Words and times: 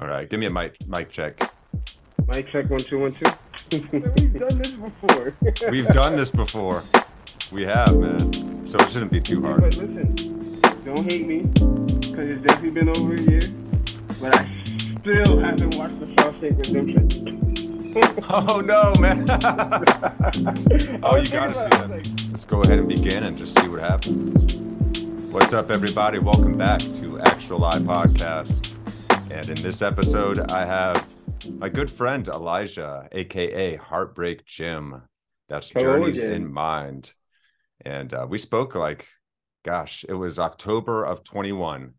All 0.00 0.08
right, 0.08 0.28
give 0.28 0.40
me 0.40 0.46
a 0.46 0.50
mic 0.50 0.76
mic 0.88 1.08
check. 1.08 1.38
Mic 2.26 2.50
check 2.50 2.68
one 2.68 2.80
two 2.80 2.98
one 2.98 3.14
two. 3.14 3.30
We've 3.80 4.34
done 4.40 4.58
this 4.58 4.72
before. 4.72 5.34
We've 5.70 5.86
done 5.86 6.16
this 6.16 6.30
before. 6.30 6.82
We 7.52 7.62
have, 7.62 7.96
man. 7.96 8.66
So 8.66 8.76
it 8.78 8.90
shouldn't 8.90 9.12
be 9.12 9.20
too 9.20 9.40
hard. 9.40 9.60
But 9.60 9.76
listen, 9.76 10.60
don't 10.84 11.08
hate 11.10 11.28
me, 11.28 11.42
because 11.42 12.28
it's 12.28 12.44
definitely 12.44 12.70
been 12.70 12.88
over 12.88 13.14
a 13.14 13.20
year. 13.20 13.40
But 14.20 14.34
I 14.34 14.64
still 15.00 15.38
haven't 15.38 15.76
watched 15.76 16.00
the 16.00 16.06
Shawshank 16.06 16.58
Redemption. 16.58 17.40
Oh 18.28 18.60
no, 18.60 18.92
man. 18.98 19.20
oh, 21.04 21.14
you 21.14 21.28
gotta 21.28 21.54
see 21.54 21.60
it, 21.60 21.70
that. 21.70 21.90
like, 21.90 22.06
Let's 22.32 22.44
go 22.44 22.60
ahead 22.62 22.80
and 22.80 22.88
begin 22.88 23.22
and 23.22 23.38
just 23.38 23.56
see 23.56 23.68
what 23.68 23.78
happens. 23.78 24.54
What's 25.32 25.52
up, 25.52 25.70
everybody? 25.70 26.18
Welcome 26.18 26.58
back 26.58 26.80
to 26.80 27.20
Extra 27.20 27.56
Live 27.56 27.82
Podcast. 27.82 28.73
And 29.34 29.48
in 29.48 29.60
this 29.64 29.82
episode, 29.82 30.48
I 30.52 30.64
have 30.64 31.08
my 31.58 31.68
good 31.68 31.90
friend 31.90 32.28
Elijah, 32.28 33.08
aka 33.10 33.74
Heartbreak 33.74 34.44
Jim. 34.46 35.02
That's 35.48 35.70
Hello 35.70 35.98
Journeys 35.98 36.18
again. 36.20 36.32
in 36.34 36.52
Mind. 36.52 37.12
And 37.84 38.14
uh, 38.14 38.28
we 38.30 38.38
spoke 38.38 38.76
like, 38.76 39.08
gosh, 39.64 40.04
it 40.08 40.14
was 40.14 40.38
October 40.38 41.04
of 41.04 41.24
21 41.24 41.94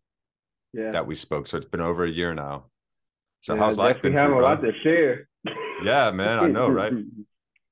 Yeah. 0.72 0.92
that 0.92 1.06
we 1.06 1.14
spoke. 1.14 1.46
So 1.46 1.58
it's 1.58 1.66
been 1.66 1.82
over 1.82 2.04
a 2.06 2.10
year 2.10 2.34
now. 2.34 2.68
So 3.42 3.52
Yeah, 3.54 3.60
how's 3.60 3.76
life 3.76 4.00
been 4.00 4.14
have 4.14 4.30
a 4.32 4.36
lot 4.38 4.62
to 4.62 4.72
share. 4.82 5.28
Yeah, 5.82 6.10
man, 6.12 6.38
I 6.42 6.48
know, 6.48 6.70
right? 6.70 6.94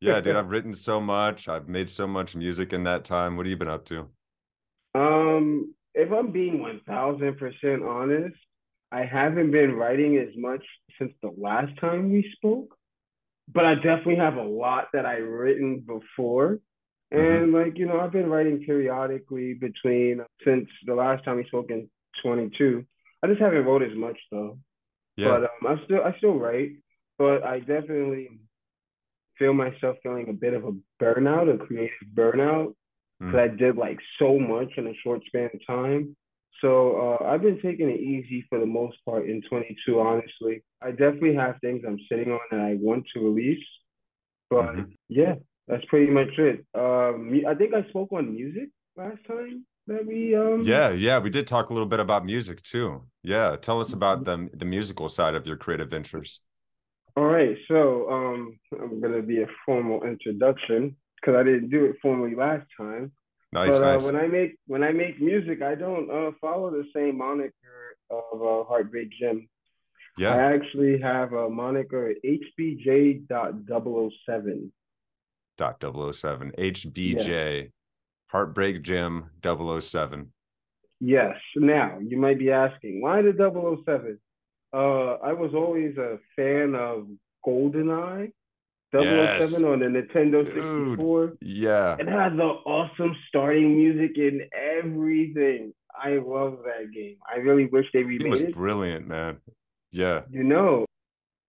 Yeah, 0.01 0.21
dude, 0.21 0.37
I've 0.37 0.51
written 0.51 0.75
so 0.75 1.01
much. 1.01 1.49
I've 1.49 1.67
made 1.67 1.89
so 1.89 2.07
much 2.07 2.37
music 2.37 2.75
in 2.75 2.83
that 2.85 3.07
time. 3.07 3.39
What 3.39 3.47
have 3.47 3.51
you 3.51 3.57
been 3.57 3.69
up 3.69 3.87
to? 3.87 4.11
Um, 4.95 5.75
if 5.95 6.13
I'm 6.13 6.31
being 6.31 6.61
one 6.61 6.83
thousand 6.87 7.39
percent 7.39 7.83
honest, 7.83 8.37
I 8.95 9.05
haven't 9.05 9.51
been 9.51 9.75
writing 9.75 10.19
as 10.19 10.29
much 10.37 10.65
since 10.99 11.13
the 11.21 11.33
last 11.37 11.73
time 11.81 12.13
we 12.13 12.31
spoke, 12.37 12.77
but 13.53 13.65
I 13.65 13.75
definitely 13.75 14.17
have 14.17 14.37
a 14.37 14.43
lot 14.43 14.89
that 14.93 15.05
I 15.05 15.17
written 15.17 15.85
before. 15.85 16.61
And 17.11 17.53
like, 17.53 17.77
you 17.77 17.87
know, 17.87 18.01
I've 18.01 18.13
been 18.13 18.31
writing 18.31 18.65
periodically 18.65 19.55
between 19.55 20.21
since 20.45 20.69
the 20.87 20.95
last 20.95 21.25
time 21.25 21.37
we 21.37 21.45
spoke 21.47 21.71
in 21.71 21.89
22. 22.23 22.85
I 23.23 23.27
just 23.27 23.41
haven't 23.41 23.65
wrote 23.65 23.83
as 23.83 23.97
much 23.97 24.19
though. 24.31 24.59
Yeah. 25.17 25.29
But 25.29 25.43
um, 25.45 25.79
I 25.79 25.85
still 25.85 26.03
I 26.05 26.17
still 26.19 26.39
write, 26.39 26.73
but 27.19 27.43
I 27.45 27.61
definitely 27.61 28.41
feel 29.39 29.55
myself 29.55 29.97
feeling 30.03 30.29
a 30.29 30.33
bit 30.33 30.55
of 30.55 30.65
a 30.65 30.73
burnout, 31.03 31.53
a 31.53 31.59
creative 31.59 32.09
burnout, 32.15 32.75
because 33.19 33.35
I 33.35 33.49
did 33.49 33.77
like 33.77 33.99
so 34.19 34.39
much 34.39 34.71
in 34.77 34.87
a 34.87 34.95
short 35.03 35.23
span 35.27 35.51
of 35.53 35.67
time. 35.67 36.17
So 36.65 37.19
uh, 37.21 37.25
I've 37.27 37.43
been 37.43 37.61
taking 37.63 37.91
it 37.91 38.01
easy 38.01 38.47
for 38.49 38.59
the 38.61 38.67
most 38.67 38.99
part 39.07 39.29
in 39.29 39.43
22. 39.51 40.01
Honestly, 40.01 40.63
I 40.83 40.91
definitely 40.93 41.37
have 41.37 41.57
things 41.61 41.85
I'm 41.87 42.01
sitting 42.11 42.33
on 42.33 42.41
that 42.51 42.61
I 42.61 42.77
want 42.81 43.05
to 43.15 43.21
release, 43.21 43.65
but 44.51 44.75
Mhm. 44.77 44.97
yeah, 45.09 45.37
that's 45.69 45.85
pretty 45.87 46.13
much 46.13 46.39
it. 46.39 46.67
Um, 46.75 47.33
I 47.49 47.55
think 47.55 47.75
I 47.75 47.89
spoke 47.91 48.13
on 48.13 48.35
music 48.35 48.71
last 48.97 49.25
time 49.27 49.67
that 49.89 50.07
we 50.07 50.37
um 50.37 50.65
Yeah, 50.65 50.91
yeah, 50.91 51.19
we 51.19 51.31
did 51.31 51.47
talk 51.47 51.71
a 51.71 51.73
little 51.73 51.89
bit 51.89 52.01
about 52.01 52.25
music 52.25 52.63
too. 52.63 53.05
Yeah, 53.23 53.57
tell 53.57 53.81
us 53.81 53.93
about 53.93 54.25
the 54.25 54.51
the 54.55 54.65
musical 54.65 55.09
side 55.09 55.35
of 55.35 55.47
your 55.47 55.57
creative 55.57 55.91
ventures. 55.91 56.41
All 57.17 57.25
right, 57.25 57.57
so 57.69 58.11
um, 58.11 58.59
I'm 58.73 59.01
gonna 59.01 59.23
be 59.23 59.43
a 59.43 59.47
formal 59.65 60.03
introduction 60.05 60.97
because 61.17 61.37
I 61.37 61.43
didn't 61.45 61.71
do 61.71 61.85
it 61.87 61.97
formally 62.03 62.35
last 62.35 62.67
time. 62.77 63.13
Nice, 63.55 63.71
but 63.71 63.85
uh, 63.85 64.01
when 64.05 64.17
I 64.17 64.27
make 64.27 64.59
when 64.67 64.83
I 64.83 64.91
make 64.91 65.21
music, 65.21 65.63
I 65.63 65.77
don't 65.77 66.11
uh, 66.11 66.33
follow 66.41 66.73
the 66.73 66.85
same 66.93 67.19
moniker 67.19 67.97
of 68.11 68.43
uh, 68.43 68.65
Heartbreak 68.65 69.11
Jim. 69.19 69.49
Yeah. 70.19 70.35
I 70.35 70.55
actually 70.55 70.99
have 71.01 71.33
a 71.33 71.49
moniker 71.49 72.13
HBJ.007. 72.25 74.71
dot 75.57 75.81
007, 75.81 76.53
HBJ, 76.59 77.71
Heartbreak 78.27 78.83
Jim 78.83 79.31
007. 79.43 80.33
Yes. 81.01 81.37
Now 81.55 81.99
you 82.01 82.17
might 82.17 82.41
be 82.41 82.51
asking, 82.51 83.03
why 83.03 83.23
the 83.23 83.33
007? 83.33 84.19
Uh, 84.73 85.15
I 85.23 85.33
was 85.33 85.55
always 85.55 85.97
a 85.97 86.19
fan 86.35 86.75
of 86.75 87.07
GoldenEye. 87.47 88.33
007 89.03 89.03
Yes. 89.03 89.55
on 89.63 89.79
the 89.81 89.87
Nintendo 89.87 90.41
Dude. 90.41 90.55
64. 90.55 91.33
Yeah, 91.41 91.97
It 91.99 92.09
has 92.09 92.33
the 92.37 92.43
awesome 92.45 93.15
starting 93.29 93.77
music 93.77 94.17
and 94.17 94.43
everything. 94.53 95.73
I 95.97 96.19
love 96.19 96.59
that 96.65 96.91
game. 96.93 97.17
I 97.33 97.37
really 97.39 97.67
wish 97.67 97.87
they 97.93 98.01
it 98.01 98.07
remade 98.07 98.31
was 98.31 98.43
it. 98.43 98.53
brilliant, 98.55 99.07
man. 99.07 99.41
Yeah, 99.93 100.23
You 100.31 100.43
know, 100.43 100.87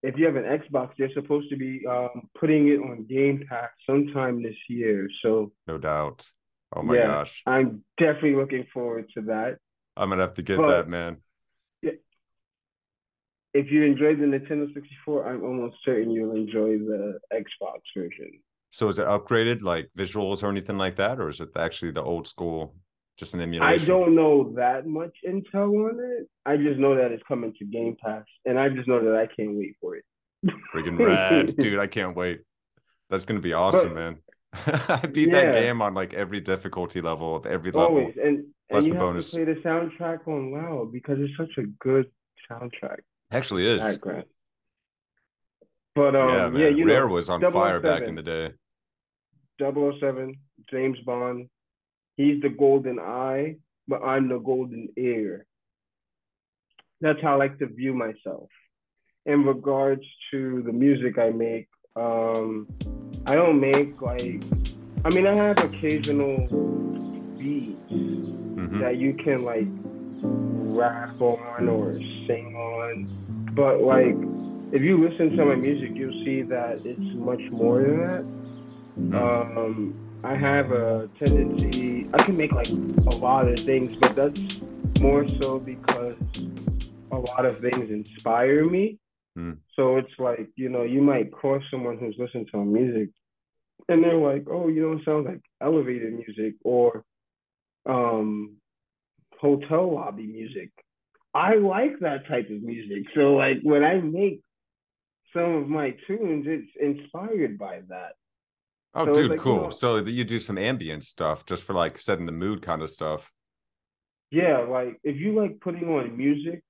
if 0.03 0.17
you 0.19 0.25
have 0.25 0.35
an 0.35 0.43
Xbox, 0.43 0.91
they're 0.99 1.11
supposed 1.13 1.49
to 1.49 1.55
be 1.57 1.83
um, 1.87 2.29
putting 2.39 2.67
it 2.67 2.77
on 2.79 3.05
Game 3.09 3.43
Pass 3.49 3.69
sometime 3.87 4.43
this 4.43 4.55
year. 4.69 5.09
So 5.23 5.51
no 5.67 5.77
doubt. 5.79 6.29
Oh 6.75 6.83
my 6.83 6.95
Yeah. 6.95 7.07
gosh. 7.07 7.41
I'm 7.47 7.83
definitely 7.97 8.35
looking 8.35 8.65
forward 8.73 9.09
to 9.15 9.21
that. 9.23 9.57
I'm 9.97 10.09
gonna 10.09 10.21
have 10.23 10.35
to 10.35 10.43
get 10.43 10.57
But- 10.57 10.67
that, 10.69 10.89
man. 10.89 11.17
If 13.55 13.71
you 13.71 13.83
enjoyed 13.83 14.19
the 14.19 14.25
Nintendo 14.25 14.71
64, 14.73 15.29
I'm 15.29 15.41
almost 15.41 15.77
certain 15.85 16.11
you'll 16.11 16.35
enjoy 16.35 16.77
the 16.77 17.19
Xbox 17.33 17.79
version. 17.95 18.31
So 18.71 18.89
is 18.89 18.99
it 18.99 19.05
upgraded 19.05 19.61
like 19.61 19.89
visuals 19.97 20.43
or 20.43 20.49
anything 20.49 20.77
like 20.77 20.97
that, 20.97 21.21
or 21.21 21.29
is 21.29 21.39
it 21.39 21.51
actually 21.55 21.91
the 21.91 22.03
old 22.03 22.27
school, 22.27 22.75
just 23.17 23.33
an 23.33 23.39
emulation? 23.39 23.81
I 23.81 23.85
don't 23.85 24.13
know 24.13 24.51
that 24.57 24.85
much 24.85 25.15
intel 25.25 25.69
on 25.89 25.97
it. 26.01 26.27
I 26.45 26.57
just 26.57 26.77
know 26.77 26.97
that 26.97 27.13
it's 27.13 27.23
coming 27.29 27.53
to 27.57 27.65
Game 27.65 27.95
Pass, 28.03 28.25
and 28.43 28.59
I 28.59 28.67
just 28.67 28.89
know 28.89 29.01
that 29.01 29.15
I 29.15 29.27
can't 29.33 29.55
wait 29.55 29.77
for 29.79 29.95
it. 29.95 30.03
Freaking 30.73 30.99
rad, 31.07 31.55
dude! 31.55 31.79
I 31.79 31.87
can't 31.87 32.13
wait. 32.13 32.41
That's 33.09 33.23
gonna 33.23 33.39
be 33.39 33.53
awesome, 33.53 33.93
man. 33.93 34.17
I 34.53 35.07
beat 35.09 35.31
that 35.31 35.53
game 35.53 35.81
on 35.81 35.93
like 35.93 36.13
every 36.13 36.41
difficulty 36.41 36.99
level 36.99 37.37
of 37.37 37.45
every 37.45 37.71
level. 37.71 37.99
Always, 37.99 38.15
and 38.21 38.47
plus 38.69 38.83
and 38.83 38.87
you 38.87 38.93
the 38.93 38.99
have 38.99 39.07
bonus. 39.07 39.31
to 39.31 39.37
play 39.37 39.53
the 39.53 39.61
soundtrack 39.61 40.27
on 40.27 40.51
loud 40.51 40.91
because 40.91 41.19
it's 41.21 41.37
such 41.37 41.57
a 41.57 41.67
good 41.79 42.11
soundtrack. 42.51 42.99
Actually, 43.35 43.67
is 43.67 43.81
background. 43.81 44.25
But 45.93 46.15
um, 46.15 46.55
yeah, 46.55 46.63
yeah, 46.65 46.69
you 46.69 46.85
Rare 46.85 47.07
know, 47.07 47.13
was 47.13 47.29
on 47.29 47.41
fire 47.51 47.79
back 47.79 48.03
in 48.03 48.15
the 48.15 48.23
day. 48.23 48.51
007, 49.59 50.35
James 50.69 50.97
Bond. 51.05 51.49
He's 52.17 52.41
the 52.41 52.49
golden 52.49 52.99
eye, 52.99 53.57
but 53.87 54.01
I'm 54.03 54.29
the 54.29 54.39
golden 54.39 54.89
ear. 54.97 55.45
That's 57.01 57.21
how 57.21 57.33
I 57.33 57.35
like 57.35 57.59
to 57.59 57.67
view 57.67 57.93
myself. 57.93 58.49
In 59.25 59.43
regards 59.43 60.03
to 60.31 60.61
the 60.65 60.71
music 60.71 61.17
I 61.17 61.29
make, 61.31 61.67
um, 61.95 62.67
I 63.25 63.35
don't 63.35 63.59
make 63.59 64.01
like, 64.01 64.43
I 65.03 65.09
mean, 65.09 65.27
I 65.27 65.33
have 65.35 65.57
occasional 65.57 66.47
beats 67.37 67.91
Mhm. 67.91 68.79
that 68.79 68.97
you 68.97 69.13
can 69.13 69.43
like 69.43 69.67
rap 70.77 71.19
on 71.21 71.67
or 71.69 71.93
sing 72.27 72.55
on. 72.55 73.24
But 73.55 73.81
like 73.81 74.15
if 74.73 74.81
you 74.81 74.97
listen 74.97 75.37
to 75.37 75.45
my 75.45 75.55
music, 75.55 75.91
you'll 75.93 76.25
see 76.25 76.41
that 76.41 76.81
it's 76.83 77.15
much 77.15 77.41
more 77.51 77.81
than 77.81 77.99
that. 77.99 79.17
Um, 79.17 80.21
I 80.23 80.35
have 80.35 80.71
a 80.71 81.09
tendency 81.17 82.09
I 82.13 82.23
can 82.23 82.35
make 82.35 82.51
like 82.51 82.67
a 82.69 83.15
lot 83.15 83.47
of 83.47 83.59
things, 83.59 83.95
but 83.97 84.15
that's 84.15 84.39
more 84.99 85.25
so 85.41 85.59
because 85.59 86.17
a 87.11 87.17
lot 87.17 87.45
of 87.45 87.59
things 87.59 87.89
inspire 87.89 88.65
me. 88.69 88.97
Mm. 89.37 89.57
So 89.75 89.97
it's 89.97 90.11
like, 90.17 90.49
you 90.55 90.69
know, 90.69 90.83
you 90.83 91.01
might 91.01 91.31
cross 91.31 91.63
someone 91.69 91.97
who's 91.97 92.15
listening 92.17 92.47
to 92.51 92.57
my 92.57 92.63
music 92.63 93.09
and 93.87 94.03
they're 94.03 94.17
like, 94.17 94.45
oh, 94.49 94.67
you 94.67 94.81
know, 94.81 94.93
it 94.93 95.05
sounds 95.05 95.27
like 95.27 95.41
elevated 95.61 96.13
music 96.13 96.55
or 96.63 97.03
um 97.85 98.57
hotel 99.39 99.93
lobby 99.93 100.25
music. 100.25 100.71
I 101.35 101.55
like 101.55 101.99
that 101.99 102.27
type 102.27 102.49
of 102.49 102.61
music. 102.63 103.03
So 103.13 103.33
like 103.35 103.57
when 103.61 103.83
I 103.83 103.95
make 103.95 104.41
some 105.33 105.53
of 105.55 105.67
my 105.67 105.93
tunes, 106.07 106.45
it's 106.47 106.71
inspired 106.81 107.57
by 107.57 107.81
that. 107.89 108.13
Oh, 108.93 109.05
So 109.05 109.13
dude, 109.13 109.31
like, 109.31 109.37
you 109.39 109.43
cool. 109.43 109.63
know- 109.63 109.69
So 109.69 109.97
you 109.97 110.23
do 110.23 110.39
some 110.39 110.57
ambient 110.57 111.03
stuff 111.03 111.45
just 111.45 111.63
for 111.63 111.73
like 111.73 111.97
setting 111.97 112.25
the 112.25 112.31
mood 112.31 112.61
kind 112.61 112.81
of 112.81 112.89
stuff. 112.89 113.31
Yeah, 114.31 114.59
like 114.59 114.97
if 115.03 115.17
you 115.17 115.33
like 115.39 115.59
putting 115.59 115.89
on 115.89 116.15
music 116.17 116.63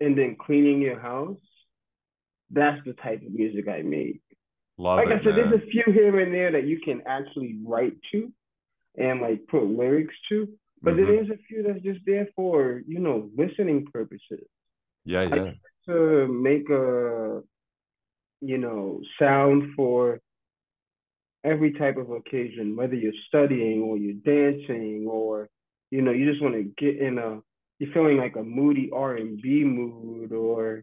and 0.00 0.16
then 0.16 0.36
cleaning 0.40 0.80
your 0.80 1.00
house, 1.00 1.38
that's 2.50 2.80
the 2.86 2.92
type 2.94 3.22
of 3.26 3.32
music 3.32 3.66
I 3.68 3.82
make. 3.82 4.20
Love 4.78 4.98
Like 4.98 5.08
it, 5.08 5.12
I 5.20 5.24
said, 5.24 5.36
man. 5.36 5.50
there's 5.50 5.62
a 5.62 5.66
few 5.66 5.82
here 5.92 6.20
and 6.20 6.32
there 6.32 6.52
that 6.52 6.64
you 6.64 6.78
can 6.80 7.02
actually 7.06 7.58
write 7.66 7.94
to 8.12 8.32
and 8.96 9.20
like 9.20 9.46
put 9.48 9.64
lyrics 9.64 10.14
to, 10.28 10.48
but 10.86 10.94
Mhm. 10.94 11.06
there's 11.06 11.30
a 11.30 11.36
few 11.48 11.62
that's 11.62 11.82
just 11.82 12.00
there 12.06 12.28
for, 12.36 12.82
you 12.86 13.00
know, 13.00 13.30
listening 13.36 13.86
purposes. 13.92 14.46
Yeah, 15.04 15.22
yeah. 15.22 15.52
to 15.88 16.26
make 16.26 16.68
a 16.70 17.42
you 18.40 18.58
know 18.58 19.00
sound 19.18 19.74
for 19.76 20.20
every 21.44 21.72
type 21.72 21.96
of 21.96 22.10
occasion 22.10 22.74
whether 22.76 22.94
you're 22.94 23.12
studying 23.28 23.80
or 23.82 23.96
you're 23.96 24.22
dancing 24.24 25.06
or 25.08 25.48
you 25.92 26.02
know 26.02 26.10
you 26.10 26.24
just 26.30 26.42
want 26.42 26.54
to 26.54 26.64
get 26.76 26.96
in 27.00 27.18
a 27.18 27.40
you're 27.78 27.92
feeling 27.92 28.16
like 28.16 28.34
a 28.36 28.42
moody 28.42 28.90
r&b 28.92 29.64
mood 29.64 30.32
or 30.32 30.82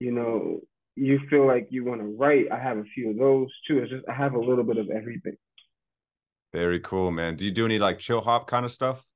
you 0.00 0.10
know, 0.10 0.60
you 0.96 1.20
feel 1.30 1.46
like 1.46 1.68
you 1.70 1.84
want 1.84 2.00
to 2.00 2.08
write, 2.18 2.46
I 2.50 2.58
have 2.58 2.76
a 2.76 2.84
few 2.94 3.10
of 3.10 3.16
those 3.16 3.48
too. 3.68 3.78
It's 3.78 3.90
just 3.92 4.04
I 4.08 4.14
have 4.14 4.34
a 4.34 4.40
little 4.40 4.64
bit 4.64 4.78
of 4.78 4.90
everything. 4.90 5.36
Very 6.52 6.80
cool, 6.80 7.10
man. 7.12 7.36
Do 7.36 7.44
you 7.44 7.50
do 7.52 7.64
any 7.64 7.78
like 7.78 7.98
chill 8.00 8.20
hop 8.20 8.46
kind 8.48 8.64
of 8.64 8.72
stuff? 8.72 9.06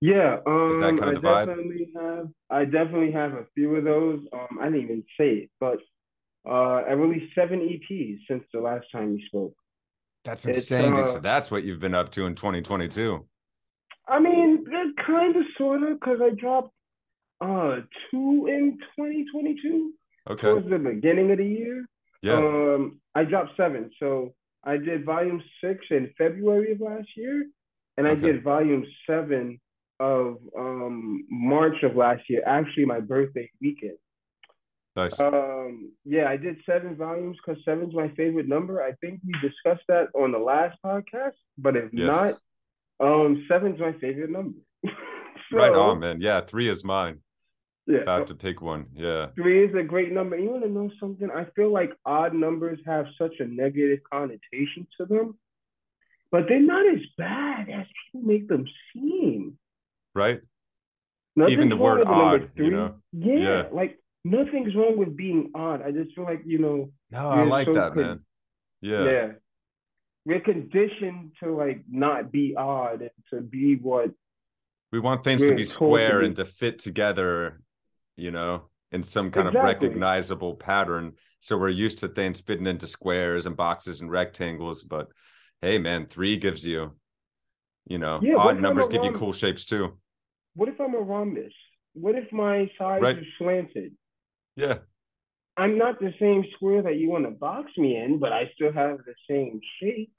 Yeah, 0.00 0.38
um, 0.46 0.70
Is 0.70 0.78
that 0.80 0.98
kind 0.98 1.04
I 1.04 1.12
of 1.12 1.22
vibe? 1.22 1.46
definitely 1.46 1.88
have. 1.96 2.28
I 2.50 2.64
definitely 2.64 3.12
have 3.12 3.32
a 3.32 3.46
few 3.54 3.74
of 3.76 3.84
those. 3.84 4.20
Um, 4.32 4.58
I 4.60 4.66
didn't 4.66 4.82
even 4.82 5.04
say 5.18 5.30
it, 5.30 5.50
but 5.58 5.78
uh, 6.48 6.82
I 6.86 6.92
released 6.92 7.34
seven 7.34 7.60
EPs 7.60 8.18
since 8.28 8.44
the 8.54 8.60
last 8.60 8.86
time 8.92 9.14
we 9.14 9.24
spoke. 9.26 9.54
That's 10.24 10.44
insane, 10.46 10.92
uh, 10.94 11.06
So 11.06 11.18
that's 11.20 11.50
what 11.50 11.64
you've 11.64 11.80
been 11.80 11.94
up 11.94 12.10
to 12.12 12.26
in 12.26 12.34
2022. 12.34 13.26
I 14.08 14.20
mean, 14.20 14.64
kind 15.04 15.36
of, 15.36 15.42
sort 15.56 15.82
of, 15.82 15.98
because 16.00 16.20
I 16.22 16.30
dropped 16.30 16.72
uh 17.40 17.82
two 18.10 18.48
in 18.48 18.78
2022 18.98 19.92
Okay. 20.28 20.48
towards 20.48 20.68
the 20.68 20.78
beginning 20.78 21.30
of 21.30 21.38
the 21.38 21.46
year. 21.46 21.86
Yeah. 22.22 22.34
Um, 22.38 23.00
I 23.14 23.24
dropped 23.24 23.56
seven. 23.56 23.90
So 24.00 24.34
I 24.64 24.76
did 24.76 25.04
volume 25.04 25.42
six 25.62 25.84
in 25.90 26.12
February 26.18 26.72
of 26.72 26.80
last 26.80 27.08
year, 27.16 27.46
and 27.96 28.06
I 28.06 28.14
did 28.14 28.42
volume 28.42 28.84
seven 29.08 29.60
of 30.00 30.38
um 30.56 31.24
March 31.30 31.82
of 31.82 31.96
last 31.96 32.22
year. 32.28 32.42
Actually, 32.46 32.84
my 32.86 33.00
birthday 33.00 33.50
weekend. 33.60 33.98
Nice. 34.96 35.18
Um, 35.20 35.92
yeah, 36.04 36.28
I 36.28 36.36
did 36.36 36.56
seven 36.66 36.96
volumes 36.96 37.36
because 37.44 37.62
seven's 37.64 37.94
my 37.94 38.08
favorite 38.16 38.48
number. 38.48 38.82
I 38.82 38.92
think 39.00 39.20
we 39.24 39.32
discussed 39.40 39.84
that 39.88 40.08
on 40.14 40.32
the 40.32 40.38
last 40.38 40.76
podcast, 40.84 41.34
but 41.56 41.76
if 41.76 41.92
Yes. 41.92 42.40
not, 43.00 43.04
um, 43.24 43.44
seven's 43.48 43.78
my 43.78 43.92
favorite 43.92 44.30
number. 44.30 44.58
right 45.52 45.72
on, 45.72 46.00
man. 46.00 46.20
Yeah, 46.20 46.40
three 46.40 46.68
is 46.68 46.82
mine. 46.82 47.20
Yeah, 47.86 47.98
If 48.00 48.08
I 48.08 48.14
have 48.16 48.26
to 48.26 48.34
pick 48.34 48.60
one. 48.60 48.86
Yeah. 48.92 49.28
Three 49.36 49.64
is 49.64 49.74
a 49.74 49.82
great 49.84 50.12
number. 50.12 50.36
You 50.36 50.50
want 50.50 50.64
to 50.64 50.68
know 50.68 50.90
something? 51.00 51.30
I 51.30 51.44
feel 51.56 51.72
like 51.72 51.92
odd 52.04 52.34
numbers 52.34 52.80
have 52.84 53.06
such 53.16 53.34
a 53.38 53.46
negative 53.46 54.00
connotation 54.12 54.86
to 54.98 55.06
them, 55.06 55.38
but 56.32 56.48
they're 56.48 56.60
not 56.60 56.86
as 56.86 57.00
bad 57.16 57.70
as 57.70 57.86
people 58.12 58.26
make 58.28 58.48
them 58.48 58.66
seem. 58.92 59.58
Right? 60.18 60.40
Nothing's 61.36 61.70
the 61.70 61.76
word 61.76 62.00
with 62.00 62.08
the 62.08 62.12
number 62.14 62.34
odd, 62.44 62.50
you 62.56 62.70
know? 62.72 62.94
Yeah, 63.12 63.34
Yeah. 63.38 63.62
like 63.72 63.98
nothing's 64.24 64.74
wrong 64.74 64.96
with 64.98 65.16
being 65.16 65.52
odd. 65.54 65.80
I 65.82 65.92
just 65.92 66.14
feel 66.16 66.24
like 66.24 66.42
you 66.44 66.58
know, 66.58 66.90
No, 67.12 67.28
I 67.30 67.44
like 67.44 67.66
so 67.66 67.74
that, 67.74 67.92
could- 67.92 68.04
man. 68.06 68.20
Yeah. 68.80 69.04
yeah, 69.04 69.32
we're 70.24 70.40
conditioned 70.40 71.32
to 71.42 71.54
like 71.54 71.84
not 71.88 72.32
be 72.32 72.54
odd 72.56 73.02
and 73.02 73.10
to 73.30 73.40
be 73.40 73.76
what. 73.76 74.10
We 74.90 74.98
want 75.00 75.22
things 75.22 75.42
to 75.42 75.48
be 75.48 75.54
told 75.54 75.58
to 75.58 75.66
square 75.66 76.20
be- 76.20 76.26
and 76.26 76.36
to 76.36 76.44
fit 76.44 76.78
together, 76.80 77.60
you 78.16 78.30
know, 78.32 78.68
in 78.90 79.02
some 79.04 79.30
kind 79.30 79.46
of 79.48 79.54
recognizable 79.54 80.54
pattern. 80.56 81.12
So 81.40 81.56
we're 81.56 81.68
used 81.68 81.98
to 82.00 82.08
things 82.08 82.40
fitting 82.40 82.66
into 82.66 82.86
squares 82.88 83.46
and 83.46 83.56
boxes 83.56 84.00
and 84.00 84.10
rectangles. 84.10 84.82
But 84.82 85.08
hey, 85.62 85.78
man, 85.78 86.06
three 86.06 86.36
gives 86.36 86.66
you, 86.66 86.96
you 87.86 87.98
know, 87.98 88.18
Yeah, 88.22 88.36
odd 88.36 88.60
numbers 88.60 88.88
give 88.88 89.04
you 89.04 89.12
cool 89.12 89.32
shapes 89.32 89.64
too. 89.66 89.98
What 90.58 90.68
if 90.68 90.80
I'm 90.80 90.94
a 90.96 90.98
rhombus? 90.98 91.52
What 91.94 92.16
if 92.16 92.32
my 92.32 92.68
sides 92.76 93.00
Right. 93.00 93.16
are 93.18 93.26
slanted? 93.38 93.92
Yeah. 94.56 94.78
I'm 95.56 95.78
not 95.78 96.00
the 96.00 96.12
same 96.18 96.44
square 96.54 96.82
that 96.82 96.96
you 96.96 97.08
want 97.10 97.24
to 97.26 97.30
box 97.30 97.70
me 97.76 97.96
in, 97.96 98.18
but 98.18 98.32
I 98.32 98.50
still 98.54 98.72
have 98.72 98.98
the 99.04 99.14
same 99.30 99.60
shape. 99.78 100.10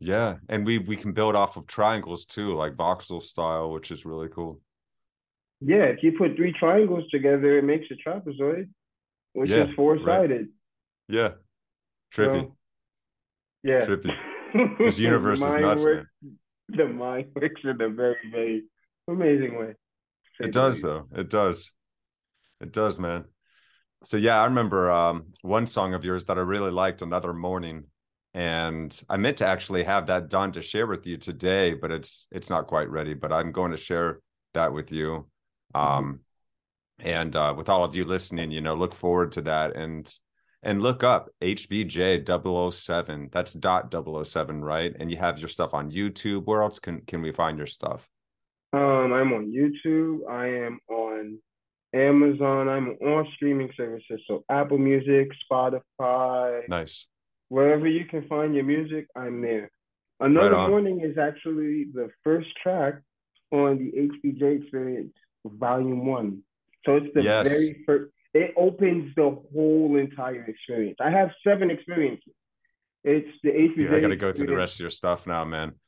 Yeah. 0.00 0.38
And 0.48 0.66
we 0.66 0.78
we 0.78 0.96
can 0.96 1.12
build 1.12 1.36
off 1.36 1.56
of 1.56 1.68
triangles 1.68 2.26
too, 2.26 2.54
like 2.56 2.74
voxel 2.74 3.22
style, 3.22 3.70
which 3.70 3.92
is 3.92 4.04
really 4.04 4.28
cool. 4.28 4.60
Yeah, 5.60 5.84
if 5.94 6.02
you 6.02 6.10
put 6.18 6.34
three 6.34 6.52
triangles 6.52 7.08
together, 7.10 7.58
it 7.58 7.62
makes 7.64 7.86
a 7.92 7.96
trapezoid, 8.04 8.68
which 9.34 9.50
Yeah, 9.50 9.68
is 9.68 9.74
four 9.76 9.98
sided. 10.04 10.48
Yeah. 11.08 11.34
Trippy. 12.12 12.42
So, 12.42 12.56
yeah. 13.62 13.86
Trippy. 13.86 14.14
This 14.78 14.98
universe 14.98 15.40
is 15.40 15.54
nuts, 15.54 15.84
works- 15.84 16.08
man. 16.22 16.38
The 16.78 16.86
mind 16.88 17.26
works 17.36 17.60
in 17.62 17.80
a 17.80 17.88
very, 18.02 18.16
very 18.32 18.64
amazing 19.08 19.54
way. 19.60 19.74
It 20.40 20.52
does 20.52 20.82
though. 20.82 21.06
It 21.14 21.30
does. 21.30 21.70
It 22.60 22.72
does, 22.72 22.98
man. 22.98 23.24
So 24.04 24.16
yeah, 24.16 24.40
I 24.40 24.44
remember 24.44 24.90
um 24.90 25.32
one 25.42 25.66
song 25.66 25.94
of 25.94 26.04
yours 26.04 26.24
that 26.26 26.38
I 26.38 26.42
really 26.42 26.70
liked, 26.70 27.02
Another 27.02 27.32
Morning. 27.32 27.84
And 28.34 29.00
I 29.08 29.16
meant 29.16 29.36
to 29.38 29.46
actually 29.46 29.84
have 29.84 30.06
that 30.08 30.28
done 30.28 30.52
to 30.52 30.62
share 30.62 30.88
with 30.88 31.06
you 31.06 31.16
today, 31.16 31.74
but 31.74 31.92
it's 31.92 32.26
it's 32.32 32.50
not 32.50 32.66
quite 32.66 32.90
ready. 32.90 33.14
But 33.14 33.32
I'm 33.32 33.52
going 33.52 33.70
to 33.70 33.76
share 33.76 34.20
that 34.54 34.72
with 34.72 34.92
you. 34.92 35.28
Um 35.74 36.20
and 36.98 37.34
uh 37.34 37.54
with 37.56 37.68
all 37.68 37.84
of 37.84 37.94
you 37.94 38.04
listening, 38.04 38.50
you 38.50 38.60
know, 38.60 38.74
look 38.74 38.94
forward 38.94 39.32
to 39.32 39.42
that 39.42 39.76
and 39.76 40.12
and 40.62 40.82
look 40.82 41.04
up 41.04 41.28
HBJ 41.42 42.24
007. 42.24 43.28
That's 43.32 43.52
dot 43.52 43.92
007, 43.92 44.64
right? 44.64 44.94
And 44.98 45.10
you 45.10 45.16
have 45.18 45.38
your 45.38 45.48
stuff 45.48 45.74
on 45.74 45.90
YouTube. 45.90 46.46
Where 46.46 46.62
else 46.62 46.78
can 46.78 47.02
can 47.02 47.22
we 47.22 47.32
find 47.32 47.58
your 47.58 47.66
stuff? 47.66 48.08
Um, 48.74 49.12
I'm 49.12 49.32
on 49.32 49.52
YouTube. 49.52 50.28
I 50.28 50.46
am 50.66 50.80
on 50.88 51.38
Amazon. 51.94 52.68
I'm 52.68 52.88
on 53.06 53.28
streaming 53.36 53.70
services. 53.76 54.20
So 54.26 54.44
Apple 54.48 54.78
Music, 54.78 55.28
Spotify, 55.48 56.68
Nice. 56.68 57.06
wherever 57.48 57.86
you 57.86 58.04
can 58.06 58.26
find 58.26 58.54
your 58.54 58.64
music, 58.64 59.06
I'm 59.14 59.40
there. 59.42 59.70
Another 60.18 60.52
Right. 60.52 60.68
Morning 60.68 61.00
is 61.02 61.16
actually 61.18 61.84
the 61.94 62.10
first 62.24 62.48
track 62.62 62.94
on 63.52 63.78
the 63.78 63.92
HBJ 63.96 64.62
Experience 64.62 65.12
Volume 65.44 66.06
One. 66.06 66.42
So 66.84 66.96
it's 66.96 67.14
the 67.14 67.22
Yes. 67.22 67.48
very 67.48 67.82
first. 67.86 68.12
It 68.34 68.52
opens 68.56 69.14
the 69.14 69.30
whole 69.52 69.96
entire 69.96 70.42
experience. 70.44 70.96
I 71.00 71.10
have 71.10 71.30
seven 71.44 71.70
experiences. 71.70 72.32
It's 73.04 73.28
the 73.44 73.50
HBJ. 73.52 73.76
Dude, 73.90 73.94
I 73.94 74.00
got 74.00 74.08
to 74.08 74.16
go 74.16 74.32
through 74.32 74.46
the 74.46 74.56
rest 74.56 74.76
of 74.76 74.80
your 74.80 74.90
stuff 74.90 75.26
now, 75.28 75.44
man. 75.44 75.78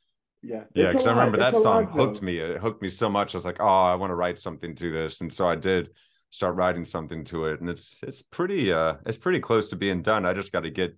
Yeah, 0.46 0.64
Yeah, 0.75 0.88
because 0.88 1.06
I 1.06 1.10
remember 1.12 1.38
that 1.38 1.56
song 1.56 1.87
hooked 1.87 2.22
me. 2.22 2.38
It 2.38 2.58
hooked 2.58 2.82
me 2.82 2.88
so 2.88 3.08
much. 3.08 3.34
I 3.34 3.38
was 3.38 3.44
like, 3.44 3.60
oh, 3.60 3.64
I 3.66 3.94
want 3.94 4.10
to 4.10 4.14
write 4.14 4.38
something 4.38 4.75
to 4.76 4.90
this, 4.93 5.20
and 5.20 5.32
so 5.32 5.48
I 5.48 5.56
did 5.56 5.90
start 6.31 6.54
writing 6.56 6.84
something 6.84 7.25
to 7.25 7.46
it, 7.46 7.60
and 7.60 7.69
it's 7.70 7.98
it's 8.02 8.22
pretty 8.22 8.72
uh 8.72 8.96
it's 9.06 9.19
pretty 9.19 9.40
close 9.40 9.70
to 9.70 9.76
being 9.76 10.02
done. 10.02 10.26
I 10.26 10.34
just 10.34 10.52
got 10.52 10.62
to 10.62 10.70
get 10.70 10.96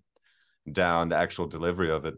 down 0.70 1.08
the 1.08 1.16
actual 1.16 1.46
delivery 1.46 1.90
of 1.90 2.04
it 2.04 2.14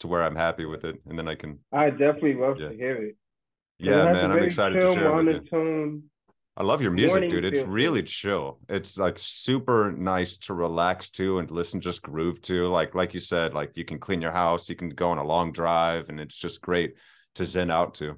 to 0.00 0.08
where 0.08 0.22
I'm 0.22 0.36
happy 0.36 0.64
with 0.64 0.84
it, 0.84 0.96
and 1.08 1.18
then 1.18 1.28
I 1.28 1.34
can. 1.34 1.58
I 1.72 1.90
definitely 1.90 2.34
love 2.34 2.58
Yeah. 2.58 2.68
to 2.68 2.76
hear 2.76 2.96
it 2.96 3.16
Yeah, 3.78 4.12
man, 4.12 4.30
I'm 4.30 4.42
excited 4.42 4.80
to 4.80 4.88
share 4.88 5.18
it 5.18 5.26
with 5.26 5.52
you. 5.52 6.08
I 6.58 6.64
love 6.64 6.82
your 6.82 6.90
music, 6.90 7.14
morning 7.14 7.30
dude. 7.30 7.44
It's 7.44 7.58
feel 7.60 7.66
to 7.66 7.70
really 7.70 8.02
chill. 8.02 8.58
It's 8.68 8.98
like 8.98 9.16
super 9.16 9.92
nice 9.92 10.36
to 10.38 10.54
relax 10.54 11.08
to 11.10 11.38
and 11.38 11.48
listen, 11.52 11.80
just 11.80 12.02
groove 12.02 12.42
to. 12.42 12.66
Like 12.66 12.96
like 12.96 13.14
you 13.14 13.20
said, 13.20 13.54
like 13.54 13.76
you 13.76 13.84
can 13.84 14.00
clean 14.00 14.20
your 14.20 14.32
house, 14.32 14.68
you 14.68 14.74
can 14.74 14.88
go 14.88 15.10
on 15.10 15.18
a 15.18 15.24
long 15.24 15.52
drive, 15.52 16.08
and 16.08 16.18
it's 16.18 16.36
just 16.36 16.60
great 16.60 16.96
to 17.36 17.44
zen 17.44 17.70
out 17.70 17.94
to. 17.94 18.16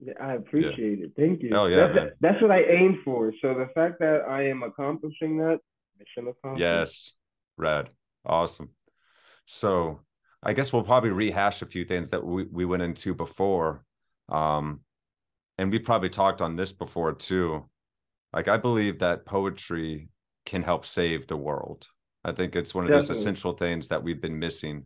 Yeah, 0.00 0.12
I 0.20 0.34
appreciate 0.34 1.00
it. 1.00 1.12
Thank 1.16 1.42
you. 1.42 1.52
Oh 1.54 1.64
yeah, 1.64 1.86
that's, 1.86 2.10
that's 2.20 2.42
what 2.42 2.50
I 2.50 2.62
aim 2.64 3.00
for. 3.02 3.32
So 3.40 3.54
the 3.54 3.70
fact 3.74 4.00
that 4.00 4.28
I 4.28 4.48
am 4.48 4.62
accomplishing 4.62 5.38
that, 5.38 5.60
mission 5.98 6.28
accomplished. 6.28 6.60
Yes, 6.60 7.12
rad, 7.56 7.88
awesome. 8.26 8.68
So 9.46 10.00
I 10.42 10.52
guess 10.52 10.74
we'll 10.74 10.82
probably 10.82 11.10
rehash 11.10 11.62
a 11.62 11.66
few 11.66 11.86
things 11.86 12.10
that 12.10 12.22
we, 12.22 12.44
we 12.44 12.66
went 12.66 12.82
into 12.82 13.14
before. 13.14 13.82
Um, 14.28 14.80
and 15.58 15.70
we've 15.70 15.84
probably 15.84 16.10
talked 16.10 16.40
on 16.40 16.56
this 16.56 16.72
before 16.72 17.12
too. 17.12 17.68
Like 18.32 18.48
I 18.48 18.56
believe 18.56 18.98
that 18.98 19.24
poetry 19.26 20.08
can 20.44 20.62
help 20.62 20.86
save 20.86 21.26
the 21.26 21.36
world. 21.36 21.88
I 22.24 22.32
think 22.32 22.56
it's 22.56 22.74
one 22.74 22.84
of 22.84 22.90
those 22.90 23.10
essential 23.10 23.52
things 23.52 23.88
that 23.88 24.02
we've 24.02 24.20
been 24.20 24.38
missing. 24.38 24.84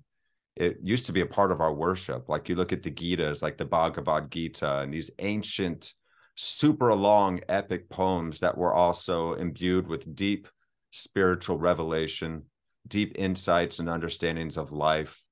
It 0.57 0.79
used 0.83 1.07
to 1.07 1.12
be 1.12 1.23
a 1.23 1.27
part 1.27 1.53
of 1.53 1.61
our 1.61 1.73
worship. 1.73 2.29
Like 2.29 2.49
you 2.49 2.55
look 2.55 2.73
at 2.73 2.83
the 2.83 2.91
Gitas, 2.91 3.43
like 3.43 3.57
the 3.57 3.65
Bhagavad 3.65 4.31
Gita, 4.31 4.81
and 4.81 4.93
these 4.93 5.11
ancient, 5.19 5.95
super 6.37 6.95
long 6.95 7.41
epic 7.49 7.89
poems 7.89 8.41
that 8.41 8.57
were 8.57 8.75
also 8.75 9.35
imbued 9.35 9.87
with 9.87 10.15
deep 10.15 10.49
spiritual 10.91 11.59
revelation, 11.59 12.43
deep 12.87 13.12
insights 13.19 13.79
and 13.79 13.89
understandings 13.89 14.59
of 14.59 14.73
life, 14.73 15.23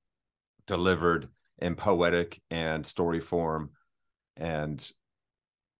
delivered 0.67 1.29
in 1.59 1.75
poetic 1.75 2.41
and 2.49 2.85
story 2.85 3.19
form. 3.19 3.71
And 4.35 4.89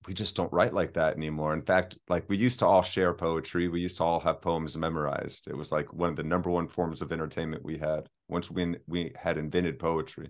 we 0.08 0.14
just 0.14 0.36
don't 0.36 0.52
write 0.54 0.74
like 0.74 0.94
that 0.94 1.16
anymore. 1.18 1.54
In 1.54 1.62
fact, 1.62 1.98
like 2.08 2.26
we 2.30 2.38
used 2.38 2.60
to 2.60 2.66
all 2.66 2.82
share 2.82 3.14
poetry. 3.14 3.68
We 3.68 3.82
used 3.82 3.98
to 3.98 4.04
all 4.04 4.20
have 4.22 4.42
poems 4.42 4.78
memorized. 4.78 5.48
It 5.48 5.58
was 5.58 5.72
like 5.72 5.92
one 5.94 6.10
of 6.10 6.16
the 6.16 6.24
number 6.24 6.50
one 6.50 6.68
forms 6.68 7.02
of 7.02 7.12
entertainment 7.12 7.64
we 7.64 7.78
had. 7.78 8.08
Once 8.28 8.50
we 8.50 8.76
we 8.88 9.12
had 9.16 9.38
invented 9.38 9.78
poetry, 9.78 10.30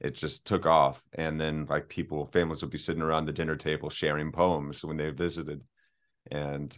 it 0.00 0.14
just 0.14 0.46
took 0.46 0.66
off. 0.66 1.02
And 1.14 1.40
then 1.40 1.66
like 1.70 1.88
people, 1.88 2.26
families 2.26 2.62
would 2.62 2.70
be 2.70 2.78
sitting 2.78 3.02
around 3.02 3.24
the 3.24 3.32
dinner 3.32 3.56
table 3.56 3.88
sharing 3.88 4.30
poems 4.30 4.84
when 4.84 4.98
they 4.98 5.10
visited. 5.10 5.62
And 6.30 6.76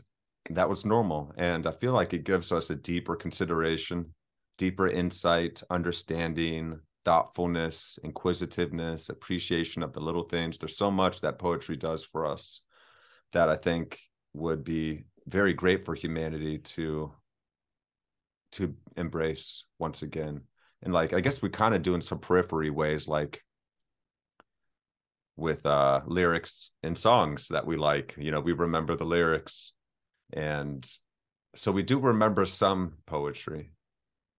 that 0.50 0.68
was 0.68 0.84
normal. 0.84 1.32
And 1.36 1.66
I 1.66 1.72
feel 1.72 1.92
like 1.92 2.14
it 2.14 2.24
gives 2.24 2.52
us 2.52 2.70
a 2.70 2.76
deeper 2.76 3.16
consideration, 3.16 4.14
deeper 4.56 4.86
insight, 4.86 5.62
understanding, 5.68 6.78
thoughtfulness, 7.04 7.98
inquisitiveness, 8.02 9.08
appreciation 9.08 9.82
of 9.82 9.92
the 9.92 10.00
little 10.00 10.22
things. 10.22 10.58
There's 10.58 10.76
so 10.76 10.90
much 10.90 11.20
that 11.20 11.38
poetry 11.38 11.76
does 11.76 12.04
for 12.04 12.26
us 12.26 12.60
that 13.32 13.48
I 13.48 13.56
think 13.56 14.00
would 14.32 14.64
be 14.64 15.04
very 15.26 15.52
great 15.52 15.84
for 15.84 15.94
humanity 15.94 16.58
to 16.58 17.12
to 18.52 18.74
embrace 18.96 19.64
once 19.78 20.02
again. 20.02 20.42
And 20.82 20.92
like 20.92 21.12
I 21.12 21.20
guess 21.20 21.42
we 21.42 21.48
kind 21.48 21.74
of 21.74 21.82
do 21.82 21.94
in 21.94 22.00
some 22.00 22.18
periphery 22.18 22.70
ways, 22.70 23.08
like 23.08 23.42
with 25.36 25.66
uh 25.66 26.00
lyrics 26.06 26.70
and 26.82 26.96
songs 26.96 27.48
that 27.48 27.66
we 27.66 27.76
like. 27.76 28.14
You 28.16 28.30
know, 28.30 28.40
we 28.40 28.52
remember 28.52 28.96
the 28.96 29.04
lyrics. 29.04 29.72
And 30.32 30.88
so 31.54 31.70
we 31.72 31.82
do 31.82 31.98
remember 31.98 32.44
some 32.46 32.94
poetry. 33.06 33.70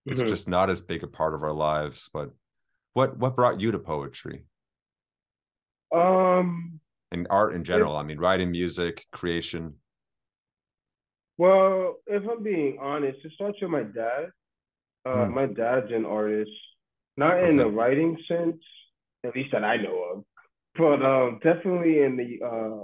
It's 0.05 0.21
mm-hmm. 0.21 0.29
just 0.29 0.47
not 0.47 0.69
as 0.69 0.81
big 0.81 1.03
a 1.03 1.07
part 1.07 1.33
of 1.33 1.43
our 1.43 1.53
lives. 1.53 2.09
But 2.13 2.31
what 2.95 3.17
what 3.17 3.35
brought 3.35 3.61
you 3.61 3.71
to 3.71 3.79
poetry? 3.79 4.45
Um 5.93 6.79
and 7.11 7.27
art 7.29 7.53
in 7.53 7.63
general. 7.63 7.95
I 7.95 8.03
mean, 8.03 8.17
writing 8.17 8.51
music, 8.51 9.05
creation. 9.11 9.75
Well, 11.37 11.97
if 12.07 12.23
I'm 12.29 12.43
being 12.43 12.77
honest, 12.81 13.19
it 13.23 13.31
starts 13.33 13.59
with 13.61 13.69
my 13.69 13.83
dad. 13.83 14.31
Uh, 15.05 15.25
hmm. 15.25 15.35
My 15.35 15.45
dad's 15.45 15.91
an 15.91 16.05
artist, 16.05 16.51
not 17.17 17.43
in 17.43 17.57
the 17.57 17.67
writing 17.67 18.17
sense, 18.27 18.61
at 19.23 19.35
least 19.35 19.51
that 19.51 19.63
I 19.63 19.77
know 19.77 20.03
of, 20.11 20.23
but 20.75 21.05
um, 21.05 21.39
definitely 21.43 22.01
in 22.01 22.17
the 22.17 22.45
uh, 22.45 22.83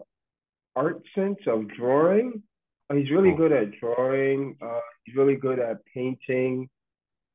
art 0.75 1.01
sense 1.15 1.39
of 1.48 1.68
drawing. 1.70 2.44
Uh, 2.89 2.96
he's 2.96 3.10
really 3.10 3.34
good 3.34 3.51
at 3.51 3.72
drawing. 3.80 4.56
Uh, 4.62 4.80
he's 5.03 5.15
really 5.15 5.36
good 5.36 5.60
at 5.60 5.77
painting. 5.94 6.70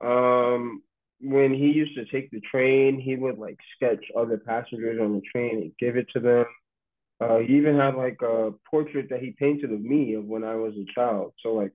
Um, 0.00 0.82
when 1.20 1.54
he 1.54 1.66
used 1.66 1.94
to 1.94 2.04
take 2.06 2.30
the 2.30 2.40
train, 2.40 3.00
he 3.00 3.16
would 3.16 3.38
like 3.38 3.58
sketch 3.74 4.04
other 4.16 4.38
passengers 4.38 5.00
on 5.00 5.14
the 5.14 5.22
train 5.32 5.62
and 5.62 5.72
give 5.78 5.96
it 5.96 6.06
to 6.12 6.20
them. 6.20 6.44
Uh, 7.20 7.38
he 7.38 7.56
even 7.56 7.76
had 7.76 7.94
like 7.94 8.20
a 8.22 8.52
portrait 8.70 9.08
that 9.08 9.20
he 9.20 9.34
painted 9.38 9.72
of 9.72 9.80
me 9.80 10.14
of 10.14 10.24
when 10.24 10.44
I 10.44 10.54
was 10.56 10.74
a 10.74 10.92
child. 10.94 11.32
So 11.42 11.54
like, 11.54 11.72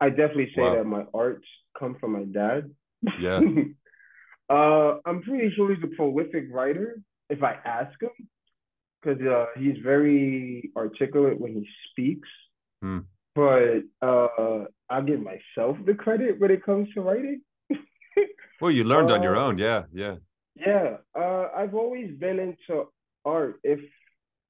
I 0.00 0.08
definitely 0.08 0.50
say 0.56 0.62
wow. 0.62 0.76
that 0.76 0.84
my 0.84 1.04
arts 1.12 1.46
come 1.78 1.96
from 2.00 2.12
my 2.12 2.24
dad. 2.24 2.70
Yeah. 3.20 3.40
uh, 4.50 4.98
I'm 5.04 5.22
pretty 5.22 5.52
sure 5.54 5.74
he's 5.74 5.84
a 5.84 5.94
prolific 5.94 6.46
writer 6.50 7.00
if 7.28 7.42
I 7.42 7.56
ask 7.64 8.00
him, 8.00 8.28
because 9.00 9.20
uh, 9.22 9.46
he's 9.58 9.76
very 9.82 10.70
articulate 10.76 11.40
when 11.40 11.54
he 11.54 11.68
speaks. 11.90 12.28
Hmm. 12.82 13.00
But 13.34 13.84
uh, 14.02 14.64
I'll 14.90 15.02
give 15.02 15.20
myself 15.20 15.78
the 15.86 15.94
credit 15.94 16.38
when 16.38 16.50
it 16.50 16.64
comes 16.64 16.88
to 16.94 17.00
writing. 17.00 17.40
Well, 18.62 18.70
you 18.70 18.84
learned 18.84 19.10
on 19.10 19.22
your 19.22 19.36
uh, 19.36 19.44
own, 19.44 19.58
yeah, 19.58 19.82
yeah. 19.92 20.14
Yeah, 20.54 20.98
uh, 21.18 21.48
I've 21.56 21.74
always 21.74 22.12
been 22.18 22.38
into 22.38 22.88
art. 23.24 23.58
If 23.64 23.80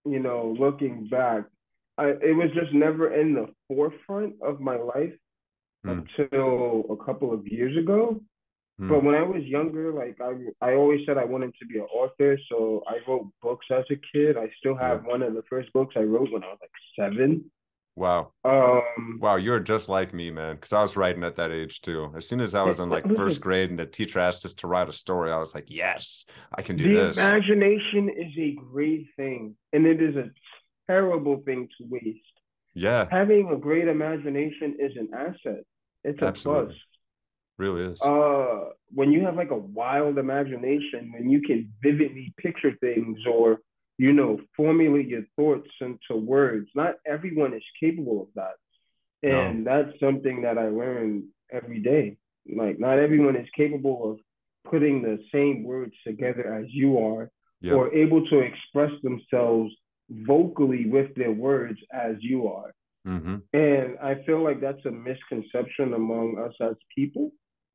you 0.04 0.18
know, 0.18 0.54
looking 0.58 1.08
back, 1.08 1.44
I, 1.96 2.08
it 2.08 2.36
was 2.36 2.50
just 2.54 2.74
never 2.74 3.14
in 3.14 3.34
the 3.34 3.46
forefront 3.68 4.34
of 4.42 4.60
my 4.60 4.76
life 4.76 5.14
mm. 5.86 6.04
until 6.20 6.84
a 6.90 7.04
couple 7.04 7.32
of 7.32 7.46
years 7.46 7.76
ago. 7.76 8.20
Mm. 8.80 8.88
But 8.90 9.04
when 9.04 9.14
I 9.14 9.22
was 9.22 9.42
younger, 9.44 9.92
like 9.92 10.18
I, 10.20 10.32
I 10.66 10.74
always 10.74 11.00
said 11.06 11.16
I 11.16 11.24
wanted 11.24 11.54
to 11.60 11.66
be 11.66 11.78
an 11.78 11.86
author, 11.86 12.38
so 12.50 12.82
I 12.86 12.98
wrote 13.08 13.28
books 13.40 13.66
as 13.70 13.84
a 13.90 13.96
kid. 14.12 14.36
I 14.36 14.50
still 14.58 14.76
have 14.76 15.02
yeah. 15.04 15.10
one 15.10 15.22
of 15.22 15.34
the 15.34 15.44
first 15.48 15.72
books 15.72 15.94
I 15.96 16.02
wrote 16.02 16.30
when 16.30 16.44
I 16.44 16.48
was 16.48 16.58
like 16.60 16.70
seven. 16.98 17.50
Wow. 17.94 18.32
Um, 18.44 19.18
wow, 19.20 19.36
you're 19.36 19.60
just 19.60 19.88
like 19.88 20.14
me, 20.14 20.30
man. 20.30 20.54
Because 20.54 20.72
I 20.72 20.80
was 20.80 20.96
writing 20.96 21.24
at 21.24 21.36
that 21.36 21.50
age 21.50 21.82
too. 21.82 22.12
As 22.16 22.26
soon 22.26 22.40
as 22.40 22.54
I 22.54 22.62
was 22.62 22.80
in 22.80 22.88
like 22.88 23.06
first 23.14 23.40
grade 23.42 23.70
and 23.70 23.78
the 23.78 23.86
teacher 23.86 24.18
asked 24.18 24.44
us 24.46 24.54
to 24.54 24.66
write 24.66 24.88
a 24.88 24.92
story, 24.92 25.30
I 25.30 25.38
was 25.38 25.54
like, 25.54 25.66
yes, 25.68 26.24
I 26.54 26.62
can 26.62 26.76
do 26.76 26.88
the 26.88 27.08
this. 27.08 27.18
Imagination 27.18 28.08
is 28.08 28.32
a 28.38 28.54
great 28.54 29.08
thing, 29.16 29.56
and 29.72 29.86
it 29.86 30.02
is 30.02 30.16
a 30.16 30.30
terrible 30.88 31.42
thing 31.44 31.68
to 31.78 31.86
waste. 31.88 32.20
Yeah. 32.74 33.06
Having 33.10 33.50
a 33.52 33.56
great 33.56 33.88
imagination 33.88 34.76
is 34.78 34.92
an 34.96 35.10
asset. 35.14 35.64
It's 36.04 36.20
a 36.22 36.26
Absolutely. 36.26 36.66
plus. 36.66 36.78
Really 37.58 37.92
is. 37.92 38.00
Uh, 38.00 38.70
when 38.88 39.12
you 39.12 39.24
have 39.24 39.36
like 39.36 39.50
a 39.50 39.56
wild 39.56 40.16
imagination, 40.16 41.12
when 41.12 41.28
you 41.28 41.42
can 41.42 41.70
vividly 41.82 42.32
picture 42.38 42.72
things 42.80 43.18
or 43.30 43.58
you 43.98 44.12
know, 44.12 44.40
formulate 44.56 45.08
your 45.08 45.22
thoughts 45.36 45.70
into 45.80 46.20
words. 46.20 46.68
Not 46.74 46.94
everyone 47.06 47.54
is 47.54 47.62
capable 47.78 48.22
of 48.22 48.28
that. 48.34 48.54
And 49.22 49.64
no. 49.64 49.70
that's 49.70 50.00
something 50.00 50.42
that 50.42 50.58
I 50.58 50.68
learn 50.68 51.28
every 51.52 51.80
day. 51.80 52.16
Like, 52.52 52.80
not 52.80 52.98
everyone 52.98 53.36
is 53.36 53.48
capable 53.56 54.10
of 54.10 54.18
putting 54.68 55.02
the 55.02 55.18
same 55.32 55.62
words 55.62 55.94
together 56.06 56.52
as 56.54 56.66
you 56.68 56.98
are 56.98 57.30
or 57.70 57.94
able 57.94 58.26
to 58.26 58.40
express 58.40 58.90
themselves 59.02 59.72
vocally 60.10 60.86
with 60.86 61.14
their 61.14 61.30
words 61.30 61.78
as 61.92 62.16
you 62.20 62.48
are. 62.48 62.74
Mm-hmm. 63.06 63.36
And 63.52 63.98
I 64.02 64.22
feel 64.24 64.42
like 64.42 64.60
that's 64.60 64.84
a 64.84 64.90
misconception 64.90 65.94
among 65.94 66.38
us 66.38 66.54
as 66.60 66.76
people. 66.94 67.30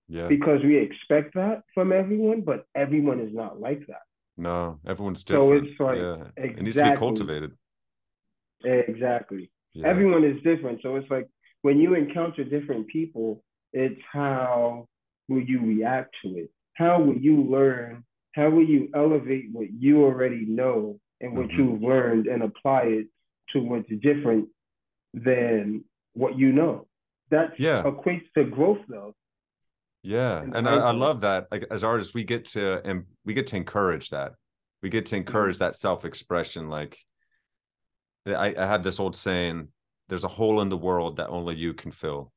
Yeah. 0.09 0.27
Because 0.27 0.61
we 0.63 0.77
expect 0.77 1.33
that 1.35 1.63
from 1.73 1.91
everyone, 1.91 2.41
but 2.41 2.65
everyone 2.75 3.19
is 3.19 3.33
not 3.33 3.59
like 3.59 3.85
that. 3.87 4.06
No, 4.37 4.79
everyone's 4.87 5.23
different. 5.23 5.65
So 5.65 5.65
it's 5.65 5.79
like 5.79 5.97
yeah. 5.97 6.27
exactly, 6.37 6.59
it 6.59 6.63
needs 6.63 6.77
to 6.77 6.91
be 6.91 6.97
cultivated. 6.97 7.51
Exactly. 8.63 9.51
Yeah. 9.73 9.87
Everyone 9.87 10.23
is 10.23 10.41
different. 10.43 10.79
So 10.81 10.95
it's 10.95 11.09
like 11.09 11.27
when 11.61 11.79
you 11.79 11.95
encounter 11.95 12.43
different 12.43 12.87
people, 12.87 13.43
it's 13.73 13.99
how 14.11 14.87
will 15.27 15.41
you 15.41 15.59
react 15.61 16.15
to 16.23 16.29
it? 16.37 16.49
How 16.75 17.01
will 17.01 17.17
you 17.17 17.43
learn? 17.43 18.03
How 18.33 18.49
will 18.49 18.65
you 18.65 18.89
elevate 18.95 19.45
what 19.51 19.67
you 19.71 20.03
already 20.03 20.45
know 20.45 20.99
and 21.21 21.35
what 21.35 21.47
mm-hmm. 21.47 21.59
you've 21.59 21.81
learned 21.81 22.27
and 22.27 22.43
apply 22.43 22.81
it 22.83 23.07
to 23.53 23.59
what's 23.59 23.89
different 24.01 24.49
than 25.13 25.83
what 26.13 26.37
you 26.37 26.51
know? 26.51 26.87
That 27.31 27.59
yeah. 27.59 27.83
equates 27.83 28.25
to 28.37 28.45
growth 28.45 28.79
though. 28.87 29.15
Yeah, 30.03 30.41
and 30.41 30.67
I, 30.67 30.77
I, 30.77 30.91
love 30.91 31.21
that. 31.21 31.47
Like 31.51 31.65
as 31.69 31.83
artists, 31.83 32.13
we 32.13 32.23
get 32.23 32.45
to 32.47 32.81
and 32.85 33.05
we 33.25 33.33
get 33.33 33.47
to 33.47 33.57
encourage 33.57 34.09
that. 34.09 34.33
We 34.81 34.89
get 34.89 35.07
to 35.07 35.15
mm-hmm. 35.15 35.27
encourage 35.27 35.57
that 35.57 35.75
self-expression. 35.75 36.69
Like 36.69 36.97
I, 38.25 38.53
I 38.57 38.65
have 38.65 38.83
this 38.83 38.99
old 38.99 39.15
saying: 39.15 39.67
"There's 40.07 40.23
a 40.23 40.29
hole 40.29 40.61
in 40.61 40.69
the 40.69 40.77
world 40.77 41.17
that 41.17 41.29
only 41.29 41.55
you 41.55 41.73
can 41.73 41.91
fill. 41.91 42.31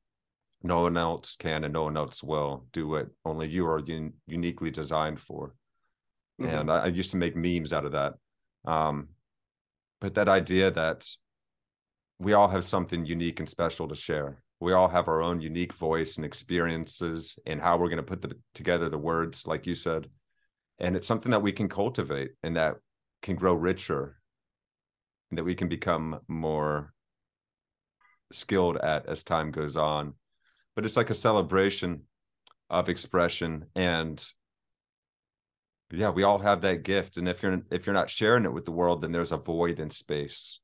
No 0.63 0.81
one 0.81 0.97
else 0.97 1.37
can, 1.37 1.63
and 1.63 1.73
no 1.73 1.83
one 1.83 1.97
else 1.97 2.21
will 2.21 2.65
do 2.73 2.87
what 2.87 3.07
only 3.25 3.47
you 3.47 3.65
are 3.67 3.79
un- 3.79 4.13
uniquely 4.27 4.71
designed 4.71 5.19
for." 5.19 5.55
Mm-hmm. 6.41 6.55
And 6.55 6.71
I, 6.71 6.77
I 6.79 6.87
used 6.87 7.11
to 7.11 7.17
make 7.17 7.35
memes 7.35 7.71
out 7.71 7.85
of 7.85 7.93
that. 7.93 8.15
Um, 8.65 9.09
but 10.01 10.15
that 10.15 10.29
idea 10.29 10.71
that 10.71 11.07
we 12.19 12.33
all 12.33 12.47
have 12.47 12.63
something 12.63 13.05
unique 13.05 13.39
and 13.39 13.47
special 13.47 13.87
to 13.87 13.95
share 13.95 14.41
we 14.61 14.73
all 14.73 14.87
have 14.87 15.07
our 15.07 15.23
own 15.23 15.41
unique 15.41 15.73
voice 15.73 16.17
and 16.17 16.25
experiences 16.25 17.37
and 17.47 17.59
how 17.59 17.77
we're 17.77 17.89
going 17.89 17.97
to 17.97 18.03
put 18.03 18.21
the, 18.21 18.37
together 18.53 18.89
the 18.89 18.97
words 18.97 19.47
like 19.47 19.65
you 19.65 19.73
said. 19.73 20.07
And 20.77 20.95
it's 20.95 21.07
something 21.07 21.31
that 21.31 21.41
we 21.41 21.51
can 21.51 21.67
cultivate 21.67 22.31
and 22.43 22.55
that 22.55 22.75
can 23.23 23.35
grow 23.35 23.55
richer 23.55 24.17
and 25.29 25.37
that 25.39 25.43
we 25.43 25.55
can 25.55 25.67
become 25.67 26.19
more 26.27 26.93
skilled 28.31 28.77
at 28.77 29.07
as 29.07 29.23
time 29.23 29.51
goes 29.51 29.77
on. 29.77 30.13
But 30.75 30.85
it's 30.85 30.97
like 30.97 31.09
a 31.09 31.15
celebration 31.15 32.03
of 32.69 32.87
expression 32.87 33.65
and 33.75 34.23
yeah 35.91 36.09
we 36.09 36.23
all 36.23 36.37
have 36.37 36.61
that 36.61 36.83
gift. 36.83 37.17
And 37.17 37.27
if 37.27 37.41
you're 37.41 37.61
if 37.71 37.87
you're 37.87 37.93
not 37.93 38.11
sharing 38.11 38.45
it 38.45 38.53
with 38.53 38.65
the 38.65 38.71
world 38.71 39.01
then 39.01 39.11
there's 39.11 39.31
a 39.31 39.37
void 39.37 39.79
in 39.79 39.89
space 39.89 40.59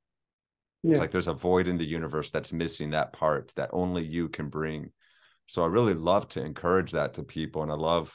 yeah. 0.83 0.91
It's 0.91 0.99
like 0.99 1.11
there's 1.11 1.27
a 1.27 1.33
void 1.33 1.67
in 1.67 1.77
the 1.77 1.85
universe 1.85 2.29
that's 2.29 2.53
missing 2.53 2.91
that 2.91 3.13
part 3.13 3.53
that 3.55 3.69
only 3.73 4.05
you 4.05 4.29
can 4.29 4.49
bring. 4.49 4.91
So 5.47 5.63
I 5.63 5.67
really 5.67 5.93
love 5.93 6.27
to 6.29 6.43
encourage 6.43 6.91
that 6.91 7.13
to 7.15 7.23
people, 7.23 7.63
and 7.63 7.71
I 7.71 7.75
love 7.75 8.13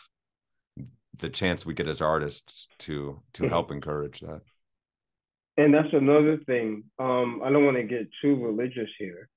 the 1.19 1.29
chance 1.29 1.67
we 1.67 1.75
get 1.75 1.89
as 1.89 2.01
artists 2.01 2.69
to 2.79 3.21
to 3.35 3.49
help 3.49 3.71
encourage 3.71 4.21
that. 4.21 4.43
And 5.57 5.75
that's 5.75 5.93
another 5.93 6.39
thing. 6.47 6.85
Um, 6.99 7.43
I 7.45 7.51
don't 7.51 7.65
want 7.65 7.77
to 7.77 7.83
get 7.83 8.09
too 8.23 8.37
religious 8.37 8.89
here, 8.99 9.29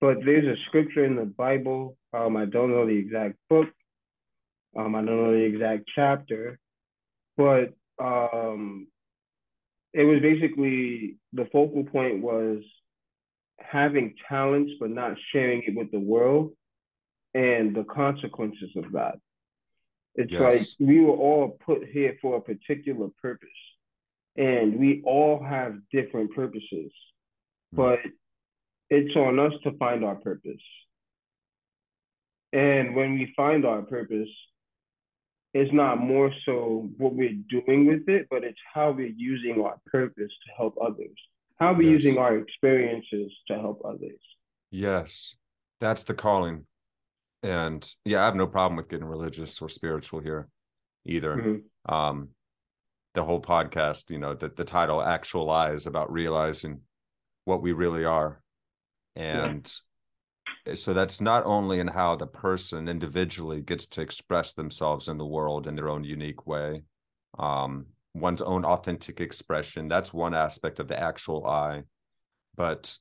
but 0.00 0.18
there's 0.24 0.46
a 0.46 0.60
scripture 0.66 1.04
in 1.04 1.16
the 1.16 1.24
Bible. 1.24 1.96
Um, 2.12 2.36
I 2.36 2.44
don't 2.44 2.70
know 2.70 2.86
the 2.86 2.96
exact 2.96 3.36
book. 3.50 3.68
Um, 4.76 4.94
I 4.94 4.98
don't 4.98 5.24
know 5.24 5.32
the 5.32 5.44
exact 5.44 5.84
chapter, 5.94 6.58
but 7.36 7.74
um, 7.98 8.86
it 9.92 10.04
was 10.04 10.20
basically 10.20 11.16
the 11.32 11.46
focal 11.52 11.84
point 11.84 12.22
was 12.22 12.62
having 13.58 14.14
talents 14.28 14.72
but 14.78 14.90
not 14.90 15.16
sharing 15.32 15.62
it 15.62 15.74
with 15.74 15.90
the 15.90 15.98
world 15.98 16.52
and 17.34 17.74
the 17.74 17.84
consequences 17.84 18.70
of 18.76 18.92
that. 18.92 19.18
It's 20.14 20.32
yes. 20.32 20.40
like 20.40 20.88
we 20.88 21.00
were 21.00 21.16
all 21.16 21.58
put 21.64 21.86
here 21.88 22.16
for 22.20 22.36
a 22.36 22.40
particular 22.40 23.08
purpose 23.20 23.48
and 24.36 24.78
we 24.78 25.02
all 25.04 25.42
have 25.42 25.76
different 25.92 26.34
purposes, 26.34 26.62
mm. 26.72 26.90
but 27.72 27.98
it's 28.90 29.14
on 29.16 29.38
us 29.38 29.52
to 29.64 29.72
find 29.72 30.04
our 30.04 30.14
purpose. 30.14 30.62
And 32.52 32.94
when 32.96 33.14
we 33.14 33.32
find 33.36 33.66
our 33.66 33.82
purpose, 33.82 34.28
it's 35.54 35.72
not 35.72 35.98
more 35.98 36.32
so 36.44 36.90
what 36.98 37.14
we're 37.14 37.38
doing 37.48 37.86
with 37.86 38.08
it, 38.08 38.26
but 38.30 38.44
it's 38.44 38.58
how 38.72 38.90
we're 38.90 39.12
using 39.16 39.62
our 39.62 39.80
purpose 39.86 40.32
to 40.46 40.52
help 40.56 40.76
others. 40.80 41.16
How 41.58 41.72
we're 41.72 41.82
yes. 41.90 42.04
using 42.04 42.18
our 42.18 42.36
experiences 42.36 43.32
to 43.48 43.54
help 43.54 43.82
others. 43.84 44.20
Yes, 44.70 45.34
that's 45.80 46.02
the 46.02 46.14
calling. 46.14 46.66
And 47.42 47.88
yeah, 48.04 48.22
I 48.22 48.26
have 48.26 48.36
no 48.36 48.46
problem 48.46 48.76
with 48.76 48.88
getting 48.88 49.06
religious 49.06 49.60
or 49.62 49.68
spiritual 49.68 50.20
here 50.20 50.48
either. 51.04 51.36
Mm-hmm. 51.36 51.94
Um, 51.94 52.28
the 53.14 53.24
whole 53.24 53.40
podcast, 53.40 54.10
you 54.10 54.18
know, 54.18 54.34
the, 54.34 54.50
the 54.50 54.64
title 54.64 55.02
actualize 55.02 55.86
about 55.86 56.12
realizing 56.12 56.82
what 57.44 57.62
we 57.62 57.72
really 57.72 58.04
are. 58.04 58.40
And. 59.16 59.72
So 60.74 60.92
that's 60.92 61.20
not 61.20 61.44
only 61.46 61.80
in 61.80 61.88
how 61.88 62.16
the 62.16 62.26
person 62.26 62.88
individually 62.88 63.60
gets 63.60 63.86
to 63.86 64.00
express 64.00 64.52
themselves 64.52 65.08
in 65.08 65.18
the 65.18 65.26
world 65.26 65.66
in 65.66 65.76
their 65.76 65.88
own 65.88 66.04
unique 66.04 66.46
way, 66.46 66.82
um, 67.38 67.86
one's 68.14 68.42
own 68.42 68.64
authentic 68.64 69.20
expression. 69.20 69.88
That's 69.88 70.12
one 70.12 70.34
aspect 70.34 70.80
of 70.80 70.88
the 70.88 71.00
actual 71.00 71.46
I. 71.46 71.84
But 72.56 72.96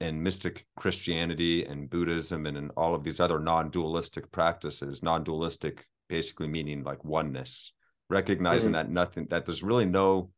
in 0.00 0.22
mystic 0.22 0.66
Christianity 0.76 1.64
and 1.64 1.90
Buddhism 1.90 2.46
and 2.46 2.56
in 2.56 2.70
all 2.70 2.94
of 2.94 3.04
these 3.04 3.20
other 3.20 3.38
non-dualistic 3.38 4.30
practices, 4.30 5.02
non-dualistic 5.02 5.84
basically 6.08 6.48
meaning 6.48 6.84
like 6.84 7.04
oneness, 7.04 7.72
recognizing 8.08 8.68
mm-hmm. 8.68 8.74
that 8.74 8.90
nothing 8.90 9.26
that 9.30 9.44
there's 9.44 9.62
really 9.62 9.86
no 9.86 10.30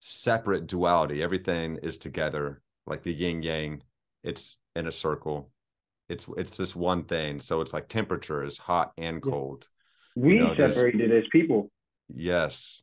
separate 0.00 0.66
duality. 0.66 1.22
Everything 1.22 1.78
is 1.82 1.98
together, 1.98 2.60
like 2.86 3.02
the 3.02 3.14
yin 3.14 3.42
yang. 3.42 3.82
It's 4.22 4.58
in 4.74 4.86
a 4.86 4.92
circle. 4.92 5.50
It's 6.08 6.26
it's 6.36 6.56
this 6.56 6.76
one 6.76 7.04
thing. 7.04 7.40
So 7.40 7.60
it's 7.60 7.72
like 7.72 7.88
temperature 7.88 8.44
is 8.44 8.58
hot 8.58 8.92
and 8.98 9.22
cold. 9.22 9.68
We 10.16 10.36
you 10.36 10.44
know, 10.44 10.54
separated 10.54 11.12
as 11.12 11.24
people. 11.32 11.70
Yes. 12.14 12.82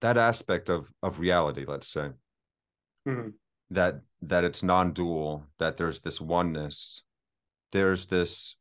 That 0.00 0.18
aspect 0.18 0.68
of 0.68 0.90
of 1.02 1.18
reality, 1.18 1.64
let's 1.66 1.88
say. 1.88 2.10
Mm-hmm 3.08 3.30
that 3.70 4.00
that 4.22 4.44
it's 4.44 4.62
non-dual 4.62 5.44
that 5.58 5.76
there's 5.76 6.00
this 6.00 6.20
oneness 6.20 7.02
there's 7.72 8.06
this 8.06 8.56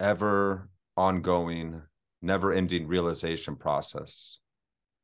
ever 0.00 0.68
ongoing 0.96 1.82
never 2.22 2.52
ending 2.52 2.86
realization 2.86 3.56
process 3.56 4.38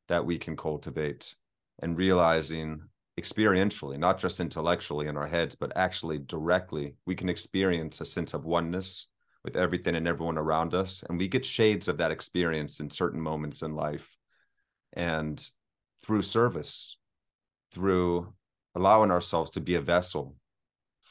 that 0.09 0.25
we 0.25 0.39
can 0.39 0.57
cultivate 0.57 1.35
and 1.81 1.97
realizing 1.97 2.81
experientially 3.21 3.99
not 3.99 4.19
just 4.19 4.41
intellectually 4.41 5.09
in 5.09 5.17
our 5.17 5.27
heads 5.27 5.55
but 5.55 5.77
actually 5.77 6.19
directly 6.19 6.95
we 7.07 7.15
can 7.15 7.29
experience 7.29 8.01
a 8.01 8.05
sense 8.05 8.35
of 8.35 8.45
oneness 8.45 9.09
with 9.45 9.57
everything 9.57 9.95
and 9.97 10.07
everyone 10.07 10.39
around 10.39 10.75
us 10.75 11.03
and 11.09 11.19
we 11.19 11.29
get 11.29 11.45
shades 11.45 11.89
of 11.89 11.99
that 11.99 12.11
experience 12.11 12.81
in 12.81 12.89
certain 12.89 13.21
moments 13.21 13.63
in 13.63 13.75
life 13.75 14.17
and 14.95 15.51
through 16.03 16.23
service 16.23 16.97
through 17.73 18.33
allowing 18.75 19.11
ourselves 19.11 19.51
to 19.51 19.61
be 19.61 19.75
a 19.75 19.81
vessel 19.81 20.37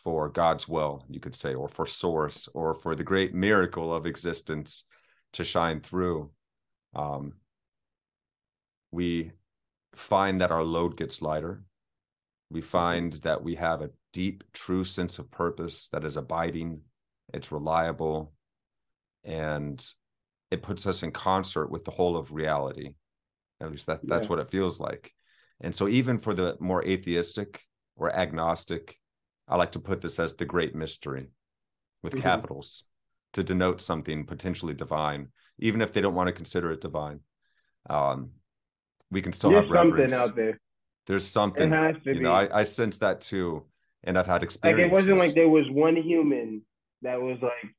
for 0.03 0.29
God's 0.29 0.67
will, 0.67 1.05
you 1.09 1.19
could 1.19 1.35
say, 1.35 1.53
or 1.53 1.67
for 1.67 1.85
source, 1.85 2.47
or 2.53 2.73
for 2.73 2.95
the 2.95 3.03
great 3.03 3.33
miracle 3.33 3.93
of 3.93 4.05
existence 4.05 4.85
to 5.33 5.43
shine 5.43 5.81
through. 5.81 6.31
Um, 6.95 7.33
we 8.91 9.31
find 9.93 10.41
that 10.41 10.51
our 10.51 10.63
load 10.63 10.97
gets 10.97 11.21
lighter. 11.21 11.63
We 12.49 12.61
find 12.61 13.13
that 13.23 13.43
we 13.43 13.55
have 13.55 13.81
a 13.81 13.91
deep, 14.11 14.43
true 14.53 14.83
sense 14.83 15.19
of 15.19 15.29
purpose 15.29 15.89
that 15.89 16.03
is 16.03 16.17
abiding, 16.17 16.81
it's 17.33 17.51
reliable, 17.51 18.33
and 19.23 19.85
it 20.49 20.63
puts 20.63 20.87
us 20.87 21.03
in 21.03 21.11
concert 21.11 21.69
with 21.69 21.85
the 21.85 21.91
whole 21.91 22.17
of 22.17 22.31
reality. 22.31 22.95
At 23.61 23.71
least 23.71 23.87
that, 23.87 23.99
that's 24.03 24.25
yeah. 24.25 24.29
what 24.29 24.39
it 24.39 24.49
feels 24.49 24.79
like. 24.79 25.13
And 25.61 25.75
so, 25.75 25.87
even 25.87 26.17
for 26.17 26.33
the 26.33 26.55
more 26.59 26.83
atheistic 26.83 27.61
or 27.95 28.15
agnostic, 28.15 28.97
I 29.47 29.57
like 29.57 29.73
to 29.73 29.79
put 29.79 30.01
this 30.01 30.19
as 30.19 30.33
the 30.33 30.45
great 30.45 30.73
mystery 30.73 31.27
with 32.01 32.13
mm-hmm. 32.13 32.21
capitals 32.21 32.85
to 33.33 33.43
denote 33.43 33.81
something 33.81 34.25
potentially 34.25 34.73
divine, 34.73 35.27
even 35.59 35.81
if 35.81 35.91
they 35.91 36.01
don't 36.01 36.15
want 36.15 36.27
to 36.27 36.33
consider 36.33 36.71
it 36.71 36.81
divine. 36.81 37.19
Um, 37.89 38.31
we 39.11 39.21
can 39.21 39.33
still 39.33 39.51
There's 39.51 39.65
have 39.65 39.71
reverence. 39.71 40.13
something 40.13 40.29
out 40.29 40.35
there. 40.35 40.59
There's 41.09 41.27
something. 41.27 41.73
It 41.73 41.75
has 41.75 41.95
to 42.03 42.13
you 42.13 42.21
know, 42.21 42.31
I, 42.31 42.59
I 42.59 42.63
sense 42.63 42.99
that 42.99 43.19
too, 43.19 43.65
and 44.03 44.17
I've 44.17 44.27
had 44.27 44.43
experiences. 44.43 44.83
Like 44.83 44.91
it 44.91 44.93
wasn't 44.93 45.17
like 45.17 45.33
there 45.33 45.49
was 45.49 45.65
one 45.71 45.97
human 45.97 46.61
that 47.01 47.19
was 47.19 47.39
like, 47.41 47.75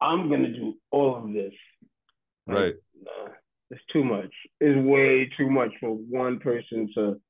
"I'm 0.00 0.30
gonna 0.30 0.52
do 0.52 0.74
all 0.90 1.16
of 1.16 1.32
this." 1.34 1.52
Like, 2.46 2.56
right. 2.56 2.74
Nah, 3.00 3.32
it's 3.70 3.82
too 3.92 4.02
much. 4.02 4.32
It's 4.58 4.76
way 4.84 5.30
too 5.36 5.50
much 5.50 5.70
for 5.80 5.90
one 5.90 6.40
person 6.40 6.90
to 6.94 7.20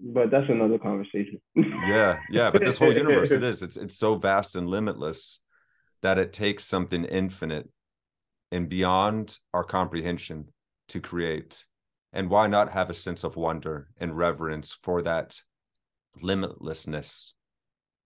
but 0.00 0.30
that's 0.30 0.48
another 0.48 0.78
conversation. 0.78 1.40
yeah, 1.54 2.18
yeah. 2.30 2.50
But 2.50 2.64
this 2.64 2.78
whole 2.78 2.92
universe, 2.92 3.30
it 3.30 3.42
is. 3.52 3.62
It's 3.62 3.76
it's 3.76 3.96
so 3.96 4.16
vast 4.16 4.54
and 4.54 4.68
limitless 4.68 5.40
that 6.02 6.18
it 6.18 6.32
takes 6.32 6.64
something 6.64 7.04
infinite 7.04 7.68
and 8.52 8.68
beyond 8.68 9.38
our 9.54 9.64
comprehension 9.64 10.48
to 10.88 11.00
create. 11.00 11.64
And 12.12 12.30
why 12.30 12.46
not 12.46 12.70
have 12.70 12.90
a 12.90 12.94
sense 12.94 13.24
of 13.24 13.36
wonder 13.36 13.88
and 13.98 14.16
reverence 14.16 14.78
for 14.82 15.02
that 15.02 15.36
limitlessness, 16.22 17.32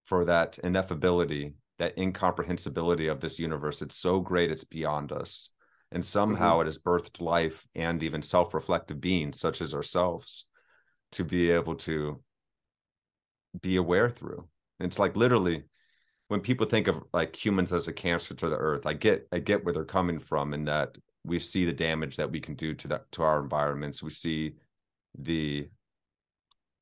for 0.04 0.24
that 0.24 0.58
ineffability, 0.64 1.54
that 1.78 1.96
incomprehensibility 1.96 3.08
of 3.08 3.20
this 3.20 3.38
universe? 3.38 3.80
It's 3.82 3.96
so 3.96 4.20
great, 4.20 4.50
it's 4.50 4.64
beyond 4.64 5.12
us. 5.12 5.50
And 5.92 6.04
somehow 6.04 6.54
mm-hmm. 6.54 6.62
it 6.62 6.66
has 6.66 6.78
birthed 6.78 7.20
life 7.20 7.66
and 7.74 8.02
even 8.02 8.22
self 8.22 8.54
reflective 8.54 9.00
beings 9.00 9.38
such 9.38 9.60
as 9.60 9.74
ourselves 9.74 10.46
to 11.12 11.24
be 11.24 11.50
able 11.50 11.76
to 11.76 12.22
be 13.60 13.76
aware 13.76 14.08
through. 14.10 14.48
It's 14.80 14.98
like 14.98 15.16
literally 15.16 15.64
when 16.28 16.40
people 16.40 16.66
think 16.66 16.88
of 16.88 17.02
like 17.12 17.36
humans 17.36 17.72
as 17.72 17.88
a 17.88 17.92
cancer 17.92 18.34
to 18.34 18.48
the 18.48 18.56
earth, 18.56 18.86
I 18.86 18.94
get 18.94 19.28
I 19.30 19.38
get 19.38 19.64
where 19.64 19.74
they're 19.74 19.84
coming 19.84 20.18
from 20.18 20.54
in 20.54 20.64
that 20.64 20.96
we 21.24 21.38
see 21.38 21.64
the 21.64 21.72
damage 21.72 22.16
that 22.16 22.30
we 22.30 22.40
can 22.40 22.54
do 22.54 22.74
to 22.74 22.88
that 22.88 23.10
to 23.12 23.22
our 23.22 23.42
environments. 23.42 24.02
We 24.02 24.10
see 24.10 24.54
the 25.18 25.68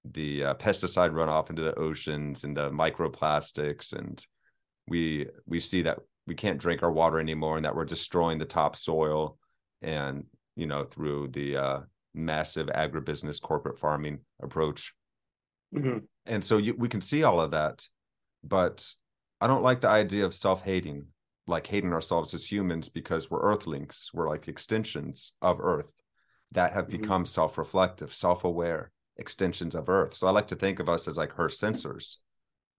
the 0.05 0.44
uh, 0.44 0.55
pesticide 0.55 1.12
runoff 1.12 1.50
into 1.50 1.62
the 1.62 1.79
oceans 1.79 2.44
and 2.44 2.57
the 2.57 2.70
microplastics 2.70 3.92
and 3.92 4.24
we 4.88 5.26
we 5.46 5.61
see 5.61 5.83
that 5.83 5.98
we 6.26 6.35
can't 6.35 6.59
drink 6.59 6.83
our 6.83 6.90
water 6.90 7.20
anymore 7.20 7.57
and 7.57 7.64
that 7.66 7.74
we're 7.74 7.85
destroying 7.85 8.38
the 8.38 8.46
topsoil 8.46 9.37
and 9.83 10.24
you 10.57 10.66
know 10.66 10.85
through 10.85 11.29
the 11.29 11.57
uh 11.57 11.81
massive 12.14 12.66
agribusiness 12.68 13.40
corporate 13.40 13.79
farming 13.79 14.18
approach. 14.42 14.94
Mm-hmm. 15.74 15.98
And 16.26 16.44
so 16.44 16.59
you, 16.59 16.74
we 16.74 16.88
can 16.88 17.00
see 17.00 17.22
all 17.22 17.40
of 17.40 17.53
that, 17.53 17.87
but 18.42 18.87
I 19.40 19.46
don't 19.46 19.62
like 19.62 19.81
the 19.81 19.88
idea 19.88 20.24
of 20.24 20.35
self-hating, 20.35 21.07
like 21.46 21.66
hating 21.66 21.92
ourselves 21.92 22.35
as 22.35 22.50
humans 22.50 22.88
because 22.88 23.31
we're 23.31 23.42
earthlings, 23.42 24.11
we're 24.12 24.29
like 24.29 24.48
extensions 24.48 25.33
of 25.42 25.61
earth 25.61 25.90
that 26.53 26.72
have 26.72 26.88
mm-hmm. 26.88 27.00
become 27.00 27.26
self-reflective, 27.26 28.12
self-aware 28.12 28.90
extensions 29.16 29.74
of 29.74 29.88
earth. 29.88 30.14
So 30.14 30.26
I 30.26 30.31
like 30.31 30.48
to 30.48 30.57
think 30.57 30.79
of 30.79 30.88
us 30.88 31.09
as 31.09 31.16
like 31.16 31.33
her 31.33 31.48
sensors. 31.48 32.16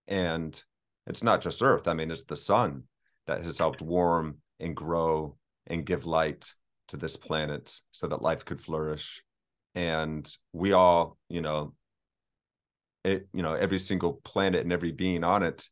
And 0.07 0.61
it's 1.07 1.23
not 1.23 1.41
just 1.41 1.63
earth, 1.63 1.87
I 1.87 1.93
mean 1.93 2.11
it's 2.11 2.23
the 2.23 2.35
sun 2.35 2.83
that 3.27 3.43
has 3.43 3.57
helped 3.57 3.81
warm 3.81 4.37
and 4.59 4.75
grow 4.75 5.37
and 5.67 5.85
give 5.85 6.05
light 6.05 6.53
to 6.89 6.97
this 6.97 7.15
planet 7.15 7.79
so 7.91 8.07
that 8.07 8.21
life 8.21 8.43
could 8.45 8.61
flourish 8.61 9.23
and 9.75 10.29
we 10.51 10.73
all 10.73 11.17
you 11.29 11.41
know 11.41 11.73
it 13.03 13.27
you 13.33 13.41
know 13.41 13.53
every 13.53 13.79
single 13.79 14.13
planet 14.23 14.61
and 14.61 14.73
every 14.73 14.91
being 14.91 15.23
on 15.23 15.43
it 15.43 15.67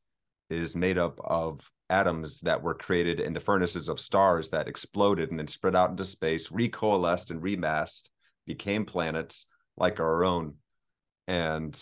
is 0.50 0.76
made 0.76 0.98
up 0.98 1.20
of 1.24 1.70
atoms 1.90 2.42
that 2.42 2.62
were 2.62 2.74
created 2.74 3.20
in 3.20 3.34
the 3.34 3.40
furnaces 3.40 3.90
of 3.90 4.00
stars 4.00 4.50
that 4.50 4.68
exploded 4.68 5.30
and 5.30 5.40
then 5.40 5.48
spread 5.48 5.76
out 5.76 5.90
into 5.90 6.06
space 6.06 6.50
recoalesced 6.50 7.32
and 7.32 7.42
remassed 7.42 8.10
became 8.46 8.86
planets 8.86 9.46
like 9.78 10.00
our 10.00 10.24
own. 10.24 10.56
And 11.28 11.82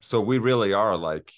so 0.00 0.20
we 0.20 0.38
really 0.38 0.72
are 0.72 0.96
like 0.96 1.32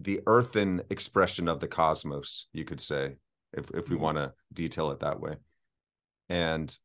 the 0.00 0.20
earthen 0.26 0.82
expression 0.90 1.46
of 1.46 1.60
the 1.60 1.68
cosmos 1.68 2.46
you 2.52 2.64
could 2.64 2.80
say 2.80 3.16
if 3.52 3.70
if 3.70 3.88
we 3.88 3.96
mm-hmm. 3.96 4.04
want 4.04 4.16
to 4.18 4.32
detail 4.52 4.90
it 4.90 5.00
that 5.00 5.20
way. 5.20 5.36
And 6.28 6.76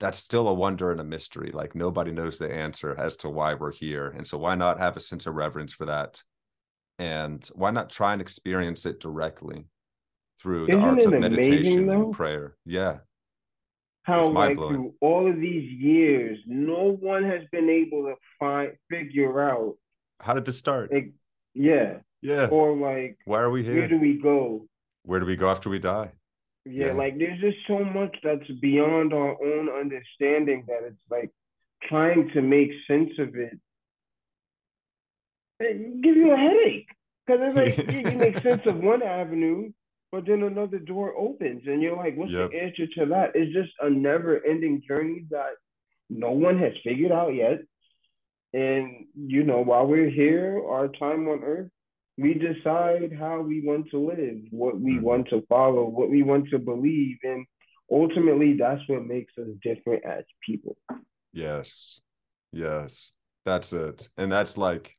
that's 0.00 0.18
still 0.18 0.48
a 0.48 0.54
wonder 0.54 0.90
and 0.90 1.00
a 1.00 1.04
mystery 1.04 1.50
like 1.52 1.74
nobody 1.74 2.10
knows 2.10 2.38
the 2.38 2.52
answer 2.52 2.96
as 2.98 3.16
to 3.16 3.28
why 3.28 3.54
we're 3.54 3.72
here. 3.72 4.08
And 4.08 4.26
so 4.26 4.38
why 4.38 4.54
not 4.54 4.80
have 4.80 4.96
a 4.96 5.00
sense 5.00 5.26
of 5.26 5.34
reverence 5.34 5.74
for 5.74 5.86
that 5.86 6.22
and 7.00 7.50
why 7.54 7.70
not 7.70 7.88
try 7.88 8.12
and 8.12 8.20
experience 8.20 8.84
it 8.84 9.00
directly 9.00 9.64
through 10.38 10.64
Isn't 10.64 10.78
the 10.78 10.86
arts 10.86 11.06
of 11.06 11.12
meditation 11.14 11.88
and 11.88 12.12
prayer? 12.12 12.56
Yeah. 12.66 12.98
How 14.02 14.22
like 14.24 14.56
through 14.56 14.94
all 15.00 15.28
of 15.28 15.36
these 15.36 15.70
years 15.80 16.38
no 16.46 16.98
one 17.00 17.24
has 17.24 17.42
been 17.52 17.70
able 17.70 18.04
to 18.04 18.14
find 18.38 18.72
figure 18.90 19.40
out 19.40 19.76
how 20.20 20.34
did 20.34 20.44
this 20.44 20.58
start? 20.58 20.92
Like, 20.92 21.12
yeah. 21.54 21.98
Yeah. 22.20 22.48
Or 22.48 22.76
like 22.76 23.16
why 23.24 23.40
are 23.40 23.50
we 23.50 23.64
here? 23.64 23.76
where 23.76 23.88
do 23.88 23.98
we 23.98 24.20
go? 24.22 24.66
Where 25.04 25.20
do 25.20 25.26
we 25.26 25.36
go 25.36 25.50
after 25.50 25.70
we 25.70 25.78
die? 25.78 26.12
Yeah, 26.66 26.88
yeah, 26.88 26.92
like 26.92 27.18
there's 27.18 27.40
just 27.40 27.56
so 27.66 27.82
much 27.82 28.14
that's 28.22 28.50
beyond 28.60 29.14
our 29.14 29.42
own 29.42 29.70
understanding 29.70 30.64
that 30.68 30.80
it's 30.84 31.02
like 31.10 31.30
trying 31.88 32.28
to 32.34 32.42
make 32.42 32.70
sense 32.86 33.12
of 33.18 33.34
it 33.36 33.58
it 35.60 36.00
give 36.02 36.16
you 36.16 36.32
a 36.32 36.36
headache 36.36 36.88
because 37.26 37.40
it's 37.44 37.56
like 37.56 37.88
you, 37.88 37.98
you 38.00 38.16
make 38.18 38.42
sense 38.42 38.62
of 38.66 38.76
one 38.76 39.02
avenue, 39.02 39.70
but 40.12 40.26
then 40.26 40.42
another 40.42 40.78
door 40.78 41.14
opens, 41.16 41.62
and 41.66 41.80
you're 41.82 41.96
like, 41.96 42.16
what's 42.16 42.32
Yep. 42.32 42.50
the 42.50 42.60
answer 42.62 42.86
to 42.96 43.06
that? 43.06 43.32
It's 43.34 43.52
just 43.52 43.70
a 43.80 43.88
never-ending 43.90 44.82
journey 44.86 45.26
that 45.30 45.52
no 46.08 46.32
one 46.32 46.58
has 46.58 46.72
figured 46.82 47.12
out 47.12 47.34
yet. 47.34 47.60
And 48.52 49.06
you 49.14 49.44
know, 49.44 49.60
while 49.60 49.86
we're 49.86 50.10
here, 50.10 50.60
our 50.68 50.88
time 50.88 51.28
on 51.28 51.44
earth, 51.44 51.70
we 52.18 52.34
decide 52.34 53.12
how 53.18 53.40
we 53.40 53.62
want 53.64 53.88
to 53.90 53.98
live, 53.98 54.38
what 54.50 54.78
we 54.80 54.94
Mhm. 54.94 55.02
want 55.02 55.28
to 55.28 55.42
follow, 55.48 55.84
what 55.88 56.10
we 56.10 56.22
want 56.24 56.48
to 56.50 56.58
believe, 56.58 57.18
and 57.22 57.46
ultimately, 57.90 58.54
that's 58.54 58.82
what 58.88 59.06
makes 59.06 59.32
us 59.38 59.48
different 59.62 60.04
as 60.04 60.24
people. 60.44 60.76
Yes. 61.32 62.00
Yes. 62.52 63.12
That's 63.44 63.72
it. 63.72 64.08
And 64.16 64.30
that's 64.32 64.58
like 64.58 64.96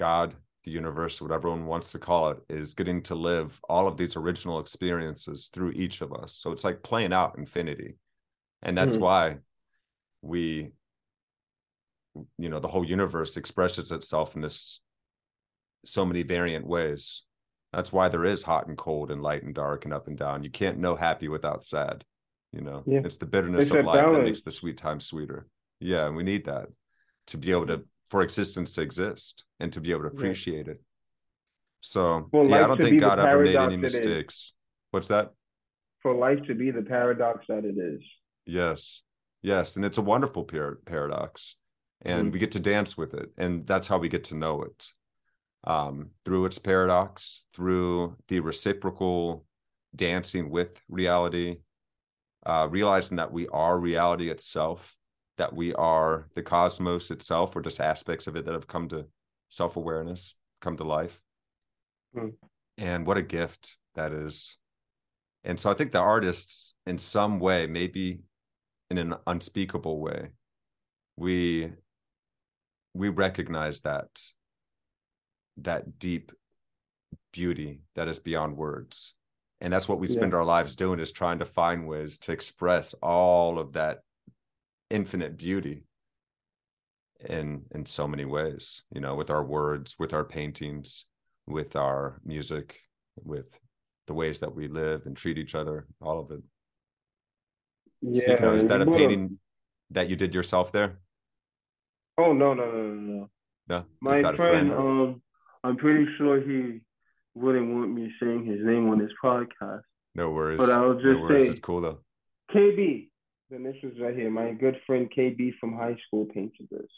God, 0.00 0.34
the 0.64 0.70
universe, 0.70 1.20
whatever 1.20 1.50
one 1.50 1.66
wants 1.66 1.92
to 1.92 1.98
call 1.98 2.30
it, 2.30 2.38
is 2.48 2.74
getting 2.74 3.02
to 3.02 3.14
live 3.14 3.60
all 3.68 3.86
of 3.86 3.98
these 3.98 4.16
original 4.16 4.58
experiences 4.58 5.50
through 5.52 5.72
each 5.72 6.00
of 6.00 6.12
us. 6.12 6.32
So 6.34 6.50
it's 6.52 6.64
like 6.64 6.82
playing 6.82 7.12
out 7.12 7.36
infinity. 7.38 7.96
And 8.62 8.76
that's 8.76 8.96
Mhm. 8.96 9.00
why 9.00 9.38
we, 10.22 10.72
you 12.38 12.48
know, 12.48 12.58
the 12.58 12.68
whole 12.68 12.84
universe 12.84 13.36
expresses 13.36 13.92
itself 13.92 14.34
in 14.34 14.40
this 14.40 14.80
so 15.84 16.04
many 16.04 16.22
variant 16.22 16.66
ways. 16.66 17.22
That's 17.72 17.92
why 17.92 18.08
there 18.08 18.24
is 18.24 18.42
hot 18.42 18.66
and 18.66 18.76
cold 18.76 19.10
and 19.10 19.22
light 19.22 19.42
and 19.42 19.54
dark 19.54 19.84
and 19.84 19.94
up 19.94 20.08
and 20.08 20.16
down. 20.16 20.44
You 20.44 20.50
can't 20.50 20.78
know 20.78 20.96
happy 20.96 21.28
without 21.28 21.62
sad. 21.62 22.04
You 22.52 22.62
know, 22.62 22.82
Yeah. 22.86 23.02
it's 23.04 23.16
the 23.16 23.26
bitterness 23.26 23.66
It's 23.66 23.70
of 23.70 23.84
life 23.84 24.12
that 24.12 24.24
makes 24.24 24.42
the 24.42 24.50
sweet 24.50 24.78
time 24.78 25.00
sweeter. 25.00 25.46
Yeah, 25.78 26.06
and 26.06 26.16
we 26.16 26.22
need 26.22 26.46
that 26.46 26.68
to 27.28 27.38
be 27.38 27.52
able 27.52 27.68
to 27.68 27.86
for 28.10 28.22
existence 28.22 28.72
to 28.72 28.82
exist 28.82 29.44
and 29.60 29.72
to 29.72 29.80
be 29.80 29.92
able 29.92 30.02
to 30.02 30.08
appreciate 30.08 30.68
it. 30.68 30.80
So 31.80 32.28
For 32.30 32.44
yeah, 32.46 32.64
I 32.64 32.66
don't 32.66 32.76
think 32.76 33.00
God 33.00 33.18
ever 33.18 33.42
made 33.42 33.56
any 33.56 33.76
mistakes. 33.76 34.52
What's 34.90 35.08
that? 35.08 35.30
For 36.02 36.14
life 36.14 36.42
to 36.46 36.54
be 36.54 36.70
the 36.70 36.82
paradox 36.82 37.46
that 37.48 37.64
it 37.64 37.76
is. 37.78 38.02
Yes. 38.44 39.02
Yes. 39.42 39.76
And 39.76 39.84
it's 39.84 39.98
a 39.98 40.02
wonderful 40.02 40.44
par- 40.44 40.80
paradox. 40.84 41.56
And 42.02 42.28
Mhm. 42.28 42.32
we 42.32 42.38
get 42.38 42.52
to 42.52 42.60
dance 42.60 42.96
with 42.96 43.14
it. 43.14 43.30
And 43.36 43.66
that's 43.66 43.86
how 43.86 43.98
we 43.98 44.08
get 44.08 44.24
to 44.24 44.34
know 44.34 44.62
it. 44.62 44.92
Um, 45.64 46.10
through 46.24 46.46
its 46.46 46.58
paradox, 46.58 47.44
through 47.52 48.16
the 48.28 48.40
reciprocal 48.40 49.46
dancing 49.94 50.50
with 50.50 50.82
reality, 50.88 51.58
uh, 52.46 52.66
realizing 52.70 53.18
that 53.18 53.30
we 53.32 53.46
are 53.48 53.78
reality 53.78 54.30
itself, 54.30 54.96
that 55.40 55.54
we 55.54 55.72
are 55.72 56.28
the 56.34 56.42
cosmos 56.42 57.10
itself, 57.10 57.56
or 57.56 57.62
just 57.62 57.80
aspects 57.80 58.26
of 58.26 58.36
it 58.36 58.44
that 58.44 58.52
have 58.52 58.66
come 58.66 58.86
to 58.90 59.06
self 59.48 59.76
awareness, 59.76 60.36
come 60.60 60.76
to 60.76 60.84
life. 60.84 61.22
Mhm. 62.14 62.36
And 62.76 63.06
what 63.06 63.16
a 63.16 63.22
gift 63.22 63.78
that 63.94 64.12
is. 64.12 64.58
And 65.42 65.58
so 65.58 65.70
I 65.70 65.74
think 65.74 65.92
the 65.92 65.98
artists, 65.98 66.74
in 66.84 66.98
some 66.98 67.40
way, 67.40 67.66
maybe 67.66 68.20
in 68.90 68.98
an 68.98 69.14
unspeakable 69.26 69.98
way, 69.98 70.32
we 71.16 71.72
we 72.92 73.08
recognize 73.08 73.80
that 73.80 74.10
that 75.56 75.98
deep 75.98 76.32
beauty 77.32 77.80
that 77.94 78.08
is 78.08 78.18
beyond 78.18 78.58
words 78.58 79.14
and 79.60 79.72
that's 79.72 79.88
what 79.88 80.00
we 80.00 80.08
Yeah. 80.08 80.14
spend 80.16 80.34
our 80.34 80.44
lives 80.44 80.76
doing 80.76 80.98
is 81.00 81.12
trying 81.12 81.38
to 81.38 81.46
find 81.46 81.86
ways 81.86 82.18
to 82.18 82.32
express 82.32 82.92
all 82.94 83.58
of 83.58 83.72
that 83.72 84.02
infinite 84.90 85.36
beauty 85.36 85.84
in 87.28 87.62
in 87.74 87.84
so 87.84 88.08
many 88.08 88.24
ways 88.24 88.82
you 88.92 89.00
know 89.00 89.14
with 89.14 89.30
our 89.30 89.44
words 89.44 89.96
with 89.98 90.12
our 90.14 90.24
paintings 90.24 91.04
with 91.46 91.76
our 91.76 92.20
music 92.24 92.78
with 93.22 93.58
the 94.06 94.14
ways 94.14 94.40
that 94.40 94.54
we 94.54 94.68
live 94.68 95.02
and 95.06 95.16
treat 95.16 95.36
each 95.38 95.54
other 95.54 95.86
all 96.00 96.18
of 96.18 96.30
it 96.30 96.42
Yeah. 98.00 98.20
speaking 98.20 98.44
of 98.44 98.54
is 98.54 98.66
that 98.66 98.80
a 98.80 98.86
painting 98.86 99.38
that 99.90 100.08
you 100.08 100.16
did 100.16 100.34
yourself 100.34 100.72
there 100.72 100.98
Oh 102.18 102.32
no 102.32 102.52
no 102.54 102.66
no 102.70 102.82
no 102.94 103.00
no. 103.12 103.30
no 103.68 103.84
My 104.00 104.20
friend, 104.20 104.36
friend 104.36 104.72
um, 104.72 105.22
I'm 105.64 105.76
pretty 105.76 106.06
sure 106.16 106.40
he 106.40 106.80
wouldn't 107.34 107.72
want 107.74 107.92
me 107.92 108.10
saying 108.20 108.44
his 108.44 108.60
name 108.62 108.88
on 108.90 108.98
his 108.98 109.12
podcast. 109.22 109.82
no 110.14 110.30
worries 110.30 110.58
But 110.58 110.70
I'll 110.70 110.94
just 110.94 111.20
worries 111.20 111.44
say- 111.46 111.50
it's 111.52 111.60
cool 111.60 111.80
though 111.82 112.00
KB, 112.54 113.09
the 113.50 113.56
initials 113.56 113.94
right 114.00 114.14
here. 114.14 114.30
My 114.30 114.52
good 114.52 114.76
friend 114.86 115.10
KB 115.16 115.52
from 115.58 115.76
high 115.76 115.96
school 116.06 116.26
painted 116.26 116.68
this. 116.70 116.90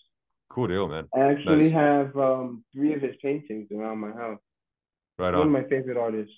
cool 0.51 0.69
deal 0.69 0.87
man 0.89 1.09
I 1.15 1.21
actually 1.33 1.71
Nice. 1.71 1.73
have 1.73 2.17
um 2.17 2.65
three 2.75 2.95
of 2.95 3.01
his 3.01 3.17
paintings 3.23 3.69
around 3.73 3.99
my 3.99 4.13
house. 4.13 4.39
right 5.19 5.33
One 5.35 5.47
of 5.47 5.53
my 5.53 5.65
favorite 5.65 5.97
artists. 5.97 6.35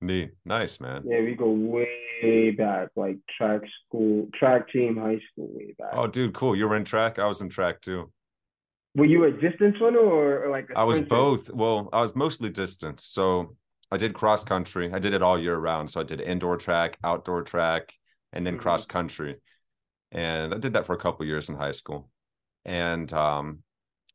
neat 0.00 0.32
nice 0.44 0.80
man 0.80 1.02
Yeah, 1.06 1.20
we 1.20 1.34
go 1.34 1.50
way 1.50 2.50
back, 2.50 2.88
like 2.96 3.18
track 3.38 3.62
school, 3.86 4.28
track 4.38 4.70
team, 4.70 4.96
high 4.96 5.20
school, 5.32 5.48
way 5.58 5.74
back. 5.78 5.90
oh 5.94 6.06
dude 6.06 6.34
cool 6.34 6.54
you 6.56 6.68
were 6.68 6.76
in 6.76 6.84
track 6.84 7.18
i 7.18 7.26
was 7.26 7.40
in 7.40 7.48
track 7.48 7.80
too 7.80 8.12
Were 8.94 9.06
you 9.14 9.24
a 9.24 9.32
distance 9.32 9.76
runner 9.80 10.00
or, 10.00 10.44
or 10.44 10.50
like 10.50 10.66
I 10.76 10.84
was 10.84 11.00
both. 11.00 11.42
Well, 11.62 11.88
I 11.98 12.00
was 12.02 12.14
mostly 12.14 12.50
distance. 12.50 13.00
So 13.16 13.56
I 13.94 13.96
did 14.02 14.12
cross 14.20 14.42
country. 14.44 14.86
I 14.96 14.98
did 15.04 15.12
it 15.14 15.22
all 15.22 15.38
year 15.46 15.56
round. 15.70 15.90
So 15.90 16.00
I 16.02 16.04
did 16.04 16.20
indoor 16.20 16.56
track, 16.66 16.98
outdoor 17.10 17.42
track, 17.52 17.84
and 18.32 18.46
then 18.46 18.56
Mhm. 18.56 18.58
cross 18.58 18.86
country. 18.86 19.36
And 20.12 20.54
I 20.54 20.58
did 20.58 20.74
that 20.74 20.86
for 20.86 20.94
a 20.94 20.98
couple 20.98 21.26
years 21.26 21.48
in 21.48 21.56
high 21.56 21.72
school. 21.72 22.10
And 22.64 23.12
um, 23.12 23.60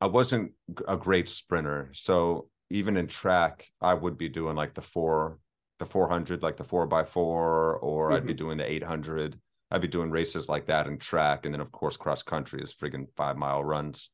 I 0.02 0.08
wasn't 0.08 0.54
a 0.88 0.98
great 0.98 1.30
sprinter. 1.30 1.90
So 1.94 2.50
even 2.70 2.98
in 2.98 3.08
track, 3.08 3.68
I 3.82 3.94
would 3.94 4.18
be 4.18 4.30
doing 4.30 4.56
like 4.56 4.74
the 4.74 4.82
four, 4.82 5.40
the 5.80 5.86
400, 5.86 6.44
like 6.44 6.58
the 6.58 6.64
four 6.64 6.88
by 6.88 7.04
four, 7.06 7.78
or 7.78 8.12
I'd 8.14 8.26
be 8.26 8.34
Mhm. 8.34 8.36
doing 8.36 8.58
the 8.58 8.70
800. 8.72 9.40
I'd 9.72 9.82
be 9.82 9.88
doing 9.88 10.12
races 10.12 10.50
like 10.50 10.68
that 10.68 10.88
in 10.88 10.98
track. 11.00 11.46
And 11.46 11.54
then, 11.54 11.62
of 11.62 11.72
course, 11.72 11.98
cross 11.98 12.24
country 12.24 12.62
is 12.62 12.74
friggin' 12.74 13.08
five 13.18 13.38
mile 13.38 13.64
runs. 13.64 14.10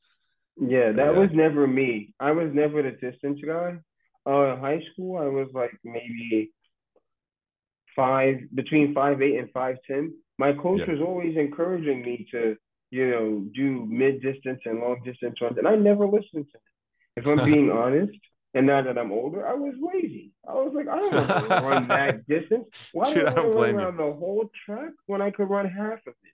Yeah, 0.57 0.91
that 0.93 1.15
Yeah. 1.15 1.15
was 1.15 1.29
never 1.33 1.67
me. 1.67 2.13
I 2.19 2.31
was 2.31 2.51
never 2.53 2.81
the 2.83 2.91
distance 2.91 3.39
guy. 3.45 3.77
Uh, 4.25 4.53
in 4.53 4.59
high 4.59 4.81
school, 4.93 5.17
I 5.17 5.25
was 5.25 5.47
like 5.53 5.71
maybe 5.83 6.51
five, 7.95 8.37
between 8.53 8.93
five 8.93 9.21
eight 9.21 9.37
and 9.39 9.51
five 9.51 9.77
ten. 9.87 10.13
My 10.37 10.53
coach 10.53 10.81
Yeah. 10.81 10.87
was 10.87 10.99
always 11.01 11.37
encouraging 11.37 12.01
me 12.03 12.27
to, 12.31 12.55
you 12.91 13.07
know, 13.11 13.45
do 13.53 13.85
mid 13.87 14.21
distance 14.21 14.61
and 14.65 14.79
long 14.79 15.01
distance 15.05 15.39
runs, 15.41 15.57
and 15.57 15.67
I 15.67 15.75
never 15.75 16.05
listened 16.07 16.47
to 16.51 16.57
him. 16.57 16.61
If 17.17 17.27
I'm 17.27 17.43
being 17.43 17.71
honest, 17.71 18.13
and 18.53 18.67
now 18.67 18.81
that 18.83 18.97
I'm 18.97 19.11
older, 19.11 19.47
I 19.47 19.53
was 19.53 19.75
lazy. 19.79 20.31
I 20.47 20.53
was 20.53 20.73
like, 20.75 20.87
I 20.87 20.97
don't 20.97 21.15
want 21.15 21.29
to 21.29 21.37
run 21.37 21.87
that 21.89 22.27
distance. 22.27 22.65
Why 22.91 23.13
Dude, 23.13 23.25
do 23.25 23.27
I 23.27 23.33
I 23.35 23.43
don't 23.43 23.53
want 23.55 23.67
to 23.67 23.71
blame 23.71 23.79
run 23.79 23.83
you. 23.83 23.87
around 23.87 23.97
the 23.97 24.13
whole 24.19 24.49
track 24.65 24.91
when 25.07 25.21
I 25.21 25.31
could 25.31 25.49
run 25.49 25.67
half 25.69 25.99
of 26.07 26.13
it? 26.23 26.33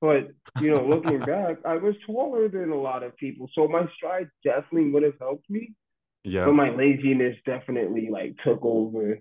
But 0.00 0.30
you 0.58 0.70
know, 0.70 0.86
looking 0.86 1.24
back, 1.24 1.58
I 1.64 1.76
was 1.76 1.94
taller 2.06 2.48
than 2.48 2.70
a 2.70 2.80
lot 2.80 3.02
of 3.02 3.16
people, 3.16 3.48
so 3.54 3.68
my 3.68 3.86
stride 3.96 4.28
definitely 4.44 4.90
would 4.90 5.02
have 5.02 5.18
helped 5.18 5.48
me. 5.50 5.74
Yeah. 6.24 6.44
But 6.44 6.54
my 6.54 6.70
laziness 6.70 7.36
definitely 7.46 8.08
like 8.10 8.36
took 8.44 8.60
over. 8.62 9.20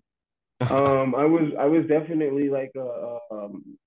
Um, 0.71 1.15
I 1.15 1.25
was 1.25 1.51
I 1.57 1.65
was 1.65 1.85
definitely 1.87 2.49
like 2.49 2.71
a 2.75 3.17
um, 3.31 3.77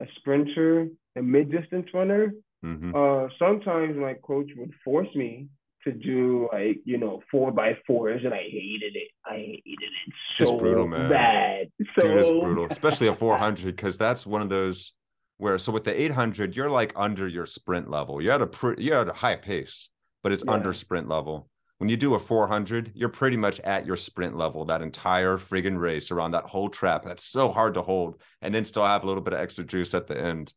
a 0.00 0.06
sprinter, 0.16 0.88
a 1.16 1.22
mid 1.22 1.50
distance 1.50 1.86
runner. 1.92 2.32
Mhm. 2.64 2.94
Uh, 2.94 3.28
sometimes 3.38 3.96
my 3.96 4.14
coach 4.14 4.50
would 4.56 4.72
force 4.84 5.08
me 5.14 5.48
to 5.84 5.92
do 5.92 6.48
like 6.52 6.78
you 6.84 6.96
know 6.98 7.22
four 7.30 7.52
by 7.52 7.76
fours, 7.86 8.22
and 8.24 8.32
I 8.34 8.42
hated 8.50 8.96
it. 8.96 9.08
I 9.26 9.36
hated 9.36 9.62
it 9.66 10.12
It's 10.40 10.50
so 10.50 10.56
brutal, 10.56 10.86
man. 10.88 11.10
bad. 11.10 11.68
So 11.94 12.08
Dude, 12.08 12.18
it's 12.18 12.30
brutal, 12.30 12.66
especially 12.70 13.08
a 13.08 13.14
400, 13.14 13.76
because 13.76 13.98
that's 13.98 14.26
one 14.26 14.40
of 14.42 14.48
those 14.48 14.94
where, 15.36 15.56
so 15.58 15.70
with 15.70 15.84
the 15.84 16.00
800, 16.00 16.56
you're 16.56 16.70
like 16.70 16.92
under 16.96 17.28
your 17.28 17.46
sprint 17.46 17.88
level. 17.90 18.20
You're 18.20 18.32
at 18.32 18.42
a 18.42 18.46
pretty, 18.46 18.82
you're 18.82 18.98
at 18.98 19.08
a 19.08 19.12
high 19.12 19.36
pace, 19.36 19.88
but 20.22 20.32
it's 20.32 20.42
Yeah. 20.44 20.52
under 20.54 20.72
sprint 20.72 21.08
level. 21.08 21.48
When 21.78 21.88
you 21.88 21.96
do 21.96 22.14
a 22.14 22.18
400, 22.18 22.92
you're 22.94 23.08
pretty 23.08 23.36
much 23.36 23.60
at 23.60 23.86
your 23.86 23.96
sprint 23.96 24.36
level 24.36 24.64
that 24.64 24.82
entire 24.82 25.38
friggin' 25.38 25.78
race 25.78 26.10
around 26.10 26.32
that 26.32 26.44
whole 26.44 26.68
trap. 26.68 27.04
That's 27.04 27.24
so 27.24 27.50
hard 27.50 27.74
to 27.74 27.82
hold, 27.82 28.20
and 28.42 28.52
then 28.52 28.64
still 28.64 28.84
have 28.84 29.04
a 29.04 29.06
little 29.06 29.22
bit 29.22 29.32
of 29.32 29.40
extra 29.40 29.64
juice 29.64 29.94
at 29.94 30.08
the 30.08 30.20
end. 30.20 30.52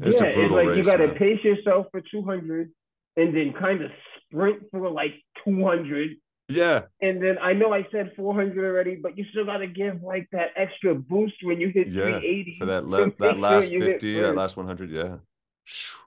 It's 0.00 0.20
yeah, 0.20 0.26
a 0.26 0.30
it's 0.30 0.52
like 0.52 0.68
race. 0.68 0.76
you 0.76 0.84
got 0.84 0.96
to 0.98 1.08
pace 1.14 1.42
yourself 1.42 1.86
for 1.90 2.00
two 2.00 2.22
hundred, 2.22 2.70
and 3.16 3.36
then 3.36 3.52
kind 3.52 3.82
of 3.82 3.90
sprint 4.26 4.62
for 4.70 4.88
like 4.90 5.14
two 5.44 5.64
hundred, 5.64 6.16
Yeah, 6.48 6.82
and 7.00 7.22
then 7.22 7.36
I 7.40 7.52
know 7.52 7.72
I 7.72 7.86
said 7.90 8.12
400 8.16 8.64
already, 8.64 8.96
but 8.96 9.18
you 9.18 9.24
still 9.30 9.44
got 9.44 9.58
to 9.58 9.66
give 9.66 10.02
like 10.02 10.28
that 10.32 10.50
extra 10.56 10.94
boost 10.94 11.34
when 11.42 11.60
you 11.60 11.68
hit 11.68 11.88
Yeah, 11.88 12.02
380 12.02 12.56
for 12.60 12.66
that 12.66 12.86
le- 12.86 13.12
that 13.18 13.38
last 13.38 13.70
50, 13.70 14.20
that 14.20 14.36
last 14.36 14.56
100. 14.56 14.90
Yeah. 14.90 15.16
Phew. 15.64 16.03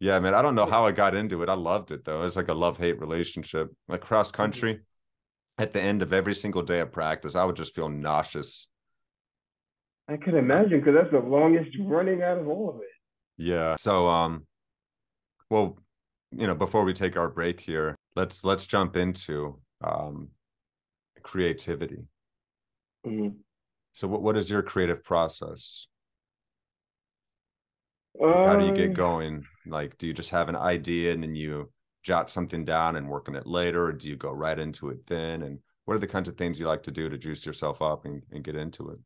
Yeah, 0.00 0.18
man. 0.20 0.34
I 0.34 0.42
don't 0.42 0.54
know 0.54 0.66
how 0.66 0.84
I 0.84 0.92
got 0.92 1.14
into 1.14 1.42
it. 1.42 1.48
I 1.48 1.54
loved 1.54 1.90
it 1.90 2.04
though. 2.04 2.22
It's 2.22 2.36
like 2.36 2.48
a 2.48 2.54
love 2.54 2.78
hate 2.78 3.00
relationship. 3.00 3.74
Like 3.88 4.00
cross 4.02 4.30
Mm-hmm. 4.40 4.60
country, 4.60 4.80
at 5.58 5.72
the 5.72 5.80
end 5.82 6.02
of 6.02 6.12
every 6.12 6.34
single 6.34 6.62
day 6.62 6.80
of 6.80 6.92
practice, 6.92 7.36
I 7.36 7.44
would 7.44 7.56
just 7.56 7.74
feel 7.74 7.88
nauseous. 7.88 8.68
I 10.08 10.16
can 10.16 10.34
imagine 10.36 10.80
because 10.80 10.94
that's 10.94 11.12
the 11.12 11.20
longest 11.20 11.70
running 11.80 12.20
out 12.22 12.38
of 12.38 12.48
all 12.48 12.70
of 12.70 12.76
it. 12.80 12.88
Yeah. 13.38 13.76
So, 13.76 14.08
um, 14.08 14.46
well, 15.50 15.78
you 16.32 16.46
know, 16.46 16.54
before 16.54 16.84
we 16.84 16.92
take 16.92 17.16
our 17.16 17.28
break 17.28 17.60
here, 17.60 17.96
let's 18.14 18.44
let's 18.44 18.66
jump 18.66 18.96
into 18.96 19.60
um, 19.82 20.30
creativity. 21.22 22.06
Mm-hmm. 23.06 23.36
So, 23.94 24.06
what 24.06 24.22
what 24.22 24.36
is 24.36 24.48
your 24.50 24.62
creative 24.62 25.02
process? 25.02 25.88
Like, 28.28 28.42
how 28.42 28.56
do 28.56 28.64
you 28.64 28.72
get 28.72 28.92
Uh, 28.92 28.94
going? 28.94 29.46
Like, 29.66 29.98
do 29.98 30.06
you 30.06 30.14
just 30.14 30.30
have 30.30 30.48
an 30.48 30.56
idea 30.56 31.12
and 31.12 31.22
then 31.22 31.34
you 31.34 31.70
jot 32.02 32.30
something 32.30 32.64
down 32.64 32.96
and 32.96 33.08
work 33.08 33.28
on 33.28 33.36
it 33.36 33.46
later, 33.46 33.86
or 33.86 33.92
do 33.92 34.08
you 34.08 34.16
go 34.16 34.32
right 34.32 34.58
into 34.58 34.90
it 34.90 35.06
then? 35.06 35.42
And 35.42 35.58
what 35.84 35.94
are 35.94 36.00
the 36.00 36.06
kinds 36.06 36.28
of 36.28 36.36
things 36.36 36.60
you 36.60 36.66
like 36.66 36.82
to 36.84 36.90
do 36.90 37.08
to 37.08 37.18
juice 37.18 37.44
yourself 37.44 37.82
up 37.82 38.04
and, 38.04 38.22
and 38.30 38.44
get 38.44 38.56
into 38.56 38.90
it? 38.90 38.98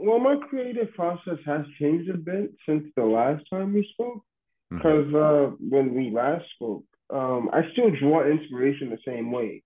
well, 0.00 0.18
my 0.18 0.36
creative 0.48 0.92
process 0.94 1.38
has 1.44 1.62
changed 1.80 2.08
a 2.10 2.16
bit 2.16 2.52
since 2.68 2.84
the 2.96 3.04
last 3.04 3.44
time 3.50 3.72
we 3.72 3.88
spoke. 3.92 4.22
Because 4.70 5.14
uh, 5.14 5.54
when 5.60 5.94
we 5.94 6.10
last 6.10 6.44
spoke, 6.56 6.84
um, 7.14 7.48
I 7.52 7.60
still 7.72 7.90
draw 8.00 8.28
inspiration 8.28 8.90
the 8.90 8.98
same 9.06 9.30
way. 9.30 9.62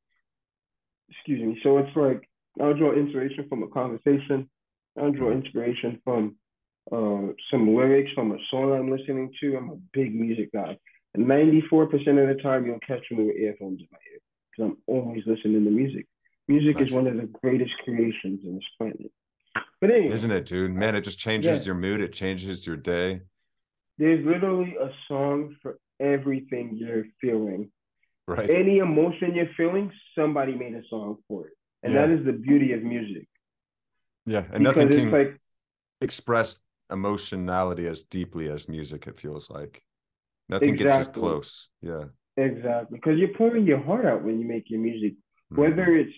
Excuse 1.11 1.41
me. 1.41 1.59
So 1.63 1.79
it's 1.79 1.97
like 1.97 2.29
I'll 2.61 2.77
draw 2.77 2.93
inspiration 2.93 3.47
from 3.49 3.63
a 3.63 3.69
conversation. 3.69 4.51
I'll 5.01 5.11
draw 5.11 5.33
inspiration 5.33 6.03
from 6.05 6.37
uh, 6.93 7.33
some 7.51 7.75
lyrics 7.75 8.11
from 8.15 8.33
a 8.33 8.39
song 8.51 8.73
I'm 8.73 8.91
listening 8.91 9.33
to. 9.41 9.57
I'm 9.57 9.71
a 9.71 9.77
big 9.93 10.15
music 10.15 10.53
guy. 10.53 10.77
And 11.15 11.27
94% 11.27 11.93
of 11.93 12.37
the 12.37 12.41
time, 12.43 12.67
you'll 12.67 12.79
catch 12.81 13.05
me 13.11 13.25
with 13.25 13.37
earphones 13.37 13.81
in 13.81 13.87
my 13.91 13.99
ear 14.13 14.19
because 14.51 14.71
I'm 14.71 14.77
always 14.87 15.23
listening 15.27 15.65
to 15.65 15.71
music. 15.71 16.07
Music 16.49 16.77
Nice. 16.79 16.89
is 16.89 16.93
one 16.95 17.07
of 17.07 17.17
the 17.17 17.27
greatest 17.43 17.73
creations 17.85 18.41
in 18.45 18.55
this 18.55 18.65
planet. 18.79 19.11
But 19.81 19.91
anyway, 19.91 20.13
Isn't 20.15 20.31
it, 20.31 20.47
dude? 20.47 20.73
Man, 20.73 20.95
it 20.95 21.03
just 21.03 21.19
changes 21.19 21.59
Yeah. 21.67 21.71
your 21.71 21.75
mood. 21.77 22.01
It 22.01 22.13
changes 22.13 22.67
your 22.67 22.77
day. 22.77 23.21
there's 23.99 24.25
literally 24.25 24.75
a 24.81 24.91
song 25.09 25.55
for 25.61 25.79
everything 26.01 26.75
you're 26.75 27.05
feeling. 27.21 27.71
Right. 28.27 28.49
Any 28.49 28.79
emotion 28.79 29.35
you're 29.35 29.51
feeling, 29.59 29.93
somebody 30.15 30.55
made 30.55 30.73
a 30.75 30.83
song 30.89 31.19
for 31.29 31.49
it. 31.49 31.53
And 31.83 31.93
Yeah. 31.93 32.07
that 32.07 32.11
is 32.19 32.25
the 32.25 32.33
beauty 32.33 32.73
of 32.73 32.83
music. 32.83 33.29
Yeah. 34.25 34.45
And 34.55 34.65
Because 34.65 34.77
nothing 34.77 34.89
can 34.89 35.11
like, 35.11 35.39
express 36.01 36.63
emotionality 36.91 37.87
as 37.87 38.03
deeply 38.03 38.49
as 38.49 38.69
music, 38.69 39.07
it 39.07 39.19
feels 39.19 39.51
like. 39.51 39.83
Nothing 40.49 40.77
gets 40.77 40.93
as 40.93 41.07
Exactly. 41.09 41.21
close. 41.21 41.69
Yeah. 41.83 42.05
exactly, 42.37 42.99
because 42.99 43.19
you're 43.19 43.35
pouring 43.37 43.67
your 43.67 43.83
heart 43.83 44.05
out 44.07 44.23
when 44.25 44.41
you 44.41 44.47
make 44.47 44.71
your 44.71 44.81
music, 44.81 45.15
Mhm. 45.53 45.57
whether 45.59 45.97
it's 45.97 46.15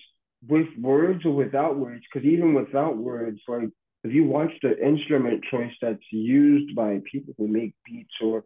with 0.48 0.68
words 0.78 1.24
or 1.24 1.32
without 1.32 1.78
words. 1.78 2.04
Because 2.12 2.26
even 2.26 2.54
without 2.54 2.96
words, 2.96 3.40
like 3.48 3.70
if 4.04 4.12
you 4.12 4.24
watch 4.24 4.52
the 4.62 4.72
instrument 4.84 5.44
choice 5.50 5.72
that's 5.80 6.12
used 6.12 6.74
by 6.74 7.00
people 7.10 7.34
who 7.38 7.46
make 7.48 7.74
beats 7.84 8.14
or, 8.20 8.44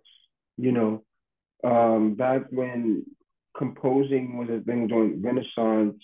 you 0.57 0.73
know, 0.73 1.05
um, 1.65 2.15
back 2.15 2.43
when 2.51 3.05
composing 3.57 4.37
was 4.37 4.49
a 4.51 4.61
thing 4.61 4.87
during 4.87 5.23
Renaissance 5.23 6.03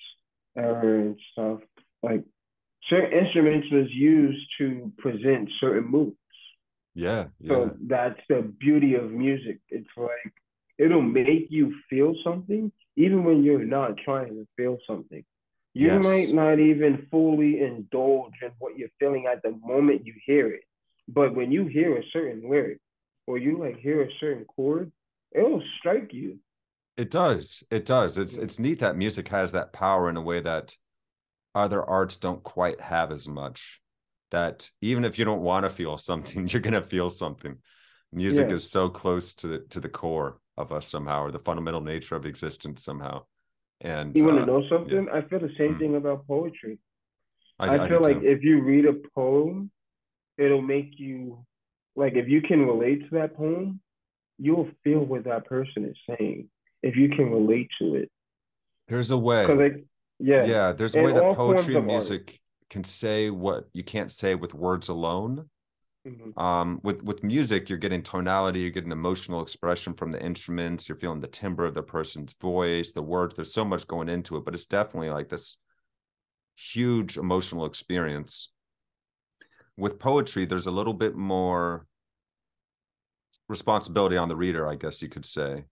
era 0.57 1.01
and 1.01 1.21
stuff, 1.33 1.61
like 2.03 2.25
certain 2.89 3.13
instruments 3.19 3.69
was 3.71 3.91
used 3.93 4.47
to 4.59 4.93
present 4.99 5.51
certain 5.61 5.91
moods. 5.91 6.17
Yeah. 6.95 7.27
Yeah. 7.41 7.49
So 7.49 7.77
that's 7.87 8.21
the 8.29 8.43
beauty 8.43 8.95
of 8.95 9.11
music. 9.11 9.61
It's 9.69 9.89
like 9.97 10.33
it'll 10.79 11.03
make 11.03 11.47
you 11.51 11.75
feel 11.89 12.15
something 12.25 12.73
even 12.97 13.25
when 13.25 13.43
you're 13.43 13.65
not 13.65 13.97
trying 14.05 14.35
to 14.35 14.47
feel 14.57 14.79
something. 14.87 15.25
You 15.75 15.87
Yes. 15.87 16.05
might 16.05 16.35
not 16.35 16.59
even 16.59 17.07
fully 17.11 17.61
indulge 17.61 18.35
in 18.43 18.51
what 18.59 18.77
you're 18.77 18.91
feeling 19.01 19.27
at 19.27 19.43
the 19.43 19.53
moment 19.65 20.07
you 20.07 20.15
hear 20.27 20.49
it. 20.49 20.65
But 21.09 21.35
when 21.35 21.51
you 21.51 21.67
hear 21.67 21.97
a 21.97 22.05
certain 22.13 22.49
lyric 22.49 22.79
or 23.27 23.39
you 23.39 23.59
like 23.59 23.79
hear 23.79 24.03
a 24.03 24.13
certain 24.21 24.45
chord, 24.45 24.93
it'll 25.35 25.63
strike 25.79 26.13
you. 26.13 26.39
It 26.99 27.11
does. 27.11 27.65
It 27.71 27.87
does. 27.87 28.19
It's 28.19 28.37
it's 28.37 28.59
neat 28.59 28.81
that 28.81 28.97
music 28.97 29.29
has 29.29 29.53
that 29.53 29.73
power 29.73 30.11
in 30.11 30.19
a 30.19 30.21
way 30.23 30.41
that 30.41 30.77
other 31.55 31.83
arts 31.83 32.17
don't 32.17 32.43
quite 32.43 32.81
have 32.81 33.13
as 33.13 33.29
much. 33.29 33.81
That 34.31 34.71
even 34.81 35.05
if 35.05 35.19
you 35.19 35.25
don't 35.25 35.43
want 35.43 35.65
to 35.65 35.71
feel 35.71 35.99
something, 35.99 36.49
you're 36.49 36.63
gonna 36.63 36.83
feel 36.83 37.11
something. 37.11 37.59
Music 38.13 38.47
Yeah. 38.47 38.55
is 38.55 38.71
so 38.71 38.89
close 38.89 39.35
to 39.35 39.49
the 39.49 39.59
to 39.71 39.81
the 39.81 39.89
core 39.89 40.39
of 40.57 40.73
us 40.73 40.87
somehow, 40.89 41.23
or 41.25 41.31
the 41.31 41.39
fundamental 41.39 41.81
nature 41.81 42.15
of 42.17 42.27
existence 42.27 42.85
somehow. 42.85 43.25
And 43.81 44.17
You 44.17 44.25
want 44.25 44.37
to 44.37 44.43
uh, 44.43 44.47
know 44.47 44.63
something? 44.69 45.09
I 45.13 45.23
feel 45.23 45.41
the 45.41 45.55
same 45.59 45.75
Mm. 45.75 45.79
thing 45.79 45.97
about 45.97 46.27
poetry. 46.27 46.79
I, 47.59 47.77
I, 47.77 47.89
feel 47.89 48.01
like 48.01 48.17
too. 48.21 48.27
if 48.27 48.43
you 48.43 48.63
read 48.63 48.87
a 48.87 48.95
poem, 49.15 49.71
it'll 50.39 50.63
make 50.63 50.99
you 50.99 51.45
like 51.97 52.15
if 52.15 52.29
you 52.29 52.41
can 52.43 52.67
relate 52.67 53.09
to 53.09 53.15
that 53.17 53.37
poem, 53.37 53.81
you'll 54.39 54.69
feel 54.83 55.01
what 55.01 55.25
that 55.25 55.47
person 55.47 55.85
is 55.85 55.97
saying. 56.09 56.49
If 56.83 56.97
you 56.97 57.09
can 57.11 57.31
relate 57.31 57.69
to 57.81 57.95
it, 57.97 58.11
there's 58.89 59.11
a 59.11 59.19
way. 59.19 59.43
because 59.47 59.59
like 59.59 59.85
yeah, 60.23 60.45
yeah, 60.47 60.73
there's 60.73 60.95
a 60.95 61.03
way 61.03 61.13
that 61.13 61.37
poetry 61.37 61.75
and 61.77 61.85
of 61.85 61.91
art. 61.91 62.03
music 62.09 62.41
can 62.71 62.85
say 62.85 63.29
what 63.31 63.69
you 63.73 63.83
can't 63.85 64.11
say 64.11 64.35
with 64.35 64.55
words 64.55 64.89
alone. 64.89 65.49
Mhm. 66.05 66.37
um 66.37 66.81
with 66.83 67.01
with 67.05 67.23
music 67.23 67.69
you're 67.69 67.79
getting 67.79 68.03
tonality 68.03 68.59
you're 68.59 68.71
getting 68.79 68.91
emotional 68.91 69.41
expression 69.41 69.95
from 69.95 70.11
the 70.11 70.21
instruments 70.21 70.89
you're 70.89 70.99
feeling 70.99 71.21
the 71.21 71.29
timbre 71.29 71.65
of 71.65 71.75
the 71.75 71.83
person's 71.97 72.33
voice 72.41 72.91
the 72.91 73.01
words 73.01 73.37
there's 73.37 73.55
so 73.55 73.65
much 73.65 73.87
going 73.87 74.09
into 74.09 74.37
it 74.37 74.45
but 74.45 74.53
it's 74.53 74.67
definitely 74.67 75.11
like 75.11 75.29
this 75.29 75.59
huge 76.57 77.17
emotional 77.19 77.67
experience 77.67 78.51
with 79.77 80.01
poetry 80.01 80.45
there's 80.45 80.67
a 80.67 80.73
little 80.73 80.93
bit 81.05 81.15
more 81.15 81.87
responsibility 83.49 84.17
on 84.17 84.29
the 84.29 84.35
reader 84.37 84.67
i 84.69 84.75
guess 84.75 85.03
you 85.03 85.09
could 85.09 85.25
say 85.25 85.65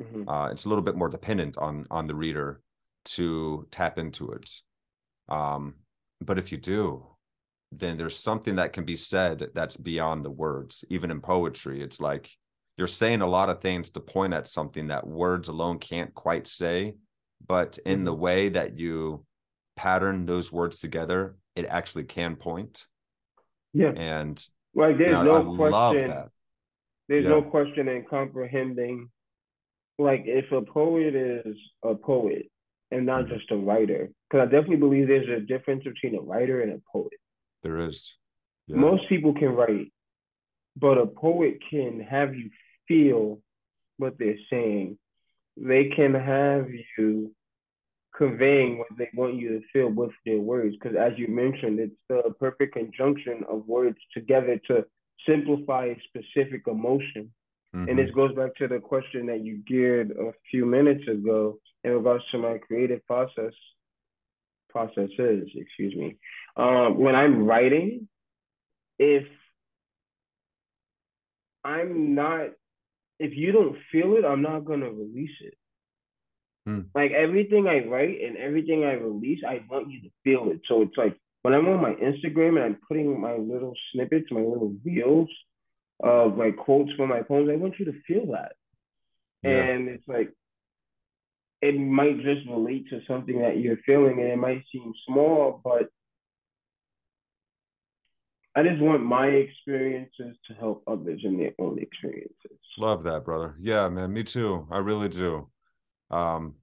Mhm. 0.00 0.24
uh, 0.28 0.48
it's 0.52 0.64
a 0.64 0.68
little 0.68 0.84
bit 0.84 0.94
more 0.94 1.08
dependent 1.08 1.58
on 1.58 1.86
on 1.90 2.06
the 2.06 2.14
reader 2.14 2.60
to 3.04 3.66
tap 3.70 3.98
into 3.98 4.30
it 4.32 4.50
um 5.28 5.74
but 6.20 6.38
if 6.38 6.52
you 6.52 6.58
do 6.58 7.06
then 7.72 7.96
there's 7.96 8.16
something 8.16 8.56
that 8.56 8.72
can 8.72 8.84
be 8.84 8.96
said 8.96 9.48
that's 9.54 9.76
beyond 9.76 10.24
the 10.24 10.30
words 10.30 10.84
even 10.90 11.10
in 11.10 11.20
poetry 11.20 11.80
it's 11.80 12.00
like 12.00 12.30
you're 12.76 12.86
saying 12.86 13.20
a 13.20 13.26
lot 13.26 13.50
of 13.50 13.60
things 13.60 13.90
to 13.90 14.00
point 14.00 14.32
at 14.34 14.48
something 14.48 14.88
that 14.88 15.06
words 15.06 15.48
alone 15.48 15.78
can't 15.78 16.14
quite 16.14 16.46
say 16.46 16.94
but 17.46 17.78
in 17.86 18.04
the 18.04 18.14
Mhm. 18.14 18.18
way 18.18 18.48
that 18.50 18.78
you 18.78 19.24
pattern 19.76 20.26
those 20.26 20.50
words 20.52 20.78
together 20.80 21.36
it 21.56 21.64
actually 21.66 22.04
can 22.04 22.36
point 22.36 22.86
yeah. 23.72 23.92
and 23.96 24.44
Like 24.74 24.92
you 24.92 24.98
there's 24.98 25.12
know, 25.12 25.22
no 25.22 25.36
i 25.36 25.38
love 25.68 25.94
question. 25.94 26.08
that 26.08 26.28
There's 27.08 27.24
no 27.26 27.42
question 27.42 27.88
in 27.88 28.04
comprehending. 28.04 29.10
Like 29.98 30.22
if 30.26 30.50
a 30.52 30.62
poet 30.62 31.14
is 31.14 31.56
a 31.82 31.94
poet 31.94 32.50
and 32.90 33.06
not 33.06 33.26
Mhm. 33.26 33.28
just 33.28 33.50
a 33.50 33.56
writer, 33.56 34.10
because 34.28 34.46
I 34.46 34.50
definitely 34.50 34.76
believe 34.76 35.06
there's 35.08 35.28
a 35.28 35.40
difference 35.40 35.84
between 35.84 36.16
a 36.16 36.20
writer 36.20 36.60
and 36.62 36.72
a 36.72 36.82
poet. 36.92 37.18
there 37.62 37.76
is 37.76 38.16
yeah. 38.66 38.76
Most 38.76 39.08
people 39.08 39.34
can 39.34 39.54
write, 39.54 39.92
but 40.76 40.96
a 40.98 41.06
poet 41.06 41.58
can 41.70 42.00
have 42.00 42.34
you 42.34 42.50
feel 42.88 43.42
what 43.98 44.16
they're 44.18 44.38
saying. 44.48 44.98
They 45.56 45.90
can 45.90 46.14
have 46.14 46.70
you 46.96 47.34
conveying 48.16 48.78
what 48.78 48.88
they 48.96 49.10
want 49.14 49.34
you 49.34 49.48
to 49.60 49.66
feel 49.72 49.88
with 49.88 50.12
their 50.24 50.38
words. 50.40 50.76
Because 50.76 50.96
as 50.96 51.18
you 51.18 51.28
mentioned, 51.28 51.78
it's 51.80 52.00
the 52.08 52.34
perfect 52.38 52.74
conjunction 52.74 53.44
of 53.48 53.66
words 53.66 53.98
together 54.14 54.58
to 54.68 54.86
simplify 55.26 55.86
a 55.86 56.00
specific 56.08 56.62
emotion. 56.66 57.32
And 57.72 57.88
Mhm. 57.88 57.96
this 57.96 58.10
goes 58.14 58.34
back 58.34 58.54
to 58.56 58.68
the 58.68 58.80
question 58.80 59.26
that 59.26 59.40
you 59.40 59.58
geared 59.58 60.10
a 60.10 60.32
few 60.50 60.66
minutes 60.66 61.06
ago 61.08 61.60
in 61.84 61.92
regards 61.92 62.28
to 62.30 62.38
my 62.38 62.58
creative 62.58 63.04
process 63.06 63.54
processes, 64.68 65.50
excuse 65.54 65.94
me. 65.94 66.16
Um, 66.56 66.98
when 66.98 67.14
I'm 67.14 67.44
writing, 67.44 68.08
if 68.98 69.26
I'm 71.64 72.14
not, 72.14 72.50
if 73.18 73.36
you 73.36 73.52
don't 73.52 73.76
feel 73.90 74.16
it, 74.16 74.24
I'm 74.24 74.42
not 74.42 74.64
gonna 74.64 74.90
release 74.90 75.36
it. 75.40 75.54
Hmm. 76.66 76.80
Like 76.94 77.12
everything 77.12 77.66
I 77.66 77.86
write 77.86 78.20
and 78.22 78.36
everything 78.36 78.84
I 78.84 78.92
release, 78.92 79.42
I 79.44 79.64
want 79.68 79.90
you 79.90 80.02
to 80.02 80.10
feel 80.24 80.50
it. 80.50 80.60
So 80.66 80.82
it's 80.82 80.96
like 80.96 81.16
when 81.42 81.54
I'm 81.54 81.68
on 81.68 81.80
my 81.82 81.94
Instagram 81.94 82.56
and 82.56 82.64
I'm 82.64 82.80
putting 82.86 83.20
my 83.20 83.36
little 83.36 83.74
snippets, 83.92 84.30
my 84.30 84.40
little 84.40 84.74
reels 84.84 85.30
of 86.02 86.36
like 86.36 86.56
quotes 86.56 86.92
from 86.92 87.08
my 87.10 87.22
poems, 87.22 87.50
I 87.50 87.56
want 87.56 87.78
you 87.78 87.86
to 87.86 88.00
feel 88.06 88.32
that. 88.32 88.52
yeah 89.42 89.50
And 89.50 89.88
it's 89.88 90.06
like 90.08 90.32
it 91.62 91.78
might 91.78 92.16
just 92.22 92.48
relate 92.48 92.88
to 92.90 93.00
something 93.06 93.40
that 93.40 93.58
you're 93.58 93.76
feeling 93.84 94.18
and 94.18 94.28
it 94.28 94.38
might 94.38 94.64
seem 94.72 94.92
small, 95.06 95.60
but 95.62 95.90
I 98.56 98.62
just 98.64 98.80
want 98.80 99.02
my 99.04 99.26
experiences 99.26 100.36
to 100.48 100.54
help 100.54 100.82
others 100.86 101.20
in 101.22 101.38
their 101.38 101.52
own 101.58 101.78
experiences. 101.78 102.58
Love 102.78 103.04
that, 103.04 103.24
brother. 103.24 103.56
Yeah, 103.60 103.88
man, 103.88 104.12
me 104.12 104.24
too. 104.24 104.66
I 104.70 104.78
really 104.78 105.08
do. 105.08 105.48
Um, 106.10 106.56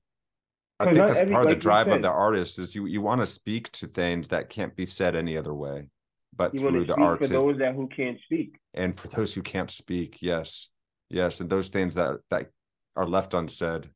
I 0.79 0.85
think 0.85 0.97
that's 0.97 1.19
every- 1.19 1.33
part 1.33 1.43
of 1.43 1.49
the 1.49 1.55
like 1.55 1.61
drive 1.61 1.87
of 1.87 2.01
the 2.01 2.09
artist 2.09 2.59
is 2.59 2.75
you 2.75 2.85
you 2.85 3.01
want 3.01 3.21
to 3.21 3.25
speak 3.25 3.71
to 3.73 3.87
things 3.87 4.27
that 4.29 4.49
can't 4.49 4.75
be 4.75 4.85
said 4.85 5.15
any 5.15 5.37
other 5.37 5.53
way, 5.53 5.89
but 6.37 6.53
You 6.53 6.61
through 6.61 6.85
the 6.85 6.95
art 6.95 7.19
for 7.19 7.27
those 7.27 7.57
that 7.57 7.75
who 7.75 7.87
can't 7.87 8.19
speak. 8.25 8.55
and 8.73 8.97
for 8.97 9.07
those 9.07 9.33
who 9.33 9.41
can't 9.41 9.71
speak, 9.71 10.17
yes, 10.21 10.69
yes, 11.09 11.41
and 11.41 11.49
those 11.49 11.69
things 11.69 11.95
that 11.95 12.19
that 12.29 12.51
are 12.95 13.07
left 13.07 13.33
unsaid. 13.33 13.89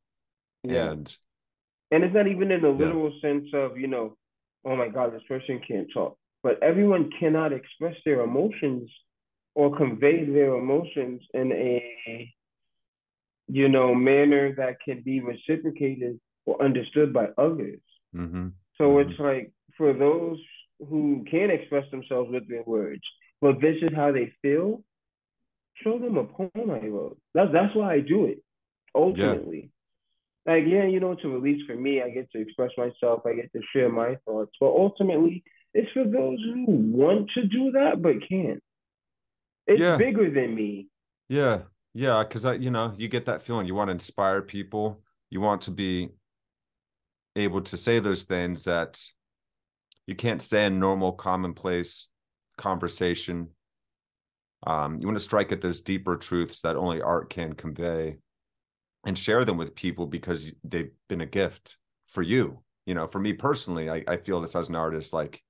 Yeah. 0.64 0.90
And 0.90 1.16
and 1.90 2.04
it's 2.04 2.14
not 2.14 2.26
even 2.26 2.50
in 2.50 2.62
the 2.62 2.70
yeah. 2.70 2.78
literal 2.78 3.12
sense 3.20 3.48
of, 3.52 3.76
you 3.76 3.86
know, 3.86 4.16
oh 4.64 4.76
my 4.76 4.88
God, 4.88 5.12
this 5.14 5.22
person 5.28 5.60
can't 5.66 5.88
talk. 5.92 6.16
But 6.42 6.62
everyone 6.62 7.10
cannot 7.20 7.52
express 7.52 7.96
their 8.04 8.22
emotions 8.22 8.90
or 9.54 9.76
convey 9.76 10.24
their 10.24 10.54
emotions 10.56 11.20
in 11.34 11.52
a 11.52 12.32
you 13.48 13.68
know 13.68 13.94
manner 13.94 14.54
that 14.56 14.80
can 14.84 15.02
be 15.02 15.20
reciprocated 15.20 16.18
or 16.46 16.62
understood 16.62 17.12
by 17.12 17.26
others. 17.38 17.80
Mm-hmm. 18.16 18.48
So 18.78 18.84
mm-hmm. 18.84 19.10
it's 19.10 19.20
like 19.20 19.52
for 19.76 19.92
those 19.92 20.38
who 20.88 21.24
can 21.30 21.50
express 21.50 21.90
themselves 21.90 22.30
with 22.30 22.48
their 22.48 22.62
words, 22.64 23.02
but 23.40 23.60
this 23.60 23.76
is 23.82 23.90
how 23.94 24.12
they 24.12 24.32
feel. 24.42 24.82
Show 25.82 25.98
them 25.98 26.16
a 26.16 26.24
poem 26.24 26.70
I 26.70 26.86
wrote. 26.86 27.18
That's 27.34 27.50
that's 27.52 27.74
why 27.74 27.94
I 27.94 28.00
do 28.00 28.26
it. 28.26 28.42
Ultimately, 28.94 29.70
yeah. 30.46 30.52
like 30.52 30.64
yeah, 30.66 30.84
you 30.84 31.00
know, 31.00 31.14
to 31.14 31.28
release 31.28 31.64
for 31.66 31.74
me, 31.74 32.02
I 32.02 32.10
get 32.10 32.30
to 32.32 32.40
express 32.40 32.70
myself. 32.76 33.22
I 33.26 33.34
get 33.34 33.52
to 33.52 33.60
share 33.74 33.88
my 33.88 34.16
thoughts. 34.26 34.52
But 34.60 34.66
ultimately, 34.66 35.42
it's 35.74 35.90
for 35.92 36.04
those 36.04 36.38
who 36.44 36.66
want 36.66 37.30
to 37.34 37.46
do 37.46 37.72
that 37.72 38.02
but 38.02 38.28
can't. 38.28 38.62
It's 39.66 39.80
yeah. 39.80 39.96
bigger 39.96 40.30
than 40.30 40.54
me. 40.54 40.88
Yeah, 41.28 41.62
yeah, 41.94 42.22
because 42.22 42.44
I, 42.44 42.54
you 42.54 42.70
know, 42.70 42.92
you 42.96 43.08
get 43.08 43.26
that 43.26 43.42
feeling. 43.42 43.66
You 43.66 43.74
want 43.74 43.88
to 43.88 43.92
inspire 43.92 44.42
people. 44.42 45.02
You 45.30 45.40
want 45.40 45.62
to 45.62 45.70
be 45.70 46.10
able 47.36 47.62
to 47.62 47.76
say 47.76 47.98
those 47.98 48.24
things 48.24 48.64
that 48.64 49.00
you 50.06 50.14
can't 50.14 50.42
say 50.42 50.66
in 50.66 50.78
normal 50.78 51.12
commonplace 51.12 52.08
conversation. 52.56 53.48
Um, 54.66 54.98
you 55.00 55.06
want 55.06 55.18
to 55.18 55.24
strike 55.24 55.52
at 55.52 55.60
those 55.60 55.80
deeper 55.80 56.16
truths 56.16 56.62
that 56.62 56.76
only 56.76 57.02
art 57.02 57.30
can 57.30 57.54
convey 57.54 58.18
and 59.04 59.18
share 59.18 59.44
them 59.44 59.56
with 59.56 59.74
people 59.74 60.06
because 60.06 60.52
they've 60.62 60.92
been 61.08 61.20
a 61.20 61.26
gift 61.26 61.78
for 62.06 62.22
you. 62.22 62.62
You 62.86 62.94
know 62.94 63.06
for 63.06 63.20
me 63.20 63.32
personally 63.32 63.88
i, 63.88 64.02
I 64.08 64.16
feel 64.16 64.40
this 64.40 64.56
as 64.56 64.68
an 64.68 64.74
artist 64.74 65.12
like 65.12 65.40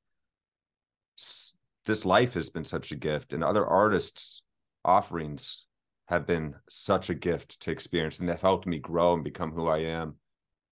this 1.87 2.05
life 2.05 2.35
has 2.35 2.51
been 2.51 2.65
such 2.65 2.93
a 2.93 2.97
gift 2.97 3.33
and 3.33 3.43
other 3.43 3.67
artists 3.67 4.43
offerings 4.85 5.67
have 6.09 6.27
been 6.27 6.55
such 6.69 7.11
a 7.11 7.15
gift 7.15 7.61
to 7.61 7.71
experience 7.71 8.19
and 8.19 8.29
they've 8.29 8.41
helped 8.41 8.67
me 8.67 8.79
grow 8.79 9.15
and 9.15 9.25
become 9.25 9.53
who 9.53 9.67
i 9.67 9.79
am. 9.79 10.17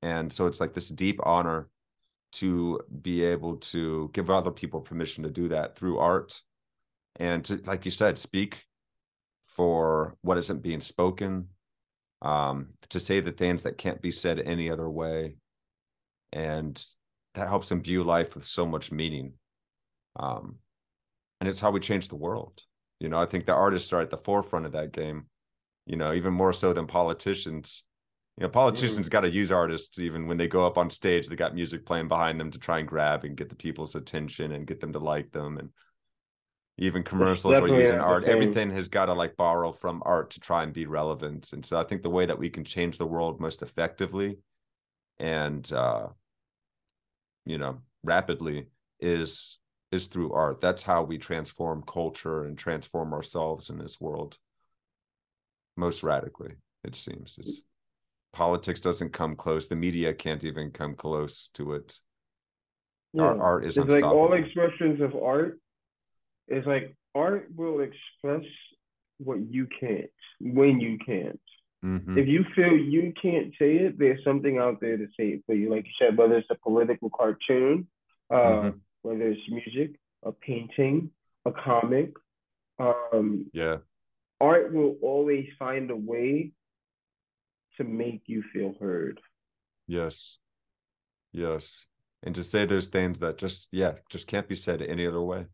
And 0.02 0.32
so 0.32 0.46
it's 0.46 0.60
like 0.60 0.74
this 0.74 0.88
deep 0.88 1.20
honor 1.22 1.68
to 2.32 2.80
be 3.02 3.24
able 3.24 3.56
to 3.56 4.10
give 4.12 4.30
other 4.30 4.50
people 4.50 4.80
permission 4.80 5.24
to 5.24 5.30
do 5.30 5.48
that 5.48 5.76
through 5.76 5.98
art 5.98 6.40
and 7.16 7.44
to 7.44 7.60
like 7.66 7.84
you 7.84 7.90
said 7.90 8.18
speak 8.18 8.64
for 9.46 10.16
what 10.22 10.38
isn't 10.38 10.62
being 10.62 10.80
spoken 10.80 11.48
um 12.22 12.68
to 12.88 13.00
say 13.00 13.20
the 13.20 13.32
things 13.32 13.62
that 13.62 13.78
can't 13.78 14.00
be 14.02 14.12
said 14.12 14.38
any 14.40 14.70
other 14.70 14.88
way. 14.88 15.36
And 16.32 16.82
that 17.34 17.48
helps 17.48 17.72
imbue 17.72 18.04
life 18.04 18.34
with 18.34 18.46
so 18.46 18.66
much 18.66 18.92
meaning. 18.92 19.32
Um 20.16 20.56
and 21.40 21.48
it's 21.48 21.60
how 21.60 21.70
we 21.70 21.80
change 21.80 22.08
the 22.08 22.16
world. 22.16 22.62
You 23.00 23.08
know 23.08 23.18
i 23.18 23.26
think 23.26 23.46
the 23.46 23.54
artists 23.54 23.92
are 23.92 24.00
at 24.00 24.10
the 24.10 24.18
forefront 24.18 24.66
of 24.66 24.72
that 24.72 24.92
game 24.92 25.24
you 25.86 25.96
know 25.96 26.12
even 26.12 26.32
more 26.32 26.52
so 26.52 26.72
than 26.72 26.86
politicians 26.86 27.82
you 28.40 28.46
know, 28.46 28.50
politicians 28.50 29.06
mm. 29.06 29.10
got 29.10 29.20
to 29.20 29.30
use 29.30 29.52
artists 29.52 29.98
even 29.98 30.26
when 30.26 30.38
they 30.38 30.48
go 30.48 30.64
up 30.66 30.78
on 30.78 30.88
stage. 30.88 31.28
They 31.28 31.36
got 31.36 31.54
music 31.54 31.84
playing 31.84 32.08
behind 32.08 32.40
them 32.40 32.50
to 32.50 32.58
try 32.58 32.78
and 32.78 32.88
grab 32.88 33.24
and 33.24 33.36
get 33.36 33.50
the 33.50 33.54
people's 33.54 33.94
attention 33.94 34.52
and 34.52 34.66
get 34.66 34.80
them 34.80 34.94
to 34.94 34.98
like 34.98 35.30
them. 35.30 35.58
And 35.58 35.68
even 36.78 37.02
commercials 37.02 37.54
are 37.54 37.68
using 37.68 38.00
art. 38.00 38.24
Everything 38.24 38.70
has 38.70 38.88
got 38.88 39.06
to 39.06 39.12
like 39.12 39.36
borrow 39.36 39.72
from 39.72 40.02
art 40.06 40.30
to 40.30 40.40
try 40.40 40.62
and 40.62 40.72
be 40.72 40.86
relevant. 40.86 41.52
And 41.52 41.64
so 41.64 41.78
I 41.78 41.84
think 41.84 42.00
the 42.00 42.08
way 42.08 42.24
that 42.24 42.38
we 42.38 42.48
can 42.48 42.64
change 42.64 42.96
the 42.96 43.06
world 43.06 43.40
most 43.40 43.60
effectively 43.60 44.38
and 45.18 45.70
uh, 45.70 46.06
you 47.44 47.58
know 47.58 47.82
rapidly 48.02 48.68
is 49.00 49.58
is 49.92 50.06
through 50.06 50.32
art. 50.32 50.62
That's 50.62 50.82
how 50.82 51.02
we 51.02 51.18
transform 51.18 51.82
culture 51.82 52.44
and 52.44 52.56
transform 52.56 53.12
ourselves 53.12 53.68
in 53.68 53.76
this 53.76 54.00
world 54.00 54.38
most 55.76 56.02
radically. 56.02 56.54
It 56.84 56.94
seems 56.94 57.36
it's 57.38 57.60
politics 58.32 58.80
doesn't 58.80 59.12
come 59.12 59.36
close. 59.36 59.68
The 59.68 59.76
media 59.76 60.12
can't 60.12 60.44
even 60.44 60.70
come 60.70 60.94
close 60.94 61.48
to 61.54 61.74
it. 61.74 61.98
Yeah. 63.12 63.22
Our 63.22 63.42
art 63.42 63.64
is 63.64 63.76
it's 63.76 63.92
like 63.92 64.04
all 64.04 64.32
expressions 64.34 65.00
of 65.00 65.16
art 65.16 65.58
is 66.48 66.64
like 66.66 66.94
art 67.14 67.48
will 67.54 67.80
express 67.80 68.44
what 69.18 69.38
you 69.40 69.66
can't 69.80 70.10
when 70.40 70.80
you 70.80 70.98
can't. 71.04 71.40
Mm-hmm. 71.84 72.18
If 72.18 72.28
you 72.28 72.44
feel 72.54 72.76
you 72.76 73.12
can't 73.20 73.52
say 73.58 73.76
it, 73.76 73.98
there's 73.98 74.22
something 74.22 74.58
out 74.58 74.80
there 74.80 74.96
to 74.96 75.06
say 75.18 75.28
it 75.28 75.42
for 75.46 75.54
you. 75.54 75.70
Like 75.70 75.86
you 75.86 75.92
said, 75.98 76.16
whether 76.16 76.36
it's 76.36 76.50
a 76.50 76.54
political 76.54 77.10
cartoon, 77.10 77.88
uh, 78.30 78.34
mm-hmm. 78.34 78.78
whether 79.02 79.28
it's 79.28 79.40
music, 79.48 79.98
a 80.22 80.32
painting, 80.32 81.10
a 81.46 81.52
comic. 81.52 82.12
Um, 82.78 83.46
yeah. 83.52 83.78
Art 84.40 84.72
will 84.72 84.96
always 85.02 85.48
find 85.58 85.90
a 85.90 85.96
way 85.96 86.52
to 87.80 87.84
make 87.84 88.22
you 88.26 88.42
feel 88.42 88.74
heard. 88.78 89.20
Yes. 89.86 90.38
Yes. 91.32 91.86
And 92.22 92.34
to 92.34 92.44
say 92.44 92.66
those 92.66 92.88
things 92.88 93.20
that 93.20 93.38
just, 93.38 93.68
yeah, 93.72 93.92
just 94.10 94.26
can't 94.26 94.48
be 94.48 94.54
said 94.54 94.82
any 94.82 95.06
other 95.06 95.22
way. 95.22 95.46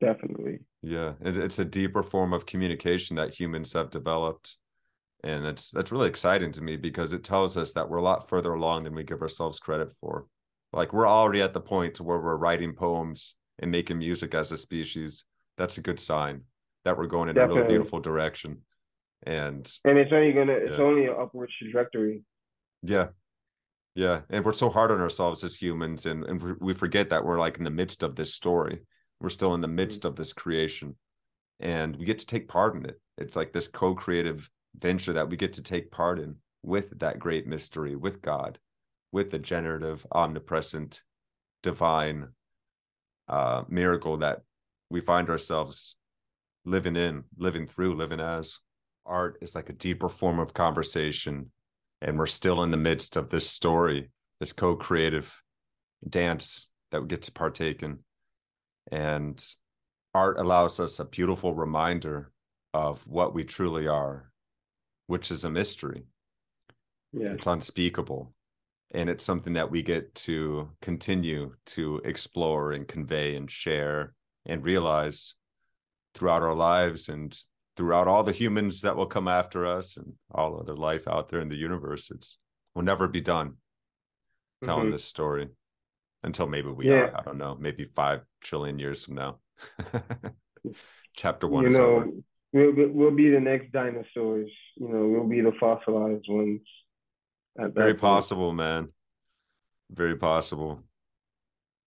Definitely. 0.00 0.60
Yeah. 0.80 1.14
it's 1.20 1.58
a 1.58 1.64
deeper 1.64 2.04
form 2.04 2.32
of 2.32 2.46
communication 2.46 3.16
that 3.16 3.34
humans 3.34 3.72
have 3.72 3.90
developed. 3.90 4.56
And 5.24 5.44
that's 5.44 5.72
that's 5.72 5.90
really 5.90 6.08
exciting 6.08 6.52
to 6.52 6.62
me 6.62 6.76
because 6.76 7.12
it 7.12 7.24
tells 7.24 7.56
us 7.56 7.72
that 7.72 7.88
we're 7.88 7.96
a 7.96 8.02
lot 8.02 8.28
further 8.28 8.52
along 8.52 8.84
than 8.84 8.94
we 8.94 9.02
give 9.02 9.20
ourselves 9.20 9.58
credit 9.58 9.92
for. 10.00 10.26
Like 10.72 10.92
we're 10.92 11.08
already 11.08 11.42
at 11.42 11.52
the 11.52 11.60
point 11.60 11.94
to 11.94 12.04
where 12.04 12.20
we're 12.20 12.36
writing 12.36 12.72
poems 12.72 13.34
and 13.58 13.72
making 13.72 13.98
music 13.98 14.34
as 14.34 14.52
a 14.52 14.56
species. 14.56 15.24
That's 15.56 15.78
a 15.78 15.82
good 15.82 15.98
sign 15.98 16.42
that 16.84 16.96
we're 16.96 17.08
going 17.08 17.28
in 17.28 17.34
Definitely. 17.34 17.58
a 17.58 17.64
really 17.64 17.74
beautiful 17.74 17.98
direction 17.98 18.58
and 19.24 19.70
and 19.84 19.98
it's 19.98 20.12
only 20.12 20.32
gonna 20.32 20.52
it's 20.52 20.80
only 20.80 21.06
an 21.06 21.14
upward 21.20 21.50
trajectory. 21.58 22.22
Yeah. 22.82 23.08
Yeah. 23.94 24.20
And 24.30 24.44
we're 24.44 24.52
so 24.52 24.70
hard 24.70 24.92
on 24.92 25.00
ourselves 25.00 25.42
as 25.42 25.56
humans 25.56 26.06
and, 26.06 26.24
and 26.24 26.40
we 26.60 26.72
forget 26.72 27.10
that 27.10 27.24
we're 27.24 27.38
like 27.38 27.58
in 27.58 27.64
the 27.64 27.70
midst 27.70 28.04
of 28.04 28.14
this 28.14 28.32
story. 28.32 28.82
We're 29.20 29.30
still 29.30 29.54
in 29.54 29.60
the 29.60 29.66
midst 29.66 30.00
mm-hmm. 30.00 30.08
of 30.08 30.16
this 30.16 30.32
creation. 30.32 30.94
And 31.58 31.96
we 31.96 32.04
get 32.04 32.20
to 32.20 32.26
take 32.26 32.46
part 32.46 32.76
in 32.76 32.86
it. 32.86 33.00
It's 33.16 33.34
like 33.34 33.52
this 33.52 33.66
co-creative 33.66 34.48
venture 34.76 35.12
that 35.14 35.28
we 35.28 35.36
get 35.36 35.54
to 35.54 35.62
take 35.62 35.90
part 35.90 36.20
in 36.20 36.36
with 36.62 36.98
that 36.98 37.18
great 37.18 37.46
mystery 37.46 37.96
with 37.96 38.20
god 38.20 38.58
with 39.12 39.30
the 39.30 39.38
generative 39.38 40.06
omnipresent 40.12 41.02
divine 41.62 42.28
uh 43.28 43.62
miracle 43.68 44.16
that 44.18 44.42
we 44.90 45.00
find 45.00 45.30
ourselves 45.30 45.96
living 46.64 46.96
in 46.96 47.24
living 47.36 47.66
through 47.66 47.94
living 47.94 48.20
as 48.20 48.58
art 49.08 49.38
is 49.40 49.54
like 49.54 49.70
a 49.70 49.74
deeper 49.74 50.08
form 50.08 50.38
of 50.38 50.54
conversation. 50.54 51.50
And 52.00 52.18
we're 52.18 52.26
still 52.26 52.62
in 52.62 52.70
the 52.70 52.76
midst 52.76 53.16
of 53.16 53.28
this 53.28 53.48
story 53.48 54.10
this 54.38 54.52
co-creative 54.52 55.42
dance 56.08 56.68
that 56.92 57.02
we 57.02 57.08
get 57.08 57.22
to 57.22 57.32
partake 57.32 57.82
in. 57.82 57.98
And 58.92 59.44
art 60.14 60.38
allows 60.38 60.78
us 60.78 61.00
a 61.00 61.04
beautiful 61.04 61.54
reminder 61.54 62.30
of 62.72 63.04
what 63.04 63.34
we 63.34 63.42
truly 63.42 63.88
are 63.88 64.28
which 65.08 65.30
is 65.30 65.44
a 65.44 65.50
mystery. 65.50 66.04
Yeah. 67.12 67.32
It's 67.32 67.46
unspeakable. 67.46 68.32
And 68.92 69.10
it's 69.10 69.24
something 69.24 69.54
that 69.54 69.70
we 69.70 69.82
get 69.82 70.14
to 70.26 70.70
continue 70.80 71.54
to 71.66 72.00
explore 72.04 72.72
and 72.72 72.86
convey 72.86 73.36
and 73.36 73.50
share 73.50 74.14
and 74.46 74.62
realize 74.62 75.34
throughout 76.14 76.42
our 76.42 76.54
lives 76.54 77.08
and 77.08 77.36
throughout 77.78 78.08
all 78.08 78.24
the 78.24 78.32
humans 78.32 78.80
that 78.80 78.96
will 78.96 79.06
come 79.06 79.28
after 79.28 79.64
us 79.64 79.96
and 79.96 80.12
all 80.32 80.58
other 80.58 80.74
life 80.74 81.06
out 81.06 81.28
there 81.28 81.38
in 81.38 81.48
the 81.48 81.56
universe. 81.56 82.10
It's 82.10 82.36
will 82.74 82.82
never 82.82 83.06
be 83.06 83.20
done 83.20 83.54
telling 84.64 84.86
mm-hmm. 84.86 84.92
this 84.92 85.04
story 85.04 85.46
until 86.24 86.48
maybe 86.48 86.70
we 86.70 86.88
yeah. 86.88 86.94
are. 86.94 87.20
I 87.20 87.22
don't 87.22 87.38
know, 87.38 87.56
maybe 87.58 87.88
five 87.94 88.22
trillion 88.42 88.80
years 88.80 89.04
from 89.04 89.14
now. 89.14 89.38
Chapter 91.16 91.46
one 91.46 91.64
you 91.64 91.70
know, 91.70 91.84
over. 91.84 92.06
We'll, 92.52 92.88
we'll 92.88 93.10
be 93.14 93.30
the 93.30 93.38
next 93.38 93.70
dinosaurs. 93.70 94.50
You 94.74 94.88
know, 94.88 95.06
we'll 95.06 95.28
be 95.28 95.40
the 95.40 95.52
fossilized 95.60 96.26
ones. 96.28 96.62
Very 97.56 97.94
point. 97.94 98.00
possible, 98.00 98.52
man. 98.52 98.88
Very 99.88 100.16
possible. 100.16 100.82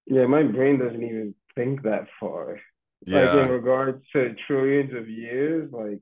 Yeah, 0.06 0.26
my 0.26 0.44
brain 0.44 0.80
doesn't 0.80 1.04
even 1.04 1.36
think 1.54 1.84
that 1.84 2.08
far 2.18 2.60
yeah. 3.06 3.34
like 3.34 3.46
in 3.46 3.52
regards 3.52 4.04
to 4.14 4.36
trillions 4.48 4.94
of 4.94 5.10
years 5.10 5.70
like 5.72 6.00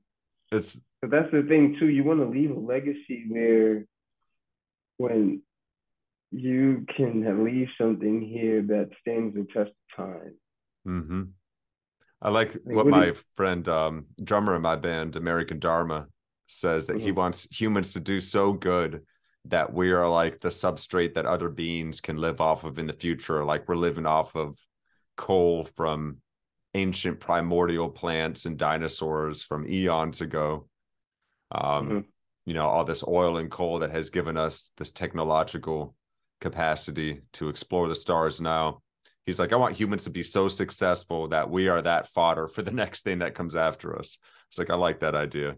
it's 0.52 0.82
but 1.00 1.10
that's 1.10 1.30
the 1.32 1.42
thing 1.42 1.76
too 1.78 1.88
you 1.88 2.04
want 2.04 2.20
to 2.20 2.26
leave 2.26 2.50
a 2.50 2.58
legacy 2.58 3.24
where 3.28 3.84
when 4.98 5.42
you 6.30 6.84
can 6.96 7.44
leave 7.44 7.68
something 7.78 8.20
here 8.20 8.62
that 8.62 8.90
stands 9.00 9.34
the 9.34 9.46
test 9.52 9.70
of 9.70 9.96
time 9.96 10.34
mm-hmm. 10.86 11.22
i 12.22 12.30
like, 12.30 12.54
like 12.54 12.64
what, 12.64 12.86
what 12.86 12.86
my 12.86 13.06
you... 13.06 13.16
friend 13.36 13.68
um 13.68 14.06
drummer 14.22 14.54
in 14.56 14.62
my 14.62 14.76
band 14.76 15.16
american 15.16 15.58
dharma 15.58 16.06
says 16.46 16.86
that 16.86 17.00
he 17.00 17.10
Mhm. 17.10 17.16
wants 17.16 17.46
humans 17.50 17.92
to 17.92 18.00
do 18.00 18.20
so 18.20 18.52
good 18.52 19.04
that 19.46 19.72
we 19.72 19.90
are 19.92 20.08
like 20.08 20.40
the 20.40 20.48
substrate 20.48 21.14
that 21.14 21.26
other 21.26 21.48
beings 21.48 22.00
can 22.00 22.16
live 22.16 22.40
off 22.40 22.64
of 22.64 22.78
in 22.78 22.86
the 22.86 22.92
future. 22.92 23.44
Like 23.44 23.68
we're 23.68 23.76
living 23.76 24.06
off 24.06 24.36
of 24.36 24.58
coal 25.16 25.64
from 25.76 26.18
ancient 26.74 27.20
primordial 27.20 27.88
plants 27.88 28.46
and 28.46 28.58
dinosaurs 28.58 29.42
from 29.42 29.66
eons 29.68 30.20
ago. 30.20 30.68
Um, 31.50 31.88
Mhm. 31.88 32.04
You 32.46 32.54
know, 32.54 32.68
all 32.68 32.84
this 32.84 33.04
oil 33.06 33.36
and 33.36 33.50
coal 33.50 33.80
that 33.80 33.90
has 33.90 34.10
given 34.10 34.36
us 34.36 34.72
this 34.76 34.90
technological 34.90 35.94
capacity 36.40 37.20
to 37.34 37.48
explore 37.48 37.86
the 37.86 37.94
stars 37.94 38.40
now. 38.40 38.82
He's 39.26 39.38
like, 39.38 39.52
I 39.52 39.56
want 39.56 39.76
humans 39.76 40.04
to 40.04 40.10
be 40.10 40.22
so 40.22 40.48
successful 40.48 41.28
that 41.28 41.50
we 41.50 41.68
are 41.68 41.82
that 41.82 42.08
fodder 42.08 42.48
for 42.48 42.62
the 42.62 42.70
next 42.82 43.02
thing 43.02 43.18
that 43.18 43.34
comes 43.34 43.54
after 43.54 43.96
us. 43.98 44.18
It's 44.48 44.58
like, 44.58 44.70
I 44.70 44.74
like 44.74 45.00
that 45.00 45.14
idea. 45.14 45.56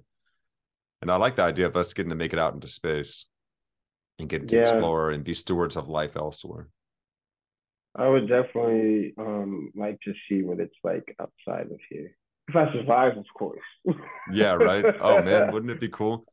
And 1.00 1.10
I 1.10 1.16
like 1.16 1.36
the 1.36 1.42
idea 1.44 1.66
of 1.66 1.76
us 1.76 1.92
getting 1.94 2.10
to 2.10 2.16
make 2.16 2.32
it 2.32 2.38
out 2.38 2.54
into 2.54 2.68
space 2.68 3.26
and 4.18 4.28
getting 4.28 4.48
to 4.48 4.56
Yeah. 4.56 4.60
explore 4.62 5.10
and 5.12 5.24
be 5.24 5.34
stewards 5.34 5.76
of 5.76 5.88
life 5.88 6.16
elsewhere. 6.16 6.68
I 7.94 8.08
would 8.08 8.28
definitely 8.28 9.14
um 9.18 9.70
like 9.74 10.00
to 10.02 10.12
see 10.28 10.42
what 10.42 10.60
it's 10.60 10.76
like 10.82 11.14
outside 11.20 11.70
of 11.70 11.78
here. 11.90 12.16
If 12.48 12.56
I 12.56 12.72
survive, 12.72 13.16
of 13.16 13.26
course. 13.36 13.60
Yeah, 14.32 14.54
right. 14.54 14.84
Oh 15.00 15.22
man, 15.22 15.52
wouldn't 15.52 15.70
it 15.70 15.80
be 15.80 15.88
cool? 15.88 16.24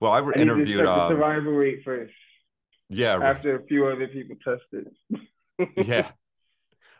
Well, 0.00 0.12
I 0.12 0.18
I 0.18 0.32
interviewed 0.40 0.84
um 0.86 1.12
survival 1.12 1.52
rate 1.52 1.82
first 1.84 2.12
yeah, 2.88 3.18
after 3.22 3.56
a 3.56 3.66
few 3.66 3.86
other 3.86 4.08
people 4.08 4.36
tested. 4.44 4.88
yeah. 5.76 6.10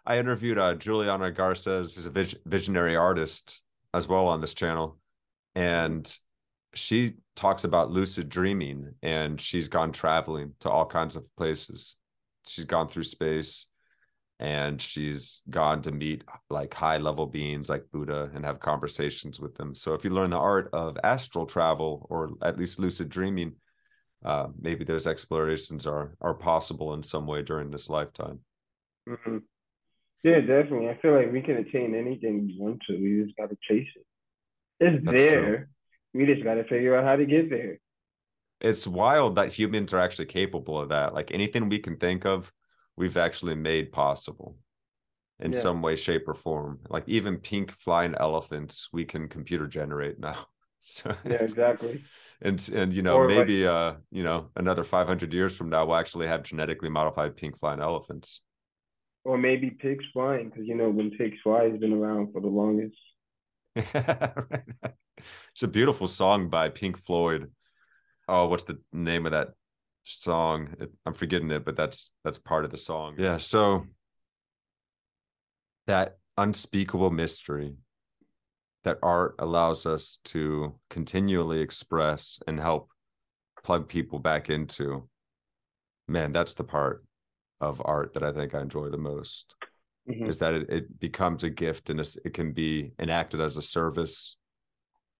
I 0.06 0.18
interviewed 0.18 0.58
uh, 0.58 0.74
Juliana 0.74 1.30
Garces, 1.30 1.94
who's 1.94 2.06
a 2.06 2.10
vis- 2.10 2.36
visionary 2.44 2.96
artist 2.96 3.62
as 3.94 4.06
well 4.06 4.26
on 4.26 4.40
this 4.40 4.54
channel. 4.54 4.98
And 5.54 6.12
she 6.74 7.14
talks 7.36 7.64
about 7.64 7.90
lucid 7.90 8.28
dreaming 8.28 8.94
and 9.02 9.40
she's 9.40 9.68
gone 9.68 9.92
traveling 9.92 10.52
to 10.60 10.70
all 10.70 10.84
kinds 10.84 11.16
of 11.16 11.34
places. 11.36 11.96
She's 12.46 12.64
gone 12.64 12.88
through 12.88 13.04
space 13.04 13.66
and 14.40 14.80
she's 14.80 15.42
gone 15.48 15.80
to 15.82 15.92
meet 15.92 16.24
like 16.50 16.74
high 16.74 16.98
level 16.98 17.26
beings 17.26 17.68
like 17.68 17.84
Buddha 17.92 18.30
and 18.34 18.44
have 18.44 18.58
conversations 18.60 19.38
with 19.40 19.54
them. 19.54 19.74
So 19.74 19.94
if 19.94 20.04
you 20.04 20.10
learn 20.10 20.30
the 20.30 20.38
art 20.38 20.68
of 20.72 20.98
astral 21.04 21.46
travel 21.46 22.06
or 22.10 22.30
at 22.42 22.58
least 22.58 22.78
lucid 22.78 23.08
dreaming, 23.08 23.54
uh, 24.24 24.48
maybe 24.60 24.84
those 24.84 25.06
explorations 25.06 25.86
are 25.86 26.14
are 26.20 26.34
possible 26.34 26.94
in 26.94 27.02
some 27.02 27.26
way 27.26 27.42
during 27.42 27.70
this 27.70 27.88
lifetime. 27.88 28.40
Mhm. 29.08 29.42
Yeah, 30.24 30.40
definitely. 30.40 30.88
I 30.88 30.98
feel 31.00 31.14
like 31.14 31.30
we 31.30 31.42
can 31.42 31.56
attain 31.56 31.94
anything 31.94 32.46
we 32.46 32.56
want 32.58 32.82
to. 32.86 32.94
We 32.94 33.22
just 33.22 33.36
got 33.36 33.50
to 33.50 33.58
chase 33.68 33.88
it. 33.94 34.06
It's 34.80 35.04
That's 35.04 35.22
true. 35.22 35.42
there. 35.42 35.68
We 36.14 36.26
just 36.26 36.42
got 36.42 36.54
to 36.54 36.64
figure 36.64 36.96
out 36.96 37.04
how 37.04 37.16
to 37.16 37.26
get 37.26 37.50
there. 37.50 37.78
It's 38.60 38.86
wild 38.86 39.36
that 39.36 39.52
humans 39.52 39.92
are 39.92 39.98
actually 39.98 40.26
capable 40.26 40.80
of 40.80 40.88
that. 40.88 41.12
Like 41.12 41.30
anything 41.30 41.68
we 41.68 41.78
can 41.78 41.96
think 41.96 42.24
of, 42.24 42.50
we've 42.96 43.16
actually 43.16 43.54
made 43.54 43.92
possible 43.92 44.56
in 45.40 45.52
Yeah. 45.52 45.58
some 45.58 45.82
way, 45.82 45.96
shape, 45.96 46.28
or 46.28 46.34
form. 46.34 46.80
Like 46.88 47.04
even 47.08 47.38
pink 47.38 47.72
flying 47.72 48.14
elephants, 48.18 48.88
we 48.92 49.04
can 49.04 49.28
computer 49.28 49.66
generate 49.66 50.18
now. 50.18 50.46
So 50.86 51.16
Yeah, 51.24 51.40
exactly. 51.40 52.04
and 52.42 52.60
and 52.74 52.94
you 52.94 53.00
know 53.00 53.16
Or 53.16 53.26
like- 53.26 53.38
maybe 53.38 53.66
uh 53.66 53.94
you 54.10 54.22
know 54.22 54.50
another 54.54 54.84
500 54.84 55.32
years 55.32 55.56
from 55.56 55.70
now 55.70 55.86
we'll 55.86 55.96
actually 55.96 56.26
have 56.26 56.42
genetically 56.42 56.90
modified 56.90 57.36
pink 57.36 57.58
flying 57.58 57.80
elephants. 57.80 58.42
Or 59.24 59.38
maybe 59.38 59.70
pigs 59.70 60.04
flying, 60.12 60.50
because 60.50 60.66
you 60.66 60.74
know 60.74 60.90
when 60.90 61.10
pigs 61.10 61.38
fly 61.42 61.70
has 61.70 61.78
been 61.80 61.94
around 61.94 62.32
for 62.32 62.42
the 62.42 62.48
longest. 62.48 62.98
it's 63.76 65.62
a 65.62 65.68
beautiful 65.68 66.06
song 66.06 66.50
by 66.50 66.68
Pink 66.68 66.98
Floyd. 66.98 67.50
Oh, 68.28 68.48
what's 68.48 68.64
the 68.64 68.78
name 68.92 69.24
of 69.26 69.32
that 69.32 69.48
song? 70.04 70.74
I'm 71.04 71.14
forgetting 71.14 71.50
it, 71.50 71.64
but 71.64 71.76
that's 71.76 72.12
that's 72.24 72.38
part 72.38 72.64
of 72.64 72.70
the 72.70 72.78
song. 72.78 73.14
Yeah, 73.18 73.38
so 73.38 73.86
that 75.86 76.18
unspeakable 76.36 77.10
mystery 77.10 77.76
that 78.84 78.98
art 79.02 79.34
allows 79.38 79.86
us 79.86 80.18
to 80.24 80.74
continually 80.90 81.60
express 81.60 82.40
and 82.46 82.60
help 82.60 82.90
plug 83.62 83.88
people 83.88 84.18
back 84.18 84.50
into. 84.50 85.08
Man, 86.06 86.32
that's 86.32 86.54
the 86.54 86.64
part 86.64 87.04
of 87.60 87.80
art 87.84 88.12
that 88.12 88.22
I 88.22 88.32
think 88.32 88.54
I 88.54 88.60
enjoy 88.60 88.90
the 88.90 88.98
most 88.98 89.54
Mhm. 90.06 90.28
is 90.28 90.38
that 90.38 90.54
it, 90.54 90.70
it 90.70 91.00
becomes 91.00 91.44
a 91.44 91.50
gift 91.50 91.88
and 91.88 91.98
it 91.98 92.34
can 92.34 92.52
be 92.52 92.92
enacted 92.98 93.40
as 93.40 93.56
a 93.56 93.62
service. 93.62 94.36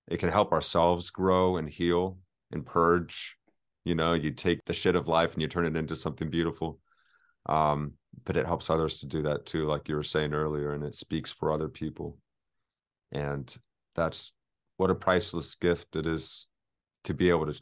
It 0.09 0.19
can 0.19 0.29
help 0.29 0.53
ourselves 0.53 1.11
grow 1.11 1.57
and 1.57 1.69
heal 1.69 2.19
and 2.51 2.67
purge. 2.67 3.39
You 3.85 3.95
know, 3.95 4.15
you 4.15 4.31
take 4.31 4.65
the 4.65 4.73
shit 4.73 4.97
of 4.97 5.09
life 5.09 5.35
and 5.35 5.43
you 5.43 5.49
turn 5.49 5.67
it 5.67 5.77
into 5.77 5.97
something 5.97 6.31
beautiful. 6.31 6.79
Um, 7.47 7.95
but 8.25 8.37
it 8.37 8.47
helps 8.47 8.71
others 8.71 9.01
to 9.01 9.07
do 9.07 9.23
that 9.23 9.45
too, 9.45 9.67
like 9.67 9.89
you 9.89 9.97
were 9.97 10.03
saying 10.03 10.33
earlier, 10.33 10.73
and 10.73 10.85
it 10.85 10.95
speaks 10.95 11.31
for 11.31 11.53
other 11.53 11.69
people. 11.69 12.19
And 13.13 13.55
that's 13.95 14.33
what 14.77 14.91
a 14.91 14.95
priceless 14.95 15.55
gift 15.55 15.97
it 15.97 16.07
is 16.07 16.47
to 17.05 17.15
be 17.15 17.29
able 17.29 17.47
to 17.47 17.61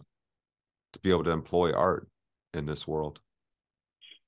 to 0.93 0.99
be 1.01 1.11
able 1.11 1.25
to 1.25 1.31
employ 1.31 1.73
art 1.73 2.09
in 2.55 2.66
this 2.66 2.87
world. 2.87 3.20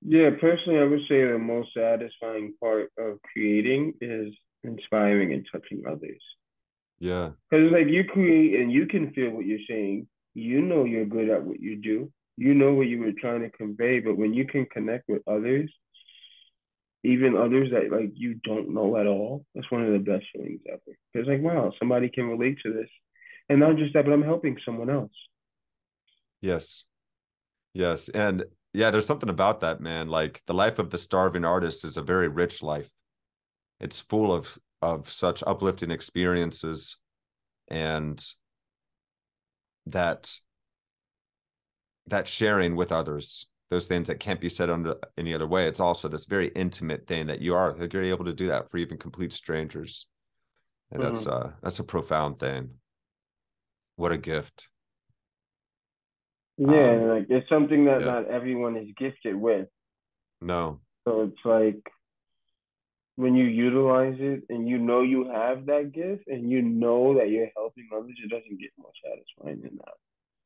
Yeah, 0.00 0.30
personally, 0.40 0.80
I 0.80 0.84
would 0.84 1.00
say 1.08 1.24
the 1.24 1.38
most 1.38 1.70
satisfying 1.74 2.54
part 2.60 2.90
of 2.98 3.18
creating 3.32 3.94
is 4.00 4.34
inspiring 4.62 5.32
and 5.32 5.46
touching 5.50 5.82
others. 5.86 6.22
Yeah. 6.98 7.30
Because 7.50 7.70
like 7.72 7.88
you 7.88 8.04
create 8.04 8.60
and 8.60 8.72
you 8.72 8.86
can 8.86 9.12
feel 9.12 9.30
what 9.30 9.46
you're 9.46 9.58
saying. 9.68 10.06
You 10.34 10.60
know 10.60 10.84
you're 10.84 11.06
good 11.06 11.30
at 11.30 11.44
what 11.44 11.60
you 11.60 11.76
do. 11.76 12.12
You 12.36 12.54
know 12.54 12.74
what 12.74 12.88
you 12.88 12.98
were 13.00 13.12
trying 13.12 13.42
to 13.42 13.50
convey. 13.50 14.00
But 14.00 14.16
when 14.16 14.34
you 14.34 14.46
can 14.46 14.66
connect 14.66 15.08
with 15.08 15.22
others, 15.26 15.72
even 17.04 17.36
others 17.36 17.70
that 17.72 17.92
like 17.92 18.12
you 18.14 18.34
don't 18.44 18.74
know 18.74 18.96
at 18.96 19.06
all, 19.06 19.44
that's 19.54 19.70
one 19.70 19.84
of 19.84 19.92
the 19.92 19.98
best 19.98 20.24
feelings 20.32 20.60
ever. 20.68 20.96
Because 21.12 21.28
like, 21.28 21.42
wow, 21.42 21.72
somebody 21.78 22.08
can 22.08 22.24
relate 22.28 22.58
to 22.64 22.72
this. 22.72 22.88
And 23.48 23.60
not 23.60 23.76
just 23.76 23.92
that, 23.94 24.04
but 24.04 24.12
I'm 24.12 24.22
helping 24.22 24.56
someone 24.64 24.90
else. 24.90 25.12
Yes. 26.40 26.84
Yes. 27.74 28.08
And 28.08 28.44
yeah, 28.72 28.90
there's 28.90 29.06
something 29.06 29.28
about 29.28 29.60
that, 29.60 29.80
man. 29.80 30.08
Like 30.08 30.42
the 30.46 30.54
life 30.54 30.78
of 30.78 30.90
the 30.90 30.98
starving 30.98 31.44
artist 31.44 31.84
is 31.84 31.96
a 31.96 32.02
very 32.02 32.28
rich 32.28 32.62
life. 32.62 32.90
It's 33.80 34.00
full 34.00 34.32
of 34.32 34.58
of 34.82 35.10
such 35.10 35.42
uplifting 35.46 35.90
experiences 35.90 36.98
and 37.68 38.22
that 39.86 40.38
that 42.06 42.28
sharing 42.28 42.76
with 42.76 42.92
others, 42.92 43.46
those 43.70 43.86
things 43.88 44.08
that 44.08 44.20
can't 44.20 44.40
be 44.40 44.48
said 44.48 44.70
under 44.70 44.96
any 45.16 45.34
other 45.34 45.46
way. 45.46 45.66
It's 45.66 45.80
also 45.80 46.08
this 46.08 46.26
very 46.26 46.48
intimate 46.48 47.06
thing 47.06 47.26
that 47.26 47.40
you 47.40 47.54
are 47.54 47.72
that 47.74 47.92
you're 47.92 48.02
able 48.02 48.24
to 48.26 48.34
do 48.34 48.46
that 48.48 48.70
for 48.70 48.78
even 48.78 48.98
complete 48.98 49.32
strangers. 49.32 50.06
And 50.90 51.02
that's 51.02 51.26
uh 51.26 51.52
that's 51.62 51.78
a 51.78 51.84
profound 51.84 52.38
thing. 52.38 52.70
What 53.96 54.12
a 54.12 54.18
gift. 54.18 54.68
Yeah, 56.56 56.68
Um, 56.68 57.08
like 57.08 57.26
it's 57.30 57.48
something 57.48 57.86
that 57.86 58.00
yeah. 58.00 58.06
not 58.06 58.26
everyone 58.26 58.76
is 58.76 58.88
gifted 58.96 59.34
with. 59.34 59.68
No. 60.40 60.80
So 61.06 61.22
it's 61.22 61.44
like 61.44 61.82
when 63.16 63.34
you 63.34 63.44
utilize 63.44 64.16
it 64.18 64.42
and 64.48 64.68
you 64.68 64.78
know 64.78 65.02
you 65.02 65.30
have 65.30 65.66
that 65.66 65.92
gift 65.92 66.24
and 66.26 66.50
you 66.50 66.62
know 66.62 67.14
that 67.18 67.30
you're 67.30 67.50
helping 67.56 67.88
others, 67.94 68.16
it 68.22 68.30
doesn't 68.30 68.60
get 68.60 68.70
more 68.76 68.90
satisfying 69.04 69.60
than 69.62 69.76
that. 69.76 69.94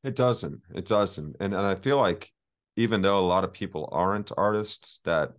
It 0.09 0.15
doesn't. 0.15 0.63
It 0.75 0.87
doesn't. 0.87 1.37
And 1.41 1.55
and 1.55 1.67
I 1.67 1.75
feel 1.75 1.99
like 1.99 2.31
even 2.77 3.01
though 3.01 3.19
a 3.19 3.27
lot 3.27 3.45
of 3.45 3.53
people 3.53 3.89
aren't 3.91 4.31
artists, 4.37 5.01
that 5.05 5.33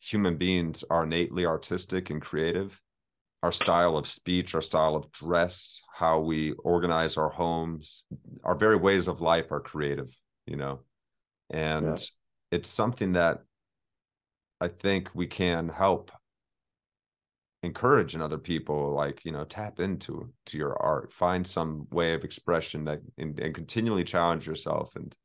human 0.00 0.36
beings 0.36 0.84
are 0.88 1.04
innately 1.04 1.44
artistic 1.44 2.10
and 2.10 2.22
creative. 2.22 2.80
Our 3.42 3.52
style 3.52 3.96
of 3.96 4.08
speech, 4.08 4.54
our 4.54 4.62
style 4.62 4.96
of 4.96 5.12
dress, 5.12 5.82
how 5.94 6.20
we 6.20 6.52
organize 6.52 7.16
our 7.16 7.28
homes, 7.28 8.04
our 8.42 8.56
very 8.56 8.76
ways 8.76 9.06
of 9.06 9.20
life 9.20 9.52
are 9.52 9.60
creative, 9.60 10.12
you 10.46 10.56
know. 10.56 10.80
And 11.50 11.86
Yeah. 11.86 11.96
it's 12.50 12.68
something 12.68 13.12
that 13.12 13.44
I 14.60 14.68
think 14.68 15.10
we 15.14 15.28
can 15.28 15.68
help 15.68 16.10
encourage 17.62 18.14
in 18.14 18.20
other 18.20 18.38
people 18.38 18.92
like 18.92 19.24
you 19.24 19.32
know 19.32 19.44
tap 19.44 19.80
into 19.80 20.32
to 20.46 20.56
your 20.56 20.80
art 20.80 21.12
find 21.12 21.44
some 21.44 21.86
way 21.90 22.14
of 22.14 22.22
expression 22.22 22.84
that 22.84 23.00
and, 23.18 23.38
and 23.40 23.54
continually 23.54 24.04
challenge 24.04 24.46
yourself 24.46 24.94
and 24.94 25.16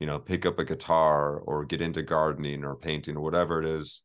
you 0.00 0.06
know 0.06 0.18
pick 0.18 0.44
up 0.44 0.58
a 0.58 0.64
guitar 0.64 1.38
or 1.38 1.64
get 1.64 1.80
into 1.80 2.02
gardening 2.02 2.64
or 2.64 2.74
painting 2.74 3.16
or 3.16 3.20
whatever 3.20 3.60
it 3.62 3.66
is. 3.66 4.02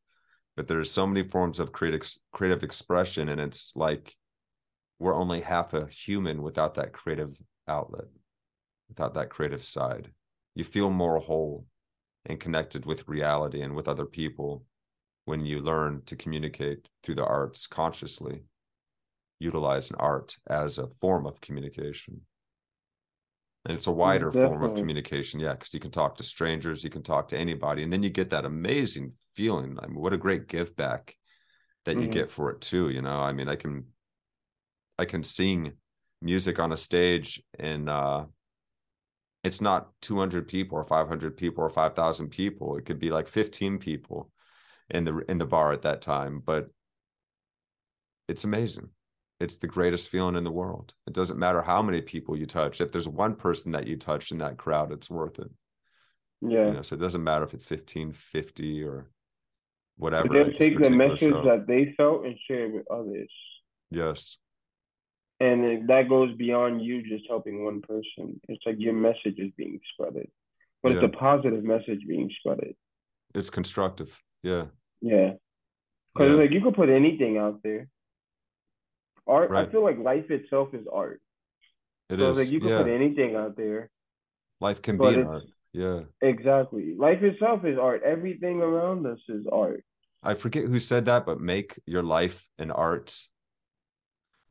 But 0.56 0.68
there's 0.68 0.92
so 0.92 1.06
many 1.08 1.28
forms 1.28 1.60
of 1.60 1.72
creative 1.72 2.08
creative 2.32 2.64
expression 2.64 3.30
and 3.30 3.42
it's 3.42 3.74
like 3.76 4.16
we're 5.00 5.16
only 5.16 5.42
half 5.42 5.74
a 5.74 5.88
human 5.88 6.42
without 6.44 6.76
that 6.76 6.94
creative 6.94 7.36
outlet 7.68 8.06
without 8.90 9.16
that 9.16 9.30
creative 9.30 9.64
side. 9.64 10.12
You 10.56 10.64
feel 10.64 10.90
more 10.90 11.20
whole 11.20 11.66
and 12.26 12.40
connected 12.40 12.86
with 12.86 13.08
reality 13.08 13.62
and 13.62 13.76
with 13.76 13.88
other 13.88 14.06
people 14.06 14.64
when 15.28 15.46
you 15.46 15.60
learn 15.60 16.02
to 16.06 16.16
communicate 16.16 16.88
through 17.04 17.16
the 17.16 17.26
arts 17.26 17.68
consciously, 17.68 18.44
utilize 19.40 19.90
an 19.92 19.98
art 20.00 20.38
as 20.48 20.78
a 20.80 20.88
form 21.02 21.26
of 21.28 21.42
communication. 21.42 22.22
and 23.66 23.76
it's 23.76 23.88
a 23.88 23.92
wider 23.92 24.32
form 24.32 24.64
of 24.64 24.76
communication 24.76 25.40
yeah 25.42 25.52
because 25.52 25.74
you 25.74 25.80
can 25.80 25.92
talk 25.92 26.16
to 26.16 26.24
strangers 26.24 26.84
you 26.86 26.90
can 26.90 27.04
talk 27.04 27.28
to 27.28 27.38
anybody 27.38 27.84
and 27.84 27.92
then 27.92 28.02
you 28.04 28.10
get 28.10 28.30
that 28.30 28.46
amazing 28.46 29.12
feeling 29.36 29.78
i 29.82 29.88
mean 29.88 30.00
what 30.00 30.14
a 30.14 30.18
great 30.18 30.48
give 30.48 30.74
back 30.78 31.16
that 31.86 31.98
you 31.98 32.08
Mhm. 32.08 32.12
get 32.14 32.32
for 32.32 32.50
it 32.52 32.62
too 32.62 32.90
you 32.90 33.02
know 33.02 33.20
i 33.20 33.34
mean 33.34 33.50
i 33.50 33.56
can 33.58 33.84
i 34.98 35.06
can 35.06 35.24
sing 35.24 35.74
music 36.22 36.60
on 36.60 36.72
a 36.72 36.78
stage 36.78 37.44
and 37.60 37.90
uh 37.90 38.26
it's 39.44 39.62
not 39.62 39.90
200 40.02 40.48
people 40.48 40.78
or 40.78 40.84
500 40.84 41.38
people 41.38 41.64
or 41.64 41.70
5000 41.70 42.30
people 42.30 42.78
it 42.78 42.86
could 42.86 43.00
be 43.00 43.10
like 43.10 43.28
15 43.28 43.78
people 43.78 44.32
in 44.90 45.04
the 45.04 45.18
in 45.30 45.38
the 45.38 45.46
bar 45.46 45.72
at 45.72 45.82
that 45.82 46.02
time 46.02 46.42
but 46.46 46.70
it's 48.28 48.44
amazing 48.44 48.90
it's 49.40 49.58
the 49.58 49.68
greatest 49.68 50.10
feeling 50.10 50.36
in 50.36 50.44
the 50.44 50.52
world 50.52 50.94
it 51.06 51.14
doesn't 51.14 51.40
matter 51.40 51.62
how 51.62 51.82
many 51.82 52.02
people 52.02 52.38
you 52.38 52.46
touch 52.46 52.80
if 52.82 52.92
there's 52.92 53.08
one 53.08 53.36
person 53.36 53.72
that 53.72 53.88
you 53.88 53.96
touch 53.98 54.32
in 54.32 54.38
that 54.38 54.58
crowd 54.58 54.92
it's 54.92 55.10
worth 55.10 55.40
it 55.40 55.52
Yeah. 56.42 56.68
you 56.68 56.74
know 56.74 56.82
so 56.82 56.96
it 56.96 57.00
doesn't 57.02 57.24
matter 57.24 57.44
if 57.46 57.54
it's 57.54 57.66
15 57.66 58.14
50 58.14 58.84
or 58.84 59.10
whatever 59.98 60.28
But 60.28 60.34
then 60.44 60.54
take 60.54 60.80
the 60.80 60.90
message 60.90 61.20
show. 61.32 61.44
that 61.44 61.68
they 61.68 61.94
felt 61.98 62.26
and 62.26 62.38
share 62.48 62.66
it 62.66 62.74
with 62.74 62.90
others. 62.92 63.32
yes 63.92 64.38
And 65.40 65.88
that 65.90 66.08
goes 66.10 66.34
beyond 66.36 66.82
you 66.82 67.04
just 67.04 67.26
helping 67.28 67.64
one 67.64 67.82
person. 67.82 68.40
It's 68.50 68.64
like 68.66 68.78
your 68.80 68.94
message 68.94 69.38
is 69.46 69.52
being 69.56 69.80
spreaded. 69.92 70.30
But 70.82 70.90
Yeah. 70.94 70.98
it's 71.04 71.14
a 71.14 71.18
positive 71.18 71.64
message 71.64 72.02
being 72.08 72.30
spreaded. 72.40 72.74
it's 73.36 73.50
constructive 73.52 74.12
yeah 74.50 74.66
Yeah. 75.02 75.30
Because 76.14 76.32
Yeah. 76.32 76.44
like 76.44 76.52
you 76.52 76.62
could 76.62 76.76
put 76.76 76.90
anything 76.90 77.38
out 77.38 77.62
there. 77.64 77.90
Art, 79.28 79.52
Right. 79.52 79.68
I 79.68 79.72
feel 79.72 79.84
like 79.84 80.00
life 80.00 80.30
itself 80.32 80.74
is 80.74 80.86
art. 80.92 81.22
it 82.10 82.20
so 82.20 82.30
is 82.32 82.38
like 82.40 82.52
you 82.54 82.60
could 82.62 82.70
yeah 82.72 82.84
put 82.84 82.90
anything 83.02 83.36
out 83.36 83.56
there. 83.58 83.90
life 84.60 84.82
can 84.82 84.98
be 84.98 85.08
an 85.14 85.28
art 85.28 85.44
yeah 85.74 86.00
Exactly. 86.22 86.96
Life 86.98 87.22
itself 87.22 87.66
is 87.66 87.78
art. 87.78 88.02
Everything 88.04 88.62
around 88.62 89.06
us 89.06 89.20
is 89.30 89.46
art. 89.52 89.84
i 90.24 90.34
forget 90.34 90.66
who 90.66 90.80
said 90.80 91.06
that 91.06 91.26
but 91.26 91.40
make 91.40 91.80
your 91.86 92.04
life 92.04 92.38
an 92.58 92.72
art 92.72 93.10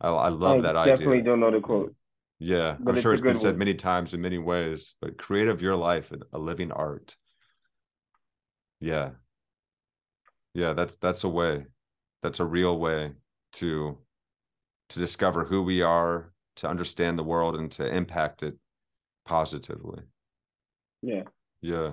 i, 0.00 0.08
I 0.08 0.28
love 0.28 0.58
I 0.58 0.60
that 0.62 0.76
definitely 0.76 1.18
idea 1.18 1.24
don't 1.28 1.40
know 1.40 1.50
the 1.50 1.60
quote. 1.60 1.94
Yeah, 2.38 2.76
But 2.78 2.96
I'm 2.96 3.00
sure 3.02 3.12
it's 3.14 3.22
been 3.22 3.36
said 3.36 3.54
one. 3.54 3.58
many 3.64 3.74
times 3.74 4.12
in 4.14 4.20
many 4.20 4.36
ways, 4.38 4.94
but 5.00 5.16
create 5.16 5.48
of 5.48 5.62
your 5.62 5.74
life 5.74 6.12
a 6.32 6.38
living 6.38 6.70
art. 6.70 7.16
Yeah. 8.80 9.12
Yeah, 10.56 10.72
that's 10.72 10.96
that's 10.96 11.24
a 11.24 11.28
way. 11.28 11.66
That's 12.22 12.40
a 12.40 12.44
real 12.46 12.78
way 12.78 13.12
to 13.60 13.98
to 14.88 14.98
discover 14.98 15.44
who 15.44 15.62
we 15.62 15.82
are, 15.82 16.32
to 16.56 16.68
understand 16.68 17.18
the 17.18 17.22
world 17.32 17.56
and 17.56 17.70
to 17.72 17.86
impact 17.86 18.42
it 18.42 18.54
positively. 19.26 20.02
Yeah. 21.02 21.24
Yeah. 21.60 21.92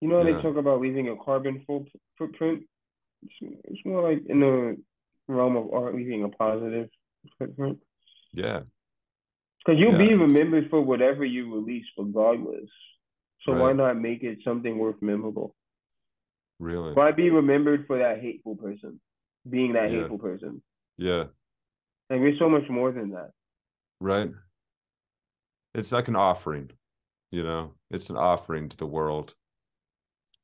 You 0.00 0.08
know, 0.08 0.18
Yeah. 0.22 0.32
they 0.32 0.42
talk 0.42 0.56
about 0.56 0.80
leaving 0.80 1.08
a 1.08 1.16
carbon 1.16 1.64
footprint. 2.18 2.64
It's, 3.22 3.34
it's 3.64 3.84
more 3.84 4.02
like 4.10 4.22
in 4.26 4.40
the 4.40 4.76
realm 5.28 5.56
of 5.56 5.72
art, 5.72 5.94
leaving 5.94 6.24
a 6.24 6.30
positive 6.30 6.88
footprint. 7.38 7.78
Yeah. 8.32 8.62
Because 9.58 9.78
you'll 9.78 9.98
be 9.98 10.06
Yeah, 10.06 10.14
it's- 10.14 10.34
remembered 10.34 10.68
for 10.70 10.80
whatever 10.80 11.24
you 11.24 11.54
release, 11.54 11.86
regardless. 11.96 12.70
So 13.42 13.52
why 13.52 13.72
not 13.72 13.98
make 14.00 14.22
it 14.24 14.38
something 14.42 14.78
worth 14.78 15.00
memorable? 15.00 15.54
Really. 16.60 16.92
Why 16.92 17.10
be 17.10 17.30
remembered 17.30 17.86
for 17.86 17.98
that 17.98 18.20
hateful 18.20 18.54
person, 18.54 19.00
being 19.48 19.72
that 19.72 19.90
Yeah. 19.90 20.00
hateful 20.00 20.18
person? 20.18 20.62
Yeah. 20.98 21.24
Like 22.10 22.20
we're 22.20 22.36
so 22.38 22.48
much 22.50 22.68
more 22.68 22.92
than 22.92 23.10
that. 23.10 23.30
Right. 23.98 24.30
It's 25.74 25.90
like 25.90 26.08
an 26.08 26.16
offering, 26.16 26.70
you 27.30 27.42
know, 27.42 27.74
it's 27.90 28.10
an 28.10 28.16
offering 28.16 28.68
to 28.68 28.76
the 28.76 28.86
world. 28.86 29.34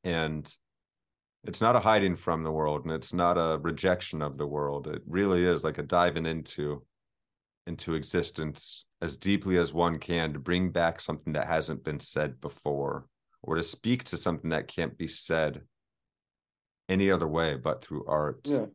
And 0.05 0.51
it's 1.45 1.61
not 1.61 1.77
a 1.77 1.81
hiding 1.81 2.17
from 2.17 2.43
the 2.43 2.53
world 2.53 2.85
and 2.85 2.93
it's 2.93 3.12
not 3.12 3.37
a 3.37 3.59
rejection 3.59 4.23
of 4.23 4.39
the 4.39 4.47
world. 4.47 4.87
It 4.89 5.03
really 5.07 5.45
is 5.45 5.64
like 5.64 5.79
a 5.79 5.83
diving 5.83 6.27
into 6.27 6.85
into 7.67 7.95
existence 7.95 8.87
as 9.03 9.17
deeply 9.17 9.59
as 9.59 9.75
one 9.75 9.99
can 9.99 10.33
to 10.33 10.39
bring 10.39 10.71
back 10.71 11.01
something 11.01 11.33
that 11.33 11.49
hasn't 11.49 11.83
been 11.83 11.99
said 11.99 12.41
before 12.41 13.07
or 13.43 13.57
to 13.57 13.62
speak 13.62 14.05
to 14.05 14.17
something 14.17 14.51
that 14.51 14.69
can't 14.69 14.97
be 14.97 15.09
said 15.09 15.62
any 16.89 17.11
other 17.11 17.26
way 17.26 17.57
but 17.57 17.82
through 17.82 18.05
art. 18.07 18.41
Yeah. 18.45 18.66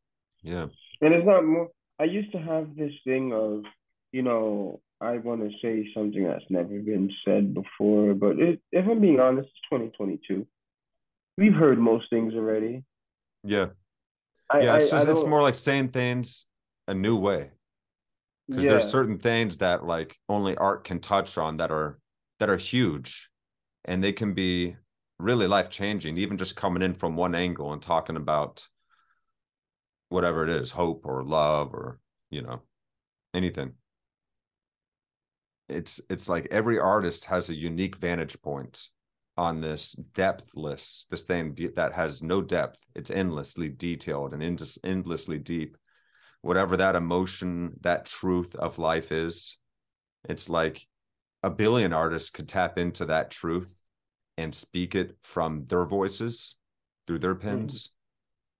Yeah. 0.43 0.67
And 1.01 1.13
it's 1.13 1.25
not 1.25 1.45
more. 1.45 1.69
I 1.99 2.05
used 2.05 2.31
to 2.31 2.39
have 2.39 2.75
this 2.75 2.93
thing 3.03 3.31
of, 3.33 3.63
you 4.11 4.21
know, 4.21 4.81
I 4.99 5.17
want 5.17 5.41
to 5.41 5.57
say 5.61 5.87
something 5.93 6.23
that's 6.23 6.45
never 6.49 6.79
been 6.79 7.11
said 7.25 7.53
before, 7.53 8.13
but 8.13 8.39
it, 8.39 8.61
if 8.71 8.87
I'm 8.87 9.01
being 9.01 9.19
honest, 9.19 9.49
it's 9.49 9.69
2022. 9.71 10.47
We've 11.37 11.53
heard 11.53 11.79
most 11.79 12.09
things 12.09 12.33
already. 12.33 12.83
Yeah. 13.43 13.67
I, 14.49 14.61
yeah, 14.61 14.75
it's 14.75 14.91
I, 14.93 14.97
just 14.97 15.07
I 15.07 15.11
it's 15.11 15.25
more 15.25 15.41
like 15.41 15.55
saying 15.55 15.89
things 15.89 16.45
a 16.87 16.93
new 16.93 17.17
way. 17.17 17.51
because 18.47 18.65
yeah, 18.65 18.71
there's 18.71 18.89
certain 18.89 19.17
things 19.17 19.59
that 19.59 19.85
like 19.85 20.17
only 20.27 20.55
art 20.57 20.83
can 20.83 20.99
touch 20.99 21.37
on 21.37 21.57
that 21.57 21.71
are 21.71 21.99
that 22.39 22.49
are 22.49 22.57
huge 22.57 23.29
and 23.85 24.03
they 24.03 24.11
can 24.11 24.33
be 24.33 24.75
really 25.21 25.47
life 25.47 25.69
changing 25.69 26.17
even 26.17 26.37
just 26.37 26.55
coming 26.55 26.81
in 26.81 26.93
from 26.93 27.15
one 27.15 27.35
angle 27.35 27.73
and 27.73 27.81
talking 27.81 28.15
about 28.15 28.67
whatever 30.09 30.43
it 30.43 30.49
is 30.49 30.71
hope 30.71 31.05
or 31.05 31.23
love 31.23 31.73
or 31.73 31.99
you 32.29 32.41
know 32.41 32.61
anything. 33.33 33.73
It's 35.69 36.01
it's 36.09 36.27
like 36.27 36.47
every 36.51 36.79
artist 36.79 37.25
has 37.25 37.49
a 37.49 37.55
unique 37.55 37.95
vantage 37.95 38.41
point 38.41 38.89
on 39.37 39.61
this 39.61 39.93
depthless 40.13 41.07
this 41.09 41.23
thing 41.23 41.57
that 41.75 41.93
has 41.93 42.21
no 42.21 42.41
depth. 42.41 42.79
It's 42.95 43.11
endlessly 43.11 43.69
detailed 43.69 44.33
and 44.33 44.43
endless, 44.43 44.77
endlessly 44.83 45.39
deep. 45.39 45.77
Whatever 46.41 46.75
that 46.77 46.95
emotion, 46.95 47.73
that 47.81 48.05
truth 48.05 48.55
of 48.55 48.79
life 48.79 49.11
is, 49.11 49.57
it's 50.27 50.49
like 50.49 50.85
a 51.43 51.49
billion 51.49 51.93
artists 51.93 52.31
could 52.31 52.49
tap 52.49 52.77
into 52.77 53.05
that 53.05 53.31
truth 53.31 53.80
and 54.37 54.53
speak 54.53 54.95
it 54.95 55.17
from 55.23 55.65
their 55.67 55.85
voices 55.85 56.55
through 57.07 57.19
their 57.19 57.35
pens. 57.35 57.91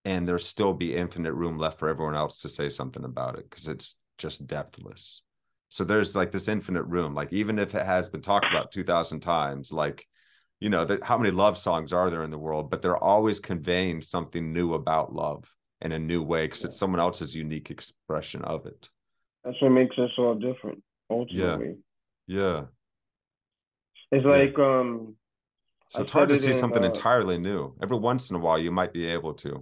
And 0.06 0.28
there'll 0.28 0.40
still 0.40 0.74
be 0.74 0.96
infinite 0.96 1.34
room 1.34 1.58
left 1.58 1.80
for 1.80 1.88
everyone 1.90 2.16
else 2.16 2.42
to 2.42 2.50
say 2.50 2.70
something 2.70 3.04
about 3.04 3.38
it 3.38 3.50
because 3.50 3.68
it's 3.68 3.96
just 4.18 4.48
depthless. 4.48 5.22
So 5.70 5.84
there's 5.84 6.16
like 6.16 6.32
this 6.32 6.48
infinite 6.48 6.84
room. 6.84 7.14
Like, 7.14 7.32
even 7.34 7.60
if 7.60 7.76
it 7.76 7.86
has 7.86 8.10
been 8.10 8.22
talked 8.22 8.50
about 8.50 8.72
2,000 8.72 9.20
times, 9.22 9.72
like, 9.72 10.08
you 10.60 10.70
know, 10.70 10.86
that 10.86 11.04
how 11.04 11.18
many 11.18 11.32
love 11.32 11.58
songs 11.58 11.94
are 11.94 12.10
there 12.10 12.24
in 12.24 12.32
the 12.32 12.38
world? 12.38 12.70
But 12.70 12.82
they're 12.82 12.98
always 12.98 13.40
conveying 13.40 14.02
something 14.02 14.52
new 14.54 14.74
about 14.74 15.14
love 15.14 15.56
in 15.82 15.92
a 15.92 16.00
new 16.00 16.22
way 16.24 16.46
because 16.46 16.66
it's 16.66 16.78
someone 16.78 17.00
else's 17.00 17.36
unique 17.36 17.72
expression 17.72 18.42
of 18.44 18.66
it. 18.66 18.90
that's 19.44 19.62
what 19.62 19.70
makes 19.70 19.98
us 19.98 20.12
all 20.18 20.36
different. 20.36 20.84
Ultimately, 21.10 21.76
Yeah. 22.28 22.66
it's 24.12 24.26
Yeah. 24.26 24.30
like 24.30 24.58
um, 24.60 25.16
So 25.92 26.00
I 26.00 26.04
it's 26.04 26.12
hard 26.14 26.30
to 26.30 26.38
see 26.38 26.52
in, 26.52 26.58
something 26.58 26.84
uh, 26.84 26.88
entirely 26.88 27.38
new. 27.38 27.76
Every 27.84 27.98
once 27.98 28.30
in 28.30 28.38
a 28.38 28.40
while, 28.40 28.58
you 28.58 28.72
might 28.72 28.94
be 28.94 29.06
able 29.08 29.34
to, 29.46 29.62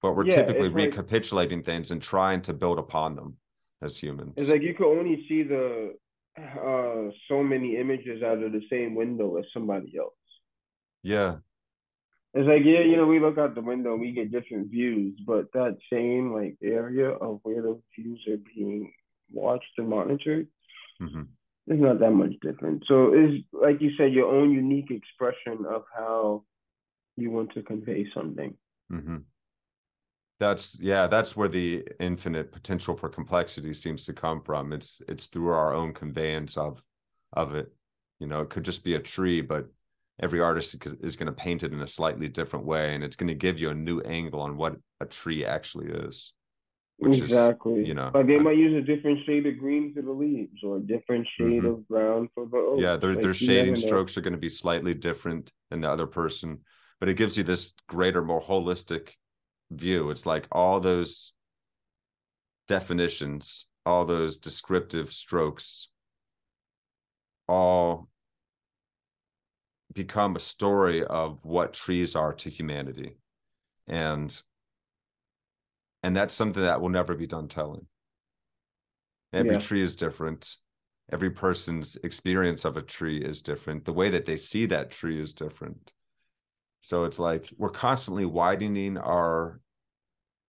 but 0.00 0.14
we're 0.14 0.24
Yeah, 0.24 0.36
typically 0.36 0.66
it's 0.68 0.74
like- 0.76 0.86
recapitulating 0.86 1.64
things 1.64 1.90
and 1.90 2.00
trying 2.00 2.42
to 2.42 2.52
build 2.54 2.78
upon 2.78 3.16
them 3.16 3.38
as 3.82 3.98
humans. 3.98 4.34
it's 4.36 4.48
like 4.50 4.62
you 4.62 4.72
can 4.74 4.86
only 4.86 5.26
see 5.28 5.42
the 5.42 5.66
uh 6.36 7.10
so 7.28 7.42
many 7.42 7.76
images 7.76 8.22
out 8.22 8.40
of 8.40 8.52
the 8.52 8.62
same 8.70 8.94
window 8.94 9.36
as 9.38 9.46
somebody 9.52 9.90
else. 9.98 10.14
yeah. 11.02 11.38
It's 12.34 12.46
like, 12.46 12.62
yeah, 12.64 12.82
you 12.90 12.96
know, 12.98 13.06
we 13.06 13.18
look 13.18 13.38
out 13.38 13.54
the 13.56 13.62
window 13.72 13.92
and 13.94 14.00
we 14.00 14.12
get 14.12 14.30
different 14.30 14.70
views, 14.70 15.18
but 15.26 15.50
that 15.54 15.74
same 15.92 16.24
like 16.38 16.56
area 16.62 17.08
of 17.26 17.40
where 17.42 17.62
those 17.62 17.80
views 17.96 18.20
are 18.28 18.36
being 18.54 18.92
watched 19.32 19.74
and 19.78 19.88
monitored, 19.88 20.46
hmm 21.00 21.22
it's 21.68 21.80
not 21.80 22.00
that 22.00 22.12
much 22.12 22.34
different. 22.40 22.84
So 22.86 23.12
it's 23.14 23.44
like 23.52 23.80
you 23.80 23.90
said, 23.96 24.12
your 24.12 24.34
own 24.34 24.52
unique 24.52 24.90
expression 24.90 25.64
of 25.68 25.84
how 25.96 26.44
you 27.16 27.30
want 27.30 27.52
to 27.54 27.62
convey 27.62 28.06
something. 28.14 28.54
hmm 28.90 29.18
That's 30.40 30.78
yeah. 30.80 31.06
That's 31.08 31.36
where 31.36 31.48
the 31.48 31.86
infinite 32.00 32.52
potential 32.52 32.96
for 32.96 33.08
complexity 33.08 33.72
seems 33.74 34.06
to 34.06 34.12
come 34.12 34.40
from. 34.42 34.72
It's 34.72 35.02
it's 35.08 35.26
through 35.26 35.48
our 35.48 35.74
own 35.74 35.92
conveyance 35.92 36.56
of 36.56 36.82
of 37.32 37.54
it. 37.54 37.72
You 38.20 38.26
know, 38.28 38.42
it 38.42 38.50
could 38.50 38.64
just 38.64 38.84
be 38.84 38.94
a 38.94 39.00
tree, 39.00 39.40
but 39.40 39.66
every 40.20 40.40
artist 40.40 40.86
is 41.02 41.16
going 41.16 41.26
to 41.26 41.32
paint 41.32 41.62
it 41.62 41.72
in 41.72 41.82
a 41.82 41.86
slightly 41.88 42.28
different 42.28 42.66
way, 42.66 42.94
and 42.94 43.04
it's 43.04 43.16
going 43.16 43.28
to 43.28 43.34
give 43.34 43.58
you 43.58 43.70
a 43.70 43.74
new 43.74 44.00
angle 44.00 44.40
on 44.40 44.56
what 44.56 44.76
a 45.00 45.06
tree 45.06 45.44
actually 45.44 45.90
is. 45.90 46.32
Which 47.00 47.14
is, 47.18 47.22
exactly. 47.22 47.86
you 47.86 47.94
know, 47.94 48.10
like 48.12 48.26
they 48.26 48.36
I- 48.36 48.40
might 48.40 48.56
use 48.56 48.74
a 48.74 48.84
different 48.84 49.24
shade 49.24 49.46
of 49.46 49.56
green 49.58 49.94
for 49.94 50.02
the 50.02 50.10
leaves 50.10 50.62
or 50.64 50.78
a 50.78 50.80
different 50.80 51.26
shade 51.38 51.62
Mhm. 51.62 51.70
of 51.72 51.88
brown 51.88 52.28
for 52.34 52.46
the 52.46 52.56
oak. 52.56 52.80
yeah 52.80 52.96
their 52.96 53.14
Like, 53.14 53.22
their 53.22 53.34
shading 53.34 53.74
know. 53.74 53.80
strokes 53.80 54.16
are 54.16 54.20
going 54.20 54.32
to 54.32 54.38
be 54.38 54.48
slightly 54.48 54.94
different 54.94 55.52
than 55.70 55.80
the 55.80 55.88
other 55.90 56.06
person 56.08 56.64
but 56.98 57.08
it 57.08 57.14
gives 57.14 57.36
you 57.38 57.44
this 57.44 57.72
greater 57.86 58.22
more 58.22 58.40
holistic 58.40 59.10
view 59.70 60.10
it's 60.10 60.26
like 60.26 60.48
all 60.50 60.80
those 60.80 61.32
definitions 62.66 63.66
all 63.86 64.04
those 64.04 64.36
descriptive 64.36 65.12
strokes 65.12 65.88
all 67.48 68.08
become 69.94 70.36
a 70.36 70.40
story 70.40 71.04
of 71.04 71.38
what 71.44 71.72
trees 71.72 72.14
are 72.16 72.32
to 72.34 72.50
humanity 72.50 73.16
and 73.86 74.42
and 76.02 76.16
that's 76.16 76.34
something 76.34 76.62
that 76.62 76.80
will 76.80 76.88
never 76.88 77.14
be 77.14 77.26
done 77.26 77.48
telling. 77.48 77.86
Every 79.32 79.52
yeah. 79.52 79.58
tree 79.58 79.82
is 79.82 79.96
different. 79.96 80.56
Every 81.10 81.30
person's 81.30 81.96
experience 82.04 82.64
of 82.64 82.76
a 82.76 82.82
tree 82.82 83.18
is 83.18 83.42
different. 83.42 83.84
The 83.84 83.92
way 83.92 84.10
that 84.10 84.26
they 84.26 84.36
see 84.36 84.66
that 84.66 84.90
tree 84.90 85.20
is 85.20 85.32
different. 85.32 85.92
So 86.80 87.04
it's 87.04 87.18
like 87.18 87.48
we're 87.56 87.70
constantly 87.70 88.24
widening 88.24 88.96
our 88.96 89.60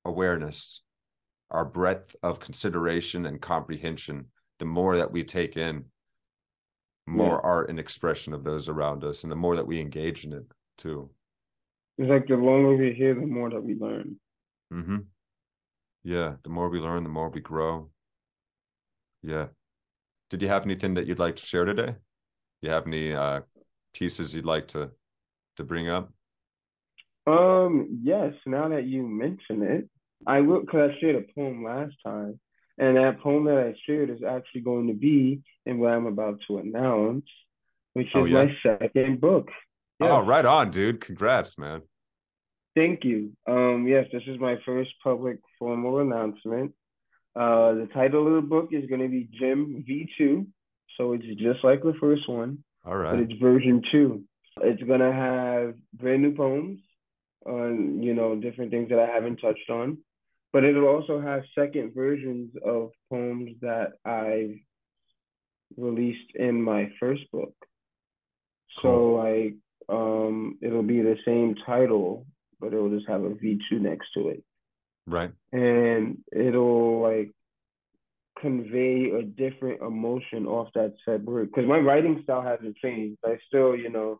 awareness 0.05 0.81
our 1.51 1.65
breadth 1.65 2.15
of 2.21 2.39
consideration 2.39 3.25
and 3.25 3.41
comprehension. 3.41 4.25
The 4.59 4.65
more 4.65 4.97
that 4.97 5.11
we 5.11 5.23
take 5.23 5.57
in 5.57 5.85
more 7.07 7.41
yeah. 7.43 7.49
art 7.49 7.69
and 7.69 7.79
expression 7.79 8.33
of 8.33 8.43
those 8.43 8.69
around 8.69 9.03
us 9.03 9.23
and 9.23 9.31
the 9.31 9.35
more 9.35 9.55
that 9.55 9.65
we 9.65 9.79
engage 9.79 10.25
in 10.25 10.33
it 10.33 10.45
too. 10.77 11.09
It's 11.97 12.09
like 12.09 12.27
the 12.27 12.35
longer 12.35 12.75
we 12.75 12.93
hear 12.93 13.15
the 13.15 13.25
more 13.25 13.49
that 13.49 13.63
we 13.63 13.75
learn. 13.75 14.17
Mm-hmm 14.71 14.97
yeah 16.03 16.33
the 16.43 16.49
more 16.49 16.69
we 16.69 16.79
learn 16.79 17.03
the 17.03 17.09
more 17.09 17.29
we 17.29 17.41
grow 17.41 17.89
yeah 19.23 19.47
did 20.29 20.41
you 20.41 20.47
have 20.47 20.63
anything 20.63 20.93
that 20.93 21.07
you'd 21.07 21.19
like 21.19 21.35
to 21.35 21.45
share 21.45 21.65
today 21.65 21.95
you 22.61 22.69
have 22.69 22.87
any 22.87 23.13
uh 23.13 23.41
pieces 23.93 24.35
you'd 24.35 24.45
like 24.45 24.67
to 24.67 24.91
to 25.57 25.63
bring 25.63 25.89
up 25.89 26.11
um 27.27 27.99
yes 28.03 28.33
now 28.45 28.69
that 28.69 28.85
you 28.85 29.05
mention 29.05 29.61
it 29.61 29.89
i 30.25 30.39
will 30.39 30.61
because 30.61 30.91
i 30.91 30.99
shared 30.99 31.15
a 31.15 31.33
poem 31.33 31.63
last 31.63 31.95
time 32.05 32.39
and 32.79 32.95
that 32.95 33.19
poem 33.19 33.43
that 33.45 33.57
I 33.57 33.75
shared 33.85 34.09
is 34.09 34.23
actually 34.27 34.61
going 34.61 34.87
to 34.87 34.93
be 34.93 35.41
in 35.65 35.79
what 35.79 35.91
I'm 35.91 36.05
about 36.05 36.39
to 36.47 36.59
announce, 36.59 37.25
which 37.93 38.07
oh, 38.15 38.25
is 38.25 38.33
oh, 38.33 38.37
yeah? 38.37 38.45
my 38.45 38.55
second 38.63 39.19
book. 39.19 39.49
Yes. 39.99 40.09
Oh, 40.09 40.21
right 40.21 40.45
on, 40.45 40.71
dude. 40.71 41.01
Congrats, 41.01 41.57
man. 41.57 41.81
Thank 42.79 43.03
you. 43.03 43.31
Um, 43.47 43.85
yes, 43.87 44.05
this 44.11 44.23
is 44.27 44.39
my 44.39 44.55
first 44.65 44.91
public 45.03 45.39
formal 45.57 45.99
announcement. 45.99 46.73
Uh, 47.35 47.73
the 47.73 47.89
title 47.93 48.27
of 48.27 48.41
the 48.41 48.47
book 48.47 48.69
is 48.71 48.87
going 48.89 49.01
to 49.01 49.09
be 49.09 49.29
Jim 49.39 49.83
V2. 49.87 50.45
So 50.97 51.13
it's 51.13 51.25
just 51.39 51.63
like 51.63 51.81
the 51.81 51.93
first 51.99 52.27
one. 52.29 52.63
All 52.85 52.97
right. 52.97 53.11
But 53.11 53.19
it's 53.19 53.39
version 53.39 53.81
two. 53.91 54.23
It's 54.61 54.83
going 54.83 54.99
to 54.99 55.13
have 55.13 55.75
brand 55.93 56.21
new 56.21 56.35
poems 56.35 56.79
on, 57.45 58.01
you 58.01 58.13
know, 58.13 58.35
different 58.35 58.71
things 58.71 58.89
that 58.89 58.99
I 58.99 59.07
haven't 59.07 59.37
touched 59.37 59.69
on 59.69 59.97
but 60.51 60.63
it'll 60.63 60.87
also 60.87 61.21
have 61.21 61.43
second 61.57 61.93
versions 61.93 62.51
of 62.65 62.91
poems 63.09 63.51
that 63.61 63.93
I've 64.03 64.55
released 65.77 66.35
in 66.35 66.61
my 66.61 66.91
first 66.99 67.29
book. 67.31 67.53
Cool. 68.81 68.91
So 68.91 69.13
like 69.15 69.55
um 69.89 70.57
it'll 70.61 70.83
be 70.83 71.01
the 71.01 71.17
same 71.25 71.55
title, 71.65 72.25
but 72.59 72.73
it'll 72.73 72.89
just 72.89 73.07
have 73.07 73.23
a 73.23 73.29
V2 73.29 73.79
next 73.79 74.07
to 74.13 74.29
it. 74.29 74.43
Right. 75.07 75.31
And 75.51 76.19
it'll 76.31 77.01
like 77.01 77.31
convey 78.39 79.11
a 79.11 79.23
different 79.23 79.81
emotion 79.81 80.45
off 80.45 80.69
that 80.75 80.93
said 81.05 81.25
word. 81.25 81.49
Because 81.49 81.67
my 81.67 81.77
writing 81.77 82.21
style 82.23 82.41
hasn't 82.41 82.77
changed. 82.77 83.17
I 83.25 83.37
still, 83.47 83.75
you 83.75 83.89
know, 83.89 84.19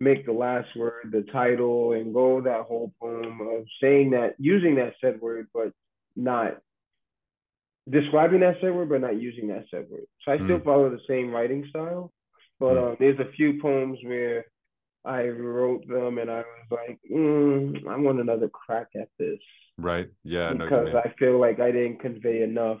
make 0.00 0.26
the 0.26 0.32
last 0.32 0.68
word 0.76 1.10
the 1.10 1.24
title 1.32 1.92
and 1.92 2.12
go 2.12 2.40
that 2.42 2.62
whole 2.62 2.92
poem 3.00 3.40
of 3.40 3.64
saying 3.82 4.10
that 4.10 4.34
using 4.38 4.74
that 4.76 4.92
said 5.00 5.20
word 5.20 5.46
but 5.54 5.72
not 6.14 6.58
describing 7.90 8.40
that 8.40 8.56
said 8.60 8.74
word 8.74 8.90
but 8.90 9.00
not 9.00 9.20
using 9.20 9.48
that 9.48 9.64
said 9.70 9.86
word 9.90 10.04
so 10.22 10.32
i 10.32 10.36
still 10.36 10.58
mm. 10.58 10.64
follow 10.64 10.90
the 10.90 11.00
same 11.08 11.30
writing 11.30 11.64
style 11.70 12.12
but 12.60 12.74
mm. 12.74 12.90
um, 12.90 12.96
there's 13.00 13.18
a 13.20 13.32
few 13.36 13.58
poems 13.60 13.98
where 14.04 14.44
i 15.06 15.26
wrote 15.28 15.86
them 15.88 16.18
and 16.18 16.30
i 16.30 16.38
was 16.38 16.66
like 16.70 16.98
mm, 17.10 17.86
i 17.88 17.96
want 17.96 18.20
another 18.20 18.48
crack 18.48 18.88
at 19.00 19.08
this 19.18 19.38
right 19.78 20.08
yeah 20.24 20.52
because 20.52 20.92
no, 20.92 20.98
i 21.00 21.12
feel 21.18 21.38
like 21.38 21.60
i 21.60 21.70
didn't 21.70 22.00
convey 22.00 22.42
enough 22.42 22.80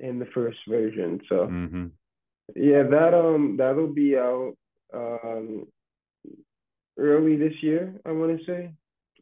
in 0.00 0.18
the 0.18 0.26
first 0.34 0.58
version 0.68 1.20
so 1.28 1.46
mm-hmm. 1.46 1.86
yeah 2.56 2.82
that 2.82 3.14
um 3.14 3.56
that'll 3.56 3.92
be 3.92 4.16
out 4.16 4.54
um, 4.94 5.66
early 6.98 7.36
this 7.36 7.54
year. 7.62 7.94
I 8.04 8.12
want 8.12 8.38
to 8.38 8.44
say. 8.44 8.72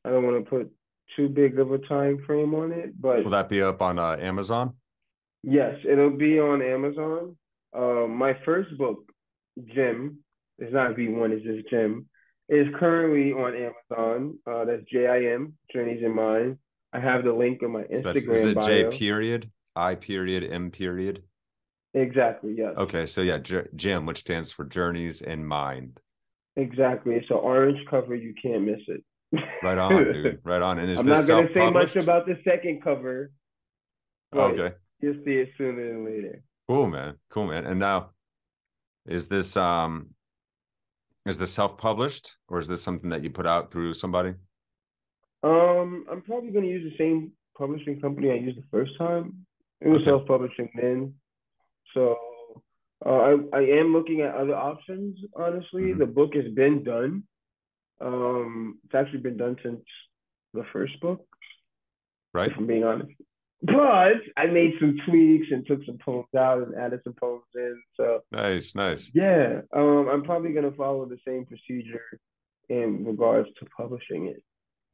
I 0.05 0.11
don't 0.11 0.25
want 0.25 0.45
to 0.45 0.51
put 0.51 0.71
too 1.17 1.29
big 1.29 1.59
of 1.59 1.73
a 1.73 1.79
time 1.79 2.23
frame 2.27 2.55
on 2.55 2.73
it, 2.73 3.01
but 3.01 3.23
will 3.23 3.31
that 3.31 3.49
be 3.49 3.63
up 3.63 3.83
on 3.83 3.99
uh, 3.99 4.17
Amazon? 4.19 4.75
Yes, 5.43 5.77
it'll 5.89 6.17
be 6.17 6.39
on 6.41 6.63
Amazon. 6.63 7.37
Uh, 7.77 8.07
my 8.09 8.37
first 8.45 8.77
book, 8.79 9.05
Jim, 9.75 10.19
it's 10.59 10.73
not 10.73 10.97
V 10.97 11.09
one, 11.09 11.33
it's 11.33 11.45
just 11.45 11.69
Jim, 11.71 12.07
It 12.49 12.67
is 12.67 12.75
currently 12.79 13.33
on 13.33 13.55
Amazon. 13.55 14.39
Uh, 14.47 14.65
that's 14.65 14.83
J 14.91 15.07
I 15.07 15.35
M 15.35 15.55
Journeys 15.73 16.03
in 16.05 16.15
Mind. 16.15 16.59
I 16.93 17.01
have 17.01 17.25
the 17.25 17.33
link 17.33 17.63
on 17.63 17.73
my 17.73 17.83
Instagram. 17.85 18.25
So 18.25 18.33
is 18.33 18.45
it 18.45 18.55
bio. 18.57 18.67
J 18.91 18.97
period 18.97 19.51
I 19.75 19.95
period 19.95 20.51
M 20.51 20.71
period? 20.71 21.23
Exactly. 21.95 22.55
Yes. 22.57 22.75
Okay. 22.77 23.07
So 23.07 23.21
yeah, 23.23 23.39
J- 23.39 23.69
Jim, 23.75 24.07
which 24.07 24.19
stands 24.21 24.53
for 24.53 24.65
Journeys 24.65 25.21
in 25.21 25.45
Mind. 25.45 26.01
Exactly. 26.57 27.15
It's 27.15 27.31
an 27.31 27.37
orange 27.37 27.79
cover. 27.89 28.15
You 28.15 28.35
can't 28.41 28.63
miss 28.63 28.81
it. 28.89 29.03
right 29.63 29.79
on, 29.79 30.11
dude. 30.11 30.39
Right 30.45 30.61
on. 30.61 30.79
And 30.79 30.91
is 30.91 30.99
I'm 30.99 31.07
not 31.07 31.27
going 31.27 31.49
to 31.49 31.55
say 31.55 31.71
much 31.71 31.97
about 31.97 32.27
the 32.27 32.39
second 32.45 32.83
cover. 32.83 33.31
Okay. 34.35 34.75
You'll 35.01 35.23
see 35.25 35.33
it 35.33 35.51
sooner 35.57 35.93
than 35.93 36.05
later. 36.05 36.43
Cool, 36.69 36.89
man. 36.89 37.17
Cool, 37.31 37.47
man. 37.47 37.67
And 37.67 37.81
now, 37.81 38.11
is 39.07 39.29
this 39.29 39.57
um, 39.57 40.11
is 41.27 41.39
this 41.39 41.53
self-published 41.53 42.37
or 42.49 42.59
is 42.59 42.67
this 42.67 42.83
something 42.83 43.11
that 43.11 43.23
you 43.23 43.31
put 43.31 43.47
out 43.47 43.71
through 43.71 43.95
somebody? 43.95 44.35
Um, 45.43 46.07
I'm 46.11 46.23
probably 46.23 46.51
going 46.51 46.65
to 46.65 46.71
use 46.71 46.91
the 46.91 46.97
same 46.99 47.33
publishing 47.57 48.01
company 48.01 48.31
I 48.31 48.35
used 48.35 48.59
the 48.59 48.65
first 48.71 48.93
time. 48.99 49.47
It 49.81 49.89
was 49.89 50.03
okay. 50.03 50.11
self-publishing 50.11 50.71
then. 50.75 51.15
So 51.95 52.17
uh, 53.05 53.09
I, 53.09 53.37
I 53.53 53.61
am 53.61 53.93
looking 53.93 54.21
at 54.21 54.35
other 54.35 54.55
options, 54.55 55.19
honestly. 55.35 55.83
Mm-hmm. 55.83 55.99
The 55.99 56.07
book 56.07 56.35
has 56.35 56.53
been 56.55 56.85
done. 56.85 57.25
Um, 58.01 58.79
it's 58.85 58.95
actually 58.95 59.21
been 59.21 59.37
done 59.37 59.57
since 59.63 59.81
the 60.55 60.65
first 60.73 60.99
book. 61.01 61.25
Right. 62.35 62.51
If 62.51 62.57
I'm 62.57 62.67
being 62.67 62.85
honest. 62.85 63.11
But 63.63 64.15
I 64.37 64.47
made 64.47 64.75
some 64.81 64.99
tweaks 65.07 65.47
and 65.53 65.65
took 65.67 65.85
some 65.87 65.99
poems 65.99 66.27
out 66.37 66.67
and 66.67 66.75
added 66.75 67.01
some 67.05 67.15
poems 67.15 67.45
in. 67.55 67.81
So 67.97 68.21
nice, 68.33 68.75
nice. 68.75 69.11
Yeah. 69.15 69.61
Um, 69.73 70.09
I'm 70.11 70.25
probably 70.25 70.53
gonna 70.53 70.73
follow 70.73 71.07
the 71.07 71.19
same 71.27 71.47
procedure 71.47 72.03
in 72.69 73.05
regards 73.05 73.49
to 73.61 73.67
publishing 73.77 74.27
it. 74.27 74.43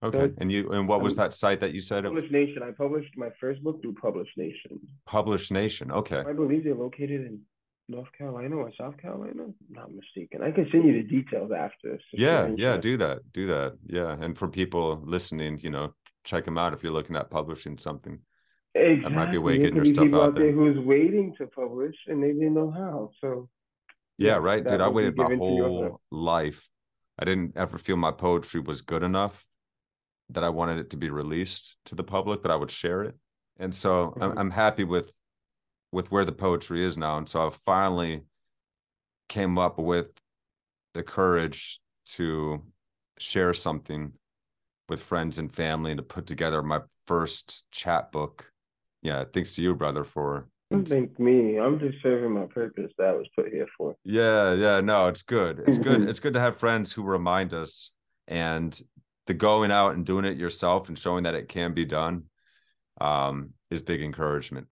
Okay. 0.02 0.32
and 0.38 0.52
you 0.52 0.70
and 0.70 0.86
what 0.86 1.00
was 1.00 1.16
that 1.16 1.34
site 1.34 1.60
that 1.60 1.74
you 1.74 1.80
said? 1.80 2.04
Publish 2.04 2.30
Nation. 2.30 2.62
I 2.62 2.70
published 2.70 3.16
my 3.16 3.30
first 3.40 3.62
book 3.64 3.80
through 3.82 3.94
Publish 3.94 4.28
Nation. 4.36 4.78
Publish 5.06 5.50
Nation. 5.50 5.90
Okay. 5.90 6.22
I 6.26 6.32
believe 6.32 6.62
they're 6.62 6.74
located 6.74 7.22
in 7.22 7.40
North 7.88 8.08
Carolina 8.16 8.56
or 8.56 8.70
South 8.78 8.96
Carolina. 8.98 9.44
I'm 9.44 9.54
not 9.70 9.90
mistaken. 9.92 10.42
I 10.42 10.52
can 10.52 10.68
send 10.70 10.84
you 10.84 11.02
the 11.02 11.08
details 11.08 11.50
after. 11.56 11.98
Yeah, 12.12 12.50
yeah, 12.56 12.76
do 12.76 12.96
that. 12.98 13.32
Do 13.32 13.46
that. 13.48 13.78
Yeah. 13.86 14.16
And 14.20 14.36
for 14.36 14.46
people 14.46 15.02
listening, 15.04 15.58
you 15.62 15.70
know, 15.70 15.94
check 16.24 16.44
them 16.44 16.58
out 16.58 16.74
if 16.74 16.82
you're 16.82 16.92
looking 16.92 17.16
at 17.16 17.30
publishing 17.30 17.78
something. 17.78 18.20
Exactly. 18.74 19.02
That 19.02 19.10
might 19.10 19.30
be 19.30 19.36
a 19.38 19.40
way 19.40 19.58
getting 19.58 19.76
your 19.76 19.84
stuff 19.84 20.12
out 20.14 20.34
there. 20.34 20.52
Who's 20.52 20.78
waiting 20.78 21.34
to 21.38 21.46
publish 21.46 21.96
and 22.06 22.22
they 22.22 22.32
didn't 22.32 22.54
know 22.54 22.70
how. 22.70 23.10
So 23.20 23.48
yeah, 24.18 24.34
right. 24.34 24.66
Dude, 24.66 24.80
I 24.80 24.88
waited 24.88 25.16
my 25.16 25.34
whole 25.36 26.00
life. 26.10 26.68
I 27.18 27.24
didn't 27.24 27.56
ever 27.56 27.78
feel 27.78 27.96
my 27.96 28.12
poetry 28.12 28.60
was 28.60 28.82
good 28.82 29.02
enough 29.02 29.44
that 30.30 30.44
I 30.44 30.48
wanted 30.50 30.78
it 30.78 30.90
to 30.90 30.96
be 30.96 31.10
released 31.10 31.76
to 31.86 31.94
the 31.94 32.04
public, 32.04 32.42
but 32.42 32.50
I 32.50 32.56
would 32.56 32.70
share 32.70 33.02
it. 33.02 33.16
And 33.58 33.74
so 33.74 34.08
mm-hmm. 34.08 34.22
I'm, 34.22 34.38
I'm 34.38 34.50
happy 34.50 34.84
with 34.84 35.12
with 35.90 36.10
where 36.12 36.24
the 36.24 36.32
poetry 36.32 36.84
is 36.84 36.98
now. 36.98 37.16
And 37.16 37.28
so 37.28 37.46
I 37.46 37.50
finally 37.50 38.22
came 39.28 39.58
up 39.58 39.78
with 39.78 40.08
the 40.94 41.02
courage 41.02 41.80
to 42.06 42.62
share 43.18 43.54
something 43.54 44.12
with 44.88 45.00
friends 45.00 45.38
and 45.38 45.54
family 45.54 45.92
and 45.92 45.98
to 45.98 46.02
put 46.02 46.26
together 46.26 46.62
my 46.62 46.80
first 47.06 47.64
chat 47.70 48.12
book. 48.12 48.50
Yeah, 49.02 49.24
thanks 49.32 49.54
to 49.54 49.62
you, 49.62 49.74
brother, 49.74 50.04
for 50.04 50.48
thank 50.70 51.18
me. 51.18 51.58
I'm 51.58 51.78
just 51.78 52.02
serving 52.02 52.32
my 52.32 52.46
purpose 52.46 52.92
that 52.98 53.08
I 53.08 53.12
was 53.12 53.28
put 53.34 53.48
here 53.48 53.68
for. 53.76 53.96
Yeah, 54.04 54.54
yeah, 54.54 54.80
no, 54.80 55.06
it's 55.06 55.22
good. 55.22 55.62
It's 55.66 55.78
good. 55.78 56.02
It's 56.08 56.20
good 56.20 56.34
to 56.34 56.40
have 56.40 56.58
friends 56.58 56.92
who 56.92 57.02
remind 57.02 57.54
us 57.54 57.92
and 58.26 58.78
the 59.26 59.34
going 59.34 59.70
out 59.70 59.94
and 59.94 60.04
doing 60.04 60.24
it 60.24 60.36
yourself 60.36 60.88
and 60.88 60.98
showing 60.98 61.24
that 61.24 61.34
it 61.34 61.48
can 61.48 61.74
be 61.74 61.84
done 61.84 62.24
um, 63.00 63.50
is 63.70 63.82
big 63.82 64.02
encouragement 64.02 64.66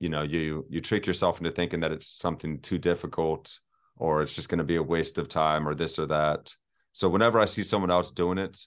you 0.00 0.08
know 0.08 0.22
you 0.22 0.64
you 0.68 0.80
trick 0.80 1.06
yourself 1.06 1.38
into 1.38 1.50
thinking 1.50 1.80
that 1.80 1.92
it's 1.92 2.06
something 2.06 2.60
too 2.60 2.78
difficult 2.78 3.58
or 3.96 4.22
it's 4.22 4.34
just 4.34 4.48
going 4.48 4.58
to 4.58 4.64
be 4.64 4.76
a 4.76 4.82
waste 4.82 5.18
of 5.18 5.28
time 5.28 5.66
or 5.66 5.74
this 5.74 5.98
or 5.98 6.06
that 6.06 6.52
so 6.92 7.08
whenever 7.08 7.38
i 7.38 7.44
see 7.44 7.62
someone 7.62 7.90
else 7.90 8.10
doing 8.10 8.38
it 8.38 8.58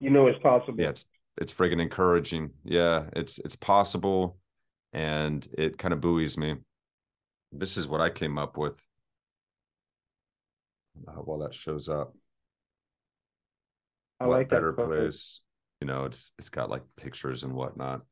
you 0.00 0.10
know 0.10 0.26
it's 0.26 0.42
possible 0.42 0.80
yeah 0.80 0.88
it's 0.88 1.06
it's 1.40 1.52
friggin' 1.52 1.80
encouraging 1.80 2.50
yeah 2.64 3.04
it's 3.16 3.38
it's 3.38 3.56
possible 3.56 4.38
and 4.92 5.48
it 5.56 5.78
kind 5.78 5.94
of 5.94 6.00
buoys 6.00 6.36
me 6.36 6.56
This 7.52 7.76
is 7.76 7.88
what 7.88 8.00
I 8.00 8.10
came 8.10 8.38
up 8.38 8.56
with. 8.56 8.74
Uh, 11.08 11.12
while 11.24 11.38
that 11.38 11.54
shows 11.54 11.88
up, 11.88 12.14
I 14.20 14.26
what 14.26 14.36
like 14.38 14.48
better 14.50 14.72
cover. 14.72 15.02
place? 15.02 15.40
You 15.80 15.86
know, 15.86 16.04
it's 16.04 16.32
it's 16.38 16.50
got 16.50 16.70
like 16.70 16.82
pictures 16.96 17.42
and 17.42 17.54
whatnot. 17.54 18.02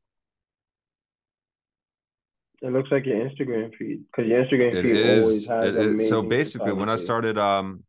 It 2.61 2.73
looks 2.73 2.91
like 2.91 3.05
your 3.05 3.17
Instagram 3.17 3.73
feed 3.77 4.03
because 4.11 4.27
your 4.29 4.43
Instagram 4.43 4.73
It 4.73 4.83
feed 4.83 5.19
always 5.21 5.35
is. 5.43 5.47
has 5.47 5.65
It 5.69 5.75
is. 5.75 6.09
So 6.09 6.21
basically, 6.21 6.73
when 6.73 6.89
I 6.89 6.95
started 6.97 7.37
um 7.37 7.83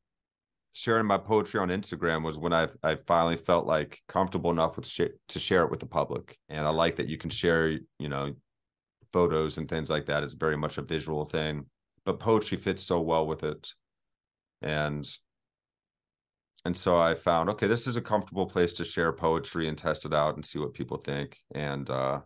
sharing 0.72 1.06
my 1.06 1.18
poetry 1.18 1.60
on 1.60 1.68
Instagram 1.68 2.24
was 2.24 2.38
when 2.38 2.52
I 2.52 2.68
I 2.82 2.96
finally 3.06 3.36
felt 3.36 3.66
like 3.66 4.00
comfortable 4.08 4.50
enough 4.50 4.76
with 4.76 4.86
sh- 4.86 5.16
to 5.28 5.38
share 5.38 5.64
it 5.64 5.70
with 5.70 5.80
the 5.80 5.86
public, 5.86 6.38
and 6.48 6.66
I 6.66 6.70
like 6.70 6.96
that 6.96 7.08
you 7.08 7.18
can 7.18 7.30
share 7.30 7.70
you 7.70 8.08
know 8.08 8.34
photos 9.12 9.58
and 9.58 9.68
things 9.68 9.90
like 9.90 10.06
that. 10.06 10.22
It's 10.22 10.34
very 10.34 10.56
much 10.56 10.78
a 10.78 10.82
visual 10.82 11.24
thing, 11.24 11.66
but 12.04 12.20
poetry 12.20 12.58
fits 12.58 12.82
so 12.82 13.00
well 13.00 13.26
with 13.26 13.42
it, 13.44 13.72
and 14.62 15.08
and 16.64 16.76
so 16.76 16.98
I 16.98 17.14
found 17.14 17.50
okay, 17.50 17.66
this 17.66 17.86
is 17.86 17.96
a 17.96 18.02
comfortable 18.02 18.46
place 18.46 18.72
to 18.74 18.84
share 18.84 19.12
poetry 19.12 19.68
and 19.68 19.76
test 19.76 20.04
it 20.04 20.14
out 20.14 20.36
and 20.36 20.44
see 20.44 20.58
what 20.58 20.74
people 20.74 20.98
think, 20.98 21.38
and 21.52 21.88
uh 21.90 22.20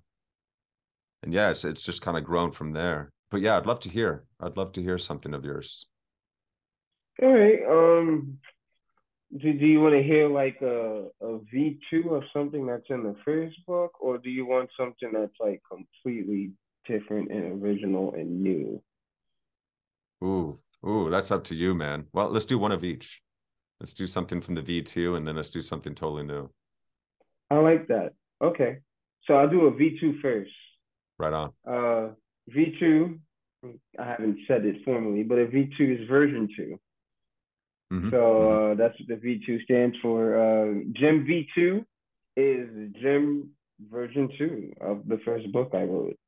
and 1.23 1.33
yeah, 1.33 1.51
it's 1.51 1.65
it's 1.65 1.83
just 1.83 2.03
kind 2.03 2.19
of 2.19 2.25
grown 2.25 2.53
from 2.53 2.73
there. 2.73 3.11
But 3.31 3.41
yeah, 3.41 3.57
I'd 3.57 3.67
love 3.67 3.81
to 3.81 3.89
hear. 3.89 4.27
I'd 4.41 4.57
love 4.57 4.73
to 4.73 4.83
hear 4.83 4.99
something 4.99 5.35
of 5.35 5.45
yours. 5.45 5.87
All 7.23 7.33
right. 7.33 7.61
Um, 7.69 8.39
do, 9.37 9.53
do 9.53 9.67
you 9.67 9.81
want 9.81 9.95
to 9.95 10.03
hear 10.03 10.29
like 10.29 10.61
a 10.63 11.07
a 11.21 11.39
V 11.51 11.79
two 11.91 12.15
of 12.15 12.25
something 12.33 12.67
that's 12.67 12.89
in 12.91 13.03
the 13.03 13.17
first 13.25 13.57
book, 13.67 13.93
or 14.01 14.19
do 14.19 14.31
you 14.31 14.47
want 14.47 14.71
something 14.79 15.11
that's 15.13 15.39
like 15.41 15.63
completely 15.71 16.53
different 16.87 17.31
and 17.31 17.63
original 17.63 18.15
and 18.15 18.43
new? 18.43 18.83
Ooh, 20.23 20.59
ooh, 20.87 21.11
that's 21.11 21.31
up 21.31 21.45
to 21.45 21.55
you, 21.55 21.75
man. 21.75 22.07
Well, 22.13 22.31
let's 22.31 22.45
do 22.45 22.59
one 22.59 22.73
of 22.73 22.85
each. 22.85 23.23
Let's 23.81 23.95
do 23.95 24.07
something 24.07 24.41
from 24.41 24.55
the 24.55 24.63
V2 24.63 25.17
and 25.17 25.27
then 25.27 25.37
let's 25.37 25.51
do 25.51 25.61
something 25.61 25.95
totally 25.95 26.25
new. 26.25 26.49
I 27.51 27.57
like 27.57 27.89
that. 27.89 28.13
Okay, 28.41 28.79
so 29.27 29.35
I'll 29.35 29.51
do 29.51 29.67
a 29.67 29.75
V 29.75 29.99
two 30.01 30.19
first. 30.21 30.51
Right 31.19 31.33
on. 31.33 31.53
Uh, 31.69 32.15
V 32.49 32.77
two. 32.79 33.21
I 33.99 34.05
haven't 34.05 34.39
said 34.47 34.65
it 34.65 34.85
formally, 34.85 35.23
but 35.23 35.39
a 35.39 35.47
V 35.47 35.71
two 35.77 35.97
is 36.01 36.09
version 36.09 36.49
2 36.57 36.79
Mhm, 37.95 38.11
So 38.11 38.17
mhm. 38.17 38.73
uh, 38.73 38.75
that's 38.75 38.99
what 38.99 39.09
the 39.09 39.17
V2 39.17 39.63
stands 39.63 39.97
for. 40.03 40.37
Uh, 40.37 40.83
Jim 40.93 41.25
V2 41.27 41.85
is 42.37 42.93
Jim 43.01 43.51
version 43.91 44.29
2 44.39 44.73
of 44.81 45.07
the 45.07 45.19
first 45.25 45.51
book 45.53 45.71
I 45.75 45.85
wrote. 45.85 46.19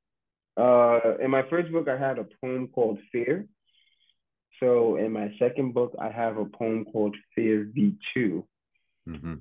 Uh, 0.57 1.17
in 1.19 1.31
my 1.31 1.43
first 1.51 1.73
book, 1.73 1.89
I 1.89 1.97
had 1.99 2.19
a 2.19 2.27
poem 2.41 2.69
called 2.69 2.99
Fear. 3.13 3.47
So 4.61 4.97
in 4.97 5.13
my 5.13 5.35
second 5.39 5.75
book, 5.75 5.95
I 5.99 6.09
have 6.09 6.39
a 6.39 6.47
poem 6.47 6.85
called 6.85 7.17
Fear 7.35 7.71
V2. 7.75 8.47
Mhm. 9.09 9.41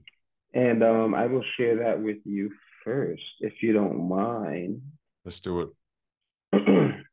And 0.53 0.83
um, 0.83 1.13
I 1.13 1.27
will 1.27 1.43
share 1.57 1.75
that 1.77 2.01
with 2.01 2.17
you 2.25 2.51
first, 2.83 3.23
if 3.39 3.61
you 3.61 3.73
don't 3.73 4.07
mind. 4.09 4.81
Let's 5.23 5.39
do 5.39 5.61
it. 5.61 5.69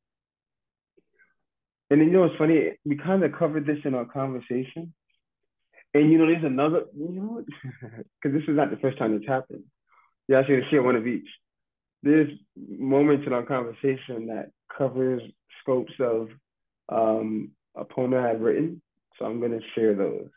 And 1.90 2.00
then 2.00 2.08
you 2.08 2.14
know 2.14 2.22
what's 2.22 2.36
funny? 2.38 2.72
We 2.86 2.96
kind 2.96 3.22
of 3.22 3.34
covered 3.34 3.66
this 3.66 3.84
in 3.84 3.94
our 3.94 4.06
conversation. 4.06 4.94
And 5.94 6.10
you 6.10 6.18
know, 6.18 6.26
there's 6.26 6.44
another, 6.44 6.84
you 6.96 7.12
know, 7.12 7.44
because 7.80 8.00
this 8.38 8.48
is 8.48 8.56
not 8.56 8.70
the 8.70 8.78
first 8.78 8.98
time 8.98 9.14
it's 9.14 9.26
happened. 9.26 9.64
Me 10.28 10.36
to 10.36 10.62
share 10.70 10.82
one 10.82 10.96
of 10.96 11.06
each. 11.06 11.28
There's 12.02 12.30
moments 12.56 13.26
in 13.26 13.32
our 13.32 13.42
conversation 13.42 14.26
that 14.28 14.50
covers 14.76 15.22
scopes 15.60 15.92
of 16.00 16.28
um, 16.88 17.50
a 17.76 17.84
poem 17.84 18.14
I 18.14 18.26
had 18.26 18.40
written. 18.40 18.80
So 19.18 19.26
I'm 19.26 19.40
going 19.40 19.52
to 19.52 19.60
share 19.74 19.94
those. 19.94 20.28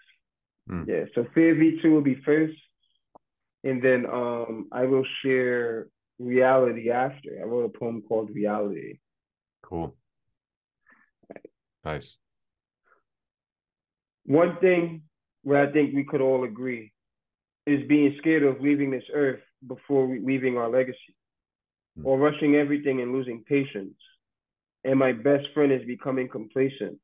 Hmm. 0.67 0.83
Yeah. 0.87 1.05
So 1.13 1.25
Fear 1.33 1.55
V2 1.55 1.91
will 1.91 2.01
be 2.01 2.21
first. 2.25 2.57
And 3.63 3.81
then 3.81 4.05
um, 4.05 4.67
I 4.71 4.85
will 4.85 5.05
share 5.23 5.87
reality 6.19 6.91
after. 6.91 7.39
I 7.39 7.45
wrote 7.45 7.73
a 7.73 7.79
poem 7.79 8.03
called 8.07 8.29
Reality. 8.33 8.99
Cool. 9.63 9.95
Nice. 11.83 12.17
One 14.25 14.57
thing 14.59 15.03
where 15.45 15.61
I 15.61 15.71
think 15.71 15.93
we 15.93 16.03
could 16.03 16.21
all 16.21 16.43
agree 16.43 16.91
is 17.67 17.87
being 17.87 18.15
scared 18.17 18.41
of 18.43 18.61
leaving 18.61 18.89
this 18.89 19.03
earth 19.13 19.41
before 19.67 20.07
leaving 20.07 20.57
our 20.57 20.69
legacy, 20.69 21.15
Hmm. 21.95 22.07
or 22.07 22.17
rushing 22.17 22.55
everything 22.55 23.01
and 23.01 23.13
losing 23.13 23.43
patience. 23.43 23.97
And 24.83 24.97
my 24.97 25.11
best 25.13 25.47
friend 25.53 25.71
is 25.71 25.85
becoming 25.85 26.27
complacent. 26.29 26.99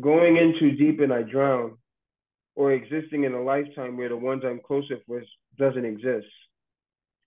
Going 0.00 0.38
in 0.38 0.58
too 0.58 0.72
deep 0.72 1.00
and 1.00 1.12
I 1.12 1.22
drown, 1.22 1.76
or 2.54 2.72
existing 2.72 3.24
in 3.24 3.34
a 3.34 3.42
lifetime 3.42 3.98
where 3.98 4.08
the 4.08 4.16
ones 4.16 4.42
I'm 4.44 4.60
closest 4.60 5.06
with 5.06 5.24
doesn't 5.58 5.84
exist, 5.84 6.32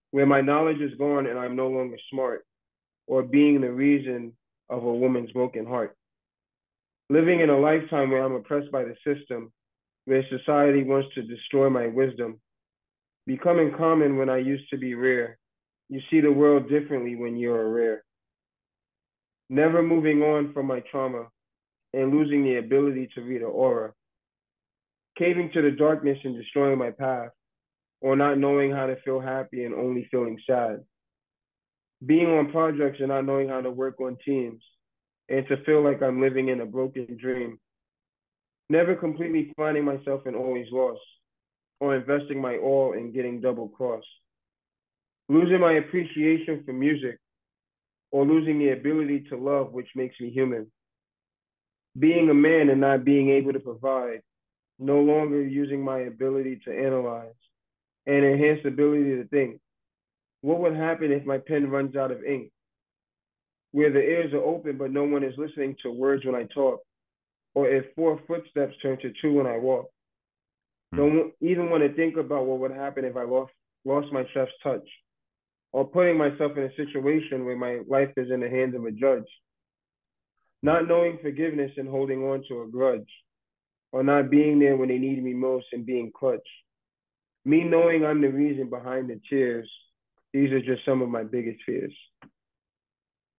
where 0.10 0.26
my 0.26 0.42
knowledge 0.42 0.82
is 0.82 0.96
gone 0.96 1.28
and 1.28 1.38
I'm 1.38 1.56
no 1.56 1.70
longer 1.70 1.98
smart, 2.10 2.44
or 3.06 3.22
being 3.22 3.62
the 3.62 3.72
reason 3.72 4.36
of 4.68 4.84
a 4.84 4.94
woman's 4.94 5.32
broken 5.32 5.66
heart. 5.66 5.96
Living 7.10 7.40
in 7.40 7.52
a 7.52 7.58
lifetime 7.60 8.10
where 8.10 8.24
I'm 8.24 8.34
oppressed 8.34 8.72
by 8.72 8.84
the 8.84 8.96
system, 9.04 9.54
where 10.06 10.24
society 10.30 10.84
wants 10.84 11.14
to 11.16 11.22
destroy 11.22 11.70
my 11.70 11.88
wisdom. 11.88 12.40
Becoming 13.28 13.74
common 13.78 14.18
when 14.18 14.30
I 14.30 14.38
used 14.38 14.70
to 14.72 14.78
be 14.78 14.96
rare. 14.96 15.38
You 15.90 16.02
see 16.10 16.22
the 16.22 16.32
world 16.32 16.70
differently 16.70 17.16
when 17.16 17.38
you're 17.38 17.70
rare. 17.70 18.04
Never 19.50 19.84
moving 19.84 20.22
on 20.22 20.54
from 20.54 20.66
my 20.66 20.82
trauma 20.92 21.28
and 21.94 22.12
losing 22.12 22.44
the 22.44 22.56
ability 22.56 23.10
to 23.14 23.22
read 23.22 23.42
an 23.42 23.48
aura. 23.48 23.92
Caving 25.18 25.52
to 25.54 25.62
the 25.62 25.72
darkness 25.72 26.18
and 26.24 26.36
destroying 26.36 26.80
my 26.80 26.92
path, 26.92 27.32
or 28.00 28.16
not 28.16 28.38
knowing 28.38 28.72
how 28.72 28.86
to 28.88 28.96
feel 29.04 29.20
happy 29.20 29.66
and 29.66 29.76
only 29.76 30.08
feeling 30.10 30.40
sad. 30.48 30.80
Being 32.06 32.28
on 32.28 32.52
projects 32.52 33.00
and 33.00 33.10
not 33.10 33.26
knowing 33.26 33.50
how 33.50 33.62
to 33.62 33.70
work 33.70 34.00
on 34.00 34.18
teams, 34.26 34.64
and 35.30 35.46
to 35.48 35.64
feel 35.66 35.84
like 35.84 36.02
I'm 36.02 36.22
living 36.22 36.48
in 36.48 36.62
a 36.62 36.66
broken 36.66 37.18
dream. 37.22 37.60
Never 38.72 38.96
completely 38.96 39.52
finding 39.58 39.84
myself 39.84 40.22
and 40.28 40.34
always 40.34 40.68
lost, 40.72 41.02
or 41.82 41.94
investing 41.94 42.40
my 42.40 42.56
all 42.56 42.94
in 42.94 43.12
getting 43.12 43.42
double 43.42 43.68
crossed. 43.68 44.08
Losing 45.28 45.60
my 45.60 45.74
appreciation 45.74 46.64
for 46.66 46.72
music, 46.72 47.20
or 48.12 48.26
losing 48.26 48.60
the 48.60 48.70
ability 48.70 49.26
to 49.28 49.36
love, 49.36 49.74
which 49.74 49.90
makes 49.94 50.16
me 50.22 50.30
human. 50.30 50.72
Being 52.00 52.30
a 52.30 52.34
man 52.34 52.70
and 52.70 52.80
not 52.80 53.04
being 53.04 53.32
able 53.32 53.52
to 53.52 53.60
provide, 53.60 54.22
no 54.80 55.02
longer 55.02 55.46
using 55.46 55.84
my 55.84 56.00
ability 56.04 56.62
to 56.64 56.72
analyze 56.72 57.42
and 58.06 58.24
enhanced 58.24 58.66
ability 58.66 59.18
to 59.18 59.28
think. 59.28 59.60
What 60.40 60.62
would 60.62 60.78
happen 60.78 61.12
if 61.12 61.26
my 61.26 61.40
pen 61.40 61.70
runs 61.70 61.98
out 61.98 62.12
of 62.12 62.24
ink? 62.24 62.54
Where 63.74 63.92
the 63.92 64.00
ears 64.00 64.32
are 64.32 64.42
open, 64.42 64.78
but 64.78 64.92
no 64.92 65.04
one 65.04 65.26
is 65.26 65.38
listening 65.38 65.76
to 65.84 65.92
words 65.92 66.24
when 66.24 66.36
I 66.36 66.46
talk, 66.46 66.80
or 67.54 67.70
if 67.70 67.86
four 67.96 68.20
footsteps 68.28 68.76
turn 68.82 68.98
to 69.02 69.12
two 69.22 69.34
when 69.34 69.48
I 69.48 69.58
walk. 69.58 69.88
Hmm. 70.92 70.98
Don't 70.98 71.34
even 71.42 71.70
want 71.70 71.84
to 71.84 71.94
think 71.94 72.18
about 72.18 72.46
what 72.46 72.60
would 72.60 72.72
happen 72.72 73.06
if 73.06 73.16
I 73.16 73.24
lost 73.24 73.52
lost 73.84 74.12
my 74.14 74.24
chef's 74.34 74.52
touch, 74.62 74.88
or 75.72 75.88
putting 75.88 76.18
myself 76.18 76.52
in 76.56 76.64
a 76.64 76.76
situation 76.76 77.46
where 77.46 77.58
my 77.58 77.80
life 77.88 78.12
is 78.16 78.30
in 78.32 78.42
the 78.42 78.50
hands 78.50 78.76
of 78.76 78.86
a 78.86 78.92
judge. 78.92 79.28
Not 80.62 80.88
knowing 80.88 81.18
forgiveness 81.22 81.72
and 81.78 81.90
holding 81.90 82.24
on 82.24 82.44
to 82.48 82.62
a 82.62 82.68
grudge, 82.68 83.10
or 83.92 84.04
not 84.04 84.30
being 84.30 84.60
there 84.60 84.78
when 84.78 84.90
they 84.90 85.00
need 85.00 85.24
me 85.24 85.34
most 85.34 85.66
and 85.72 85.86
being 85.86 86.12
clutch. 86.16 86.48
Me 87.44 87.64
knowing 87.64 88.06
I'm 88.06 88.22
the 88.22 88.30
reason 88.30 88.70
behind 88.70 89.10
the 89.10 89.20
tears. 89.28 89.70
These 90.34 90.52
are 90.52 90.62
just 90.62 90.86
some 90.86 91.02
of 91.02 91.10
my 91.10 91.24
biggest 91.24 91.58
fears. 91.66 91.94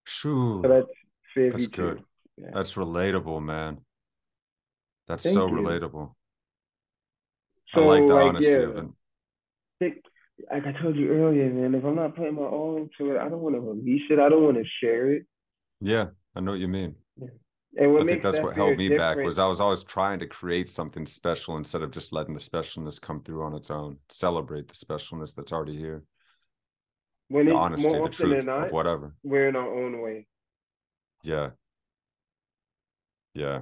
Shoo. 0.04 0.60
So 0.62 0.68
that's 0.68 0.88
fear 1.34 1.50
That's 1.52 1.68
good. 1.68 2.02
Yeah. 2.36 2.50
That's 2.52 2.74
relatable, 2.74 3.42
man. 3.42 3.78
That's 5.08 5.24
Thank 5.24 5.34
so 5.34 5.46
you. 5.46 5.54
relatable. 5.54 6.14
So 7.74 7.82
I 7.82 7.98
like 7.98 8.06
the 8.06 8.14
like, 8.14 8.24
honesty 8.26 8.50
yeah, 8.52 8.58
of 8.58 8.76
it. 9.80 9.94
like 10.50 10.66
I 10.66 10.72
told 10.82 10.96
you 10.96 11.10
earlier, 11.10 11.50
man, 11.50 11.74
if 11.74 11.84
I'm 11.84 11.96
not 11.96 12.14
putting 12.14 12.34
my 12.34 12.42
all 12.42 12.76
into 12.76 13.12
it, 13.14 13.18
I 13.18 13.28
don't 13.28 13.40
want 13.40 13.54
to 13.54 13.60
release 13.60 14.02
it. 14.10 14.18
I 14.18 14.28
don't 14.28 14.44
want 14.44 14.56
to 14.56 14.64
share 14.80 15.12
it. 15.12 15.24
Yeah, 15.80 16.08
I 16.36 16.40
know 16.40 16.52
what 16.52 16.60
you 16.60 16.68
mean. 16.68 16.94
And 17.74 17.92
what 17.94 18.02
I 18.02 18.06
think 18.06 18.22
that's 18.22 18.36
that 18.36 18.44
what 18.44 18.54
held 18.54 18.76
me 18.76 18.90
back 18.90 19.16
was 19.16 19.38
I 19.38 19.46
was 19.46 19.58
always 19.58 19.82
trying 19.82 20.18
to 20.18 20.26
create 20.26 20.68
something 20.68 21.06
special 21.06 21.56
instead 21.56 21.80
of 21.80 21.90
just 21.90 22.12
letting 22.12 22.34
the 22.34 22.40
specialness 22.40 23.00
come 23.00 23.22
through 23.22 23.42
on 23.42 23.54
its 23.54 23.70
own. 23.70 23.96
Celebrate 24.10 24.68
the 24.68 24.74
specialness 24.74 25.34
that's 25.34 25.52
already 25.52 25.78
here. 25.78 26.02
when 27.28 27.46
The 27.46 27.54
honesty, 27.54 27.88
more 27.88 28.02
the 28.08 28.14
truth 28.14 28.44
not, 28.44 28.70
whatever. 28.72 29.14
we're 29.22 29.48
in 29.48 29.56
our 29.56 29.74
own 29.74 30.02
way. 30.02 30.26
Yeah. 31.22 31.50
Yeah. 33.32 33.60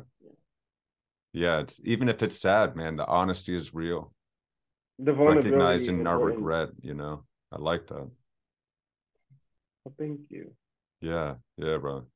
Yeah, 1.33 1.61
it's 1.61 1.81
even 1.85 2.09
if 2.09 2.23
it's 2.23 2.41
sad, 2.41 2.77
man, 2.77 2.97
the 2.97 3.07
honesty 3.07 3.55
is 3.55 3.73
real. 3.73 4.13
The 4.99 5.15
Recognizing 5.15 6.07
our 6.07 6.15
important. 6.15 6.41
regret, 6.41 6.69
you 6.83 6.95
know. 6.95 7.25
I 7.53 7.59
like 7.59 7.87
that. 7.87 8.09
Well, 9.85 9.95
thank 9.99 10.21
you. 10.29 10.53
Yeah, 11.01 11.37
yeah, 11.57 11.79
bro. 11.79 12.07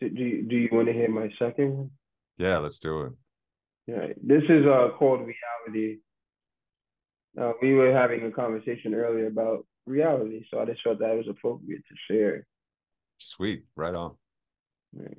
Do, 0.00 0.08
do 0.08 0.22
you, 0.22 0.42
do 0.42 0.56
you 0.56 0.68
want 0.72 0.86
to 0.86 0.92
hear 0.92 1.08
my 1.08 1.30
second 1.38 1.76
one? 1.76 1.90
Yeah, 2.38 2.58
let's 2.58 2.78
do 2.78 3.02
it. 3.02 3.12
Yeah, 3.86 4.06
this 4.22 4.42
is 4.48 4.66
uh 4.66 4.90
called 4.98 5.20
reality. 5.20 5.98
Uh, 7.40 7.52
we 7.62 7.74
were 7.74 7.92
having 7.92 8.24
a 8.24 8.30
conversation 8.30 8.94
earlier 8.94 9.26
about 9.26 9.66
reality, 9.86 10.44
so 10.50 10.60
I 10.60 10.64
just 10.64 10.82
felt 10.82 10.98
that 11.00 11.10
it 11.10 11.16
was 11.16 11.28
appropriate 11.28 11.82
to 11.88 11.94
share. 12.12 12.46
Sweet, 13.18 13.64
right 13.76 13.94
on. 13.94 14.16
Right. 14.92 15.18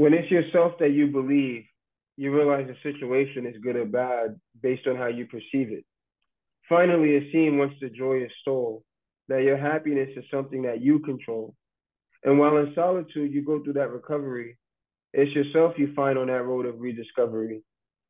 When 0.00 0.14
it's 0.14 0.30
yourself 0.30 0.72
that 0.80 0.92
you 0.92 1.08
believe, 1.08 1.64
you 2.16 2.34
realize 2.34 2.66
the 2.66 2.76
situation 2.82 3.44
is 3.44 3.62
good 3.62 3.76
or 3.76 3.84
bad 3.84 4.40
based 4.62 4.86
on 4.86 4.96
how 4.96 5.08
you 5.08 5.26
perceive 5.26 5.70
it. 5.72 5.84
Finally, 6.70 7.18
a 7.18 7.30
scene 7.30 7.58
once 7.58 7.74
the 7.82 7.90
joy 7.90 8.22
is 8.24 8.30
stole, 8.40 8.82
that 9.28 9.42
your 9.42 9.58
happiness 9.58 10.08
is 10.16 10.24
something 10.30 10.62
that 10.62 10.80
you 10.80 11.00
control. 11.00 11.54
And 12.24 12.38
while 12.38 12.56
in 12.56 12.72
solitude, 12.74 13.30
you 13.30 13.44
go 13.44 13.62
through 13.62 13.74
that 13.74 13.92
recovery, 13.92 14.56
it's 15.12 15.34
yourself 15.34 15.74
you 15.76 15.92
find 15.94 16.18
on 16.18 16.28
that 16.28 16.46
road 16.46 16.64
of 16.64 16.80
rediscovery. 16.80 17.62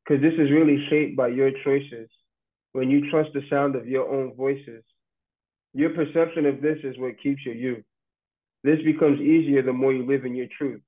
Because 0.05 0.23
this 0.23 0.35
is 0.35 0.53
really 0.53 0.87
shaped 0.91 1.17
by 1.17 1.27
your 1.27 1.51
choices 1.65 2.09
when 2.71 2.89
you 2.89 3.11
trust 3.11 3.31
the 3.35 3.43
sound 3.51 3.75
of 3.75 3.89
your 3.89 4.09
own 4.09 4.37
voices. 4.37 4.85
Your 5.75 5.91
perception 5.91 6.47
of 6.47 6.63
this 6.63 6.79
is 6.85 6.97
what 7.01 7.21
keeps 7.21 7.45
you 7.45 7.51
you. 7.51 7.83
This 8.63 8.79
becomes 8.85 9.21
easier 9.21 9.63
the 9.63 9.73
more 9.73 9.93
you 9.93 10.07
live 10.07 10.25
in 10.25 10.37
your 10.37 10.47
truth. 10.57 10.83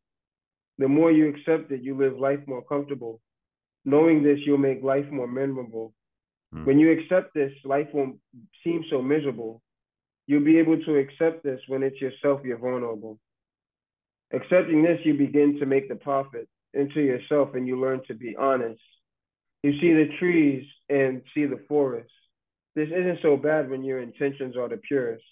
The 0.79 0.89
more 0.89 1.13
you 1.13 1.29
accept 1.29 1.71
it, 1.71 1.83
you 1.83 1.97
live 1.97 2.19
life 2.19 2.41
more 2.47 2.63
comfortable. 2.63 3.21
Knowing 3.85 4.23
this, 4.23 4.39
you'll 4.45 4.59
make 4.59 4.83
life 4.83 5.11
more 5.11 5.27
memorable. 5.27 5.93
Mm. 6.55 6.67
When 6.67 6.79
you 6.79 6.91
accept 6.93 7.35
this, 7.35 7.53
life 7.65 7.89
won't 7.93 8.17
seem 8.65 8.85
so 8.91 9.03
miserable. 9.03 9.63
You'll 10.27 10.45
be 10.45 10.59
able 10.59 10.83
to 10.85 10.97
accept 10.97 11.43
this 11.43 11.61
when 11.69 11.83
it's 11.83 12.01
yourself 12.01 12.41
you're 12.45 12.59
vulnerable. 12.59 13.19
Accepting 14.33 14.83
this, 14.83 14.99
you 15.05 15.15
begin 15.15 15.59
to 15.61 15.67
make 15.67 15.89
the 15.89 15.97
profit 15.97 16.49
into 16.75 17.01
yourself 17.01 17.55
and 17.55 17.67
you 17.67 17.79
learn 17.79 18.01
to 18.07 18.15
be 18.15 18.35
honest. 18.37 18.81
You 19.63 19.73
see 19.81 19.93
the 19.93 20.09
trees 20.19 20.65
and 20.89 21.23
see 21.35 21.45
the 21.45 21.61
forest. 21.69 22.11
This 22.75 22.89
isn't 22.89 23.19
so 23.21 23.37
bad 23.37 23.69
when 23.69 23.85
your 23.85 24.01
intentions 24.01 24.57
are 24.57 24.69
the 24.69 24.79
purest. 24.79 25.25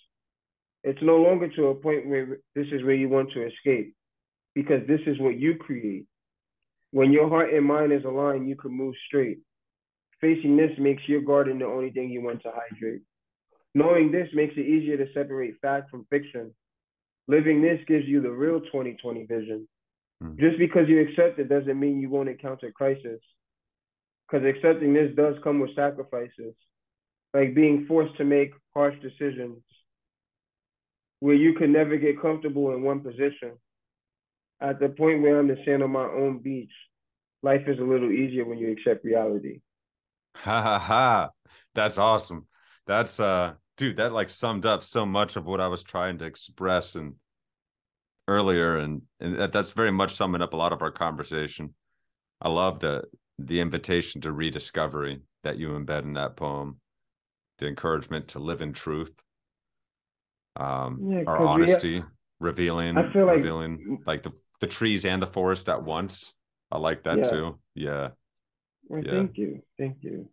It's 0.84 1.00
no 1.02 1.16
longer 1.16 1.48
to 1.56 1.68
a 1.68 1.74
point 1.74 2.06
where 2.06 2.38
this 2.54 2.66
is 2.72 2.82
where 2.82 2.94
you 2.94 3.08
want 3.08 3.32
to 3.32 3.46
escape 3.46 3.94
because 4.54 4.86
this 4.86 5.00
is 5.06 5.18
what 5.20 5.38
you 5.38 5.56
create. 5.56 6.06
When 6.92 7.12
your 7.12 7.28
heart 7.28 7.52
and 7.54 7.64
mind 7.64 7.92
is 7.92 8.04
aligned, 8.04 8.48
you 8.48 8.56
can 8.56 8.72
move 8.72 8.94
straight. 9.06 9.38
Facing 10.20 10.56
this 10.56 10.72
makes 10.78 11.02
your 11.06 11.22
garden 11.22 11.60
the 11.60 11.66
only 11.66 11.90
thing 11.90 12.10
you 12.10 12.22
want 12.22 12.42
to 12.42 12.52
hydrate. 12.52 13.02
Knowing 13.74 14.10
this 14.10 14.28
makes 14.34 14.54
it 14.56 14.66
easier 14.66 14.96
to 14.96 15.12
separate 15.14 15.60
fact 15.62 15.90
from 15.90 16.06
fiction. 16.10 16.52
Living 17.28 17.62
this 17.62 17.78
gives 17.86 18.06
you 18.06 18.20
the 18.20 18.30
real 18.30 18.60
2020 18.60 19.24
vision. 19.26 19.68
Mm. 20.22 20.38
Just 20.38 20.58
because 20.58 20.88
you 20.88 21.00
accept 21.00 21.38
it 21.38 21.48
doesn't 21.48 21.78
mean 21.78 22.00
you 22.00 22.10
won't 22.10 22.28
encounter 22.28 22.72
crisis. 22.72 23.20
Because 24.28 24.46
accepting 24.46 24.92
this 24.92 25.14
does 25.16 25.36
come 25.42 25.60
with 25.60 25.74
sacrifices, 25.74 26.54
like 27.32 27.54
being 27.54 27.86
forced 27.86 28.16
to 28.16 28.24
make 28.24 28.52
harsh 28.74 28.94
decisions 29.00 29.62
where 31.20 31.34
you 31.34 31.54
can 31.54 31.72
never 31.72 31.96
get 31.96 32.20
comfortable 32.20 32.74
in 32.74 32.82
one 32.82 33.00
position. 33.00 33.52
At 34.60 34.78
the 34.78 34.88
point 34.88 35.22
where 35.22 35.38
I'm 35.38 35.48
the 35.48 35.56
sand 35.64 35.82
on 35.82 35.90
my 35.90 36.04
own 36.04 36.38
beach, 36.38 36.72
life 37.42 37.62
is 37.66 37.78
a 37.78 37.82
little 37.82 38.12
easier 38.12 38.44
when 38.44 38.58
you 38.58 38.70
accept 38.70 39.04
reality. 39.04 39.60
Ha 40.36 40.62
ha 40.62 40.78
ha. 40.78 41.30
That's 41.74 41.98
awesome. 41.98 42.46
That's 42.86 43.20
uh 43.20 43.54
dude, 43.76 43.96
that 43.96 44.12
like 44.12 44.28
summed 44.28 44.66
up 44.66 44.84
so 44.84 45.06
much 45.06 45.36
of 45.36 45.46
what 45.46 45.60
I 45.60 45.68
was 45.68 45.82
trying 45.82 46.18
to 46.18 46.24
express 46.24 46.94
and 46.94 47.14
earlier 48.28 48.78
and 48.78 49.02
and 49.18 49.38
that, 49.38 49.52
that's 49.52 49.72
very 49.72 49.90
much 49.90 50.14
summing 50.14 50.42
up 50.42 50.52
a 50.52 50.56
lot 50.56 50.72
of 50.72 50.82
our 50.82 50.90
conversation. 50.90 51.74
I 52.40 52.48
love 52.48 52.80
the 52.80 53.04
the 53.38 53.60
invitation 53.60 54.20
to 54.20 54.32
rediscovery 54.32 55.22
that 55.42 55.58
you 55.58 55.70
embed 55.70 56.02
in 56.02 56.12
that 56.14 56.36
poem, 56.36 56.80
the 57.58 57.66
encouragement 57.66 58.28
to 58.28 58.38
live 58.38 58.60
in 58.60 58.74
truth, 58.74 59.14
um, 60.56 61.08
yeah, 61.10 61.22
our 61.26 61.38
honesty, 61.38 61.96
have, 61.96 62.06
revealing, 62.38 62.98
I 62.98 63.10
feel 63.12 63.26
like, 63.26 63.36
revealing 63.36 64.02
like 64.06 64.22
the 64.22 64.32
the 64.60 64.66
trees 64.66 65.04
and 65.04 65.22
the 65.22 65.26
forest 65.26 65.68
at 65.68 65.82
once. 65.82 66.34
I 66.70 66.78
like 66.78 67.04
that 67.04 67.18
yeah. 67.18 67.30
too. 67.30 67.58
Yeah. 67.74 68.08
Well, 68.88 69.02
yeah. 69.04 69.12
Thank 69.12 69.38
you. 69.38 69.62
Thank 69.78 69.98
you. 70.02 70.28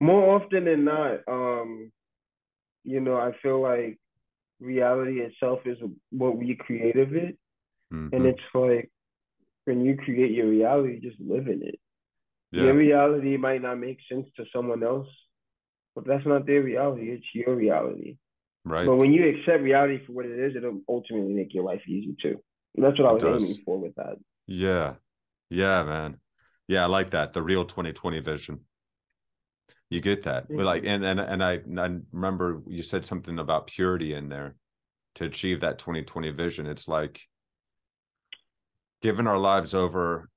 More 0.00 0.36
often 0.36 0.66
than 0.66 0.84
not, 0.84 1.20
um, 1.26 1.90
you 2.84 3.00
know, 3.00 3.16
I 3.16 3.32
feel 3.42 3.60
like 3.60 3.98
reality 4.60 5.20
itself 5.20 5.60
is 5.64 5.78
what 6.10 6.36
we 6.36 6.54
create 6.54 6.96
of 6.96 7.14
it. 7.14 7.36
Mm-hmm. 7.92 8.14
And 8.14 8.26
it's 8.26 8.40
like 8.54 8.90
when 9.64 9.84
you 9.84 9.96
create 9.96 10.32
your 10.32 10.48
reality, 10.48 11.00
just 11.00 11.20
live 11.20 11.48
in 11.48 11.62
it. 11.62 11.78
Yeah. 12.52 12.64
Your 12.64 12.74
reality 12.74 13.36
might 13.36 13.62
not 13.62 13.78
make 13.78 13.98
sense 14.10 14.26
to 14.36 14.44
someone 14.54 14.82
else, 14.82 15.08
but 15.94 16.06
that's 16.06 16.26
not 16.26 16.46
their 16.46 16.62
reality. 16.62 17.10
It's 17.10 17.26
your 17.34 17.54
reality. 17.54 18.16
Right. 18.64 18.86
But 18.86 18.96
when 18.96 19.12
you 19.12 19.28
accept 19.28 19.62
reality 19.62 20.04
for 20.06 20.12
what 20.12 20.26
it 20.26 20.38
is, 20.38 20.56
it'll 20.56 20.80
ultimately 20.88 21.32
make 21.32 21.52
your 21.52 21.64
life 21.64 21.82
easy 21.86 22.16
too. 22.20 22.40
That's 22.74 22.98
what 22.98 23.08
I 23.08 23.12
was 23.12 23.24
aiming 23.44 23.64
for 23.64 23.78
with 23.78 23.94
that. 23.96 24.16
Yeah. 24.46 24.94
Yeah, 25.50 25.82
man. 25.84 26.18
Yeah, 26.66 26.84
I 26.84 26.86
like 26.86 27.10
that. 27.10 27.32
The 27.32 27.42
real 27.42 27.64
2020 27.64 28.20
vision. 28.20 28.60
You 29.90 30.00
get 30.00 30.24
that. 30.24 30.48
Mm-hmm. 30.48 30.60
Like 30.60 30.84
and 30.84 31.04
and 31.04 31.18
and 31.18 31.42
I 31.42 31.54
I 31.54 31.98
remember 32.12 32.62
you 32.66 32.82
said 32.82 33.04
something 33.04 33.38
about 33.38 33.68
purity 33.68 34.12
in 34.12 34.28
there 34.28 34.54
to 35.14 35.24
achieve 35.24 35.60
that 35.60 35.78
2020 35.78 36.30
vision. 36.32 36.66
It's 36.66 36.88
like 36.88 37.22
giving 39.00 39.26
our 39.26 39.38
lives 39.38 39.74
over 39.74 40.28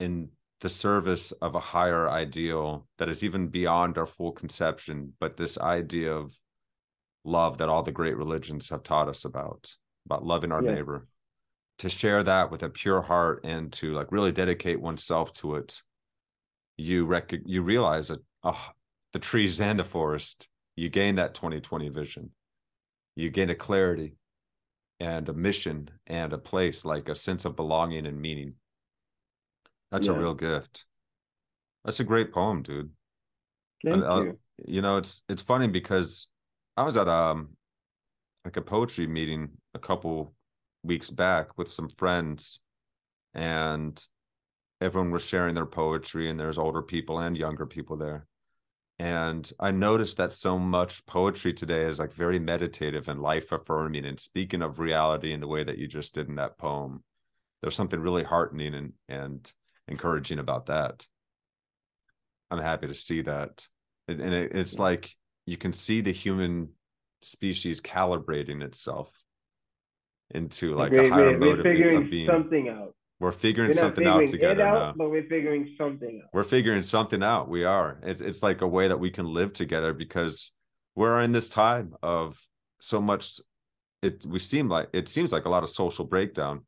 in 0.00 0.30
the 0.60 0.68
service 0.68 1.32
of 1.32 1.54
a 1.54 1.60
higher 1.60 2.08
ideal 2.08 2.86
that 2.98 3.08
is 3.08 3.22
even 3.22 3.48
beyond 3.48 3.98
our 3.98 4.06
full 4.06 4.32
conception, 4.32 5.12
but 5.20 5.36
this 5.36 5.58
idea 5.58 6.12
of 6.14 6.36
love 7.24 7.58
that 7.58 7.68
all 7.68 7.82
the 7.82 7.92
great 7.92 8.16
religions 8.16 8.70
have 8.70 8.82
taught 8.82 9.08
us 9.08 9.24
about, 9.24 9.68
about 10.06 10.24
loving 10.24 10.52
our 10.52 10.62
yeah. 10.62 10.74
neighbor, 10.74 11.06
to 11.78 11.88
share 11.88 12.22
that 12.22 12.50
with 12.50 12.62
a 12.62 12.70
pure 12.70 13.02
heart 13.02 13.40
and 13.44 13.72
to 13.74 13.92
like 13.92 14.10
really 14.10 14.32
dedicate 14.32 14.80
oneself 14.80 15.32
to 15.34 15.56
it, 15.56 15.82
you 16.76 17.04
rec- 17.06 17.32
you 17.44 17.62
realize 17.62 18.08
that 18.08 18.20
oh, 18.42 18.70
the 19.12 19.18
trees 19.18 19.60
and 19.60 19.78
the 19.78 19.84
forest, 19.84 20.48
you 20.76 20.88
gain 20.88 21.16
that 21.16 21.34
2020 21.34 21.88
vision. 21.90 22.30
You 23.14 23.30
gain 23.30 23.50
a 23.50 23.54
clarity 23.54 24.14
and 25.00 25.28
a 25.28 25.32
mission 25.32 25.90
and 26.06 26.32
a 26.32 26.38
place, 26.38 26.84
like 26.84 27.08
a 27.08 27.14
sense 27.14 27.44
of 27.44 27.56
belonging 27.56 28.06
and 28.06 28.20
meaning. 28.20 28.54
That's 29.90 30.06
yeah. 30.06 30.12
a 30.12 30.18
real 30.18 30.34
gift. 30.34 30.84
That's 31.84 32.00
a 32.00 32.04
great 32.04 32.32
poem, 32.32 32.62
dude. 32.62 32.90
Thank 33.84 34.04
uh, 34.04 34.22
you. 34.22 34.38
You 34.66 34.82
know, 34.82 34.96
it's 34.96 35.22
it's 35.28 35.42
funny 35.42 35.68
because 35.68 36.28
I 36.76 36.82
was 36.82 36.96
at 36.96 37.08
um 37.08 37.50
like 38.44 38.56
a 38.56 38.62
poetry 38.62 39.06
meeting 39.06 39.50
a 39.74 39.78
couple 39.78 40.34
weeks 40.82 41.10
back 41.10 41.56
with 41.58 41.68
some 41.68 41.88
friends 41.88 42.60
and 43.34 44.02
everyone 44.80 45.10
was 45.10 45.24
sharing 45.24 45.54
their 45.54 45.66
poetry 45.66 46.30
and 46.30 46.38
there's 46.38 46.58
older 46.58 46.82
people 46.82 47.18
and 47.18 47.36
younger 47.36 47.66
people 47.66 47.96
there. 47.96 48.26
And 48.98 49.50
i 49.60 49.70
noticed 49.70 50.16
that 50.16 50.32
so 50.32 50.58
much 50.58 51.04
poetry 51.04 51.52
today 51.52 51.82
is 51.82 51.98
like 51.98 52.14
very 52.14 52.38
meditative 52.38 53.08
and 53.08 53.20
life 53.20 53.52
affirming 53.52 54.06
and 54.06 54.18
speaking 54.18 54.62
of 54.62 54.78
reality 54.78 55.32
in 55.32 55.40
the 55.40 55.46
way 55.46 55.62
that 55.62 55.76
you 55.76 55.86
just 55.86 56.14
did 56.14 56.28
in 56.28 56.36
that 56.36 56.56
poem. 56.56 57.02
There's 57.60 57.76
something 57.76 58.00
really 58.00 58.24
heartening 58.24 58.74
and 58.74 58.92
and 59.08 59.52
encouraging 59.88 60.38
about 60.38 60.66
that. 60.66 61.06
I'm 62.50 62.58
happy 62.58 62.86
to 62.86 62.94
see 62.94 63.22
that. 63.22 63.66
And, 64.08 64.20
and 64.20 64.34
it, 64.34 64.52
it's 64.54 64.78
like 64.78 65.14
you 65.46 65.56
can 65.56 65.72
see 65.72 66.00
the 66.00 66.12
human 66.12 66.70
species 67.22 67.80
calibrating 67.80 68.62
itself 68.62 69.10
into 70.30 70.74
like 70.74 70.92
we're, 70.92 71.06
a 71.06 71.10
higher 71.10 71.32
we're, 71.32 71.38
mode 71.38 71.56
we're 71.58 71.62
figuring 71.62 72.04
of 72.04 72.10
being. 72.10 72.26
something 72.26 72.68
out. 72.68 72.94
We're 73.18 73.32
figuring 73.32 73.72
something 73.72 74.04
figuring 74.04 74.24
out 74.24 74.30
together 74.30 74.66
out, 74.66 74.74
now. 74.74 74.94
But 74.96 75.10
we're 75.10 75.26
figuring 75.26 75.74
something 75.78 76.20
out. 76.22 76.30
We're 76.34 76.44
figuring 76.44 76.82
something 76.82 77.22
out. 77.22 77.48
We 77.48 77.64
are. 77.64 77.98
It's 78.02 78.20
it's 78.20 78.42
like 78.42 78.60
a 78.60 78.68
way 78.68 78.88
that 78.88 79.00
we 79.00 79.10
can 79.10 79.26
live 79.26 79.52
together 79.52 79.94
because 79.94 80.52
we're 80.94 81.20
in 81.20 81.32
this 81.32 81.48
time 81.48 81.94
of 82.02 82.38
so 82.80 83.00
much. 83.00 83.40
It 84.02 84.26
we 84.26 84.38
seem 84.38 84.68
like 84.68 84.88
it 84.92 85.08
seems 85.08 85.32
like 85.32 85.46
a 85.46 85.48
lot 85.48 85.62
of 85.62 85.70
social 85.70 86.04
breakdown, 86.04 86.66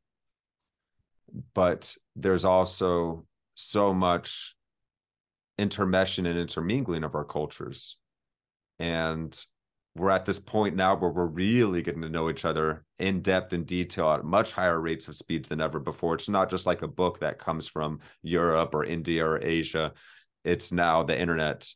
but 1.54 1.94
there's 2.16 2.46
also 2.46 3.26
so 3.54 3.92
much 3.92 4.56
intermeshing 5.58 6.26
and 6.26 6.38
intermingling 6.38 7.04
of 7.04 7.14
our 7.14 7.24
cultures 7.24 7.98
and 8.78 9.38
we're 9.98 10.10
at 10.10 10.24
this 10.24 10.38
point 10.38 10.76
now 10.76 10.96
where 10.96 11.10
we're 11.10 11.26
really 11.26 11.82
getting 11.82 12.02
to 12.02 12.08
know 12.08 12.30
each 12.30 12.44
other 12.44 12.84
in 12.98 13.20
depth 13.20 13.52
and 13.52 13.66
detail 13.66 14.10
at 14.12 14.24
much 14.24 14.52
higher 14.52 14.80
rates 14.80 15.08
of 15.08 15.16
speeds 15.16 15.48
than 15.48 15.60
ever 15.60 15.78
before. 15.78 16.14
It's 16.14 16.28
not 16.28 16.50
just 16.50 16.66
like 16.66 16.82
a 16.82 16.88
book 16.88 17.20
that 17.20 17.38
comes 17.38 17.68
from 17.68 18.00
Europe 18.22 18.74
or 18.74 18.84
India 18.84 19.26
or 19.26 19.40
Asia. 19.42 19.92
It's 20.44 20.72
now 20.72 21.02
the 21.02 21.18
internet 21.18 21.68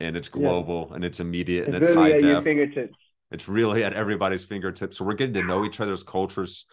and 0.00 0.16
it's 0.16 0.28
global 0.28 0.86
yeah. 0.88 0.96
and 0.96 1.04
it's 1.04 1.20
immediate 1.20 1.68
it's 1.68 1.74
and 1.74 1.84
it's 1.84 1.90
really 1.90 2.12
high 2.12 2.18
def. 2.18 2.44
Fingertips. 2.44 2.98
It's 3.30 3.48
really 3.48 3.84
at 3.84 3.92
everybody's 3.92 4.44
fingertips. 4.44 4.96
So 4.96 5.04
we're 5.04 5.14
getting 5.14 5.34
to 5.34 5.42
know 5.42 5.64
each 5.64 5.80
other's 5.80 6.02
cultures 6.02 6.66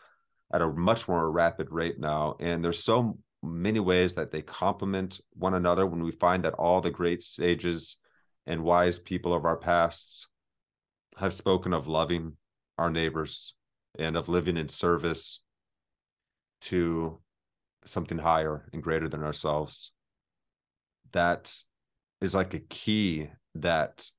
at 0.53 0.61
a 0.61 0.67
much 0.67 1.07
more 1.07 1.29
rapid 1.29 1.71
rate 1.71 1.99
now. 1.99 2.37
And 2.39 2.63
there's 2.63 2.81
so 2.81 3.17
many 3.43 3.79
ways 3.79 4.13
that 4.13 4.31
they 4.31 4.41
complement 4.41 5.19
one 5.33 5.53
another 5.53 5.85
when 5.85 6.03
we 6.03 6.11
find 6.11 6.43
that 6.43 6.53
all 6.53 6.81
the 6.81 6.91
great 6.91 7.23
sages 7.23 7.97
and 8.47 8.63
wise 8.63 8.99
people 8.99 9.33
of 9.33 9.45
our 9.45 9.57
past 9.57 10.29
have 11.18 11.34
spoken 11.34 11.74
of 11.74 11.88
loving 11.88 12.34
our 12.78 12.89
neighbors 12.89 13.53
and 13.97 14.18
of 14.18 14.30
living 14.30 14.57
in 14.57 14.68
service 14.68 15.41
to 16.61 17.20
something 17.86 18.18
higher 18.18 18.68
and 18.74 18.84
greater 18.84 19.07
than 19.07 19.24
ourselves. 19.24 19.91
That 21.11 21.53
is 22.22 22.36
like 22.36 22.53
a 22.53 22.59
key 22.59 23.30
that 23.55 24.09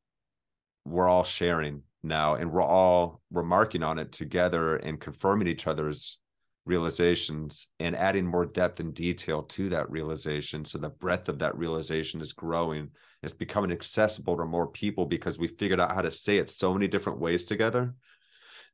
we're 0.85 1.09
all 1.09 1.25
sharing 1.25 1.83
now 2.03 2.37
and 2.37 2.53
we're 2.53 2.63
all 2.63 3.21
remarking 3.31 3.83
on 3.83 3.99
it 3.99 4.13
together 4.13 4.77
and 4.77 5.01
confirming 5.01 5.49
each 5.49 5.67
other's 5.67 6.19
realizations 6.67 7.69
and 7.79 7.95
adding 7.97 8.27
more 8.27 8.45
depth 8.45 8.81
and 8.81 8.93
detail 8.93 9.43
to 9.45 9.69
that 9.69 9.89
realization 9.89 10.65
so 10.65 10.79
the 10.79 10.91
breadth 10.91 11.29
of 11.29 11.39
that 11.39 11.57
realization 11.57 12.21
is 12.21 12.33
growing 12.33 12.91
it's 13.23 13.33
becoming 13.33 13.71
accessible 13.71 14.37
to 14.37 14.45
more 14.45 14.67
people 14.67 15.07
because 15.07 15.39
we 15.39 15.47
figured 15.47 15.81
out 15.81 15.95
how 15.95 16.03
to 16.03 16.11
say 16.11 16.39
it 16.39 16.51
so 16.51 16.75
many 16.75 16.89
different 16.89 17.21
ways 17.21 17.45
together 17.45 17.95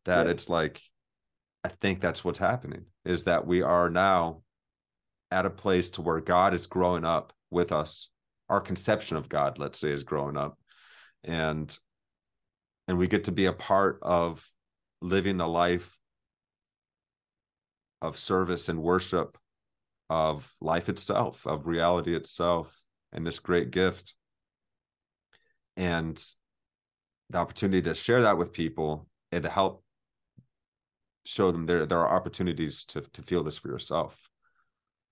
that 0.07 0.27
yeah. 0.27 0.33
it's 0.33 0.49
like 0.49 0.81
i 1.65 1.69
think 1.69 2.01
that's 2.01 2.25
what's 2.25 2.39
happening 2.39 2.87
is 3.05 3.25
that 3.25 3.47
we 3.47 3.61
are 3.61 3.91
now 3.91 4.41
at 5.31 5.47
a 5.47 5.51
place 5.51 5.91
to 5.91 6.01
where 6.01 6.21
god 6.21 6.55
is 6.55 6.67
growing 6.67 7.05
up 7.05 7.35
with 7.51 7.73
us 7.73 8.09
our 8.49 8.61
conception 8.61 9.19
of 9.19 9.29
god 9.29 9.59
let's 9.59 9.79
say 9.79 9.89
is 9.89 10.05
growing 10.05 10.39
up 10.39 10.59
and 11.25 11.79
and 12.89 12.97
we 12.97 13.07
get 13.07 13.25
to 13.25 13.33
be 13.33 13.45
a 13.45 13.53
part 13.53 13.99
of 14.01 14.51
living 15.03 15.41
a 15.41 15.47
life 15.47 15.99
of 18.03 18.19
service 18.19 18.69
and 18.69 18.83
worship 18.83 19.39
of 20.11 20.53
life 20.61 20.91
itself, 20.91 21.47
of 21.47 21.67
reality 21.67 22.15
itself, 22.15 22.83
and 23.13 23.27
this 23.27 23.39
great 23.39 23.71
gift. 23.71 24.15
And 25.77 26.23
the 27.31 27.39
opportunity 27.39 27.81
to 27.83 27.95
share 27.95 28.23
that 28.23 28.37
with 28.37 28.53
people 28.53 29.07
and 29.31 29.43
to 29.45 29.49
help 29.49 29.83
show 31.25 31.53
them 31.53 31.67
there 31.67 31.87
there 31.87 32.01
are 32.01 32.17
opportunities 32.17 32.85
to 32.85 33.01
to 33.13 33.23
feel 33.23 33.43
this 33.43 33.57
for 33.57 33.69
yourself. 33.69 34.19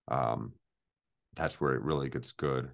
Um, 0.09 0.53
that's 1.35 1.61
where 1.61 1.75
it 1.75 1.83
really 1.83 2.09
gets 2.09 2.33
good. 2.33 2.71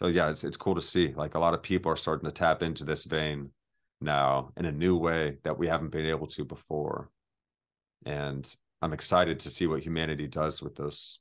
So 0.00 0.08
yeah, 0.08 0.30
it's 0.30 0.42
it's 0.42 0.56
cool 0.56 0.74
to 0.74 0.80
see. 0.80 1.12
Like 1.14 1.36
a 1.36 1.38
lot 1.38 1.54
of 1.54 1.62
people 1.62 1.92
are 1.92 1.96
starting 1.96 2.26
to 2.26 2.32
tap 2.32 2.62
into 2.62 2.84
this 2.84 3.04
vein 3.04 3.50
now 4.00 4.50
in 4.56 4.64
a 4.64 4.72
new 4.72 4.96
way 4.96 5.38
that 5.44 5.58
we 5.58 5.68
haven't 5.68 5.90
been 5.90 6.06
able 6.06 6.26
to 6.28 6.44
before. 6.44 7.08
And 8.04 8.52
I'm 8.82 8.92
excited 8.92 9.38
to 9.40 9.50
see 9.50 9.68
what 9.68 9.80
humanity 9.80 10.26
does 10.26 10.60
with 10.60 10.74
this 10.74 11.20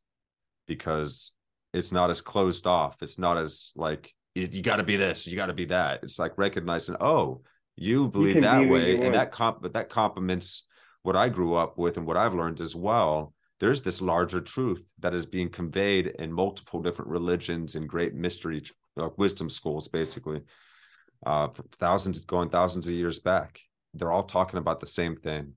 because 0.68 1.32
it's 1.74 1.92
not 1.92 2.10
as 2.10 2.20
closed 2.20 2.66
off. 2.66 3.02
It's 3.02 3.20
not 3.20 3.38
as 3.38 3.72
like 3.76 4.12
you 4.34 4.64
got 4.64 4.78
to 4.78 4.84
be 4.84 4.96
this, 4.96 5.28
you 5.28 5.36
got 5.36 5.46
to 5.48 5.54
be 5.54 5.66
that. 5.66 6.02
It's 6.04 6.18
like 6.18 6.38
recognizing, 6.38 6.96
oh, 7.00 7.42
you 7.76 8.10
believe 8.10 8.36
you 8.36 8.42
that 8.42 8.68
way, 8.68 9.00
and 9.00 9.14
that 9.14 9.32
comp, 9.32 9.62
but 9.62 9.74
that 9.74 9.90
complements 9.90 10.64
what 11.04 11.16
I 11.16 11.30
grew 11.30 11.54
up 11.54 11.78
with 11.78 11.98
and 11.98 12.06
what 12.06 12.18
I've 12.18 12.34
learned 12.34 12.62
as 12.62 12.76
well. 12.76 13.34
There's 13.60 13.82
this 13.82 14.02
larger 14.02 14.42
truth 14.42 14.92
that 15.00 15.14
is 15.14 15.26
being 15.26 15.50
conveyed 15.50 16.08
in 16.08 16.34
multiple 16.34 16.82
different 16.82 17.12
religions 17.12 17.76
and 17.76 17.88
great 17.88 18.16
mystery 18.16 18.64
uh, 18.98 19.10
wisdom 19.18 19.50
schools, 19.50 19.88
basically, 19.88 20.42
uh, 21.26 21.50
thousands 21.80 22.22
going 22.22 22.50
thousands 22.50 22.88
of 22.88 22.94
years 22.94 23.20
back. 23.20 23.60
They're 23.94 24.12
all 24.12 24.24
talking 24.24 24.58
about 24.58 24.80
the 24.80 24.88
same 24.88 25.16
thing 25.16 25.54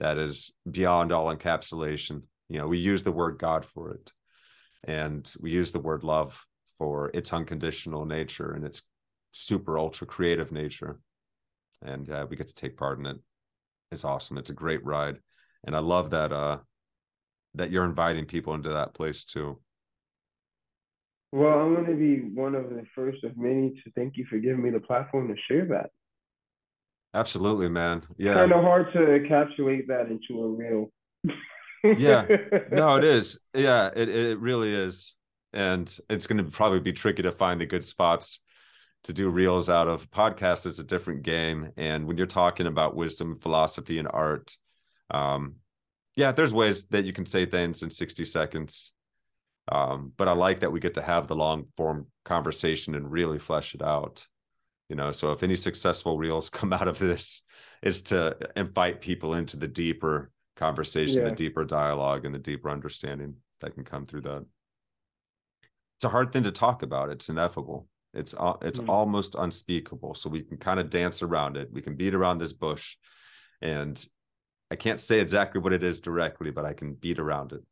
that 0.00 0.18
is 0.18 0.52
beyond 0.70 1.12
all 1.12 1.34
encapsulation. 1.34 2.22
You 2.48 2.58
know, 2.58 2.68
we 2.68 2.78
use 2.78 3.02
the 3.02 3.12
word 3.12 3.38
God 3.38 3.64
for 3.64 3.92
it, 3.92 4.12
and 4.84 5.30
we 5.40 5.50
use 5.50 5.72
the 5.72 5.80
word 5.80 6.04
love 6.04 6.44
for 6.78 7.10
its 7.14 7.32
unconditional 7.32 8.04
nature 8.04 8.52
and 8.52 8.64
its 8.64 8.82
super 9.32 9.78
ultra 9.78 10.06
creative 10.06 10.52
nature. 10.52 11.00
And 11.82 12.08
uh, 12.10 12.26
we 12.28 12.36
get 12.36 12.48
to 12.48 12.54
take 12.54 12.76
part 12.76 12.98
in 12.98 13.06
it. 13.06 13.16
It's 13.92 14.04
awesome. 14.04 14.38
It's 14.38 14.50
a 14.50 14.54
great 14.54 14.84
ride, 14.84 15.18
and 15.64 15.76
I 15.76 15.80
love 15.80 16.10
that 16.10 16.32
uh, 16.32 16.58
that 17.54 17.70
you're 17.70 17.84
inviting 17.84 18.26
people 18.26 18.54
into 18.54 18.70
that 18.70 18.94
place 18.94 19.24
too. 19.24 19.60
Well, 21.32 21.58
I'm 21.58 21.74
going 21.74 21.86
to 21.86 21.94
be 21.94 22.20
one 22.34 22.54
of 22.54 22.70
the 22.70 22.84
first 22.94 23.24
of 23.24 23.36
many 23.36 23.70
to 23.84 23.90
thank 23.94 24.16
you 24.16 24.24
for 24.30 24.38
giving 24.38 24.62
me 24.62 24.70
the 24.70 24.80
platform 24.80 25.28
to 25.28 25.34
share 25.48 25.66
that. 25.66 25.90
Absolutely, 27.14 27.68
man. 27.68 28.02
Yeah. 28.18 28.34
Kind 28.34 28.52
of 28.52 28.62
hard 28.62 28.92
to 28.92 28.98
encapsulate 28.98 29.86
that 29.88 30.08
into 30.10 30.42
a 30.42 30.48
reel. 30.48 30.92
yeah. 31.98 32.26
No, 32.70 32.96
it 32.96 33.04
is. 33.04 33.38
Yeah, 33.54 33.90
it, 33.94 34.08
it 34.08 34.38
really 34.38 34.74
is. 34.74 35.14
And 35.52 35.94
it's 36.10 36.26
going 36.26 36.44
to 36.44 36.50
probably 36.50 36.80
be 36.80 36.92
tricky 36.92 37.22
to 37.22 37.32
find 37.32 37.60
the 37.60 37.66
good 37.66 37.84
spots 37.84 38.40
to 39.04 39.12
do 39.12 39.30
reels 39.30 39.70
out 39.70 39.88
of. 39.88 40.10
Podcast 40.10 40.66
is 40.66 40.78
a 40.78 40.84
different 40.84 41.22
game. 41.22 41.70
And 41.76 42.06
when 42.06 42.18
you're 42.18 42.26
talking 42.26 42.66
about 42.66 42.96
wisdom, 42.96 43.38
philosophy, 43.40 43.98
and 43.98 44.08
art, 44.10 44.54
um, 45.10 45.56
yeah, 46.16 46.32
there's 46.32 46.52
ways 46.52 46.86
that 46.88 47.04
you 47.04 47.12
can 47.12 47.24
say 47.26 47.46
things 47.46 47.82
in 47.82 47.90
60 47.90 48.24
seconds. 48.24 48.92
Um, 49.70 50.12
but 50.16 50.28
I 50.28 50.32
like 50.32 50.60
that 50.60 50.72
we 50.72 50.80
get 50.80 50.94
to 50.94 51.02
have 51.02 51.26
the 51.26 51.36
long 51.36 51.66
form 51.76 52.06
conversation 52.24 52.94
and 52.94 53.10
really 53.10 53.38
flesh 53.38 53.74
it 53.74 53.82
out 53.82 54.26
you 54.88 54.96
know 54.96 55.10
so 55.10 55.32
if 55.32 55.42
any 55.42 55.56
successful 55.56 56.18
reels 56.18 56.50
come 56.58 56.72
out 56.72 56.88
of 56.88 56.98
this 56.98 57.42
is 57.82 58.02
to 58.02 58.36
invite 58.56 59.00
people 59.00 59.34
into 59.34 59.56
the 59.56 59.68
deeper 59.68 60.30
conversation 60.56 61.22
yeah. 61.22 61.30
the 61.30 61.36
deeper 61.36 61.64
dialogue 61.64 62.24
and 62.24 62.34
the 62.34 62.38
deeper 62.38 62.70
understanding 62.70 63.34
that 63.60 63.74
can 63.74 63.84
come 63.84 64.06
through 64.06 64.22
that. 64.22 64.44
It's 65.96 66.04
a 66.04 66.08
hard 66.08 66.32
thing 66.32 66.42
to 66.42 66.52
talk 66.52 66.82
about. 66.82 67.10
It's 67.10 67.28
ineffable. 67.28 67.88
It's 68.12 68.34
it's 68.62 68.80
mm. 68.80 68.88
almost 68.88 69.34
unspeakable. 69.34 70.14
So 70.14 70.30
we 70.30 70.42
can 70.42 70.56
kind 70.56 70.80
of 70.80 70.90
dance 70.90 71.22
around 71.22 71.56
it. 71.56 71.68
We 71.72 71.82
can 71.82 71.96
beat 71.96 72.14
around 72.14 72.38
this 72.38 72.52
bush. 72.52 72.96
And 73.62 74.04
i 74.68 74.74
can't 74.74 75.00
say 75.00 75.20
exactly 75.20 75.60
what 75.60 75.72
it 75.72 75.84
is 75.84 76.00
directly 76.00 76.50
but 76.50 76.64
i 76.64 76.72
can 76.72 76.94
beat 76.94 77.18
around 77.18 77.52
it. 77.52 77.62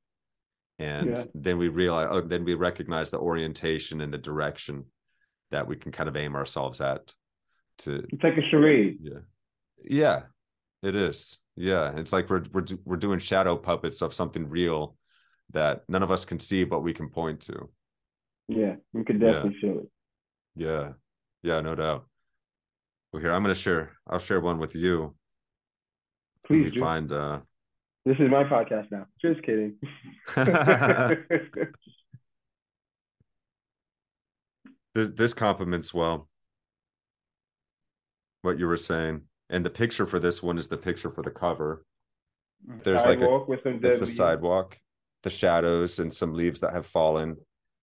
And 0.78 1.16
yeah. 1.16 1.24
then 1.34 1.58
we 1.58 1.68
realize 1.68 2.08
oh, 2.10 2.20
then 2.20 2.44
we 2.44 2.54
recognize 2.54 3.10
the 3.10 3.18
orientation 3.18 4.00
and 4.00 4.12
the 4.12 4.18
direction 4.18 4.84
that 5.50 5.66
we 5.66 5.76
can 5.76 5.92
kind 5.92 6.08
of 6.08 6.16
aim 6.16 6.34
ourselves 6.34 6.80
at 6.80 7.12
to 7.78 8.04
it's 8.10 8.22
like 8.22 8.36
a 8.36 8.48
charade. 8.50 8.98
Yeah. 9.00 9.20
Yeah 9.82 10.22
it 10.82 10.94
is. 10.94 11.38
Yeah 11.56 11.96
it's 11.96 12.12
like 12.12 12.28
we're 12.30 12.44
we're 12.52 12.66
we're 12.84 12.96
doing 12.96 13.18
shadow 13.18 13.56
puppets 13.56 14.02
of 14.02 14.14
something 14.14 14.48
real 14.48 14.96
that 15.52 15.82
none 15.88 16.02
of 16.02 16.10
us 16.10 16.24
can 16.24 16.38
see 16.38 16.64
but 16.64 16.80
we 16.80 16.92
can 16.92 17.08
point 17.08 17.40
to. 17.42 17.70
Yeah 18.48 18.76
we 18.92 19.04
could 19.04 19.20
definitely 19.20 19.56
yeah. 19.60 19.60
feel 19.60 19.78
it. 19.80 19.88
Yeah. 20.56 20.88
Yeah 21.42 21.60
no 21.60 21.74
doubt. 21.74 22.06
Well 23.12 23.22
here 23.22 23.32
i'm 23.32 23.42
gonna 23.42 23.54
share 23.54 23.92
i'll 24.08 24.18
share 24.18 24.40
one 24.40 24.58
with 24.58 24.74
you. 24.74 25.14
Please 26.46 26.74
find 26.76 27.10
uh 27.12 27.40
this 28.04 28.16
is 28.18 28.30
my 28.30 28.44
podcast 28.44 28.90
now. 28.90 29.06
Just 29.20 29.42
kidding 29.42 29.76
this, 34.94 35.10
this 35.14 35.34
complements 35.34 35.92
well 35.92 36.28
what 38.42 38.58
you 38.58 38.66
were 38.66 38.76
saying. 38.76 39.22
And 39.50 39.64
the 39.64 39.70
picture 39.70 40.06
for 40.06 40.18
this 40.18 40.42
one 40.42 40.58
is 40.58 40.68
the 40.68 40.76
picture 40.76 41.10
for 41.10 41.22
the 41.22 41.30
cover. 41.30 41.84
Mm. 42.68 42.82
There's 42.82 43.02
sidewalk 43.02 43.48
like 43.48 43.48
a 43.48 43.50
with 43.50 43.62
some 43.62 43.80
it's 43.82 44.00
the 44.00 44.06
sidewalk 44.06 44.78
the 45.24 45.30
shadows 45.30 45.98
and 45.98 46.12
some 46.12 46.34
leaves 46.34 46.60
that 46.60 46.72
have 46.72 46.86
fallen. 46.86 47.36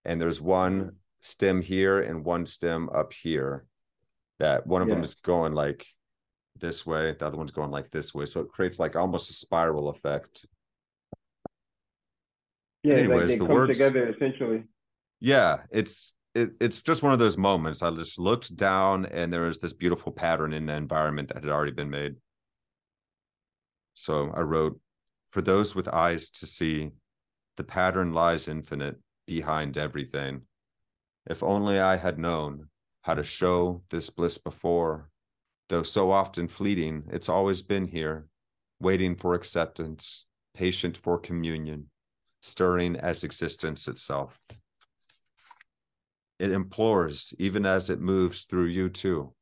And 0.06 0.22
there's 0.22 0.40
one 0.40 0.96
stem 1.22 1.62
here 1.62 2.00
and 2.02 2.24
one 2.24 2.46
stem 2.46 2.90
up 2.90 3.12
here 3.14 3.66
that 4.40 4.66
one 4.66 4.82
of 4.82 4.88
yeah. 4.88 4.96
them 4.96 5.04
is 5.04 5.16
going 5.16 5.54
like 5.54 5.86
this 6.58 6.86
way 6.86 7.16
the 7.18 7.26
other 7.26 7.38
one's 7.38 7.52
going 7.52 7.72
like 7.72 7.90
this 7.90 8.14
way. 8.14 8.26
So 8.26 8.42
it 8.42 8.50
creates 8.50 8.80
like 8.80 8.96
almost 8.96 9.30
a 9.30 9.34
spiral 9.34 9.90
effect. 9.90 10.46
Yeah 12.84 12.96
anyways 12.96 13.32
like 13.32 13.40
the 13.40 13.46
words 13.46 13.78
together 13.78 14.08
essentially. 14.10 14.64
Yeah 15.20 15.60
it's 15.72 16.14
it, 16.34 16.52
it's 16.60 16.82
just 16.82 17.04
one 17.04 17.14
of 17.14 17.20
those 17.20 17.38
moments. 17.38 17.82
I 17.82 17.92
just 17.92 18.20
looked 18.20 18.56
down 18.56 19.06
and 19.06 19.32
there 19.32 19.42
was 19.42 19.60
this 19.60 19.74
beautiful 19.74 20.12
pattern 20.12 20.54
in 20.54 20.66
the 20.66 20.76
environment 20.76 21.30
that 21.30 21.44
had 21.44 21.52
already 21.52 21.72
been 21.72 21.90
made. 21.90 22.16
So 23.94 24.32
I 24.36 24.42
wrote, 24.42 24.80
For 25.30 25.42
those 25.42 25.76
with 25.76 25.88
eyes 25.88 26.30
to 26.32 26.46
see, 26.46 26.92
the 27.58 27.64
pattern 27.64 28.14
lies 28.14 28.48
infinite 28.48 28.98
behind 29.28 29.78
everything. 29.78 30.44
If 31.30 31.44
only 31.44 31.80
I 31.80 31.98
had 31.98 32.18
known 32.18 32.70
how 33.02 33.16
to 33.16 33.24
show 33.24 33.84
this 33.90 34.10
bliss 34.10 34.38
before, 34.38 35.10
though 35.70 35.84
so 35.84 36.12
often 36.12 36.48
fleeting, 36.48 37.04
it's 37.12 37.30
always 37.30 37.62
been 37.62 37.88
here, 37.88 38.28
waiting 38.80 39.16
for 39.16 39.34
acceptance, 39.34 40.26
patient 40.54 40.98
for 40.98 41.18
communion, 41.18 41.90
stirring 42.42 42.96
as 42.96 43.24
existence 43.24 43.88
itself. 43.88 44.40
It 46.42 46.50
implores, 46.52 47.36
even 47.38 47.68
as 47.68 47.92
it 47.92 48.00
moves 48.00 48.46
through 48.46 48.66
you 48.66 48.90
too. 48.90 49.36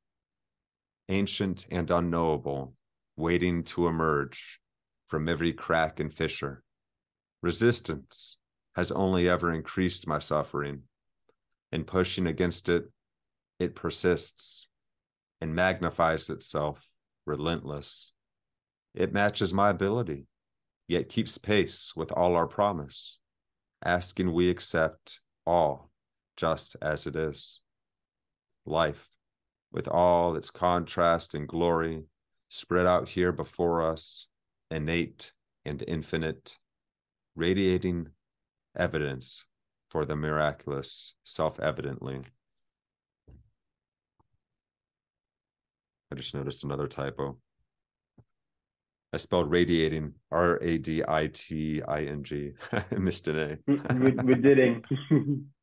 Ancient 1.07 1.65
and 1.71 1.89
unknowable, 1.89 2.75
waiting 3.15 3.63
to 3.71 3.87
emerge, 3.87 4.59
from 5.07 5.29
every 5.29 5.53
crack 5.53 6.01
and 6.01 6.13
fissure. 6.13 6.61
Resistance 7.41 8.35
has 8.75 8.91
only 8.91 9.29
ever 9.29 9.53
increased 9.53 10.07
my 10.07 10.19
suffering. 10.19 10.81
In 11.71 11.85
pushing 11.85 12.27
against 12.27 12.67
it, 12.67 12.91
it 13.59 13.75
persists 13.75 14.67
and 15.39 15.55
magnifies 15.55 16.29
itself, 16.29 16.85
relentless. 17.25 18.11
It 18.93 19.13
matches 19.13 19.53
my 19.53 19.69
ability, 19.69 20.27
yet 20.89 21.07
keeps 21.07 21.37
pace 21.37 21.93
with 21.95 22.11
all 22.11 22.35
our 22.35 22.47
promise, 22.47 23.19
asking 23.85 24.33
we 24.33 24.49
accept 24.49 25.21
all 25.45 25.88
just 26.39 26.77
as 26.81 27.05
it 27.05 27.15
is. 27.15 27.59
Life, 28.65 29.09
with 29.71 29.87
all 29.87 30.35
its 30.35 30.49
contrast 30.49 31.35
and 31.35 31.47
glory, 31.47 32.03
spread 32.47 32.85
out 32.85 33.09
here 33.09 33.33
before 33.33 33.83
us, 33.83 34.27
innate 34.71 35.33
and 35.65 35.83
infinite, 35.85 36.57
radiating 37.35 38.07
evidence 38.77 39.45
for 39.89 40.05
the 40.05 40.15
miraculous 40.15 41.15
self 41.25 41.59
evidently. 41.59 42.21
I 46.11 46.15
just 46.15 46.33
noticed 46.33 46.63
another 46.63 46.87
typo. 46.87 47.37
I 49.11 49.17
spelled 49.17 49.51
radiating 49.51 50.13
R 50.31 50.57
A 50.61 50.77
D 50.77 51.03
I 51.05 51.27
T 51.27 51.81
I 51.81 52.03
N 52.03 52.23
G. 52.23 52.53
I 52.71 52.95
missed 52.95 53.27
an 53.27 53.59
A. 53.67 53.93
we, 53.93 54.11
we 54.11 54.35
didn't. 54.35 54.85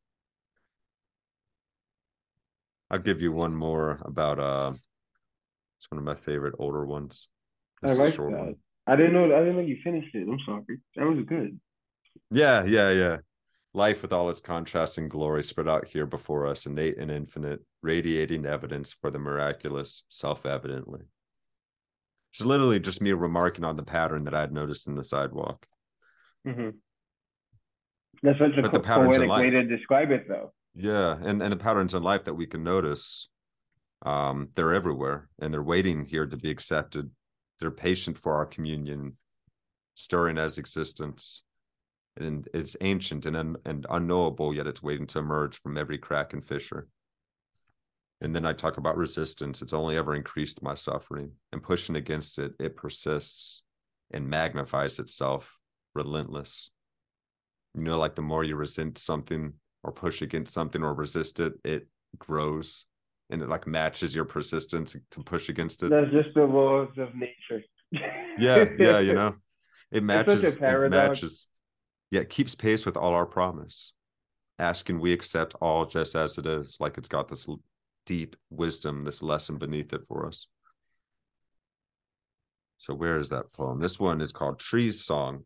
I'll 2.91 2.99
give 2.99 3.21
you 3.21 3.33
one 3.33 3.55
more 3.55 3.99
about 4.03 4.39
uh 4.39 4.73
it's 5.79 5.91
one 5.91 5.99
of 5.99 6.05
my 6.05 6.15
favorite 6.15 6.55
older 6.59 6.87
ones. 6.87 7.29
I 7.83 7.93
like 7.93 8.15
that. 8.15 8.23
One. 8.23 8.55
I 8.87 8.97
didn't 8.97 9.13
know 9.13 9.25
I 9.35 9.41
didn't 9.41 9.57
know 9.57 9.63
you 9.63 9.79
finished 9.83 10.15
it. 10.15 10.29
I'm 10.29 10.39
sorry. 10.47 10.81
That 10.97 11.07
was 11.07 11.25
good. 11.27 11.59
Yeah, 12.31 12.65
yeah, 12.65 12.91
yeah. 12.91 13.17
Life 13.75 14.01
with 14.01 14.13
all 14.13 14.31
its 14.31 14.41
contrast 14.41 14.97
and 14.97 15.11
glory 15.11 15.43
spread 15.43 15.69
out 15.69 15.87
here 15.87 16.07
before 16.07 16.47
us, 16.47 16.65
innate 16.65 16.97
and 16.97 17.11
infinite, 17.11 17.61
radiating 17.83 18.47
evidence 18.47 18.95
for 18.99 19.11
the 19.11 19.19
miraculous, 19.19 20.05
self-evidently. 20.09 21.03
It's 22.33 22.45
literally 22.45 22.81
just 22.81 23.03
me 23.03 23.13
remarking 23.13 23.65
on 23.65 23.77
the 23.77 23.83
pattern 23.83 24.25
that 24.25 24.35
I 24.35 24.41
had 24.41 24.53
noticed 24.53 24.87
in 24.87 24.95
the 24.95 25.05
sidewalk. 25.05 25.67
Mm-hmm. 26.47 26.71
That's 28.23 28.39
such 28.39 28.57
a 28.57 28.63
but 28.63 28.83
poetic 28.83 29.29
way 29.29 29.51
to 29.51 29.65
describe 29.65 30.11
it, 30.11 30.27
though. 30.27 30.55
Yeah, 30.79 31.17
and 31.23 31.43
and 31.43 31.51
the 31.53 31.57
patterns 31.57 31.95
in 31.95 32.03
life 32.03 32.25
that 32.25 32.35
we 32.35 32.47
can 32.47 32.63
notice, 32.63 33.29
um, 34.05 34.51
they're 34.55 34.75
everywhere, 34.75 35.31
and 35.39 35.53
they're 35.53 35.63
waiting 35.63 36.05
here 36.05 36.27
to 36.27 36.37
be 36.37 36.51
accepted. 36.51 37.11
They're 37.59 37.71
patient 37.71 38.19
for 38.19 38.35
our 38.35 38.45
communion, 38.45 39.17
stirring 39.95 40.37
as 40.37 40.59
existence, 40.59 41.43
and 42.15 42.47
it's 42.53 42.77
ancient 42.83 43.25
and 43.25 43.37
un, 43.37 43.57
and 43.65 43.87
unknowable, 43.89 44.55
yet 44.55 44.67
it's 44.67 44.83
waiting 44.83 45.07
to 45.09 45.19
emerge 45.21 45.59
from 45.63 45.79
every 45.79 45.97
crack 45.97 46.35
and 46.35 46.45
fissure. 46.45 46.89
And 48.21 48.35
then 48.35 48.45
I 48.45 48.53
talk 48.53 48.77
about 48.77 48.99
resistance. 48.99 49.63
It's 49.63 49.73
only 49.73 49.97
ever 49.97 50.15
increased 50.15 50.63
my 50.63 50.75
suffering, 50.75 51.33
and 51.53 51.63
pushing 51.63 51.97
against 51.97 52.39
it, 52.39 52.53
it 52.61 52.77
persists 52.77 53.63
and 54.11 54.29
magnifies 54.29 54.99
itself, 54.99 55.59
relentless. 55.95 56.71
You 57.75 57.81
know, 57.81 57.99
like 57.99 58.15
the 58.15 58.23
more 58.23 58.45
you 58.45 58.57
resent 58.57 58.99
something, 58.99 59.55
or 59.87 59.93
push 59.93 60.21
against 60.21 60.53
something 60.53 60.83
or 60.83 60.93
resist 60.93 61.39
it, 61.39 61.55
it 61.65 61.87
grows 62.19 62.87
and 63.31 63.41
it 63.41 63.49
like 63.49 63.67
matches 63.67 64.15
your 64.15 64.25
persistence 64.25 64.97
to 65.11 65.23
push 65.23 65.49
against 65.49 65.83
it. 65.83 65.91
That's 65.91 66.11
just 66.11 66.35
the 66.35 66.45
laws 66.45 66.89
of 66.99 67.15
nature. 67.15 67.65
yeah, 67.93 68.67
yeah, 68.79 68.99
you 68.99 69.15
know, 69.21 69.37
it 69.93 70.03
matches. 70.03 70.43
It 70.43 70.91
matches. 70.91 71.47
Yeah, 72.11 72.21
it 72.21 72.31
keeps 72.31 72.55
pace 72.55 72.85
with 72.85 72.97
all 72.97 73.15
our 73.15 73.27
promise. 73.27 73.93
Asking 74.59 75.01
we 75.01 75.13
accept 75.13 75.55
all 75.61 75.87
just 75.87 76.15
as 76.17 76.39
it 76.39 76.47
is, 76.47 76.77
like 76.81 76.99
it's 76.99 77.09
got 77.09 77.29
this 77.29 77.47
deep 78.07 78.37
wisdom, 78.51 79.05
this 79.05 79.23
lesson 79.23 79.59
beneath 79.59 79.93
it 79.93 80.03
for 80.09 80.27
us. 80.27 80.49
So 82.79 82.95
where 82.95 83.19
is 83.19 83.29
that 83.31 83.53
poem? 83.53 83.81
This 83.81 84.01
one 84.01 84.21
is 84.21 84.33
called 84.33 84.59
Trees 84.59 85.05
Song. 85.05 85.45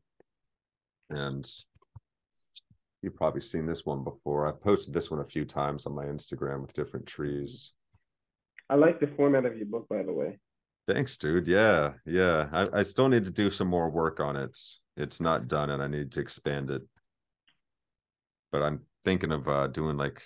And 1.09 1.49
You've 3.03 3.17
probably 3.17 3.41
seen 3.41 3.67
this 3.67 3.87
one 3.87 4.05
before. 4.05 4.47
I've 4.47 4.61
posted 4.61 4.93
this 4.93 5.11
one 5.11 5.21
a 5.21 5.25
few 5.25 5.45
times 5.45 5.87
on 5.87 5.95
my 5.95 6.05
Instagram 6.05 6.61
with 6.61 6.75
different 6.75 7.07
trees. 7.07 7.73
I 8.69 8.75
like 8.75 9.01
the 9.01 9.07
format 9.09 9.47
of 9.47 9.57
your 9.57 9.67
book, 9.67 9.89
by 9.89 10.03
the 10.03 10.13
way. 10.13 10.39
Thanks, 10.87 11.17
dude. 11.17 11.47
Yeah, 11.47 11.95
yeah. 12.05 12.49
I, 12.53 12.81
I 12.81 12.83
still 12.83 13.09
need 13.09 13.25
to 13.25 13.31
do 13.31 13.49
some 13.49 13.69
more 13.69 13.91
work 13.91 14.21
on 14.21 14.37
it. 14.37 14.59
It's 14.97 15.21
not 15.21 15.49
done, 15.49 15.71
and 15.71 15.83
I 15.83 15.87
need 15.87 16.13
to 16.13 16.21
expand 16.21 16.71
it. 16.71 16.83
But 18.53 18.63
I'm 18.63 18.83
thinking 19.05 19.33
of 19.33 19.49
uh, 19.49 19.69
doing 19.69 19.97
like 19.97 20.23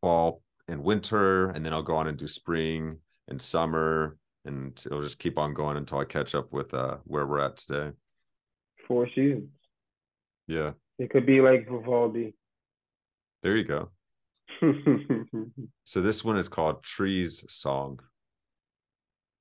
fall 0.00 0.42
and 0.66 0.82
winter, 0.82 1.50
and 1.50 1.64
then 1.64 1.72
I'll 1.72 1.82
go 1.82 1.96
on 1.96 2.08
and 2.08 2.18
do 2.18 2.26
spring 2.26 2.98
and 3.28 3.40
summer, 3.40 4.16
and 4.44 4.82
it'll 4.84 5.02
just 5.02 5.18
keep 5.18 5.38
on 5.38 5.54
going 5.54 5.76
until 5.76 5.98
I 5.98 6.04
catch 6.04 6.34
up 6.34 6.52
with 6.52 6.74
uh, 6.74 6.96
where 7.04 7.26
we're 7.26 7.40
at 7.40 7.56
today. 7.58 7.92
Four 8.86 9.08
seasons. 9.14 9.50
Yeah. 10.46 10.72
It 10.98 11.10
could 11.10 11.26
be 11.26 11.40
like 11.40 11.68
Vivaldi. 11.68 12.34
There 13.42 13.56
you 13.56 13.64
go. 13.64 13.90
so 15.84 16.00
this 16.00 16.24
one 16.24 16.36
is 16.36 16.48
called 16.48 16.82
Trees 16.82 17.44
Song. 17.48 18.00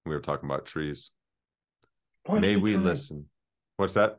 We 0.06 0.14
were 0.14 0.22
talking 0.22 0.48
about 0.48 0.66
trees. 0.66 1.12
What's 2.26 2.42
May 2.42 2.56
we 2.56 2.74
time? 2.74 2.86
listen. 2.86 3.26
What's 3.78 3.96
that? 3.96 4.18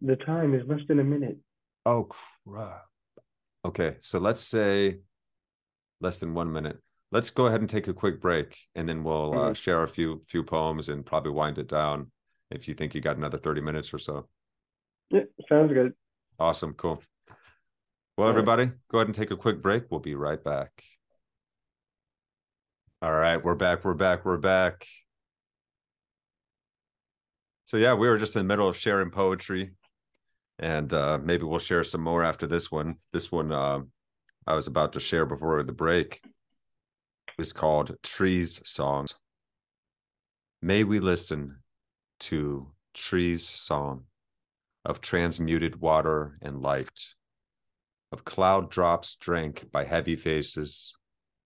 The 0.00 0.16
time 0.16 0.54
is 0.54 0.62
less 0.66 0.80
than 0.88 1.00
a 1.00 1.04
minute. 1.04 1.38
Oh 1.84 2.08
crap. 2.46 2.86
Okay, 3.64 3.96
so 4.00 4.18
let's 4.18 4.40
say 4.40 4.98
less 6.00 6.18
than 6.18 6.34
one 6.34 6.50
minute. 6.50 6.78
Let's 7.12 7.30
go 7.30 7.46
ahead 7.46 7.60
and 7.60 7.68
take 7.68 7.88
a 7.88 7.92
quick 7.92 8.20
break, 8.20 8.56
and 8.74 8.88
then 8.88 9.02
we'll 9.02 9.32
uh, 9.32 9.36
mm-hmm. 9.36 9.52
share 9.54 9.82
a 9.82 9.88
few 9.88 10.22
few 10.26 10.42
poems 10.42 10.88
and 10.88 11.04
probably 11.04 11.32
wind 11.32 11.58
it 11.58 11.68
down. 11.68 12.10
If 12.50 12.68
you 12.68 12.74
think 12.74 12.94
you 12.94 13.00
got 13.00 13.16
another 13.16 13.38
thirty 13.38 13.60
minutes 13.60 13.92
or 13.92 13.98
so. 13.98 14.28
Yeah, 15.10 15.24
sounds 15.48 15.72
good. 15.72 15.92
Awesome. 16.40 16.72
Cool. 16.72 17.02
Well, 18.16 18.28
everybody, 18.28 18.70
go 18.90 18.98
ahead 18.98 19.08
and 19.08 19.14
take 19.14 19.30
a 19.30 19.36
quick 19.36 19.60
break. 19.60 19.84
We'll 19.90 20.00
be 20.00 20.14
right 20.14 20.42
back. 20.42 20.70
All 23.02 23.12
right, 23.12 23.42
we're 23.42 23.54
back. 23.54 23.84
We're 23.84 23.92
back. 23.92 24.24
We're 24.24 24.38
back. 24.38 24.86
So 27.66 27.76
yeah, 27.76 27.92
we 27.92 28.08
were 28.08 28.16
just 28.16 28.36
in 28.36 28.40
the 28.40 28.48
middle 28.48 28.68
of 28.68 28.76
sharing 28.76 29.10
poetry, 29.10 29.72
and 30.58 30.90
uh, 30.94 31.18
maybe 31.22 31.44
we'll 31.44 31.58
share 31.58 31.84
some 31.84 32.00
more 32.00 32.24
after 32.24 32.46
this 32.46 32.70
one. 32.70 32.96
This 33.12 33.30
one 33.30 33.52
uh, 33.52 33.80
I 34.46 34.54
was 34.54 34.66
about 34.66 34.94
to 34.94 35.00
share 35.00 35.26
before 35.26 35.62
the 35.62 35.72
break 35.72 36.22
is 37.38 37.52
called 37.52 37.96
Trees 38.02 38.62
Songs. 38.64 39.14
May 40.62 40.84
we 40.84 41.00
listen 41.00 41.58
to 42.20 42.68
Trees 42.94 43.46
Song 43.46 44.04
of 44.84 45.00
transmuted 45.00 45.80
water 45.80 46.36
and 46.40 46.62
light, 46.62 47.14
of 48.12 48.24
cloud 48.24 48.70
drops 48.70 49.16
drank 49.16 49.70
by 49.70 49.84
heavy 49.84 50.16
faces, 50.16 50.96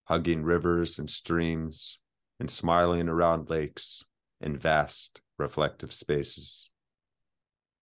hugging 0.04 0.42
rivers 0.42 0.98
and 0.98 1.10
streams, 1.10 1.98
and 2.40 2.50
smiling 2.50 3.08
around 3.08 3.50
lakes 3.50 4.04
and 4.40 4.60
vast 4.60 5.20
reflective 5.38 5.92
spaces. 5.92 6.70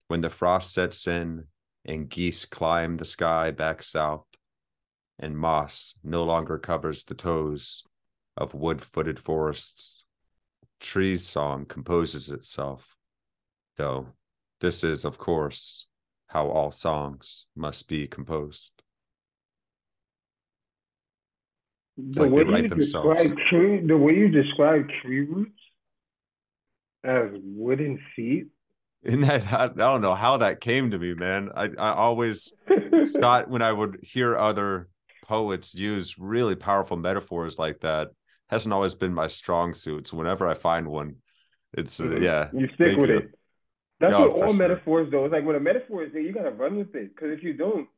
When 0.09 0.21
the 0.21 0.31
frost 0.31 0.73
sets 0.73 1.07
in 1.07 1.45
and 1.85 2.09
geese 2.09 2.45
climb 2.45 2.97
the 2.97 3.05
sky 3.05 3.51
back 3.51 3.83
south, 3.83 4.27
and 5.19 5.37
moss 5.37 5.95
no 6.03 6.25
longer 6.25 6.59
covers 6.59 7.05
the 7.05 7.15
toes 7.15 7.85
of 8.37 8.55
wood 8.55 8.81
footed 8.81 9.19
forests, 9.19 10.05
trees' 10.81 11.27
song 11.27 11.65
composes 11.67 12.31
itself, 12.31 12.97
though 13.77 14.09
this 14.63 14.85
is, 14.85 15.05
of 15.05 15.19
course, 15.19 15.87
how 16.29 16.47
all 16.47 16.71
songs 16.71 17.45
must 17.55 17.89
be 17.89 18.07
composed. 18.07 18.73
It's 21.99 22.17
the 22.17 22.23
like 22.25 22.47
way 22.47 22.63
you 22.63 22.69
describe 22.69 23.37
tree, 23.51 23.87
the 23.87 23.97
way 23.99 24.15
you 24.15 24.29
describe 24.29 24.89
tree 25.03 25.27
roots 25.27 25.61
as 27.05 27.29
wooden 27.35 28.01
feet. 28.17 28.47
In 29.03 29.21
that, 29.23 29.53
I 29.53 29.67
don't 29.69 30.01
know 30.01 30.15
how 30.15 30.39
that 30.39 30.61
came 30.61 30.93
to 30.93 30.99
me, 30.99 31.13
man. 31.13 31.51
I, 31.55 31.65
I 31.77 31.93
always 31.93 32.53
thought 33.21 33.51
when 33.51 33.61
I 33.61 33.73
would 33.73 33.99
hear 34.03 34.39
other 34.39 34.89
poets 35.25 35.75
use 35.75 36.19
really 36.19 36.55
powerful 36.55 36.97
metaphors 36.97 37.59
like 37.59 37.81
that, 37.81 38.11
hasn't 38.49 38.73
always 38.73 38.95
been 38.95 39.13
my 39.13 39.27
strong 39.27 39.75
suit. 39.75 40.07
So 40.07 40.17
whenever 40.17 40.47
I 40.47 40.55
find 40.55 40.87
one, 40.87 41.17
it's 41.75 41.99
uh, 41.99 42.05
mm-hmm. 42.05 42.23
yeah. 42.23 42.49
You 42.55 42.69
stick 42.75 42.97
with 42.97 43.11
you. 43.11 43.19
it. 43.19 43.35
That's 44.03 44.19
what 44.19 44.43
all 44.43 44.53
metaphors 44.53 45.11
though. 45.11 45.25
It's 45.25 45.33
like 45.33 45.45
when 45.45 45.57
a 45.57 45.61
metaphor 45.61 46.03
is 46.03 46.13
there, 46.13 46.23
you 46.23 46.33
gotta 46.33 46.51
run 46.51 46.77
with 46.77 46.95
it. 46.95 47.15
Because 47.15 47.31
if 47.33 47.43
you 47.43 47.55
don't, 47.55 47.89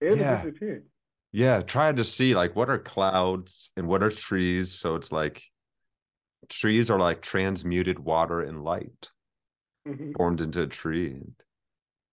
it'll 0.00 0.18
yeah. 0.18 0.42
disappear. 0.42 0.84
Yeah, 1.32 1.62
trying 1.62 1.96
to 1.96 2.04
see 2.04 2.34
like 2.34 2.54
what 2.56 2.68
are 2.70 2.78
clouds 2.78 3.70
and 3.76 3.86
what 3.86 4.02
are 4.02 4.10
trees. 4.10 4.72
So 4.72 4.94
it's 4.94 5.12
like 5.12 5.42
trees 6.48 6.90
are 6.90 6.98
like 6.98 7.22
transmuted 7.22 7.98
water 7.98 8.40
and 8.40 8.62
light. 8.62 9.10
Mhm. 9.88 10.14
formed 10.16 10.40
into 10.42 10.62
a 10.62 10.66
tree 10.66 11.22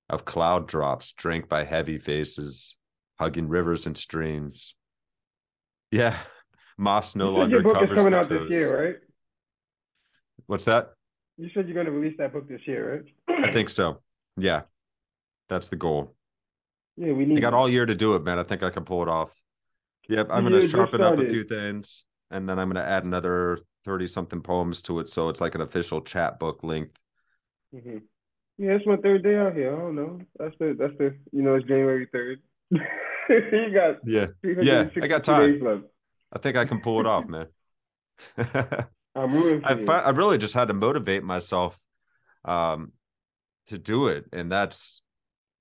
of 0.09 0.23
cloud 0.23 0.67
drops 0.67 1.11
drank 1.11 1.49
by 1.49 1.63
heavy 1.65 1.97
faces, 1.97 2.77
hugging 3.19 3.49
rivers 3.49 3.85
and 3.85 3.97
streams. 3.97 4.75
Yeah, 5.91 6.17
moss 6.77 7.15
no 7.15 7.31
longer 7.31 7.57
your 7.57 7.63
book 7.63 7.81
is 7.81 7.89
covers 7.89 7.95
coming 7.97 8.11
the 8.11 8.19
out 8.19 8.29
toes. 8.29 8.47
this 8.47 8.57
year, 8.57 8.85
right? 8.85 8.95
What's 10.45 10.65
that? 10.65 10.94
You 11.37 11.49
said 11.53 11.67
you're 11.67 11.73
going 11.73 11.85
to 11.85 11.91
release 11.91 12.17
that 12.17 12.33
book 12.33 12.47
this 12.47 12.61
year, 12.65 13.03
right? 13.27 13.47
I 13.49 13.51
think 13.51 13.69
so. 13.69 14.01
Yeah, 14.37 14.63
that's 15.49 15.69
the 15.69 15.75
goal. 15.75 16.15
Yeah, 16.97 17.13
we 17.13 17.25
need. 17.25 17.37
I 17.37 17.41
got 17.41 17.53
all 17.53 17.69
year 17.69 17.85
to 17.85 17.95
do 17.95 18.15
it, 18.15 18.23
man. 18.23 18.39
I 18.39 18.43
think 18.43 18.63
I 18.63 18.69
can 18.69 18.85
pull 18.85 19.01
it 19.01 19.09
off. 19.09 19.31
Yep, 20.07 20.27
I'm 20.29 20.43
gonna 20.43 20.61
sharpen 20.61 21.01
up 21.01 21.17
a 21.17 21.25
few 21.27 21.43
things, 21.43 22.05
and 22.29 22.47
then 22.47 22.59
I'm 22.59 22.69
gonna 22.69 22.85
add 22.85 23.03
another 23.05 23.57
thirty 23.83 24.07
something 24.07 24.41
poems 24.41 24.81
to 24.83 24.99
it, 24.99 25.09
so 25.09 25.29
it's 25.29 25.41
like 25.41 25.55
an 25.55 25.61
official 25.61 26.01
chapbook 26.01 26.63
length. 26.63 26.97
hmm 27.71 27.97
Yeah, 28.57 28.71
it's 28.73 28.85
my 28.85 28.97
third 28.97 29.23
day 29.23 29.35
out 29.35 29.55
here. 29.55 29.75
I 29.75 29.79
don't 29.79 29.95
know. 29.95 30.19
That's 30.39 30.55
the 30.59 30.75
that's 30.77 30.97
the 30.97 31.17
you 31.31 31.41
know 31.41 31.55
it's 31.55 31.67
January 31.67 32.07
third. 32.11 32.41
you 32.71 33.73
got 33.73 33.97
Yeah, 34.05 34.27
Yeah, 34.61 34.89
I 35.01 35.07
got 35.07 35.23
time. 35.23 35.63
I 36.31 36.39
think 36.39 36.57
I 36.57 36.65
can 36.65 36.81
pull 36.81 36.99
it 36.99 37.05
off, 37.05 37.27
man. 37.27 37.47
I'm 39.15 39.33
rooting 39.33 39.61
for 39.61 39.67
I 39.67 39.73
you. 39.73 39.85
I 39.87 40.09
really 40.11 40.37
just 40.37 40.53
had 40.53 40.67
to 40.67 40.73
motivate 40.73 41.23
myself 41.23 41.77
um 42.43 42.91
to 43.67 43.77
do 43.77 44.07
it 44.07 44.25
and 44.33 44.51
that's 44.51 45.01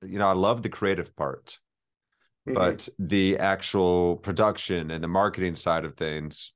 you 0.02 0.18
know 0.18 0.28
I 0.28 0.32
love 0.32 0.62
the 0.62 0.68
creative 0.68 1.14
part 1.16 1.58
Mhm. 2.46 2.54
but 2.54 2.88
the 2.98 3.38
actual 3.38 4.16
production 4.16 4.90
and 4.90 5.02
the 5.02 5.08
marketing 5.08 5.56
side 5.56 5.86
of 5.86 5.96
things 5.96 6.52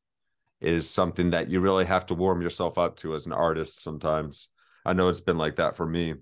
is 0.61 0.91
something 0.91 1.31
that 1.31 1.49
you 1.49 1.61
really 1.61 1.87
have 1.87 2.05
to 2.07 2.15
warm 2.15 2.43
yourself 2.43 2.77
up 2.77 2.97
to 2.97 3.15
as 3.15 3.25
an 3.27 3.33
artist 3.33 3.81
sometimes. 3.81 4.49
I 4.85 4.93
know 4.93 5.09
it's 5.09 5.21
been 5.23 5.39
like 5.39 5.57
that 5.57 5.77
for 5.77 5.87
me. 5.87 6.17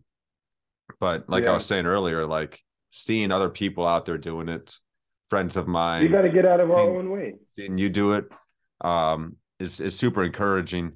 But 1.01 1.29
like 1.29 1.47
I 1.47 1.53
was 1.53 1.65
saying 1.67 1.87
earlier 1.87 2.27
like 2.27 2.61
seeing 2.91 3.33
other 3.33 3.49
people 3.51 3.87
out 3.87 4.05
there 4.05 4.19
doing 4.19 4.49
it, 4.49 4.77
friends 5.31 5.57
of 5.57 5.67
mine 5.67 6.03
You 6.05 6.11
got 6.11 6.23
to 6.23 6.29
get 6.31 6.47
out 6.47 6.61
of 6.61 6.71
our 6.71 6.79
own 6.79 7.11
way. 7.11 7.35
seeing 7.55 7.77
you 7.79 7.89
do 7.89 8.13
it 8.13 8.31
um 8.83 9.37
is 9.59 9.81
is 9.81 9.99
super 9.99 10.23
encouraging. 10.25 10.93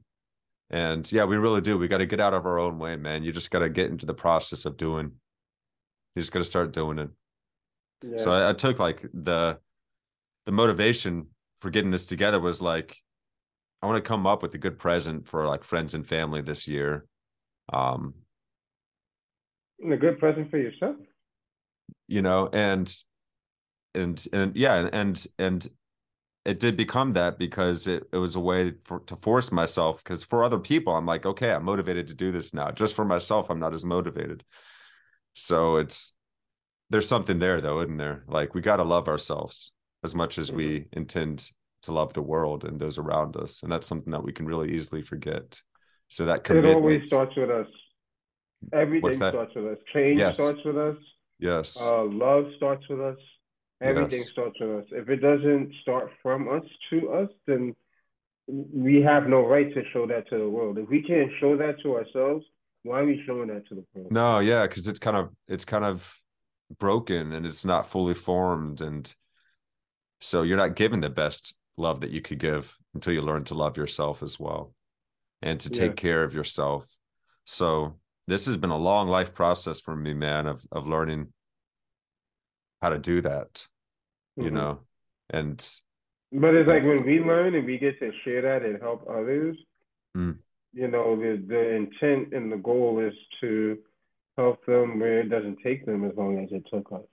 And 0.71 1.11
yeah 1.11 1.25
we 1.25 1.37
really 1.37 1.61
do. 1.61 1.79
We 1.79 1.89
got 1.89 1.99
to 1.99 2.07
get 2.07 2.21
out 2.21 2.35
of 2.35 2.47
our 2.47 2.59
own 2.59 2.79
way 2.79 2.97
man. 2.97 3.23
You 3.25 3.33
just 3.33 3.51
got 3.51 3.61
to 3.61 3.69
get 3.69 3.91
into 3.91 4.07
the 4.07 4.15
process 4.15 4.65
of 4.65 4.77
doing. 4.77 5.13
You 6.15 6.23
just 6.23 6.33
got 6.33 6.41
to 6.41 6.45
start 6.45 6.73
doing 6.73 6.99
it. 6.99 7.11
Yeah. 8.03 8.17
so 8.19 8.33
I, 8.33 8.51
I 8.51 8.53
took 8.53 8.79
like 8.79 9.03
the 9.13 9.59
the 10.47 10.53
motivation 10.53 11.27
for 11.61 11.71
getting 11.71 11.91
this 11.91 12.07
together 12.07 12.41
was 12.41 12.63
like 12.63 12.97
i 13.83 13.87
want 13.87 14.03
to 14.03 14.09
come 14.09 14.27
up 14.27 14.43
with 14.43 14.55
a 14.55 14.59
good 14.59 14.79
present 14.79 15.29
for 15.29 15.47
like 15.47 15.63
friends 15.65 15.95
and 15.95 16.07
family 16.07 16.41
this 16.41 16.67
year. 16.69 17.05
Um 17.73 18.15
And 19.83 19.93
a 19.93 19.97
good 19.97 20.19
present 20.19 20.51
for 20.51 20.59
yourself. 20.59 20.97
you 22.09 22.23
know 22.23 22.49
and 22.53 22.95
and 23.95 24.25
and 24.33 24.57
yeah 24.57 24.75
and 24.77 24.91
and, 24.95 25.27
and 25.39 25.69
it 26.45 26.59
did 26.59 26.77
become 26.77 27.13
that 27.13 27.39
because 27.39 27.87
it, 27.87 28.05
it 28.13 28.17
was 28.17 28.35
a 28.35 28.41
way 28.41 28.73
for, 28.85 29.01
to 29.01 29.17
force 29.17 29.53
myself 29.53 30.03
because 30.03 30.25
for 30.25 30.43
other 30.43 30.59
people 30.59 30.95
i'm 30.95 31.07
like 31.07 31.27
okay 31.27 31.51
i'm 31.53 31.65
motivated 31.65 32.09
to 32.09 32.15
do 32.15 32.33
this 32.33 32.55
now 32.55 32.71
just 32.71 32.95
for 32.95 33.05
myself 33.05 33.51
i'm 33.51 33.61
not 33.61 33.75
as 33.75 33.85
motivated 33.85 34.43
so 35.35 35.77
it's 35.77 36.13
there's 36.91 37.09
something 37.09 37.39
there 37.39 37.61
though 37.61 37.81
isn't 37.81 37.99
there 37.99 38.25
like 38.27 38.55
we 38.55 38.61
got 38.61 38.77
to 38.77 38.85
love 38.85 39.09
ourselves 39.09 39.73
as 40.03 40.15
much 40.15 40.39
as 40.39 40.51
we 40.51 40.87
intend 40.93 41.51
to 41.83 41.93
love 41.93 42.13
the 42.15 42.23
world 42.23 42.65
and 42.65 42.81
those 42.81 42.99
around 42.99 43.37
us 43.37 43.63
and 43.63 43.71
that's 43.71 43.87
something 43.87 44.11
that 44.11 44.25
we 44.25 44.33
can 44.33 44.47
really 44.47 44.73
easily 44.73 45.03
forget 45.03 45.61
so 46.09 46.25
that 46.27 46.43
commitment, 46.43 46.73
It 46.73 46.77
always 46.77 47.07
starts 47.07 47.37
with 47.37 47.51
us. 47.51 47.69
Everything 48.73 49.15
starts 49.15 49.55
with 49.55 49.67
us. 49.67 49.79
Change 49.93 50.19
Yes. 50.19 50.35
starts 50.35 50.59
with 50.65 50.77
us. 50.77 50.97
yes 51.39 51.77
Uh, 51.81 52.05
love 52.05 52.47
starts 52.57 52.85
with 52.89 53.01
us. 53.01 53.19
Everything 53.83 54.21
Yes. 54.21 54.31
starts 54.31 54.61
with 54.61 54.71
us. 54.71 54.85
If 54.93 55.09
it 55.09 55.17
doesn't 55.17 55.73
start 55.83 56.11
from 56.23 56.49
us 56.49 56.65
to 56.91 57.11
us, 57.13 57.31
then 57.47 57.75
we 58.47 59.01
have 59.03 59.27
no 59.27 59.47
right 59.47 59.73
to 59.73 59.83
show 59.93 60.07
that 60.07 60.29
to 60.29 60.39
the 60.39 60.49
world. 60.49 60.79
If 60.79 60.89
we 60.89 61.03
can't 61.03 61.31
show 61.41 61.57
that 61.57 61.81
to 61.83 61.97
ourselves, 61.97 62.45
why 62.83 63.01
are 63.01 63.07
we 63.07 63.23
showing 63.27 63.49
that 63.49 63.67
to 63.69 63.77
the 63.77 63.85
world? 63.95 64.11
No, 64.11 64.39
yeah, 64.41 64.67
because 64.67 64.87
it's 64.87 64.99
kind 64.99 65.17
of 65.17 65.31
it's 65.49 65.65
kind 65.65 65.85
of 65.85 66.15
broken 66.79 67.33
and 67.33 67.47
it's 67.47 67.65
not 67.65 67.91
fully 67.91 68.15
formed, 68.15 68.81
and 68.81 69.15
so 70.21 70.43
you're 70.43 70.57
not 70.57 70.77
giving 70.77 71.01
the 71.01 71.11
best 71.11 71.55
love 71.77 72.01
that 72.03 72.11
you 72.11 72.21
could 72.21 72.39
give 72.39 72.77
until 72.95 73.13
you 73.13 73.23
learn 73.23 73.45
to 73.45 73.55
love 73.55 73.77
yourself 73.77 74.23
as 74.23 74.39
well, 74.39 74.75
and 75.43 75.59
to 75.61 75.71
take 75.71 75.93
Yeah. 75.93 75.95
care 75.95 76.25
of 76.25 76.35
yourself. 76.35 76.87
So 77.45 77.99
this 78.27 78.47
has 78.47 78.57
been 78.57 78.71
a 78.71 78.79
long 78.79 79.09
life 79.09 79.33
process 79.33 79.81
for 79.81 79.97
me, 79.97 80.13
man, 80.13 80.47
of 80.47 80.67
of 80.71 80.87
learning 80.87 81.33
how 82.83 82.91
to 82.91 82.99
do 82.99 83.21
that, 83.21 83.67
you 84.41 84.51
Mhm. 84.51 84.55
know, 84.55 84.81
and 85.31 85.57
But 86.33 86.55
it's 86.55 86.69
like 86.69 86.85
when 86.85 87.05
we 87.05 87.21
learn 87.21 87.55
and 87.55 87.67
we 87.67 87.79
get 87.79 87.99
to 88.01 88.13
share 88.25 88.43
that 88.43 88.63
and 88.65 88.81
help 88.81 89.09
others, 89.09 89.57
Mm. 90.17 90.39
you 90.73 90.89
know, 90.89 91.17
the 91.17 91.37
the 91.47 91.75
intent 91.75 92.33
and 92.35 92.51
the 92.51 92.57
goal 92.57 93.01
is 93.01 93.15
to 93.41 93.79
help 94.37 94.65
them 94.67 94.99
where 95.01 95.21
it 95.21 95.29
doesn't 95.29 95.59
take 95.63 95.85
them 95.87 96.05
as 96.05 96.17
long 96.17 96.39
as 96.45 96.51
it 96.53 96.65
took 96.73 96.91
us. 96.93 97.07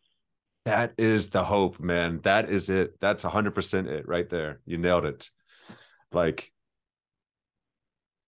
that 0.65 0.93
is 0.97 1.29
the 1.29 1.45
hope, 1.45 1.79
man. 1.79 2.19
That 2.23 2.49
is 2.49 2.69
it. 2.69 2.99
That's 2.99 3.23
hundred 3.23 3.55
percent 3.55 3.87
it 3.87 4.05
right 4.07 4.29
there. 4.29 4.59
You 4.65 4.77
nailed 4.77 5.05
it. 5.05 5.29
Like 6.11 6.51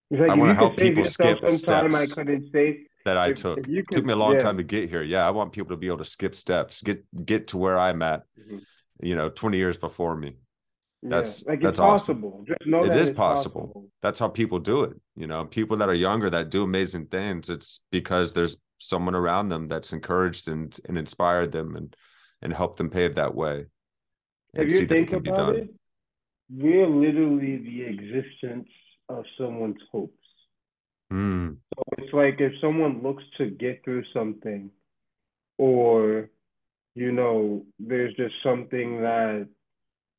like 0.10 0.30
I 0.32 0.36
you 0.36 0.44
could 0.46 0.56
help 0.56 0.78
people 0.78 1.06
skip 1.06 1.38
some 1.40 1.48
I 1.48 1.50
steps. 1.52 2.14
couldn't 2.14 2.52
save. 2.52 2.86
that 3.06 3.18
I 3.18 3.30
If- 3.30 3.36
took. 3.38 3.60
if 3.60 3.68
you 3.68 3.80
It 3.80 3.86
took 3.92 4.06
me 4.06 4.14
a 4.14 4.16
long 4.16 4.34
yeah. 4.34 4.40
time 4.40 4.58
to 4.58 4.64
get 4.64 4.90
here. 4.90 5.02
Yeah, 5.04 5.26
I 5.26 5.32
want 5.32 5.52
people 5.54 5.70
to 5.72 5.78
be 5.78 5.88
able 5.88 5.98
to 6.00 6.06
skip 6.06 6.34
steps, 6.36 6.82
get 6.82 7.04
get 7.26 7.48
to 7.48 7.58
where 7.58 7.78
I'm 7.78 8.02
at. 8.02 8.24
Mhm. 8.38 8.62
You 9.02 9.16
know, 9.16 9.30
20 9.30 9.58
years 9.58 9.78
before 9.78 10.16
me. 10.16 10.36
Yeah. 11.02 11.10
That's- 11.10 11.44
like 11.48 11.62
that's 11.62 11.72
it's 11.72 11.80
awesome. 11.80 12.22
possible. 12.22 12.44
Just 12.48 12.66
know 12.66 12.84
It 12.84 12.90
that 12.90 13.00
is 13.00 13.10
it's 13.10 13.18
possible. 13.18 13.90
That's 14.02 14.20
how 14.20 14.28
people 14.28 14.60
do 14.60 14.84
it. 14.84 15.00
You 15.16 15.28
know, 15.28 15.46
people 15.46 15.78
that 15.78 15.90
are 15.90 15.94
younger 15.94 16.30
that 16.30 16.50
do 16.50 16.64
amazing 16.64 17.08
things. 17.08 17.50
It's 17.50 17.82
because 17.92 18.34
there's 18.34 18.58
someone 18.80 19.16
around 19.16 19.50
them 19.50 19.68
that's 19.68 19.94
encouraged 19.94 20.48
and 20.48 20.78
and 20.88 20.98
inspired 20.98 21.52
them 21.52 21.76
and 21.76 21.96
and 22.42 22.54
helped 22.54 22.78
them 22.78 22.90
pave 22.90 23.16
that 23.16 23.36
way. 23.36 23.66
If 24.54 24.64
you 24.64 24.70
see 24.72 24.86
that 24.86 24.96
it 24.98 25.10
think 25.10 25.28
about 25.28 25.56
it, 25.56 25.70
we're 26.50 26.88
literally 26.88 27.58
the 27.58 27.84
existence 27.84 28.70
of 29.08 29.26
someone's 29.38 29.82
hopes. 29.92 30.14
Mm, 31.12 31.58
It's 31.98 32.14
like 32.14 32.40
if 32.40 32.54
someone 32.62 33.02
looks 33.04 33.24
to 33.38 33.50
get 33.50 33.84
through 33.84 34.04
something, 34.14 34.72
or 35.58 36.30
you 36.95 37.11
know, 37.11 37.66
there's 37.80 38.14
just 38.16 38.36
something 38.44 39.02
that 39.02 39.48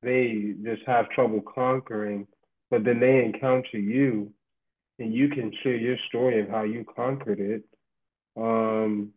they 0.03 0.55
just 0.63 0.83
have 0.87 1.11
trouble 1.11 1.43
conquering, 1.43 2.27
but 2.71 2.85
then 2.85 3.01
they 3.01 3.25
encounter 3.25 3.79
you, 3.79 4.33
and 4.99 5.13
you 5.13 5.29
can 5.29 5.53
share 5.63 5.77
your 5.77 5.97
story 6.09 6.41
of 6.41 6.49
how 6.49 6.63
you 6.63 6.85
conquered 6.97 7.41
it. 7.41 7.65
Um, 8.37 9.11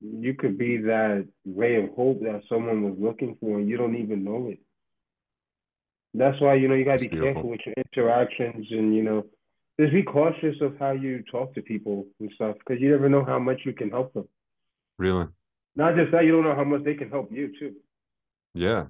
you 0.00 0.34
could 0.34 0.58
be 0.58 0.78
that 0.78 1.26
ray 1.44 1.82
of 1.82 1.90
hope 1.94 2.20
that 2.22 2.42
someone 2.48 2.82
was 2.82 2.98
looking 2.98 3.36
for, 3.40 3.58
and 3.58 3.68
you 3.68 3.76
don't 3.76 3.96
even 3.96 4.24
know 4.24 4.48
it. 4.48 4.58
That's 6.14 6.40
why, 6.40 6.54
you 6.54 6.68
know, 6.68 6.74
you 6.74 6.84
gotta 6.84 6.98
That's 6.98 7.04
be 7.04 7.08
beautiful. 7.10 7.34
careful 7.34 7.50
with 7.50 7.60
your 7.66 7.74
interactions 7.92 8.66
and, 8.70 8.94
you 8.96 9.02
know, 9.02 9.26
just 9.78 9.92
be 9.92 10.02
cautious 10.02 10.56
of 10.62 10.78
how 10.78 10.92
you 10.92 11.22
talk 11.30 11.54
to 11.54 11.62
people 11.62 12.06
and 12.20 12.30
stuff, 12.34 12.56
because 12.58 12.80
you 12.80 12.90
never 12.90 13.08
know 13.08 13.24
how 13.24 13.38
much 13.38 13.60
you 13.64 13.72
can 13.74 13.90
help 13.90 14.12
them. 14.14 14.26
really? 14.98 15.26
Not 15.76 15.94
just 15.94 16.12
that, 16.12 16.24
you 16.24 16.32
don't 16.32 16.44
know 16.44 16.54
how 16.56 16.64
much 16.64 16.84
they 16.84 16.94
can 16.94 17.10
help 17.10 17.30
you 17.30 17.52
too. 17.58 17.74
Yeah. 18.54 18.86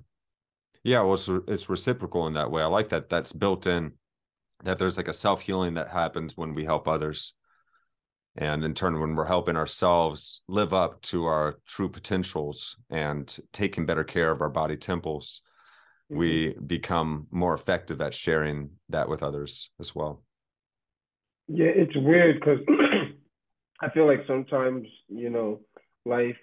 Yeah, 0.85 1.03
well, 1.03 1.15
it's, 1.15 1.29
it's 1.49 1.69
reciprocal 1.69 2.27
in 2.29 2.35
that 2.35 2.51
way. 2.51 2.63
I 2.63 2.67
like 2.67 2.89
that. 2.91 3.09
That's 3.09 3.33
built 3.33 3.67
in, 3.67 3.93
that 4.63 4.79
there's 4.79 4.97
like 4.97 5.09
a 5.09 5.13
self 5.13 5.43
healing 5.43 5.75
that 5.75 5.89
happens 5.89 6.37
when 6.37 6.55
we 6.55 6.65
help 6.65 6.87
others. 6.87 7.35
And 8.37 8.65
in 8.65 8.75
turn, 8.75 9.01
when 9.01 9.17
we're 9.17 9.25
helping 9.25 9.57
ourselves 9.57 10.43
live 10.47 10.73
up 10.73 11.01
to 11.03 11.25
our 11.25 11.59
true 11.67 11.89
potentials 11.89 12.77
and 12.91 13.37
taking 13.53 13.87
better 13.87 14.05
care 14.05 14.31
of 14.31 14.41
our 14.43 14.51
body 14.51 14.77
temples, 14.77 15.43
Mm-hmm. 16.11 16.19
we 16.21 16.55
become 16.65 17.27
more 17.33 17.53
effective 17.53 18.01
at 18.01 18.15
sharing 18.15 18.71
that 18.91 19.09
with 19.09 19.25
others 19.25 19.71
as 19.81 19.93
well. 19.95 20.23
Yeah, 21.49 21.67
it's 21.67 21.97
weird 21.97 22.39
because 22.41 22.61
I 23.81 23.91
feel 23.91 24.07
like 24.07 24.21
sometimes, 24.27 24.87
you 25.09 25.31
know, 25.31 25.61
life 26.05 26.37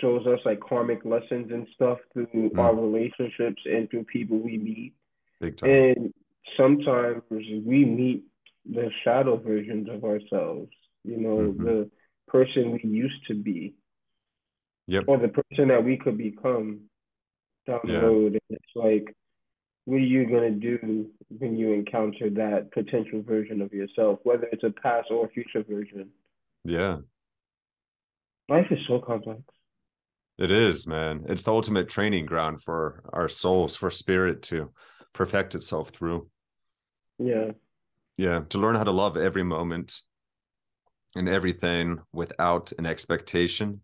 shows 0.00 0.26
us 0.26 0.40
like 0.44 0.60
karmic 0.60 1.04
lessons 1.04 1.50
and 1.52 1.66
stuff 1.74 1.98
through 2.12 2.26
Mm. 2.50 2.58
our 2.58 2.74
relationships 2.74 3.62
and 3.66 3.88
through 3.90 4.04
people 4.04 4.38
we 4.38 4.58
meet. 4.58 4.94
Big 5.40 5.56
time. 5.56 5.70
And 5.70 6.14
sometimes 6.56 7.22
we 7.30 7.84
meet 7.84 8.24
the 8.64 8.90
shadow 9.02 9.36
versions 9.36 9.88
of 9.88 10.04
ourselves, 10.04 10.72
you 11.04 11.18
know, 11.18 11.52
Mhm. 11.52 11.64
the 11.64 11.90
person 12.28 12.72
we 12.72 12.80
used 12.82 13.26
to 13.26 13.34
be 13.34 13.74
Yep. 14.86 15.04
or 15.06 15.18
the 15.18 15.28
person 15.28 15.68
that 15.68 15.84
we 15.84 15.96
could 15.96 16.16
become 16.16 16.88
down 17.66 17.80
the 17.84 18.00
road. 18.00 18.32
And 18.32 18.58
it's 18.58 18.76
like, 18.76 19.14
what 19.84 19.96
are 19.96 19.98
you 19.98 20.26
going 20.26 20.60
to 20.60 20.78
do 20.78 21.10
when 21.28 21.56
you 21.56 21.72
encounter 21.72 22.30
that 22.30 22.70
potential 22.72 23.20
version 23.22 23.60
of 23.60 23.72
yourself, 23.72 24.20
whether 24.24 24.46
it's 24.46 24.64
a 24.64 24.70
past 24.70 25.10
or 25.10 25.26
a 25.26 25.28
future 25.28 25.62
version? 25.62 26.10
Yeah. 26.64 27.02
Life 28.48 28.70
is 28.70 28.78
so 28.86 28.98
complex. 29.00 29.42
It 30.38 30.50
is, 30.50 30.86
man. 30.86 31.24
It's 31.28 31.44
the 31.44 31.52
ultimate 31.52 31.88
training 31.88 32.26
ground 32.26 32.62
for 32.62 33.04
our 33.12 33.28
souls, 33.28 33.76
for 33.76 33.90
spirit 33.90 34.42
to 34.44 34.72
perfect 35.12 35.54
itself 35.54 35.90
through. 35.90 36.28
Yeah. 37.18 37.52
Yeah. 38.16 38.40
To 38.48 38.58
learn 38.58 38.74
how 38.74 38.84
to 38.84 38.90
love 38.90 39.16
every 39.16 39.44
moment 39.44 40.00
and 41.14 41.28
everything 41.28 42.00
without 42.12 42.72
an 42.78 42.86
expectation. 42.86 43.82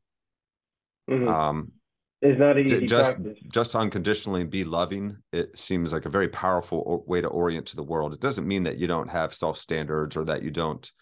Mhm. 1.09 1.29
Um, 1.29 1.73
It's 2.21 2.39
not 2.39 2.59
easy 2.59 2.87
just 2.87 3.23
practice. 3.23 3.39
just 3.53 3.75
unconditionally 3.75 4.45
be 4.45 4.63
loving 4.65 5.17
it 5.33 5.57
seems 5.59 5.93
like 5.93 6.05
a 6.05 6.11
very 6.11 6.29
powerful 6.29 7.03
way 7.07 7.21
to 7.21 7.29
orient 7.29 7.67
to 7.69 7.77
the 7.77 7.83
world 7.83 8.13
it 8.13 8.21
doesn't 8.21 8.47
mean 8.47 8.65
that 8.65 8.77
you 8.77 8.87
don't 8.87 9.09
have 9.09 9.33
self 9.33 9.57
standards 9.57 10.17
or 10.19 10.25
that 10.27 10.43
you 10.43 10.51
don't 10.51 10.93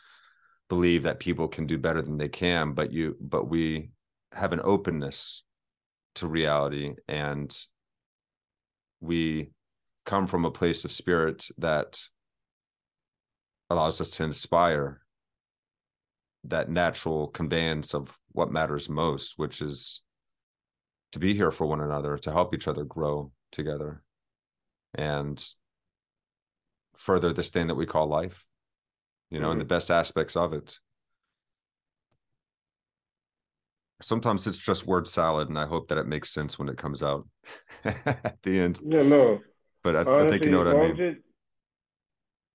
believe 0.69 1.03
that 1.03 1.19
people 1.19 1.49
can 1.49 1.67
do 1.67 1.77
better 1.77 2.01
than 2.03 2.19
they 2.19 2.29
can 2.29 2.73
but 2.73 2.93
you 2.93 3.17
but 3.21 3.49
we 3.49 3.91
have 4.39 4.53
an 4.53 4.61
openness 4.63 5.45
to 6.15 6.27
reality 6.27 6.95
and 7.09 7.57
we 9.01 9.51
come 10.05 10.27
from 10.27 10.45
a 10.45 10.51
place 10.51 10.85
of 10.85 10.93
spirit 10.93 11.47
that 11.59 12.01
allows 13.71 14.01
us 14.01 14.11
to 14.11 14.25
inspire 14.25 15.01
that 16.45 16.71
natural 16.71 17.29
conveyance 17.29 17.95
of 17.95 18.17
what 18.33 18.51
matters 18.51 18.89
most 18.89 19.35
which 19.37 19.61
is 19.61 20.03
to 21.13 21.19
be 21.19 21.35
here 21.35 21.51
for 21.51 21.67
one 21.67 21.81
another, 21.81 22.19
to 22.19 22.33
help 22.33 22.55
each 22.55 22.69
other 22.69 22.85
grow 22.85 23.33
together 23.51 24.03
and 24.95 25.43
further 26.97 27.33
this 27.33 27.49
thing 27.49 27.69
that 27.69 27.75
we 27.75 27.87
call 27.87 28.07
life, 28.07 28.47
you 29.31 29.41
know, 29.41 29.51
and 29.51 29.61
the 29.61 29.65
mm-hmm. 29.65 29.69
best 29.69 29.91
aspects 29.91 30.37
of 30.37 30.53
it. 30.53 30.79
Sometimes 34.01 34.47
it's 34.47 34.59
just 34.59 34.87
word 34.87 35.09
salad, 35.09 35.49
and 35.49 35.59
I 35.59 35.67
hope 35.67 35.89
that 35.89 35.99
it 35.99 36.07
makes 36.07 36.33
sense 36.33 36.59
when 36.59 36.69
it 36.69 36.79
comes 36.79 37.03
out 37.03 37.27
at 37.85 38.39
the 38.43 38.59
end. 38.61 38.81
Yeah, 38.81 39.03
no. 39.03 39.41
But 39.83 39.97
I, 39.97 40.23
I 40.23 40.25
think 40.27 40.45
you 40.45 40.51
know 40.51 40.59
what 40.59 40.69
I 40.69 40.75
mean, 40.75 41.01
it, 41.01 41.23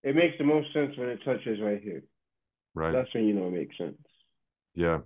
it 0.04 0.16
makes 0.16 0.38
the 0.38 0.44
most 0.44 0.72
sense 0.74 0.96
when 0.98 1.10
it 1.10 1.20
touches 1.24 1.60
right 1.62 1.82
here. 1.82 2.04
right? 2.74 2.94
That's 2.94 3.14
when 3.14 3.26
you 3.26 3.34
know 3.34 3.48
it 3.48 3.52
makes 3.54 3.78
sense. 3.78 3.98
Yeah, 4.76 5.02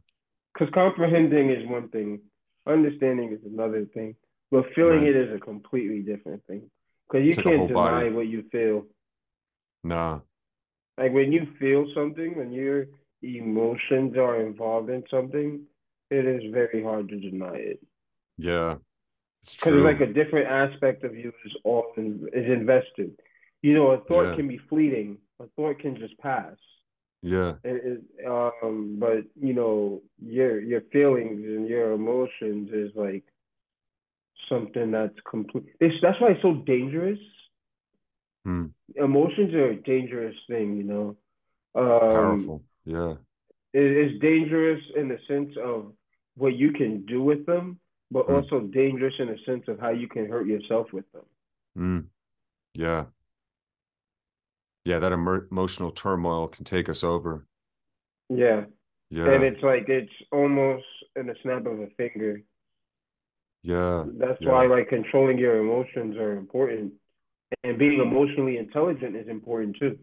Because 0.53 0.73
comprehending 0.73 1.49
is 1.51 1.65
one 1.69 1.87
thing, 1.89 2.19
understanding 2.65 3.31
is 3.31 3.39
another 3.45 3.85
thing, 3.85 4.15
but 4.51 4.65
feeling 4.75 5.03
Right. 5.03 5.05
it 5.05 5.15
is 5.15 5.33
a 5.33 5.39
completely 5.39 6.01
different 6.01 6.45
thing. 6.47 6.69
Because 7.07 7.25
you 7.25 7.37
It's 7.37 7.37
can't 7.37 7.67
deny 7.67 7.73
body. 7.73 8.09
what 8.09 8.27
you 8.27 8.43
feel. 8.51 8.85
Nah. 9.83 10.21
Like 10.97 11.13
when 11.13 11.31
you 11.31 11.47
feel 11.59 11.85
something, 11.95 12.35
when 12.37 12.51
your 12.51 12.87
emotions 13.21 14.15
are 14.17 14.41
involved 14.41 14.89
in 14.89 15.03
something, 15.09 15.65
it 16.09 16.25
is 16.25 16.51
very 16.53 16.83
hard 16.83 17.09
to 17.09 17.19
deny 17.19 17.55
it. 17.55 17.79
yeah, 18.37 18.77
it's 19.43 19.55
Because 19.59 19.73
true. 19.73 19.77
it's 19.77 19.99
like 20.01 20.09
a 20.09 20.13
different 20.13 20.47
aspect 20.47 21.03
of 21.03 21.15
you 21.15 21.31
is 21.45 21.55
often 21.63 22.27
is 22.33 22.45
invested. 22.51 23.17
You 23.61 23.73
know, 23.73 23.91
a 23.91 23.99
thought 24.05 24.31
Yeah. 24.31 24.33
can 24.33 24.47
be 24.47 24.57
fleeting. 24.69 25.17
A 25.39 25.47
thought 25.55 25.79
can 25.79 25.97
just 25.97 26.17
pass. 26.19 26.55
yeah, 27.21 27.55
It, 27.63 28.01
it, 28.19 28.27
um, 28.27 28.97
but 28.99 29.23
you 29.39 29.53
know, 29.53 30.01
your 30.21 30.59
your 30.61 30.81
feelings 30.91 31.43
and 31.45 31.67
your 31.67 31.93
emotions 31.93 32.69
is 32.71 32.91
like 32.95 33.23
something 34.49 34.91
that's 34.91 35.17
complete. 35.29 35.65
It's 35.79 35.95
that's 36.01 36.19
why 36.21 36.31
it's 36.31 36.41
so 36.41 36.53
dangerous. 36.65 37.19
Hmm. 38.45 38.67
Emotions 38.95 39.53
are 39.53 39.69
a 39.71 39.75
dangerous 39.83 40.35
thing, 40.47 40.77
you 40.77 40.83
know. 40.83 41.17
Um, 41.75 42.55
powerful. 42.57 42.63
Yeah, 42.85 43.15
it, 43.73 43.81
it's 43.83 44.21
dangerous 44.21 44.81
in 44.95 45.07
the 45.09 45.17
sense 45.27 45.53
of 45.63 45.93
what 46.37 46.55
you 46.55 46.71
can 46.73 47.05
do 47.05 47.21
with 47.23 47.45
them, 47.45 47.79
but 48.11 48.27
Hmm. 48.27 48.33
also 48.33 48.61
dangerous 48.61 49.15
in 49.19 49.27
the 49.27 49.37
sense 49.45 49.65
of 49.67 49.79
how 49.79 49.89
you 49.91 50.07
can 50.07 50.29
hurt 50.29 50.47
yourself 50.47 50.93
with 50.93 51.11
them. 51.13 51.25
mm. 51.75 52.09
yeah, 52.73 53.07
yeah. 54.85 54.99
That 54.99 55.11
emotional 55.11 55.91
turmoil 55.91 56.47
can 56.47 56.65
take 56.65 56.89
us 56.89 57.03
over. 57.03 57.45
Yeah. 58.29 58.65
Yeah, 59.09 59.33
And 59.33 59.43
it's 59.43 59.63
like 59.63 59.89
it's 59.89 60.11
almost 60.31 60.85
in 61.15 61.29
a 61.29 61.35
snap 61.43 61.65
of 61.65 61.79
a 61.79 61.87
finger. 61.97 62.43
yeah, 63.63 64.05
That's 64.17 64.39
Yeah. 64.39 64.49
why 64.51 64.67
like 64.67 64.89
controlling 64.89 65.37
your 65.37 65.59
emotions 65.59 66.15
are 66.17 66.33
important. 66.37 66.93
And 67.63 67.79
being 67.79 68.01
emotionally 68.01 68.57
intelligent 68.57 69.15
is 69.15 69.27
important 69.29 69.77
too. 69.77 69.99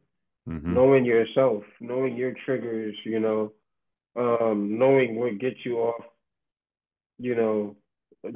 hmm 0.46 0.74
Knowing 0.74 1.04
yourself, 1.04 1.64
knowing 1.80 2.16
your 2.16 2.34
triggers, 2.46 2.96
you 3.04 3.20
know, 3.20 3.52
um, 4.16 4.78
knowing 4.78 5.16
what 5.16 5.38
gets 5.38 5.64
you 5.64 5.78
off, 5.78 6.04
you 7.18 7.34
know, 7.34 7.76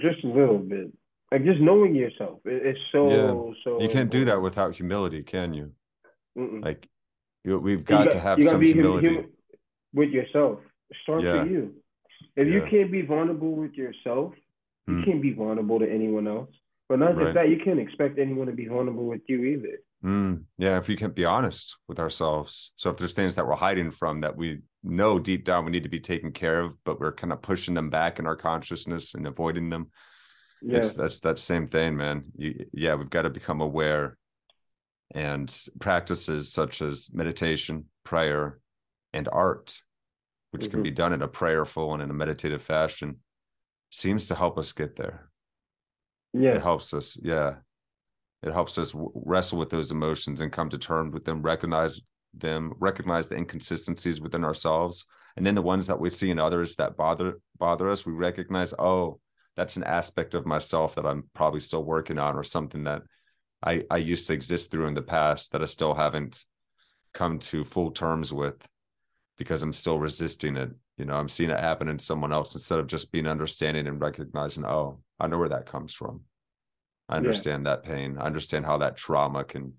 just 0.00 0.22
a 0.24 0.28
little 0.28 0.58
bit. 0.58 0.92
Like 1.32 1.44
just 1.44 1.60
knowing 1.60 1.94
yourself. 1.94 2.40
It, 2.44 2.64
it's 2.66 2.80
so 2.92 3.54
so 3.64 3.80
You 3.82 3.88
can't 3.88 4.10
do 4.10 4.24
that 4.26 4.40
without 4.40 4.74
humility, 4.74 5.22
can 5.22 5.52
you? 5.52 5.72
Mm-mm. 6.38 6.64
Like, 6.64 6.88
you, 7.44 7.58
we've 7.58 7.84
got 7.84 8.04
got- 8.04 8.12
to 8.12 8.20
have 8.20 8.38
you 8.38 8.44
some 8.48 8.60
be 8.60 8.72
humility. 8.72 9.14
hum- 9.16 9.26
with 9.92 10.10
yourself. 10.10 10.60
Start 11.02 11.22
Yeah. 11.22 11.42
for 11.44 11.50
you. 11.50 11.74
If 12.36 12.48
you 12.48 12.62
can't 12.70 12.90
be 12.90 13.02
vulnerable 13.02 13.52
with 13.52 13.74
yourself, 13.74 14.32
you 14.86 14.94
Hmm. 15.00 15.04
can't 15.04 15.22
be 15.22 15.32
vulnerable 15.32 15.78
to 15.80 15.90
anyone 15.90 16.26
else. 16.28 16.50
But 16.88 16.98
not 17.00 17.16
Right. 17.16 17.24
just 17.24 17.34
that, 17.34 17.48
you 17.50 17.58
can't 17.58 17.78
expect 17.80 18.18
anyone 18.18 18.46
to 18.46 18.52
be 18.52 18.66
vulnerable 18.66 19.06
with 19.06 19.22
you 19.28 19.44
either. 19.44 19.80
Mm, 20.04 20.44
yeah, 20.58 20.78
if 20.78 20.86
we 20.86 20.96
can't 20.96 21.14
be 21.14 21.24
honest 21.24 21.76
with 21.88 21.98
ourselves. 21.98 22.72
So 22.76 22.90
if 22.90 22.96
there's 22.96 23.14
things 23.14 23.34
that 23.34 23.46
we're 23.46 23.56
hiding 23.56 23.90
from 23.90 24.20
that 24.20 24.36
we 24.36 24.60
know 24.84 25.18
deep 25.18 25.44
down 25.44 25.64
we 25.64 25.72
need 25.72 25.82
to 25.82 25.88
be 25.88 26.00
taken 26.00 26.30
care 26.30 26.60
of, 26.60 26.72
but 26.84 27.00
we're 27.00 27.12
kind 27.12 27.32
of 27.32 27.42
pushing 27.42 27.74
them 27.74 27.90
back 27.90 28.18
in 28.18 28.26
our 28.26 28.36
consciousness 28.36 29.14
and 29.14 29.26
avoiding 29.26 29.70
them. 29.70 29.90
Yeah. 30.62 30.78
It's 30.78 30.92
that's 30.92 31.20
that 31.20 31.38
same 31.38 31.66
thing, 31.66 31.96
man. 31.96 32.24
You, 32.36 32.66
yeah, 32.72 32.94
we've 32.94 33.10
got 33.10 33.22
to 33.22 33.30
become 33.30 33.60
aware 33.60 34.16
and 35.12 35.52
practices 35.80 36.52
such 36.52 36.82
as 36.82 37.10
meditation, 37.12 37.86
prayer, 38.04 38.60
and 39.12 39.28
art, 39.32 39.80
which 40.50 40.70
can 40.70 40.80
Mhm. 40.80 40.84
be 40.84 40.90
done 40.90 41.12
in 41.12 41.22
a 41.22 41.28
prayerful 41.28 41.94
and 41.94 42.02
in 42.02 42.10
a 42.10 42.14
meditative 42.14 42.62
fashion, 42.62 43.18
seems 43.90 44.26
to 44.26 44.34
help 44.34 44.58
us 44.58 44.72
get 44.72 44.96
there. 44.96 45.30
Yeah. 46.34 46.56
it 46.56 46.62
helps 46.62 46.92
us 46.92 47.18
yeah 47.22 47.54
it 48.42 48.52
helps 48.52 48.78
us 48.78 48.92
wrestle 48.94 49.58
with 49.58 49.70
those 49.70 49.90
emotions 49.90 50.40
and 50.40 50.52
come 50.52 50.68
to 50.70 50.78
terms 50.78 51.12
with 51.12 51.24
them 51.24 51.42
recognize 51.42 52.00
them 52.34 52.72
recognize 52.78 53.28
the 53.28 53.36
inconsistencies 53.36 54.20
within 54.20 54.44
ourselves. 54.44 55.06
And 55.36 55.46
then 55.46 55.54
the 55.54 55.62
ones 55.62 55.86
that 55.86 56.00
we 56.00 56.10
see 56.10 56.30
in 56.30 56.38
others 56.38 56.76
that 56.76 56.96
bother 56.96 57.40
bother 57.58 57.90
us 57.90 58.04
we 58.04 58.12
recognize 58.12 58.74
oh 58.78 59.20
that's 59.56 59.76
an 59.76 59.84
aspect 59.84 60.34
of 60.34 60.46
myself 60.46 60.94
that 60.94 61.06
i'm 61.06 61.24
probably 61.34 61.60
still 61.60 61.84
working 61.84 62.18
on 62.18 62.36
or 62.36 62.42
something 62.42 62.84
that 62.84 63.02
i 63.62 63.84
i 63.90 63.96
used 63.96 64.26
to 64.26 64.32
exist 64.32 64.70
through 64.70 64.86
in 64.86 64.94
the 64.94 65.02
past 65.02 65.52
that 65.52 65.62
i 65.62 65.66
still 65.66 65.94
haven't 65.94 66.44
come 67.14 67.38
to 67.38 67.64
full 67.64 67.90
terms 67.90 68.32
with 68.32 68.56
because 69.36 69.62
i'm 69.62 69.72
still 69.72 69.98
resisting 69.98 70.56
it. 70.56 70.70
You 70.96 71.04
know 71.04 71.14
i'm 71.14 71.28
seeing 71.28 71.50
it 71.50 71.60
happen 71.60 71.88
in 71.88 71.98
someone 71.98 72.32
else 72.32 72.54
instead 72.54 72.80
of 72.80 72.88
just 72.88 73.12
being 73.12 73.28
understanding 73.28 73.86
and 73.86 74.00
recognizing 74.00 74.64
oh 74.64 75.00
i 75.20 75.28
know 75.28 75.38
where 75.38 75.48
that 75.48 75.66
comes 75.66 75.94
from 75.94 76.22
i 77.08 77.14
Yeah. 77.14 77.18
understand 77.18 77.66
that 77.66 77.82
pain. 77.84 78.18
I 78.18 78.24
understand 78.24 78.66
how 78.66 78.78
that 78.78 78.96
trauma 78.96 79.44
can 79.44 79.74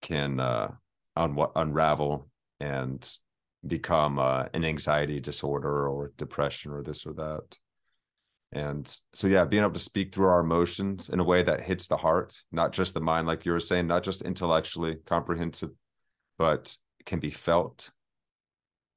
can 0.00 0.40
uh 0.40 0.72
un- 1.16 1.36
unravel 1.56 2.28
and 2.60 3.18
become 3.66 4.18
uh, 4.18 4.46
an 4.54 4.64
anxiety 4.64 5.20
disorder 5.20 5.88
or 5.88 6.12
depression 6.16 6.72
or 6.72 6.82
this 6.82 7.06
or 7.06 7.12
that. 7.14 7.58
And 8.50 8.86
so 9.14 9.26
yeah 9.28 9.44
being 9.44 9.62
able 9.62 9.72
to 9.74 9.78
speak 9.78 10.12
through 10.12 10.26
our 10.26 10.40
emotions 10.40 11.08
in 11.08 11.20
a 11.20 11.24
way 11.24 11.42
that 11.42 11.60
hits 11.60 11.86
the 11.86 11.96
heart 11.96 12.42
not 12.50 12.72
just 12.72 12.94
the 12.94 13.00
mind 13.00 13.26
like 13.26 13.46
you 13.46 13.52
were 13.52 13.60
saying 13.60 13.86
not 13.86 14.02
just 14.02 14.22
intellectually 14.22 14.96
comprehensive 15.06 15.70
but 16.38 16.76
can 17.06 17.18
be 17.20 17.30
felt. 17.30 17.90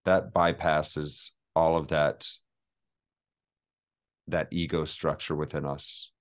That 0.06 0.34
bypasses 0.34 1.32
all 1.56 1.78
of 1.78 1.88
that 1.90 2.28
that 4.28 4.48
ego 4.52 4.86
structure 4.86 5.36
within 5.36 5.66
us 5.66 6.12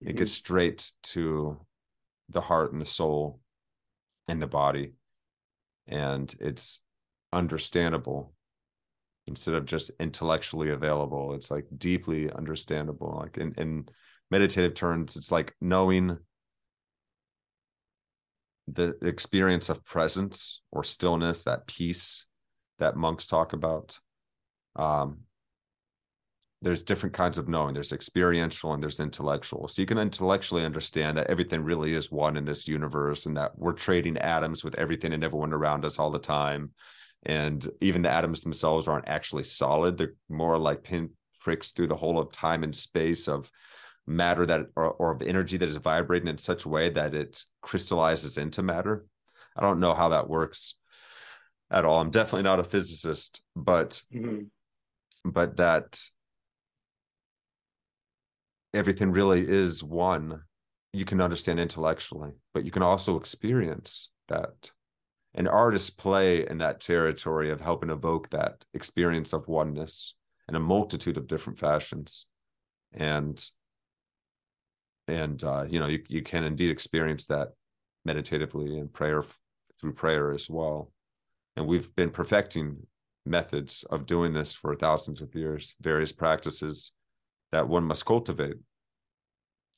it 0.00 0.14
Mhm. 0.14 0.18
gets 0.18 0.32
straight 0.32 0.90
to 1.02 1.60
the 2.28 2.40
heart 2.40 2.72
and 2.72 2.80
the 2.80 2.86
soul 2.86 3.40
and 4.28 4.40
the 4.42 4.46
body 4.46 4.94
and 5.86 6.34
it's 6.40 6.80
understandable 7.32 8.32
instead 9.26 9.54
of 9.54 9.64
just 9.64 9.90
intellectually 10.00 10.70
available 10.70 11.34
it's 11.34 11.50
like 11.50 11.66
deeply 11.76 12.30
understandable 12.32 13.18
like 13.20 13.38
in, 13.38 13.52
in 13.54 13.88
meditative 14.30 14.74
terms 14.74 15.16
it's 15.16 15.30
like 15.30 15.54
knowing 15.60 16.18
the 18.68 18.96
experience 19.02 19.68
of 19.68 19.84
presence 19.84 20.62
or 20.72 20.82
stillness 20.82 21.44
that 21.44 21.66
peace 21.66 22.26
that 22.78 22.96
monks 22.96 23.26
talk 23.26 23.52
about 23.52 23.98
um 24.74 25.25
there's 26.62 26.82
different 26.82 27.14
kinds 27.14 27.38
of 27.38 27.48
knowing. 27.48 27.74
There's 27.74 27.92
experiential 27.92 28.72
and 28.72 28.82
there's 28.82 29.00
intellectual. 29.00 29.68
So 29.68 29.82
you 29.82 29.86
can 29.86 29.98
intellectually 29.98 30.64
understand 30.64 31.18
that 31.18 31.28
everything 31.28 31.62
really 31.62 31.94
is 31.94 32.10
one 32.10 32.36
in 32.36 32.44
this 32.44 32.66
universe 32.66 33.26
and 33.26 33.36
that 33.36 33.58
we're 33.58 33.72
trading 33.72 34.16
atoms 34.18 34.64
with 34.64 34.74
everything 34.76 35.12
and 35.12 35.22
everyone 35.22 35.52
around 35.52 35.84
us 35.84 35.98
all 35.98 36.10
the 36.10 36.18
time. 36.18 36.70
And 37.24 37.66
even 37.80 38.02
the 38.02 38.10
atoms 38.10 38.40
themselves 38.40 38.88
aren't 38.88 39.08
actually 39.08 39.42
solid. 39.42 39.98
They're 39.98 40.14
more 40.28 40.56
like 40.58 40.82
pin 40.82 41.10
pricks 41.40 41.72
through 41.72 41.88
the 41.88 41.96
whole 41.96 42.18
of 42.18 42.32
time 42.32 42.64
and 42.64 42.74
space 42.74 43.28
of 43.28 43.50
matter 44.06 44.46
that 44.46 44.66
or, 44.76 44.92
or 44.92 45.12
of 45.12 45.22
energy 45.22 45.56
that 45.56 45.68
is 45.68 45.76
vibrating 45.76 46.28
in 46.28 46.38
such 46.38 46.64
a 46.64 46.68
way 46.68 46.88
that 46.88 47.14
it 47.14 47.42
crystallizes 47.60 48.38
into 48.38 48.62
matter. 48.62 49.04
I 49.56 49.60
don't 49.62 49.80
know 49.80 49.94
how 49.94 50.10
that 50.10 50.28
works 50.28 50.74
at 51.70 51.84
all. 51.84 52.00
I'm 52.00 52.10
definitely 52.10 52.44
not 52.44 52.60
a 52.60 52.64
physicist 52.64 53.42
but 53.54 54.02
Mhm. 54.14 54.48
but 55.24 55.56
that 55.56 56.00
everything 58.74 59.10
really 59.10 59.46
is 59.48 59.82
one 59.82 60.42
you 60.92 61.04
can 61.04 61.20
understand 61.20 61.60
intellectually 61.60 62.32
but 62.54 62.64
you 62.64 62.70
can 62.70 62.82
also 62.82 63.16
experience 63.16 64.10
that. 64.28 64.70
And 65.34 65.48
artists 65.48 65.90
play 65.90 66.48
in 66.48 66.58
that 66.58 66.80
territory 66.80 67.50
of 67.50 67.60
helping 67.60 67.90
evoke 67.90 68.30
that 68.30 68.64
experience 68.72 69.34
of 69.34 69.48
oneness 69.48 70.14
in 70.48 70.54
a 70.54 70.60
multitude 70.60 71.18
of 71.18 71.26
different 71.26 71.58
fashions. 71.58 72.26
And 72.92 73.44
and 75.08 75.42
uh, 75.44 75.66
you 75.68 75.78
know 75.78 75.86
you, 75.86 76.02
you 76.08 76.22
can 76.22 76.44
indeed 76.44 76.70
experience 76.70 77.26
that 77.26 77.48
meditatively 78.04 78.78
and 78.78 78.92
prayer 78.92 79.24
through 79.78 79.92
prayer 79.92 80.32
as 80.32 80.48
well. 80.48 80.90
And 81.56 81.66
we've 81.66 81.94
been 81.94 82.10
perfecting 82.10 82.86
methods 83.26 83.84
of 83.90 84.06
doing 84.06 84.32
this 84.32 84.54
for 84.54 84.74
thousands 84.74 85.20
of 85.20 85.34
years 85.34 85.74
various 85.80 86.12
practices 86.12 86.92
that 87.52 87.68
one 87.68 87.84
must 87.84 88.06
cultivate. 88.06 88.56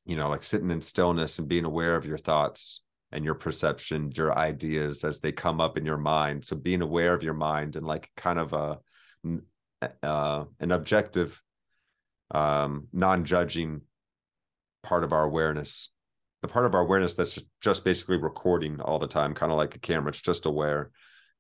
You 0.05 0.17
know 0.17 0.31
like 0.31 0.43
sitting 0.43 0.71
in 0.71 0.81
stillness 0.81 1.39
and 1.39 1.49
being 1.49 1.67
aware 1.67 1.95
of 1.95 2.07
your 2.07 2.19
thoughts 2.19 2.83
and 3.13 3.25
your 3.25 3.35
perception 3.35 4.11
your 4.15 4.37
ideas 4.37 5.05
as 5.05 5.21
they 5.21 5.33
come 5.33 5.61
up 5.61 5.77
in 5.77 5.85
your 5.85 5.99
mind. 5.99 6.45
So 6.45 6.57
being 6.57 6.83
aware 6.83 7.15
of 7.15 7.23
your 7.23 7.35
mind 7.35 7.77
and 7.77 7.87
like 7.87 8.11
kind 8.17 8.39
of 8.39 8.53
a 8.53 8.79
uh, 10.03 10.45
an 10.61 10.73
objective 10.73 11.41
um 12.31 12.89
non-judging 12.93 13.83
part 14.83 15.05
of 15.05 15.13
our 15.13 15.25
awareness. 15.25 15.91
The 16.43 16.49
part 16.49 16.67
of 16.67 16.75
our 16.75 16.83
awareness 16.83 17.15
that's 17.15 17.39
just 17.61 17.85
basically 17.85 18.17
recording 18.17 18.81
all 18.81 18.99
the 18.99 19.09
time 19.09 19.35
kind 19.35 19.51
of 19.51 19.59
like 19.59 19.75
a 19.75 19.81
camera 19.81 20.11
it's 20.11 20.23
just 20.23 20.47
aware 20.47 20.91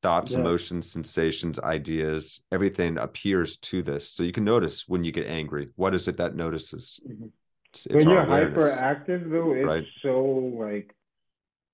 thoughts 0.03 0.33
Yeah. 0.33 0.41
emotions 0.41 0.91
sensations 0.91 1.59
ideas 1.59 2.41
everything 2.53 2.99
appears 2.99 3.57
to 3.57 3.83
this 3.83 4.09
so 4.11 4.23
you 4.23 4.33
can 4.33 4.45
notice 4.45 4.89
when 4.89 5.03
you 5.05 5.11
get 5.12 5.27
angry 5.27 5.69
what 5.77 5.95
is 5.95 6.07
it 6.09 6.16
that 6.19 6.37
notices 6.37 7.01
Mhm. 7.09 7.31
it's, 7.70 7.87
it's 7.87 7.95
When 8.05 8.09
you're 8.15 8.23
awareness. 8.23 8.79
hyperactive 8.79 9.31
though, 9.31 9.53
it's 9.55 9.66
right? 9.66 9.85
so 10.03 10.23
like 10.23 10.95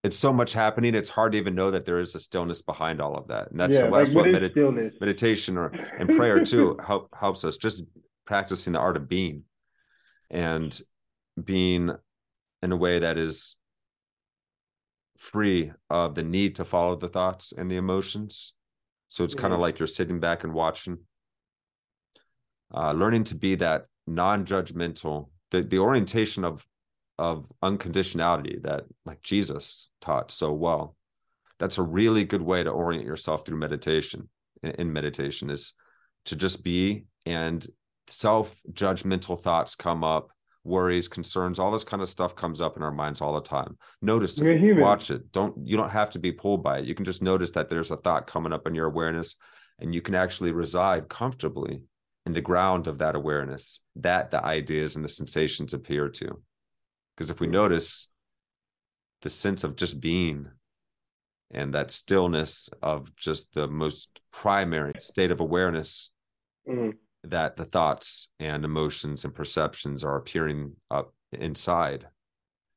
it's 0.05 0.17
so 0.17 0.33
much 0.33 0.53
happening 0.53 0.95
it's 0.95 1.09
hard 1.11 1.33
to 1.33 1.39
even 1.39 1.55
know 1.55 1.71
that 1.71 1.85
there 1.85 1.99
is 1.99 2.15
a 2.15 2.21
stillness 2.21 2.63
behind 2.63 3.01
all 3.01 3.15
of 3.17 3.29
that 3.29 3.51
and 3.51 3.61
that's 3.61 3.77
yeah, 3.77 3.89
that's 3.91 4.15
like 4.15 4.17
what 4.27 4.33
what 4.33 4.43
medit- 4.43 5.01
meditation 5.01 5.57
or 5.59 5.73
and 5.99 6.09
prayer 6.11 6.43
too 6.43 6.79
help 6.87 7.09
helps 7.15 7.45
us 7.45 7.57
just 7.59 7.85
practicing 8.25 8.73
the 8.73 8.79
art 8.79 8.97
of 8.97 9.07
being 9.09 9.45
and 10.31 10.81
being 11.43 11.91
in 12.63 12.73
a 12.73 12.77
way 12.77 12.99
that 13.01 13.19
is 13.19 13.57
free 15.17 15.73
of 15.91 16.15
the 16.15 16.23
need 16.23 16.57
to 16.57 16.65
follow 16.65 16.95
the 16.97 17.09
thoughts 17.09 17.53
and 17.57 17.71
the 17.71 17.77
emotions 17.77 18.53
so 19.09 19.23
it's 19.23 19.35
kind 19.35 19.53
of 19.53 19.59
Mhm. 19.59 19.63
like 19.63 19.79
you're 19.79 19.87
sitting 19.87 20.19
back 20.21 20.45
and 20.45 20.53
watching 20.53 20.99
uh 22.75 22.93
learning 22.93 23.25
to 23.25 23.35
be 23.35 23.55
that 23.55 23.87
non-judgmental 24.07 25.31
the 25.51 25.63
the 25.63 25.79
orientation 25.79 26.45
of 26.45 26.67
of 27.19 27.47
unconditionality 27.63 28.61
that 28.63 28.85
like 29.07 29.23
jesus 29.23 29.89
taught 30.01 30.31
so 30.33 30.53
well 30.53 30.97
that's 31.59 31.79
a 31.79 31.83
really 31.83 32.25
good 32.25 32.43
way 32.43 32.65
to 32.65 32.71
orient 32.71 33.05
yourself 33.05 33.47
through 33.47 33.57
meditation 33.57 34.29
in, 34.63 34.71
in 34.73 34.93
meditation 34.93 35.49
is 35.51 35.73
to 36.25 36.35
just 36.35 36.65
be 36.65 37.05
and 37.25 37.67
self-judgmental 38.09 39.41
thoughts 39.41 39.77
come 39.77 40.03
up 40.03 40.31
worries 40.65 41.09
concerns 41.09 41.59
all 41.59 41.71
this 41.71 41.85
kind 41.85 42.03
of 42.03 42.09
stuff 42.09 42.35
comes 42.35 42.61
up 42.61 42.77
in 42.77 42.83
our 42.83 42.91
minds 42.91 43.21
all 43.21 43.35
the 43.35 43.41
time. 43.41 43.77
Notice 44.01 44.39
it. 44.41 44.45
watch 44.83 45.11
it. 45.11 45.31
Don't 45.33 45.55
you 45.67 45.77
don't 45.77 45.91
have 45.91 46.11
to 46.11 46.19
be 46.19 46.33
pulled 46.33 46.63
by 46.63 46.79
it. 46.79 46.87
You 46.87 46.95
can 46.95 47.05
just 47.05 47.23
notice 47.23 47.51
that 47.53 47.69
there's 47.69 47.91
a 47.91 47.97
thought 47.97 48.27
coming 48.27 48.53
up 48.53 48.67
in 48.67 48.75
your 48.75 48.87
awareness 48.87 49.37
and 49.79 49.95
you 49.95 50.01
can 50.01 50.15
actually 50.15 50.53
reside 50.53 51.09
comfortably 51.09 51.83
in 52.27 52.33
the 52.33 52.41
ground 52.41 52.87
of 52.89 52.99
that 52.99 53.15
awareness 53.15 53.81
that 53.97 54.31
the 54.31 54.43
ideas 54.43 54.97
and 54.97 55.05
the 55.05 55.09
sensations 55.09 55.75
appear 55.75 56.09
to. 56.09 56.43
Because 57.17 57.31
if 57.31 57.41
we 57.41 57.47
notice 57.47 58.09
the 59.23 59.29
sense 59.31 59.65
of 59.65 59.77
just 59.77 60.01
being 60.01 60.49
and 61.51 61.75
that 61.75 61.91
stillness 61.91 62.71
of 62.83 63.15
just 63.17 63.53
the 63.53 63.69
most 63.69 64.21
primary 64.33 64.95
state 64.99 65.31
of 65.31 65.41
awareness 65.41 66.11
Mhm. 66.67 66.97
That 67.31 67.57
the 67.57 67.65
thoughts 67.65 68.29
and 68.39 68.65
emotions 68.65 69.25
and 69.25 69.35
perceptions 69.35 70.05
are 70.05 70.17
appearing 70.17 70.73
up 70.91 71.15
inside. 71.33 72.07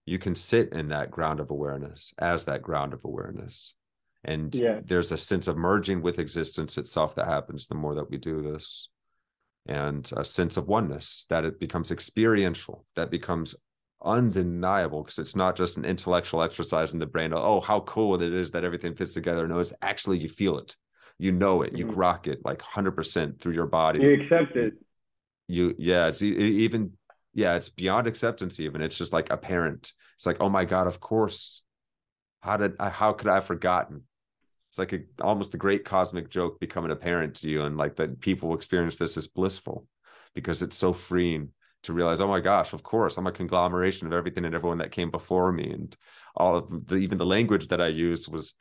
You 0.06 0.20
can 0.20 0.36
sit 0.36 0.72
in 0.72 0.90
that 0.90 1.12
ground 1.12 1.40
of 1.40 1.52
awareness 1.52 2.14
as 2.18 2.46
that 2.46 2.62
ground 2.62 2.94
of 2.94 3.04
awareness. 3.06 3.76
And 4.24 4.54
Yeah. 4.54 4.82
there's 4.84 5.12
a 5.12 5.18
sense 5.18 5.48
of 5.48 5.58
merging 5.58 6.02
with 6.02 6.20
existence 6.20 6.78
itself 6.78 7.16
that 7.16 7.28
happens 7.28 7.68
the 7.68 7.76
more 7.76 7.96
that 7.96 8.10
we 8.10 8.18
do 8.18 8.42
this. 8.42 8.90
And 9.66 10.10
a 10.16 10.24
sense 10.24 10.56
of 10.56 10.68
oneness 10.68 11.26
that 11.30 11.44
it 11.44 11.60
becomes 11.60 11.92
experiential 11.92 12.86
that 12.96 13.12
becomes 13.12 13.54
undeniable 14.02 15.04
because 15.04 15.20
it's 15.20 15.36
not 15.36 15.56
just 15.56 15.76
an 15.76 15.84
intellectual 15.84 16.44
exercise 16.44 16.94
in 16.94 17.00
the 17.00 17.06
brain 17.06 17.34
oh 17.34 17.60
how 17.60 17.80
cool 17.82 18.14
it 18.16 18.22
is 18.32 18.52
that 18.52 18.64
everything 18.64 18.96
fits 18.96 19.14
together. 19.14 19.48
No 19.48 19.60
it's 19.60 19.74
actually 19.82 20.20
you 20.20 20.30
feel 20.30 20.58
it 20.58 20.78
you 21.20 21.32
know 21.32 21.62
it 21.62 21.74
you 21.74 21.86
Mhm. 21.86 21.94
grok 21.96 22.28
it 22.28 22.40
like 22.46 22.62
100% 22.62 23.40
through 23.40 23.54
your 23.54 23.66
body. 23.68 24.00
You 24.00 24.14
accept 24.22 24.56
it. 24.56 24.74
you 25.48 25.74
yeah 25.78 26.08
it's 26.08 26.22
even 26.22 26.94
yeah 27.34 27.56
it's 27.56 27.70
beyond 27.70 28.08
acceptance 28.08 28.60
even. 28.60 28.82
It's 28.82 28.98
just 28.98 29.14
like 29.14 29.30
apparent. 29.32 29.94
It's 30.16 30.26
like 30.26 30.38
oh 30.40 30.50
my 30.50 30.66
god 30.66 30.88
of 30.88 31.00
course. 31.00 31.62
How 32.42 32.58
did 32.58 32.76
I, 32.80 32.90
how 32.90 33.14
could 33.14 33.28
i 33.28 33.36
have 33.36 33.46
forgotten? 33.46 34.04
It's 34.70 34.78
like 34.80 34.94
a, 34.94 35.00
almost 35.22 35.52
the 35.52 35.58
great 35.58 35.86
cosmic 35.86 36.30
joke 36.30 36.60
becoming 36.60 36.92
apparent 36.92 37.36
to 37.38 37.50
you 37.50 37.64
and 37.64 37.78
like 37.78 37.96
that 37.96 38.20
people 38.20 38.54
experience 38.54 38.98
this 38.98 39.18
as 39.18 39.28
blissful 39.28 39.88
because 40.36 40.62
it's 40.62 40.78
so 40.78 40.94
freeing 40.94 41.50
to 41.84 41.94
realize 41.94 42.22
oh 42.22 42.28
my 42.28 42.42
gosh 42.42 42.74
of 42.74 42.84
course 42.84 43.18
i'm 43.18 43.28
a 43.28 43.32
conglomeration 43.32 44.08
of 44.08 44.14
everything 44.14 44.46
and 44.46 44.54
everyone 44.54 44.80
that 44.80 44.92
came 44.92 45.10
before 45.10 45.52
me. 45.52 45.72
And 45.72 45.96
all 46.36 46.58
of 46.58 46.88
the 46.88 46.96
even 46.98 47.18
the 47.18 47.26
language 47.26 47.70
that 47.70 47.82
i 47.82 47.88
used 47.88 48.32
was 48.32 48.54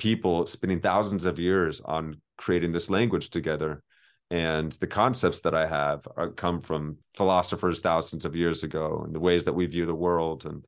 people 0.00 0.46
spending 0.46 0.80
thousands 0.80 1.26
of 1.26 1.38
years 1.38 1.80
on 1.82 2.20
creating 2.38 2.72
this 2.72 2.90
language 2.90 3.30
together. 3.30 3.82
And 4.30 4.72
the 4.72 4.86
concepts 4.86 5.40
that 5.40 5.54
i 5.54 5.66
have 5.66 6.08
are, 6.16 6.30
come 6.30 6.62
from 6.62 6.96
philosophers 7.14 7.80
thousands 7.80 8.24
of 8.24 8.34
years 8.34 8.62
ago 8.64 9.02
and 9.04 9.14
the 9.14 9.20
ways 9.20 9.44
that 9.44 9.52
we 9.52 9.66
view 9.66 9.86
the 9.86 9.94
world. 9.94 10.46
And 10.46 10.64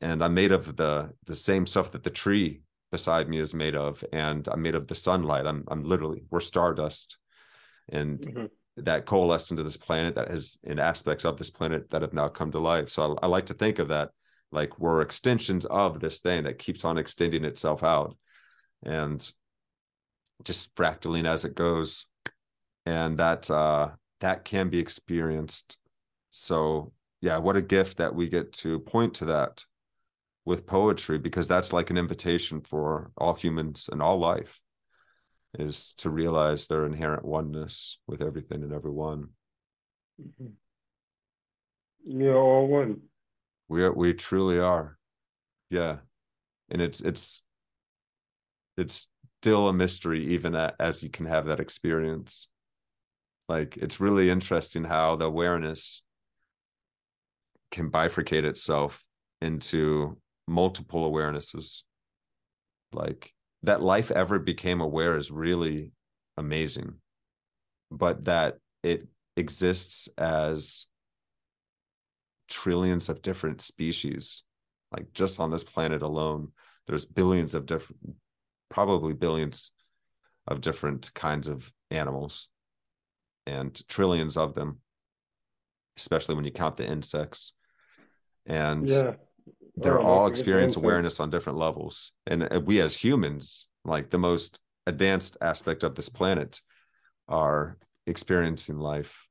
and 0.00 0.22
i'm 0.24 0.34
made 0.34 0.52
of 0.52 0.76
the 0.76 1.10
the 1.26 1.36
same 1.36 1.66
stuff 1.66 1.90
that 1.92 2.04
the 2.04 2.10
tree 2.10 2.62
beside 2.92 3.28
me 3.28 3.38
is 3.38 3.54
made 3.54 3.76
of. 3.76 4.04
And 4.12 4.46
i'm 4.48 4.62
made 4.62 4.74
of 4.74 4.86
the 4.86 4.94
sunlight. 4.94 5.46
I'm 5.46 5.64
i'm 5.68 5.82
literally 5.84 6.22
we're 6.30 6.40
stardust. 6.40 7.18
And 7.88 8.20
Mhm. 8.20 8.50
that 8.76 9.06
coalesced 9.06 9.50
into 9.50 9.62
this 9.62 9.76
planet 9.76 10.14
that 10.14 10.28
has 10.28 10.58
in 10.62 10.78
aspects 10.78 11.24
of 11.24 11.36
this 11.36 11.50
planet 11.50 11.90
that 11.90 12.02
have 12.02 12.14
now 12.14 12.28
come 12.28 12.50
to 12.52 12.58
life. 12.60 12.88
So 12.90 13.00
I, 13.22 13.24
I 13.24 13.26
like 13.36 13.46
to 13.46 13.54
think 13.54 13.78
of 13.78 13.88
that 13.88 14.10
like 14.52 14.78
we're 14.78 15.00
extensions 15.00 15.64
of 15.64 16.00
this 16.00 16.18
thing 16.18 16.44
that 16.44 16.58
keeps 16.58 16.84
on 16.84 16.98
extending 16.98 17.44
itself 17.44 17.82
out 17.84 18.16
and 18.84 19.32
just 20.44 20.74
fractaling 20.74 21.26
as 21.28 21.44
it 21.44 21.54
goes. 21.54 22.06
And 22.86 23.18
that 23.18 23.50
uh 23.50 23.90
that 24.20 24.44
can 24.44 24.68
be 24.68 24.78
experienced. 24.78 25.78
So 26.30 26.92
yeah 27.20 27.38
what 27.38 27.56
a 27.56 27.62
gift 27.62 27.98
that 27.98 28.14
we 28.14 28.28
get 28.28 28.52
to 28.52 28.78
point 28.80 29.14
to 29.14 29.26
that 29.26 29.64
with 30.44 30.66
poetry 30.66 31.18
because 31.18 31.46
that's 31.46 31.72
like 31.72 31.90
an 31.90 31.98
invitation 31.98 32.60
for 32.60 33.10
all 33.16 33.34
humans 33.34 33.88
and 33.92 34.00
all 34.00 34.18
life 34.18 34.60
is 35.58 35.92
to 35.98 36.10
realize 36.10 36.66
their 36.66 36.86
inherent 36.86 37.24
oneness 37.24 37.98
with 38.06 38.22
everything 38.22 38.62
and 38.62 38.72
everyone. 38.72 39.28
You're 42.04 42.36
all 42.36 42.66
one. 42.66 43.00
we 43.68 43.82
are, 43.82 43.92
we 43.92 44.14
truly 44.14 44.58
are. 44.58 44.96
Yeah. 45.70 45.98
And 46.70 46.80
it's 46.80 47.00
it's 47.00 47.42
it's 48.80 49.08
still 49.40 49.68
a 49.68 49.72
mystery 49.72 50.34
even 50.34 50.54
as 50.54 51.02
you 51.02 51.10
can 51.10 51.26
have 51.26 51.46
that 51.46 51.60
experience. 51.60 52.48
Like 53.48 53.76
it's 53.76 54.00
really 54.00 54.30
interesting 54.30 54.84
how 54.84 55.16
the 55.16 55.26
awareness 55.26 56.02
can 57.70 57.90
bifurcate 57.90 58.44
itself 58.44 59.04
into 59.40 60.18
multiple 60.48 61.10
awarenesses. 61.10 61.82
Like 62.92 63.32
that 63.62 63.82
life 63.82 64.10
ever 64.10 64.38
became 64.38 64.80
aware 64.80 65.16
is 65.16 65.30
really 65.30 65.92
amazing 66.36 66.94
but 67.90 68.24
that 68.24 68.56
it 68.82 69.08
exists 69.36 70.08
as 70.16 70.86
trillions 72.48 73.08
of 73.08 73.20
different 73.20 73.60
species. 73.60 74.44
Like 74.92 75.12
just 75.12 75.40
on 75.40 75.50
this 75.50 75.64
planet 75.64 76.02
alone 76.02 76.52
there's 76.86 77.04
billions 77.04 77.54
of 77.54 77.66
different 77.66 78.00
probably 78.70 79.12
billions 79.12 79.72
of 80.46 80.60
different 80.60 81.12
kinds 81.14 81.48
of 81.48 81.70
animals 81.90 82.48
and 83.46 83.86
trillions 83.88 84.36
of 84.36 84.54
them, 84.54 84.78
especially 85.96 86.34
when 86.34 86.44
you 86.44 86.52
count 86.52 86.76
the 86.76 86.86
insects. 86.86 87.52
And 88.46 88.88
Yeah. 88.88 89.14
they're 89.76 90.00
Oh, 90.00 90.04
all 90.04 90.26
experience 90.26 90.76
awareness 90.76 91.20
on 91.20 91.30
different 91.30 91.58
levels. 91.58 92.12
And 92.26 92.52
uh, 92.52 92.60
we 92.60 92.80
as 92.80 92.96
humans, 92.96 93.68
like 93.84 94.10
the 94.10 94.18
most 94.18 94.60
advanced 94.86 95.36
aspect 95.40 95.84
of 95.84 95.94
this 95.94 96.08
planet, 96.08 96.60
are 97.28 97.76
experiencing 98.06 98.78
life. 98.78 99.28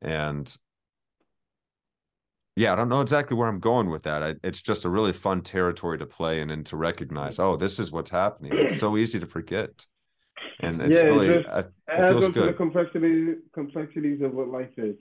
And 0.00 0.54
yeah, 2.56 2.72
I 2.72 2.76
don't 2.76 2.88
know 2.88 3.02
exactly 3.02 3.36
where 3.36 3.48
I'm 3.48 3.60
going 3.60 3.90
with 3.90 4.02
that. 4.04 4.22
I, 4.22 4.34
it's 4.42 4.62
just 4.62 4.84
a 4.84 4.88
really 4.90 5.12
fun 5.12 5.42
territory 5.42 5.98
to 5.98 6.06
play 6.06 6.40
in 6.40 6.50
and 6.50 6.64
to 6.66 6.76
recognize, 6.76 7.38
oh, 7.38 7.56
this 7.56 7.78
is 7.78 7.92
what's 7.92 8.10
happening. 8.10 8.52
It's 8.54 8.80
so 8.80 8.96
easy 8.96 9.20
to 9.20 9.26
forget. 9.26 9.84
And 10.60 10.80
it's 10.80 10.98
Yeah, 10.98 11.04
it 11.04 11.08
really, 11.10 11.34
just- 11.42 11.48
uh, 11.48 11.58
It 11.58 11.66
it 11.66 12.00
adds 12.00 12.10
feels 12.10 12.24
up 12.24 12.32
to 12.34 12.40
the 12.40 12.46
good. 12.46 12.56
complexity 12.56 13.34
complexities 13.52 14.22
of 14.22 14.32
what 14.32 14.48
life 14.48 14.72
is. 14.78 14.96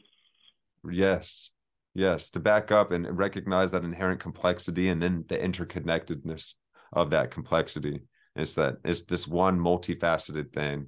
Yes. 0.90 1.52
Yes. 1.94 2.30
To 2.32 2.40
back 2.40 2.72
up 2.72 2.91
and 2.91 3.18
recognize 3.18 3.72
that 3.72 3.84
inherent 3.84 4.19
complexity 4.19 4.90
and 4.90 5.02
then 5.02 5.23
the 5.27 5.38
interconnectedness 5.38 6.53
of 6.91 7.10
that 7.11 7.32
complexity. 7.32 8.02
It's 8.36 8.56
that 8.56 8.77
it's 8.84 9.03
this 9.03 9.27
one 9.27 9.57
multifaceted 9.60 10.52
thing 10.52 10.88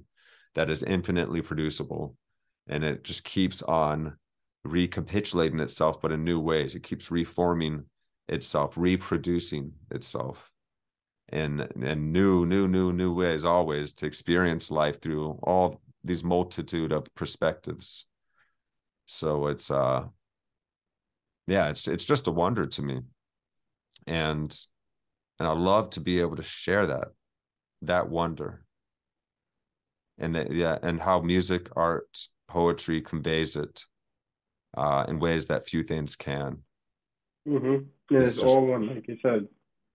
that 0.54 0.68
is 0.68 0.82
infinitely 0.82 1.40
producible. 1.40 2.14
And 2.68 2.84
it 2.84 3.04
just 3.04 3.24
keeps 3.24 3.62
on 3.62 4.16
recapitulating 4.64 5.60
itself, 5.60 6.00
but 6.00 6.12
in 6.12 6.24
new 6.24 6.40
ways. 6.40 6.74
It 6.74 6.82
keeps 6.82 7.10
reforming 7.10 7.84
itself, 8.28 8.74
reproducing 8.76 9.72
itself 9.90 10.50
in 11.30 11.60
in 11.80 12.12
new, 12.12 12.46
new, 12.46 12.68
new, 12.68 12.92
new 12.92 13.14
ways 13.14 13.44
always 13.44 13.92
to 13.94 14.06
experience 14.06 14.70
life 14.70 15.00
through 15.00 15.38
all 15.42 15.80
these 16.04 16.24
multitude 16.24 16.92
of 16.92 17.12
perspectives. 17.14 18.06
So 19.06 19.48
it's 19.48 19.70
uh 19.70 20.04
yeah, 21.46 21.68
it's 21.68 21.88
it's 21.88 22.04
just 22.04 22.28
a 22.28 22.32
wonder 22.32 22.66
to 22.66 22.82
me. 22.82 23.00
And 24.06 24.56
and 25.38 25.48
I 25.48 25.52
love 25.52 25.90
to 25.90 26.00
be 26.00 26.20
able 26.20 26.36
to 26.36 26.42
share 26.42 26.86
that 26.86 27.08
that 27.82 28.08
wonder. 28.08 28.64
And 30.18 30.34
that 30.34 30.52
yeah, 30.52 30.78
and 30.82 31.00
how 31.00 31.20
music, 31.20 31.68
art, 31.76 32.26
poetry 32.48 33.00
conveys 33.00 33.54
it 33.54 33.84
uh 34.76 35.04
in 35.08 35.18
ways 35.18 35.46
that 35.46 35.66
few 35.68 35.82
things 35.82 36.16
can. 36.16 36.58
Mm-hmm. 37.46 37.84
Yeah, 38.10 38.18
It's 38.20 38.28
it's, 38.30 38.40
just- 38.42 38.46
all 38.46 38.66
one, 38.66 38.86
like 38.94 39.08
you 39.08 39.16
said. 39.22 39.48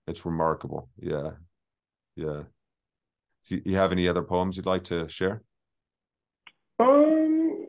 It's 0.07 0.25
remarkable. 0.25 0.89
Yeah. 0.99 1.31
Yeah. 2.15 2.43
Do 3.47 3.61
you 3.63 3.75
have 3.77 3.91
any 3.91 4.07
other 4.07 4.21
poems 4.23 4.57
you'd 4.57 4.65
like 4.65 4.83
to 4.85 5.07
share? 5.07 5.41
Um, 6.79 7.65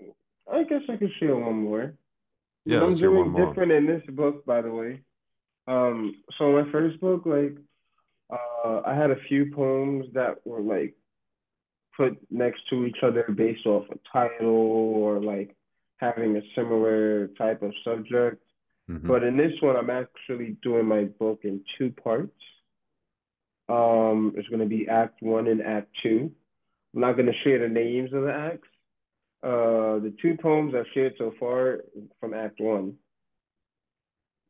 I 0.53 0.65
guess 0.65 0.83
I 0.89 0.97
could 0.97 1.11
share 1.21 1.37
one 1.37 1.63
more. 1.63 1.95
Yeah, 2.65 2.79
I'm 2.79 2.85
let's 2.89 2.99
hear 3.01 3.11
one 3.11 3.25
doing 3.27 3.33
more. 3.33 3.47
different 3.47 3.73
in 3.73 3.87
this 3.87 4.03
book, 4.09 4.45
by 4.47 4.63
the 4.63 4.71
way. 4.71 5.03
Um, 5.69 6.17
so 6.39 6.53
my 6.53 6.71
first 6.73 7.01
book, 7.01 7.23
like, 7.25 7.57
uh, 8.33 8.81
I 8.87 8.95
had 8.95 9.11
a 9.11 9.21
few 9.29 9.53
poems 9.55 10.07
that 10.15 10.45
were 10.45 10.61
like 10.61 10.95
put 11.97 12.17
next 12.31 12.63
to 12.71 12.85
each 12.85 12.99
other 13.03 13.25
based 13.35 13.67
off 13.67 13.85
a 13.91 13.99
title 14.13 14.49
or 14.49 15.21
like 15.23 15.55
having 16.05 16.37
a 16.37 16.43
similar 16.55 17.29
type 17.39 17.63
of 17.63 17.73
subject. 17.83 18.43
Mhm. 18.91 19.07
But 19.07 19.23
in 19.25 19.37
this 19.37 19.61
one, 19.63 19.77
I'm 19.77 19.91
actually 19.91 20.57
doing 20.63 20.87
my 20.87 21.05
book 21.05 21.41
in 21.45 21.65
two 21.77 21.91
parts. 21.91 22.43
Um, 23.69 24.35
it's 24.37 24.49
going 24.49 24.61
to 24.61 24.67
be 24.67 24.89
Act 24.89 25.23
One 25.23 25.47
and 25.49 25.63
Act 25.63 25.89
Two. 26.03 26.31
I'm 26.93 27.01
not 27.01 27.17
going 27.17 27.33
to 27.33 27.39
share 27.43 27.59
the 27.61 27.69
names 27.69 28.13
of 28.13 28.23
the 28.25 28.35
acts. 28.35 28.69
Uh, 29.43 29.99
the 30.01 30.15
two 30.21 30.37
poems 30.37 30.75
I've 30.75 30.93
shared 30.95 31.15
so 31.19 31.33
far 31.41 31.85
from 32.21 32.35
Act 32.35 32.61
One, 32.61 32.99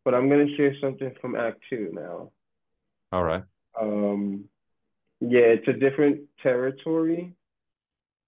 but 0.04 0.14
I'm 0.14 0.28
going 0.28 0.46
to 0.46 0.56
share 0.56 0.74
something 0.80 1.12
from 1.20 1.36
Act 1.36 1.60
Two 1.70 1.90
now. 1.92 2.30
All 3.12 3.24
right. 3.24 3.44
Um, 3.80 4.48
yeah, 5.20 5.46
it's 5.56 5.68
a 5.68 5.72
different 5.72 6.28
territory, 6.42 7.32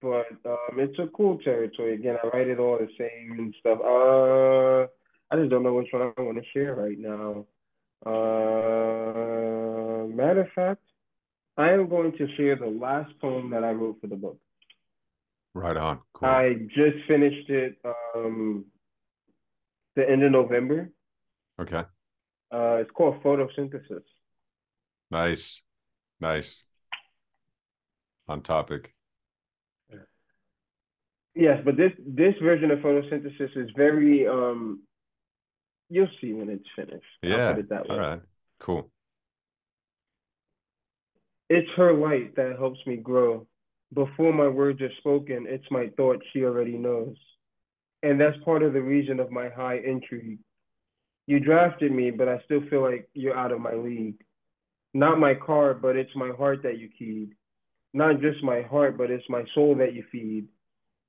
but 0.01 0.27
um, 0.45 0.77
it's 0.77 0.99
a 0.99 1.07
cool 1.15 1.37
territory. 1.39 1.95
Again, 1.95 2.17
I 2.23 2.27
write 2.27 2.47
it 2.47 2.59
all 2.59 2.77
the 2.77 2.89
same 2.97 3.39
and 3.39 3.55
stuff. 3.59 3.79
Uh, 3.79 4.87
I 5.29 5.37
just 5.39 5.49
don't 5.49 5.63
know 5.63 5.73
which 5.73 5.87
one 5.91 6.13
I 6.17 6.21
want 6.21 6.37
to 6.37 6.43
share 6.53 6.75
right 6.75 6.97
now. 6.97 7.45
Uh, 8.05 9.27
matter 10.07 10.41
of 10.41 10.51
fact, 10.53 10.83
I 11.57 11.71
am 11.71 11.89
going 11.89 12.11
to 12.13 12.27
share 12.35 12.55
the 12.55 12.67
last 12.67 13.11
poem 13.19 13.49
that 13.51 13.63
I 13.63 13.71
wrote 13.71 13.99
for 13.99 14.07
the 14.07 14.15
book. 14.15 14.39
Right 15.53 15.75
on. 15.75 15.99
Cool. 16.13 16.29
I 16.29 16.53
just 16.69 16.97
finished 17.07 17.49
it 17.49 17.77
um, 18.15 18.65
the 19.95 20.07
end 20.07 20.23
of 20.23 20.31
November. 20.31 20.91
Okay. 21.59 21.83
Uh, 22.51 22.75
it's 22.75 22.91
called 22.91 23.21
Photosynthesis. 23.23 24.03
Nice. 25.09 25.63
Nice. 26.19 26.63
On 28.27 28.41
topic. 28.41 28.93
Yes, 31.37 31.61
but 31.63 31.77
this 31.77 31.91
this 31.99 32.33
version 32.41 32.71
of 32.71 32.79
photosynthesis 32.79 33.55
is 33.55 33.69
very 33.75 34.27
um 34.27 34.81
you'll 35.87 36.07
see 36.19 36.33
when 36.33 36.49
it's 36.49 36.67
finished. 36.75 37.05
Yeah. 37.21 37.55
it 37.55 37.69
that 37.69 37.87
way. 37.87 37.95
All 37.95 37.99
right. 37.99 38.21
Cool. 38.59 38.89
It's 41.49 41.69
her 41.77 41.93
light 41.93 42.35
that 42.37 42.57
helps 42.57 42.79
me 42.87 42.97
grow. 42.97 43.45
Before 43.93 44.33
my 44.33 44.47
words 44.47 44.81
are 44.81 44.91
spoken, 44.97 45.45
it's 45.47 45.69
my 45.69 45.91
thought 45.95 46.21
she 46.33 46.43
already 46.43 46.75
knows. 46.75 47.15
And 48.01 48.19
that's 48.19 48.35
part 48.43 48.63
of 48.63 48.73
the 48.73 48.81
reason 48.81 49.19
of 49.19 49.31
my 49.31 49.49
high 49.49 49.77
intrigue. 49.77 50.39
You 51.27 51.39
drafted 51.39 51.91
me, 51.91 52.09
but 52.09 52.27
I 52.27 52.41
still 52.45 52.61
feel 52.69 52.81
like 52.81 53.09
you're 53.13 53.37
out 53.37 53.51
of 53.51 53.61
my 53.61 53.73
league. 53.73 54.19
Not 54.93 55.19
my 55.19 55.35
car, 55.35 55.75
but 55.75 55.95
it's 55.95 56.15
my 56.15 56.31
heart 56.31 56.63
that 56.63 56.79
you 56.79 56.89
keyed. 56.97 57.35
Not 57.93 58.21
just 58.21 58.43
my 58.43 58.63
heart, 58.63 58.97
but 58.97 59.11
it's 59.11 59.29
my 59.29 59.43
soul 59.53 59.75
that 59.75 59.93
you 59.93 60.03
feed. 60.11 60.47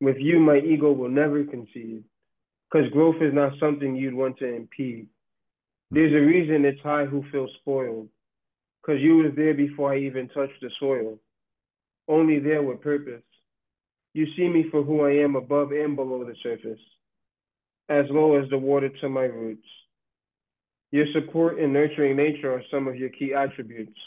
With 0.01 0.17
you, 0.19 0.39
my 0.39 0.59
ego 0.59 0.93
will 0.93 1.09
never 1.09 1.45
concede. 1.45 2.05
Because 2.71 2.91
growth 2.93 3.17
is 3.21 3.33
not 3.33 3.59
something 3.59 3.97
you'd 3.97 4.15
want 4.15 4.39
to 4.39 4.47
impede. 4.47 5.09
There's 5.91 6.13
a 6.13 6.27
reason 6.27 6.65
it's 6.65 6.81
I 6.85 7.05
who 7.05 7.25
feel 7.33 7.49
spoiled. 7.61 8.09
Because 8.83 9.01
you 9.01 9.17
was 9.17 9.33
there 9.37 9.55
before 9.55 9.93
I 9.93 9.99
even 9.99 10.29
touched 10.29 10.61
the 10.61 10.71
soil. 10.79 11.19
Only 12.07 12.39
there 12.39 12.63
with 12.63 12.81
purpose. 12.81 13.23
You 14.15 14.27
see 14.37 14.49
me 14.49 14.65
for 14.71 14.83
who 14.83 15.03
I 15.03 15.13
am 15.13 15.37
above 15.37 15.73
and 15.73 15.95
below 15.95 16.25
the 16.25 16.35
surface, 16.43 16.81
as 17.89 18.07
low 18.11 18.43
as 18.43 18.49
the 18.51 18.59
water 18.59 18.89
to 19.01 19.09
my 19.09 19.25
roots. 19.25 19.67
Your 20.91 21.07
support 21.13 21.59
and 21.59 21.73
nurturing 21.73 22.17
nature 22.17 22.53
are 22.53 22.63
some 22.71 22.89
of 22.89 22.97
your 22.97 23.11
key 23.11 23.35
attributes, 23.35 23.99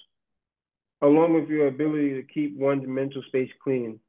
along 1.02 1.36
with 1.36 1.48
your 1.48 1.68
ability 1.68 2.16
to 2.16 2.24
keep 2.24 2.58
one's 2.58 2.88
mental 2.88 3.22
space 3.28 3.52
clean. 3.64 4.00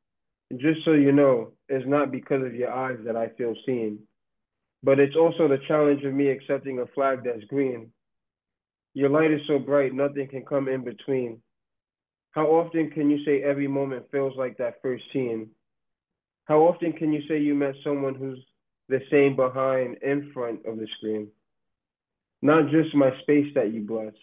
Just 0.56 0.84
so 0.84 0.92
you 0.92 1.12
know, 1.12 1.52
it's 1.68 1.88
not 1.88 2.12
because 2.12 2.44
of 2.44 2.54
your 2.54 2.70
eyes 2.70 2.98
that 3.06 3.16
I 3.16 3.28
feel 3.38 3.54
seen, 3.64 4.00
but 4.82 4.98
it's 4.98 5.16
also 5.16 5.48
the 5.48 5.60
challenge 5.66 6.04
of 6.04 6.12
me 6.12 6.28
accepting 6.28 6.80
a 6.80 6.86
flag 6.94 7.20
that's 7.24 7.44
green. 7.44 7.90
Your 8.94 9.08
light 9.08 9.30
is 9.30 9.40
so 9.46 9.58
bright, 9.58 9.94
nothing 9.94 10.28
can 10.28 10.44
come 10.44 10.68
in 10.68 10.84
between. 10.84 11.40
How 12.32 12.46
often 12.46 12.90
can 12.90 13.10
you 13.10 13.24
say 13.24 13.42
every 13.42 13.66
moment 13.66 14.10
feels 14.10 14.34
like 14.36 14.58
that 14.58 14.82
first 14.82 15.04
scene? 15.12 15.48
How 16.44 16.60
often 16.60 16.92
can 16.92 17.12
you 17.12 17.22
say 17.28 17.38
you 17.38 17.54
met 17.54 17.74
someone 17.82 18.14
who's 18.14 18.44
the 18.88 19.00
same 19.10 19.36
behind 19.36 19.96
and 20.02 20.32
front 20.32 20.66
of 20.66 20.76
the 20.76 20.86
screen? 20.98 21.28
Not 22.42 22.70
just 22.70 22.94
my 22.94 23.10
space 23.22 23.46
that 23.54 23.72
you 23.72 23.82
bless. 23.82 24.14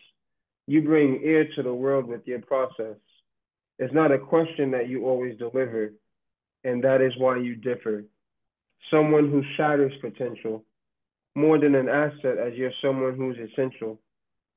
You 0.67 0.83
bring 0.83 1.21
ear 1.23 1.47
to 1.55 1.63
the 1.63 1.73
world 1.73 2.05
with 2.05 2.27
your 2.27 2.41
process. 2.41 2.97
It's 3.79 3.93
not 3.93 4.11
a 4.11 4.19
question 4.19 4.71
that 4.71 4.89
you 4.89 5.05
always 5.05 5.37
deliver, 5.37 5.93
and 6.63 6.83
that 6.83 7.01
is 7.01 7.13
why 7.17 7.37
you 7.37 7.55
differ. 7.55 8.05
Someone 8.91 9.29
who 9.29 9.43
shatters 9.55 9.93
potential, 10.01 10.65
more 11.35 11.59
than 11.59 11.75
an 11.75 11.89
asset, 11.89 12.37
as 12.37 12.53
you're 12.55 12.71
someone 12.81 13.15
who's 13.15 13.37
essential. 13.37 13.99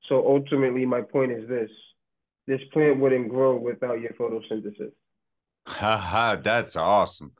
So 0.08 0.26
ultimately, 0.26 0.84
my 0.86 1.00
point 1.02 1.32
is 1.32 1.48
this 1.48 1.70
this 2.46 2.60
plant 2.72 2.98
wouldn't 2.98 3.28
grow 3.28 3.56
without 3.56 4.00
your 4.00 4.12
photosynthesis. 4.12 4.92
Haha, 5.66 6.36
that's 6.36 6.74
awesome. 6.74 7.32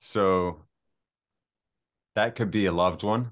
So 0.00 0.64
that 2.14 2.34
could 2.34 2.50
be 2.50 2.66
a 2.66 2.72
loved 2.72 3.02
one. 3.02 3.30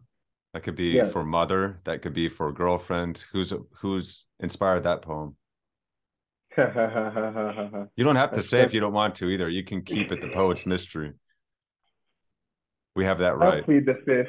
That 0.55 0.63
could 0.63 0.77
be 0.77 0.93
Yeah. 0.97 1.05
for 1.05 1.23
mother. 1.25 1.81
That 1.85 2.01
could 2.01 2.15
be 2.15 2.29
for 2.29 2.51
girlfriend. 2.53 3.19
Who's 3.33 3.53
who's 3.81 4.27
inspired 4.39 4.85
that 4.85 5.03
poem? 5.03 5.37
You 7.97 8.05
don't 8.05 8.17
have 8.17 8.31
to 8.31 8.37
That's 8.37 8.49
say 8.49 8.63
if 8.63 8.75
you 8.75 8.81
don't 8.81 8.93
want 8.93 9.15
to 9.17 9.29
either. 9.29 9.49
You 9.49 9.63
can 9.63 9.83
keep 9.83 10.11
it 10.11 10.21
the 10.21 10.29
poet's 10.29 10.67
mystery. 10.67 11.13
We 12.97 13.05
have 13.05 13.19
that 13.21 13.33
I'll 13.33 13.39
right. 13.39 13.65
plead 13.65 13.87
the 13.87 13.95
fifth. 14.05 14.29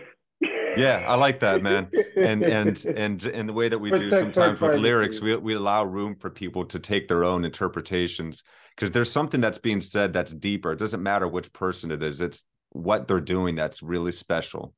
yeah, 0.77 1.03
I 1.07 1.15
like 1.15 1.39
that, 1.39 1.63
man. 1.63 1.89
And 2.15 2.43
and 2.45 2.85
and 2.85 3.23
and 3.23 3.49
the 3.49 3.53
way 3.53 3.69
that 3.69 3.79
we 3.79 3.89
do 3.89 4.09
Protect 4.09 4.35
sometimes 4.35 4.61
with 4.61 4.75
lyrics, 4.75 5.19
we 5.19 5.35
we 5.35 5.55
allow 5.55 5.83
room 5.83 6.15
for 6.15 6.29
people 6.29 6.65
to 6.65 6.79
take 6.79 7.07
their 7.07 7.23
own 7.23 7.43
interpretations 7.43 8.43
because 8.75 8.91
there's 8.91 9.11
something 9.11 9.41
that's 9.41 9.57
being 9.57 9.81
said 9.81 10.13
that's 10.13 10.33
deeper. 10.33 10.71
It 10.71 10.79
doesn't 10.79 11.01
matter 11.01 11.27
which 11.27 11.51
person 11.53 11.91
it 11.91 12.03
is; 12.03 12.21
it's 12.21 12.45
what 12.69 13.07
they're 13.07 13.19
doing 13.19 13.55
that's 13.55 13.81
really 13.81 14.11
special 14.11 14.73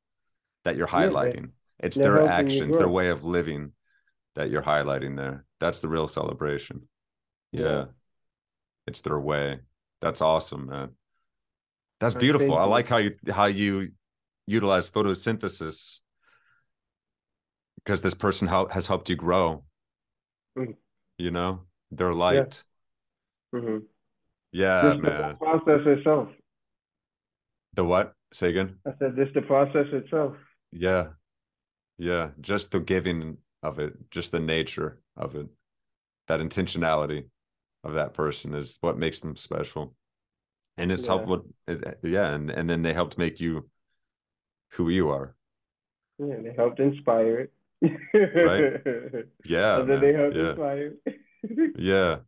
that 0.63 0.77
you're 0.77 0.87
highlighting. 0.87 1.51
It's 1.79 1.97
they're 1.97 2.13
their 2.13 2.27
actions, 2.29 2.77
their 2.77 2.87
way 2.87 3.09
of 3.09 3.25
living 3.25 3.73
that 4.35 4.49
you're 4.49 4.63
highlighting 4.63 5.17
there. 5.17 5.45
That's 5.59 5.79
the 5.79 5.89
real 5.89 6.07
celebration. 6.07 6.87
Yeah. 7.53 7.61
Yeah. 7.61 7.85
It's 8.87 9.01
their 9.01 9.19
way. 9.19 9.59
That's 10.01 10.19
awesome, 10.19 10.67
man. 10.67 10.89
That's 11.99 12.15
beautiful. 12.15 12.57
I 12.57 12.65
like 12.65 12.89
how 12.89 12.97
you 12.97 13.11
how 13.31 13.45
you 13.45 13.89
utilize 14.45 14.89
photosynthesis 14.89 15.99
because 17.77 18.01
this 18.01 18.13
person 18.13 18.47
help, 18.49 18.71
has 18.71 18.87
helped 18.87 19.09
you 19.09 19.15
grow. 19.15 19.63
Mm. 20.57 20.75
You 21.17 21.31
know, 21.31 21.61
their 21.91 22.11
light. 22.11 22.63
Mhm. 23.55 23.83
Yeah, 24.51 24.81
Just 24.81 25.03
the 25.03 25.09
man. 25.09 25.37
process 25.37 25.81
itself. 25.85 26.29
The 27.75 27.85
what? 27.85 28.13
Say 28.33 28.49
again. 28.49 28.79
I 28.85 28.91
said, 28.99 29.15
just 29.15 29.33
the 29.33 29.41
process 29.41 29.87
itself. 29.91 30.35
Yeah. 30.71 31.09
Yeah. 31.97 32.31
Just 32.41 32.71
the 32.71 32.79
giving 32.79 33.37
of 33.61 33.79
it, 33.79 33.93
just 34.11 34.31
the 34.31 34.39
nature 34.39 34.99
of 35.15 35.35
it, 35.35 35.47
that 36.27 36.39
intentionality 36.39 37.29
of 37.83 37.93
that 37.95 38.13
person 38.13 38.53
is 38.53 38.77
what 38.81 38.97
makes 38.97 39.19
them 39.19 39.35
special. 39.35 39.93
And 40.77 40.91
it's 40.91 41.05
helped 41.05 41.29
Yeah. 41.67 41.75
yeah. 42.01 42.33
And, 42.33 42.49
and 42.49 42.69
then 42.69 42.81
they 42.81 42.93
helped 42.93 43.17
make 43.17 43.39
you 43.39 43.69
who 44.71 44.89
you 44.89 45.09
are. 45.09 45.35
Yeah, 46.17 46.37
they 46.41 46.53
helped 46.55 46.79
inspire 46.79 47.39
it. 47.39 47.53
Right. 48.13 49.25
Yeah. 49.45 49.81
And 49.81 49.89
then 49.89 50.01
they 50.01 50.13
helped 50.13 50.35
Yeah. 50.35 50.49
inspire. 50.49 50.93
Yeah. 51.77 52.19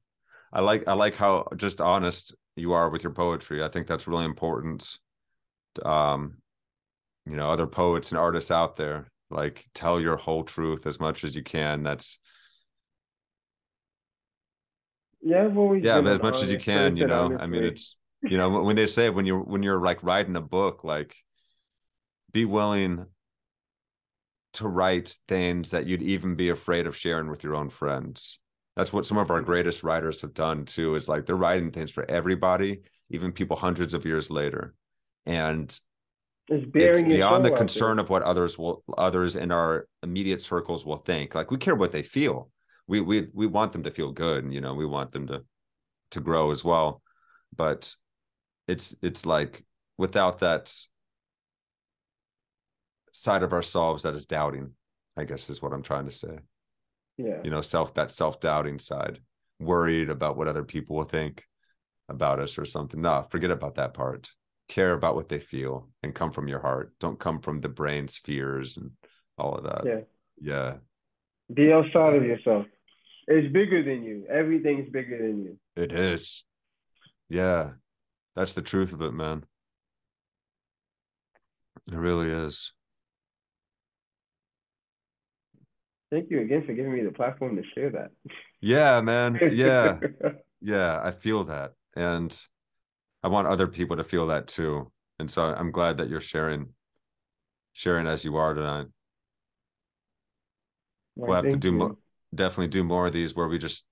I 0.52 0.62
like 0.62 0.88
I 0.88 0.94
like 0.94 1.16
how 1.16 1.48
just 1.56 1.82
honest 1.82 2.36
you 2.56 2.74
are 2.74 2.90
with 2.90 3.04
your 3.04 3.14
poetry. 3.14 3.64
I 3.64 3.70
think 3.70 3.88
that's 3.88 4.08
really 4.08 4.26
important. 4.26 4.98
Um, 5.84 6.38
you 7.26 7.36
know, 7.36 7.48
other 7.50 7.68
poets 7.68 8.12
and 8.12 8.20
artists 8.20 8.52
out 8.52 8.76
there, 8.76 9.08
like 9.30 9.66
tell 9.74 10.00
your 10.00 10.18
whole 10.18 10.44
truth 10.44 10.86
as 10.86 11.00
much 11.00 11.24
as 11.24 11.36
you 11.36 11.44
can. 11.44 11.84
That's 11.84 12.20
Yeah, 15.26 15.46
I've 15.46 15.58
always 15.58 15.84
yeah, 15.84 16.02
but 16.02 16.12
as 16.12 16.22
much 16.22 16.44
as 16.44 16.52
you 16.52 16.60
can, 16.60 16.96
you 16.96 17.06
know. 17.08 17.36
I 17.40 17.48
mean, 17.48 17.64
it's 17.64 17.96
you 18.28 18.38
know, 18.38 18.62
when 18.62 18.76
they 18.76 18.86
say 18.86 19.10
when 19.10 19.26
you're 19.26 19.42
when 19.42 19.64
you're 19.64 19.82
like 19.82 20.04
writing 20.04 20.36
a 20.36 20.42
book, 20.42 20.84
like 20.84 21.16
be 22.32 22.46
willing 22.46 23.08
to 24.54 24.68
write 24.68 25.18
things 25.28 25.72
that 25.72 25.88
you'd 25.88 26.04
even 26.04 26.36
be 26.36 26.50
afraid 26.50 26.86
of 26.86 26.96
sharing 26.96 27.28
with 27.28 27.44
your 27.44 27.56
own 27.56 27.70
friends. 27.70 28.40
That's 28.76 28.94
what 28.94 29.06
some 29.06 29.18
of 29.18 29.32
our 29.32 29.42
greatest 29.42 29.84
writers 29.84 30.22
have 30.22 30.36
done 30.36 30.66
too, 30.66 30.94
is 30.94 31.10
like 31.10 31.26
they're 31.26 31.36
writing 31.36 31.72
things 31.72 31.90
for 31.90 32.10
everybody, 32.10 32.82
even 33.10 33.32
people 33.32 33.58
hundreds 33.58 33.96
of 33.96 34.06
years 34.06 34.30
later. 34.30 34.76
And 35.26 35.76
It's 36.48 36.66
bearing 36.68 36.90
it's 36.90 37.00
your 37.00 37.18
beyond 37.18 37.46
the 37.46 37.52
concern 37.52 37.98
of 37.98 38.12
what 38.12 38.22
others 38.22 38.60
will 38.60 38.84
others 38.96 39.36
in 39.36 39.52
our 39.52 39.88
immediate 40.04 40.42
circles 40.42 40.86
will 40.86 40.98
think. 40.98 41.34
Like 41.34 41.50
we 41.50 41.58
care 41.58 41.76
what 41.76 41.92
they 41.92 42.04
feel. 42.04 42.52
We 42.88 43.02
we 43.02 43.28
we 43.34 43.48
want 43.48 43.72
them 43.72 43.84
to 43.84 43.92
feel 43.92 44.12
good 44.12 44.44
and 44.44 44.54
you 44.54 44.62
know, 44.62 44.74
we 44.74 44.86
want 44.86 45.12
them 45.12 45.28
to 45.28 45.44
to 46.12 46.20
grow 46.20 46.52
as 46.52 46.64
well. 46.64 47.02
But 47.56 47.94
it's 48.68 48.96
it's 49.02 49.26
like 49.26 49.64
without 49.98 50.40
that 50.40 50.74
side 53.12 53.44
of 53.44 53.54
ourselves 53.54 54.04
that 54.04 54.14
is 54.14 54.26
doubting, 54.26 54.72
I 55.18 55.24
guess 55.24 55.50
is 55.50 55.62
what 55.62 55.74
I'm 55.74 55.84
trying 55.84 56.06
to 56.06 56.12
say. 56.12 56.38
Yeah. 57.18 57.40
You 57.44 57.50
know, 57.50 57.62
self 57.62 57.94
that 57.94 58.12
self-doubting 58.12 58.80
side, 58.80 59.20
worried 59.60 60.10
about 60.10 60.38
what 60.38 60.48
other 60.48 60.64
people 60.64 60.98
will 60.98 61.06
think 61.06 61.44
about 62.10 62.40
us 62.40 62.58
or 62.58 62.66
something. 62.66 63.02
No, 63.02 63.26
forget 63.30 63.52
about 63.52 63.76
that 63.76 63.94
part. 63.94 64.30
Care 64.68 64.94
about 64.94 65.16
what 65.16 65.30
they 65.30 65.40
feel 65.40 65.90
and 66.04 66.14
come 66.14 66.32
from 66.32 66.48
your 66.48 66.60
heart. 66.60 66.94
Don't 67.00 67.20
come 67.20 67.40
from 67.40 67.62
the 67.62 67.70
brain's 67.70 68.18
fears 68.18 68.78
and 68.78 68.92
all 69.38 69.56
of 69.56 69.64
that. 69.64 69.84
Yeah. 69.86 70.02
Yeah. 70.42 70.74
Be 71.54 71.72
outside 71.72 72.16
of 72.16 72.24
yourself. 72.24 72.66
It's 73.28 73.52
bigger 73.52 73.84
than 73.84 74.04
you. 74.04 74.26
Everything's 74.30 74.90
bigger 74.92 75.18
than 75.18 75.44
you. 75.44 75.60
It 75.76 75.92
is. 75.92 76.44
Yeah. 77.30 77.72
That's 78.36 78.54
the 78.54 78.62
truth 78.62 78.94
of 78.94 79.02
it, 79.02 79.14
man. 79.14 79.46
It 81.88 81.96
really 81.96 82.30
is. 82.30 82.72
Thank 86.12 86.30
you 86.30 86.42
again 86.42 86.64
for 86.66 86.74
giving 86.74 86.94
me 86.94 87.04
the 87.04 87.12
platform 87.12 87.56
to 87.56 87.64
share 87.74 87.90
that. 87.92 88.12
Yeah, 88.62 89.02
man. 89.02 89.40
Yeah. 89.52 90.00
Yeah. 90.62 91.00
I 91.04 91.12
feel 91.12 91.44
that. 91.44 91.74
And 91.96 92.36
I 93.22 93.28
want 93.28 93.48
other 93.48 93.68
people 93.68 93.98
to 93.98 94.04
feel 94.04 94.28
that 94.28 94.48
too. 94.48 94.92
And 95.20 95.30
so 95.30 95.44
I'm 95.44 95.72
glad 95.72 95.98
that 95.98 96.10
you're 96.10 96.22
sharing, 96.22 96.70
sharing 97.74 98.08
as 98.08 98.26
you 98.26 98.36
are 98.38 98.54
tonight. 98.56 98.88
Why, 101.14 101.28
We'll 101.28 101.36
have 101.36 101.52
to 101.52 101.58
do 101.58 101.72
more, 101.72 101.98
definitely 102.36 102.68
do 102.68 102.84
more 102.84 103.08
of 103.08 103.14
these 103.14 103.36
where 103.36 103.48
we 103.48 103.58
just 103.58 103.86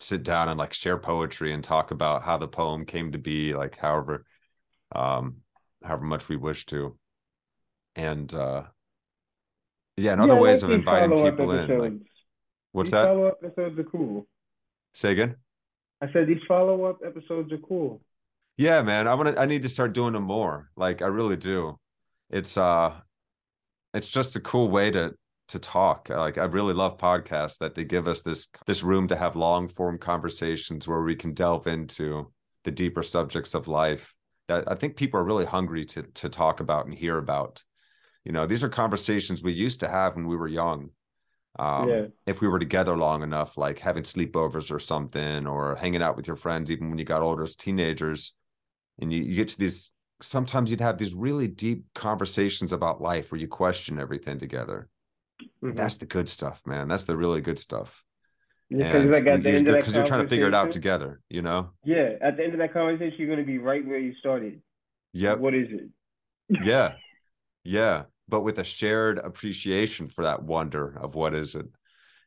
sit 0.00 0.22
down 0.22 0.48
and 0.48 0.58
like 0.58 0.72
share 0.72 0.98
poetry 0.98 1.52
and 1.52 1.62
talk 1.62 1.90
about 1.90 2.22
how 2.22 2.38
the 2.38 2.48
poem 2.48 2.84
came 2.86 3.12
to 3.12 3.18
be, 3.18 3.54
like 3.54 3.76
however, 3.76 4.24
um, 4.94 5.36
however 5.84 6.04
much 6.04 6.28
we 6.28 6.36
wish 6.36 6.66
to. 6.66 6.96
And 7.96 8.32
uh 8.32 8.64
yeah, 9.96 10.12
and 10.12 10.22
other 10.22 10.36
I 10.36 10.40
ways 10.40 10.62
like 10.62 10.70
of 10.70 10.78
inviting 10.78 11.30
people 11.30 11.50
in. 11.52 11.78
Like, 11.78 11.92
what's 12.72 12.88
These 12.88 12.92
that? 12.92 13.04
follow-up 13.06 13.38
episodes 13.44 13.78
are 13.78 13.84
cool. 13.84 14.26
Say 14.94 15.12
again? 15.12 15.36
I 16.00 16.10
said 16.12 16.26
these 16.26 16.42
follow-up 16.48 17.00
episodes 17.04 17.52
are 17.52 17.58
cool. 17.58 18.00
Yeah, 18.56 18.82
man. 18.82 19.06
I 19.06 19.14
want 19.14 19.34
to 19.34 19.40
I 19.40 19.46
need 19.46 19.62
to 19.62 19.68
start 19.68 19.92
doing 19.92 20.14
them 20.14 20.22
more. 20.22 20.70
Like 20.76 21.02
I 21.02 21.06
really 21.06 21.36
do. 21.36 21.78
It's 22.30 22.56
uh 22.56 22.94
it's 23.92 24.08
just 24.08 24.36
a 24.36 24.40
cool 24.40 24.68
way 24.70 24.90
to 24.92 25.14
to 25.50 25.58
talk. 25.58 26.08
Like 26.08 26.38
I 26.38 26.44
really 26.44 26.74
love 26.74 26.98
podcasts 26.98 27.58
that 27.58 27.74
they 27.74 27.84
give 27.84 28.08
us 28.08 28.22
this 28.22 28.48
this 28.66 28.82
room 28.82 29.08
to 29.08 29.16
have 29.16 29.36
long 29.36 29.68
form 29.68 29.98
conversations 29.98 30.88
where 30.88 31.02
we 31.02 31.16
can 31.16 31.34
delve 31.34 31.66
into 31.66 32.32
the 32.64 32.70
deeper 32.70 33.02
subjects 33.02 33.54
of 33.54 33.68
life 33.68 34.14
that 34.48 34.64
I 34.70 34.74
think 34.74 34.96
people 34.96 35.20
are 35.20 35.24
really 35.24 35.46
hungry 35.46 35.84
to 35.86 36.02
to 36.02 36.28
talk 36.28 36.60
about 36.60 36.86
and 36.86 36.94
hear 36.94 37.18
about. 37.18 37.62
You 38.24 38.32
know, 38.32 38.46
these 38.46 38.64
are 38.64 38.68
conversations 38.68 39.42
we 39.42 39.52
used 39.52 39.80
to 39.80 39.88
have 39.88 40.14
when 40.14 40.26
we 40.26 40.36
were 40.36 40.48
young. 40.48 40.90
Um, 41.58 41.88
Yeah. 41.88 42.06
if 42.26 42.40
we 42.40 42.48
were 42.48 42.58
together 42.58 42.96
long 42.96 43.22
enough, 43.22 43.56
like 43.56 43.78
having 43.78 44.04
sleepovers 44.04 44.70
or 44.70 44.78
something, 44.78 45.46
or 45.46 45.74
hanging 45.74 46.02
out 46.02 46.16
with 46.16 46.26
your 46.26 46.36
friends, 46.36 46.70
even 46.70 46.90
when 46.90 46.98
you 46.98 47.04
got 47.04 47.22
older 47.22 47.42
as 47.42 47.56
teenagers, 47.56 48.34
and 49.00 49.12
you, 49.12 49.22
you 49.22 49.34
get 49.34 49.48
to 49.48 49.58
these 49.58 49.90
sometimes 50.22 50.70
you'd 50.70 50.80
have 50.80 50.98
these 50.98 51.14
really 51.14 51.48
deep 51.48 51.84
conversations 51.94 52.72
about 52.72 53.00
life 53.00 53.32
where 53.32 53.40
you 53.40 53.48
question 53.48 53.98
everything 53.98 54.38
together. 54.38 54.88
Mhm. 55.62 55.76
That's 55.76 55.96
the 55.96 56.06
good 56.06 56.28
stuff, 56.28 56.62
man. 56.66 56.88
That's 56.88 57.04
the 57.04 57.16
really 57.16 57.40
good 57.40 57.58
stuff. 57.58 58.04
Yeah, 58.68 58.92
'cause 58.92 59.06
like 59.06 59.26
at 59.26 59.42
the 59.42 59.50
end 59.50 59.66
of 59.68 59.74
that 59.74 59.80
because 59.80 59.96
you're 59.96 60.06
trying 60.06 60.22
to 60.22 60.28
figure 60.28 60.46
it 60.46 60.54
out 60.54 60.70
together, 60.70 61.20
you 61.28 61.42
know? 61.42 61.70
Yeah, 61.84 62.14
at 62.20 62.36
the 62.36 62.44
end 62.44 62.52
of 62.52 62.58
that 62.60 62.72
conversation, 62.72 63.16
you're 63.18 63.28
gonna 63.28 63.46
be 63.46 63.58
right 63.58 63.84
where 63.84 63.98
you 63.98 64.14
started. 64.14 64.62
Yeah. 65.12 65.34
What 65.34 65.54
is 65.54 65.68
it? 65.72 65.88
yeah. 66.64 66.94
Yeah. 67.62 68.04
But 68.26 68.40
with 68.40 68.58
a 68.58 68.64
shared 68.64 69.18
appreciation 69.18 70.08
for 70.08 70.22
that 70.22 70.42
wonder 70.42 70.96
of 70.98 71.14
what 71.14 71.34
is 71.34 71.54
it. 71.56 71.66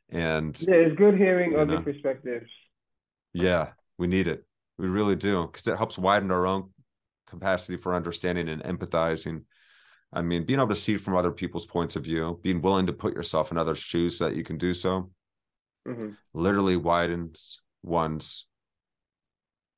And 0.09 0.55
Yeah, 0.61 0.75
it's 0.75 0.95
good 0.95 1.17
hearing 1.17 1.55
other 1.55 1.77
know. 1.77 1.81
perspectives. 1.81 2.51
Yeah, 3.33 3.71
we 3.97 4.05
need 4.07 4.27
it. 4.27 4.45
We 4.77 4.89
really 4.89 5.15
do 5.15 5.47
because 5.47 5.65
it 5.67 5.77
helps 5.77 5.97
widen 5.97 6.29
our 6.29 6.45
own 6.45 6.71
capacity 7.25 7.77
for 7.77 7.95
understanding 7.95 8.47
and 8.49 8.61
empathizing. 8.63 9.45
I 10.13 10.21
mean, 10.21 10.45
being 10.45 10.59
able 10.59 10.69
to 10.69 10.75
see 10.75 10.97
from 10.97 11.15
other 11.15 11.31
people's 11.31 11.65
points 11.65 11.95
of 11.95 12.03
view, 12.03 12.39
being 12.43 12.61
willing 12.61 12.85
to 12.87 12.93
put 12.93 13.15
yourself 13.15 13.51
in 13.51 13.57
others' 13.57 13.79
shoes 13.79 14.17
so 14.17 14.25
that 14.25 14.35
you 14.35 14.43
can 14.43 14.57
do 14.57 14.73
so, 14.73 15.11
hmm 15.85 16.11
literally 16.33 16.77
widens 16.77 17.59
one's 17.83 18.47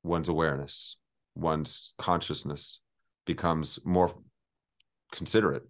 one's 0.02 0.28
awareness, 0.28 0.96
one's 1.34 1.92
consciousness 1.98 2.80
becomes 3.26 3.78
more 3.84 4.14
considerate. 5.12 5.64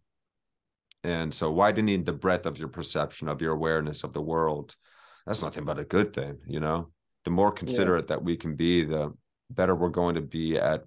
And 1.04 1.32
so 1.32 1.50
widening 1.50 2.04
the 2.04 2.12
breadth 2.12 2.46
of 2.46 2.58
your 2.58 2.68
perception 2.68 3.28
of 3.28 3.40
your 3.40 3.52
awareness 3.52 4.04
of 4.04 4.12
the 4.12 4.22
world, 4.22 4.74
that's 5.26 5.42
nothing 5.42 5.64
but 5.64 5.78
a 5.78 5.84
good 5.84 6.12
thing, 6.12 6.38
you 6.46 6.60
know. 6.60 6.90
The 7.24 7.30
more 7.30 7.52
considerate 7.52 8.08
that 8.08 8.22
we 8.22 8.36
can 8.36 8.54
be, 8.56 8.84
the 8.84 9.12
better 9.50 9.74
we're 9.74 9.88
going 9.88 10.16
to 10.16 10.20
be 10.20 10.58
at 10.58 10.84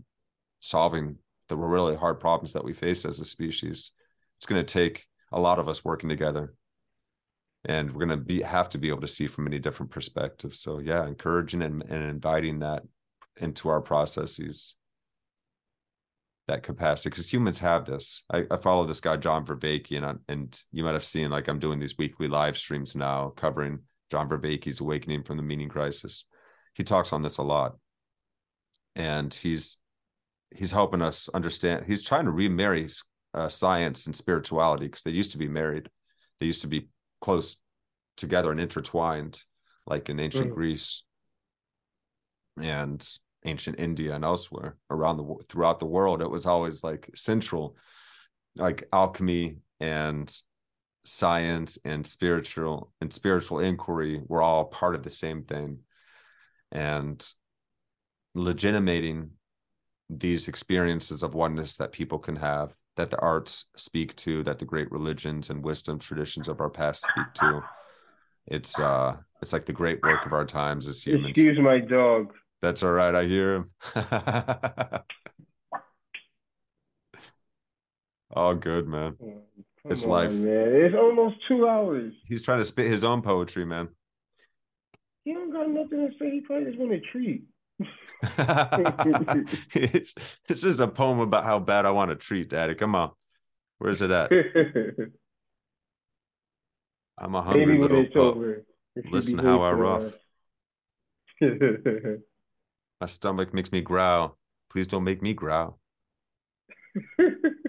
solving 0.60 1.18
the 1.50 1.58
really 1.58 1.96
hard 1.96 2.20
problems 2.20 2.54
that 2.54 2.64
we 2.64 2.74
face 2.74 3.04
as 3.06 3.20
a 3.20 3.26
species. 3.26 3.92
It's 4.38 4.46
going 4.46 4.64
to 4.64 4.74
take 4.74 5.06
a 5.32 5.40
lot 5.40 5.60
of 5.60 5.68
us 5.68 5.84
working 5.84 6.10
together. 6.10 6.54
And 7.66 7.92
we're 7.92 8.06
going 8.06 8.18
to 8.18 8.26
be 8.26 8.42
have 8.42 8.70
to 8.70 8.78
be 8.78 8.88
able 8.88 9.02
to 9.02 9.08
see 9.08 9.28
from 9.28 9.44
many 9.44 9.60
different 9.60 9.92
perspectives. 9.92 10.62
So 10.62 10.80
yeah, 10.80 11.06
encouraging 11.06 11.62
and, 11.62 11.84
and 11.84 12.04
inviting 12.10 12.60
that 12.60 12.84
into 13.36 13.68
our 13.68 13.82
processes 13.82 14.76
that 16.50 16.64
capacity 16.64 17.10
because 17.10 17.32
humans 17.32 17.60
have 17.60 17.86
this. 17.86 18.24
I, 18.32 18.46
I, 18.52 18.58
follow 18.58 18.84
this 18.84 19.00
guy 19.00 19.18
John 19.18 19.46
Vervaeke, 19.46 19.96
and 19.96 20.06
I, 20.06 20.14
and 20.28 20.62
you 20.72 20.84
might 20.84 20.94
have 20.94 21.06
seen 21.06 21.30
like 21.30 21.48
I'm 21.48 21.60
doing 21.60 21.80
these 21.80 21.98
weekly 21.98 22.28
live 22.28 22.58
streams 22.58 22.96
now 22.96 23.34
covering 23.36 23.80
John 24.12 24.28
Vervaeke's 24.28 24.82
awakening 24.82 25.24
from 25.24 25.38
the 25.38 25.44
meaning 25.44 25.70
crisis. 25.70 26.26
He 26.74 26.84
talks 26.84 27.14
on 27.14 27.22
this 27.22 27.38
a 27.38 27.44
lot, 27.44 27.78
and 28.96 29.34
he's 29.34 29.78
he's 30.52 30.72
helping 30.72 31.02
us 31.02 31.30
understand. 31.34 31.86
He's 31.86 32.04
trying 32.04 32.26
to 32.26 32.32
remarry 32.32 32.90
uh, 33.34 33.50
science 33.50 34.06
and 34.06 34.16
spirituality 34.16 34.86
because 34.86 35.04
they 35.04 35.12
used 35.12 35.32
to 35.32 35.38
be 35.38 35.48
married. 35.48 35.90
They 36.40 36.48
used 36.48 36.62
to 36.62 36.68
be 36.68 36.90
close 37.22 37.58
together 38.18 38.52
and 38.52 38.60
intertwined, 38.60 39.42
like 39.86 40.10
in 40.10 40.20
ancient 40.20 40.52
mm. 40.52 40.56
Greece 40.56 41.04
and 42.62 43.08
ancient 43.46 43.80
India 43.80 44.14
and 44.14 44.26
elsewhere 44.26 44.78
around 44.90 45.18
the 45.18 45.36
throughout 45.48 45.80
the 45.80 45.86
world. 45.86 46.22
It 46.22 46.30
was 46.30 46.46
always 46.46 46.84
like 46.84 47.10
central, 47.16 47.78
like 48.56 48.88
alchemy 48.92 49.58
and 49.80 50.34
science 51.06 51.78
and 51.86 52.06
spiritual 52.06 52.92
and 53.00 53.14
spiritual 53.14 53.60
inquiry 53.60 54.22
were 54.28 54.42
all 54.42 54.66
part 54.66 54.96
of 54.96 55.04
the 55.04 55.12
same 55.12 55.44
thing, 55.44 55.80
and 56.72 57.26
legitimating 58.36 59.32
these 60.10 60.48
experiences 60.48 61.22
of 61.24 61.34
oneness 61.34 61.78
that 61.78 61.92
people 61.92 62.18
can 62.20 62.36
have 62.36 62.74
that 62.96 63.10
the 63.12 63.20
arts 63.20 63.66
speak 63.78 64.16
to 64.18 64.44
that 64.44 64.60
the 64.60 64.66
great 64.66 64.92
religions 64.92 65.50
and 65.50 65.64
wisdom 65.64 66.00
traditions 66.00 66.50
of 66.50 66.60
our 66.60 66.70
past 66.70 67.04
speak 67.04 67.34
to. 67.36 67.62
It's 68.48 68.78
uh 68.80 69.16
it's 69.42 69.54
like 69.54 69.66
the 69.66 69.74
great 69.74 70.02
work 70.04 70.26
of 70.26 70.34
our 70.34 70.46
times 70.46 70.88
as 70.88 71.04
humans. 71.04 71.30
excuse 71.30 71.60
my 71.60 71.80
dog. 71.80 72.34
That's 72.62 72.84
all 72.84 72.92
right 72.92 73.16
i 73.16 73.24
hear 73.26 73.56
him. 73.56 73.72
All 78.32 78.54
good 78.54 78.88
man. 78.88 79.18
Oh, 79.24 79.42
it's 79.86 80.04
on, 80.04 80.10
life. 80.10 80.32
man. 80.32 80.68
It's 80.76 80.96
almost 80.96 81.38
two 81.48 81.68
hours. 81.68 82.14
He's 82.28 82.44
trying 82.44 82.60
to 82.60 82.66
spit 82.66 82.86
his 82.92 83.04
own 83.04 83.24
poetry 83.24 83.66
man. 83.66 83.88
He 85.24 85.34
don't 85.34 85.52
got 85.52 85.68
nothing 85.68 86.08
to 86.08 86.10
say. 86.20 86.30
He 86.30 86.42
probably 86.42 86.66
just 86.66 86.78
want 86.78 86.94
a 86.94 87.00
treat 87.00 87.46
this 89.74 90.64
is 90.64 90.80
a 90.80 90.88
poem 90.88 91.20
about 91.20 91.46
how 91.46 91.60
bad 91.60 91.86
I 91.86 91.92
want 91.92 92.10
to 92.10 92.16
treat 92.16 92.50
Daddy. 92.50 92.76
Come 92.76 92.96
on. 92.96 93.12
Where's 93.78 94.02
it 94.02 94.12
at? 94.12 94.32
I'm 97.18 97.36
a 97.36 97.42
hungry 97.42 97.66
Maybe 97.66 97.80
little 97.80 98.06
pup. 98.06 98.38
Listen 99.10 99.40
how 99.40 99.62
I 99.62 99.72
rough. 99.72 100.14
My 101.42 103.08
stomach 103.08 103.54
makes 103.54 103.72
me 103.72 103.80
growl. 103.82 104.38
Please 104.70 104.88
don't 104.88 105.06
make 105.06 105.22
me 105.22 105.34
growl. 105.34 105.80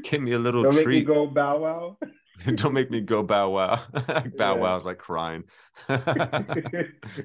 Give 0.02 0.20
me 0.20 0.32
a 0.32 0.38
little 0.38 0.64
don't 0.64 0.72
treat. 0.72 1.06
Make 1.06 1.08
me 1.08 1.14
go 1.14 1.26
bow 1.26 1.58
wow. 1.58 1.96
don't 2.56 2.72
make 2.72 2.90
me 2.90 3.00
go 3.00 3.22
bow 3.22 3.50
wow. 3.50 3.80
bow 4.36 4.54
yeah. 4.54 4.60
wow's 4.60 4.84
like 4.84 4.98
crying. 4.98 5.44
you 5.88 5.96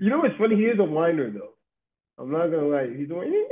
know 0.01 0.19
what's 0.19 0.37
funny? 0.37 0.55
He 0.55 0.65
is 0.65 0.77
a 0.77 0.83
whiner 0.83 1.31
though. 1.31 1.55
I'm 2.17 2.31
not 2.31 2.47
gonna 2.47 2.67
lie. 2.67 2.87
He's 2.95 3.07
doing. 3.07 3.45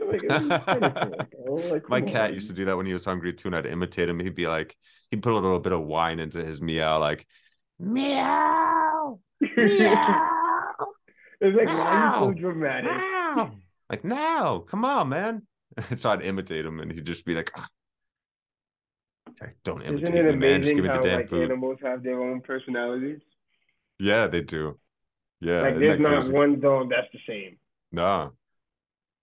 like, 1.70 1.88
My 1.88 2.00
cat 2.00 2.30
on. 2.30 2.34
used 2.34 2.48
to 2.48 2.54
do 2.54 2.64
that 2.66 2.76
when 2.76 2.86
he 2.86 2.92
was 2.92 3.04
hungry 3.04 3.32
too, 3.32 3.48
and 3.48 3.56
I'd 3.56 3.66
imitate 3.66 4.08
him. 4.08 4.20
He'd 4.20 4.34
be 4.34 4.46
like, 4.46 4.76
he'd 5.10 5.22
put 5.22 5.32
a 5.32 5.38
little 5.38 5.58
bit 5.60 5.72
of 5.72 5.82
wine 5.82 6.18
into 6.18 6.44
his 6.44 6.60
meow, 6.62 6.98
like 6.98 7.26
meow, 7.78 9.18
meow. 9.56 10.28
It's 11.44 11.56
like 11.56 11.66
why 11.66 11.74
are 11.74 12.14
you 12.14 12.20
so 12.20 12.32
dramatic? 12.32 12.92
Meow. 12.92 13.52
Like 13.90 14.04
now, 14.04 14.60
come 14.60 14.86
on, 14.86 15.10
man. 15.10 15.42
so 15.96 16.08
I'd 16.08 16.22
imitate 16.22 16.64
him, 16.64 16.80
and 16.80 16.90
he'd 16.90 17.04
just 17.04 17.26
be 17.26 17.34
like, 17.34 17.50
"Don't 19.64 19.82
imitate 19.82 20.14
Isn't 20.14 20.26
it 20.28 20.32
me, 20.32 20.38
man. 20.38 20.62
Just 20.62 20.74
give 20.74 20.84
me 20.84 20.88
the 20.88 21.02
damn 21.02 21.16
like, 21.18 21.28
food." 21.28 21.42
Animals 21.42 21.76
have 21.82 22.02
their 22.02 22.18
own 22.18 22.40
personalities. 22.40 23.20
Yeah, 23.98 24.28
they 24.28 24.40
do. 24.40 24.78
Yeah, 25.40 25.60
like 25.60 25.76
there's 25.76 26.00
not 26.00 26.20
crazy? 26.20 26.32
one 26.32 26.60
dog 26.60 26.88
that's 26.88 27.08
the 27.12 27.18
same. 27.28 27.58
No. 27.92 28.32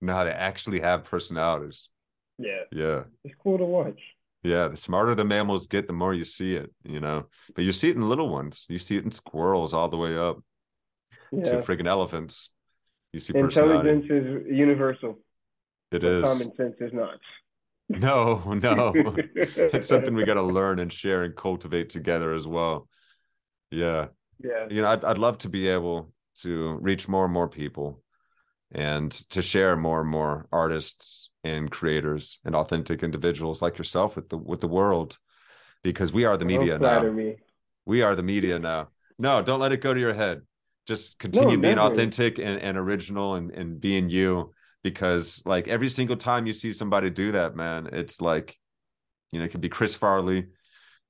No, 0.02 0.24
they 0.24 0.32
actually 0.32 0.80
have 0.80 1.04
personalities. 1.04 1.90
Yeah. 2.38 2.64
Yeah. 2.72 3.04
It's 3.24 3.36
cool 3.42 3.58
to 3.58 3.66
watch. 3.66 4.00
Yeah, 4.44 4.70
the 4.70 4.78
smarter 4.78 5.16
the 5.16 5.26
mammals 5.26 5.68
get, 5.68 5.88
the 5.88 5.94
more 5.94 6.14
you 6.14 6.24
see 6.24 6.56
it, 6.56 6.72
you 6.84 7.02
know. 7.02 7.26
But 7.56 7.66
you 7.66 7.74
see 7.74 7.90
it 7.90 7.98
in 7.98 8.08
little 8.08 8.30
ones. 8.30 8.68
You 8.70 8.78
see 8.78 8.96
it 8.96 9.04
in 9.04 9.12
squirrels 9.12 9.74
all 9.74 9.90
the 9.90 9.98
way 9.98 10.18
up 10.18 10.42
yeah. 11.32 11.44
to 11.44 11.58
freaking 11.58 11.88
elephants. 11.88 12.52
You 13.12 13.20
see 13.20 13.38
intelligence 13.38 14.06
is 14.10 14.46
universal. 14.50 15.20
It 15.92 16.04
is. 16.06 16.24
Common 16.24 16.56
sense 16.56 16.76
is 16.80 16.94
not. 16.94 17.20
No, 17.92 18.44
no. 18.54 18.94
it's 19.16 19.88
something 19.88 20.14
we 20.14 20.24
got 20.24 20.36
to 20.36 20.44
learn 20.44 20.78
and 20.78 20.94
share 20.94 21.24
and 21.24 21.36
cultivate 21.36 21.90
together 21.90 22.36
as 22.36 22.48
well. 22.48 22.88
Yeah. 23.72 24.10
Yeah. 24.40 24.68
You 24.70 24.84
know, 24.84 24.90
I'd, 24.90 25.04
I'd 25.04 25.18
love 25.18 25.40
to 25.40 25.50
be 25.50 25.68
able 25.70 26.14
to 26.42 26.78
reach 26.82 27.08
more 27.08 27.26
and 27.26 27.34
more 27.34 27.48
people 27.48 28.04
and 28.72 29.12
to 29.12 29.42
share 29.42 29.76
more 29.76 30.02
and 30.02 30.10
more 30.10 30.48
artists 30.52 31.30
and 31.44 31.72
creators 31.72 32.40
and 32.46 32.56
authentic 32.56 33.04
individuals 33.04 33.62
like 33.62 33.78
yourself 33.78 34.16
with 34.16 34.30
the 34.30 34.38
with 34.38 34.62
the 34.62 34.68
world 34.68 35.18
because 35.84 36.12
we 36.12 36.26
are 36.26 36.38
the 36.38 36.46
media 36.46 36.78
now. 36.78 37.02
me. 37.04 37.38
we 37.86 38.02
are 38.02 38.16
the 38.16 38.24
media 38.24 38.60
now. 38.60 38.90
No 39.18 39.42
don't 39.42 39.60
let 39.60 39.72
it 39.72 39.82
go 39.82 39.94
to 39.94 40.00
your 40.00 40.14
head. 40.14 40.42
Just 40.88 41.20
continue 41.20 41.56
no, 41.56 41.62
being 41.62 41.76
never. 41.76 41.92
authentic 41.92 42.40
and, 42.40 42.60
and 42.62 42.78
original 42.78 43.36
and, 43.36 43.52
and 43.52 43.80
being 43.80 44.10
you 44.10 44.54
because 44.84 45.42
like 45.46 45.68
every 45.68 45.90
single 45.90 46.16
time 46.16 46.46
you 46.46 46.54
see 46.54 46.74
somebody 46.74 47.10
do 47.10 47.32
that 47.32 47.56
man 47.56 47.90
it's 47.92 48.22
like 48.22 48.58
you 49.32 49.40
know 49.40 49.46
it 49.46 49.50
could 49.50 49.62
be 49.62 49.70
chris 49.70 49.96
farley 49.96 50.48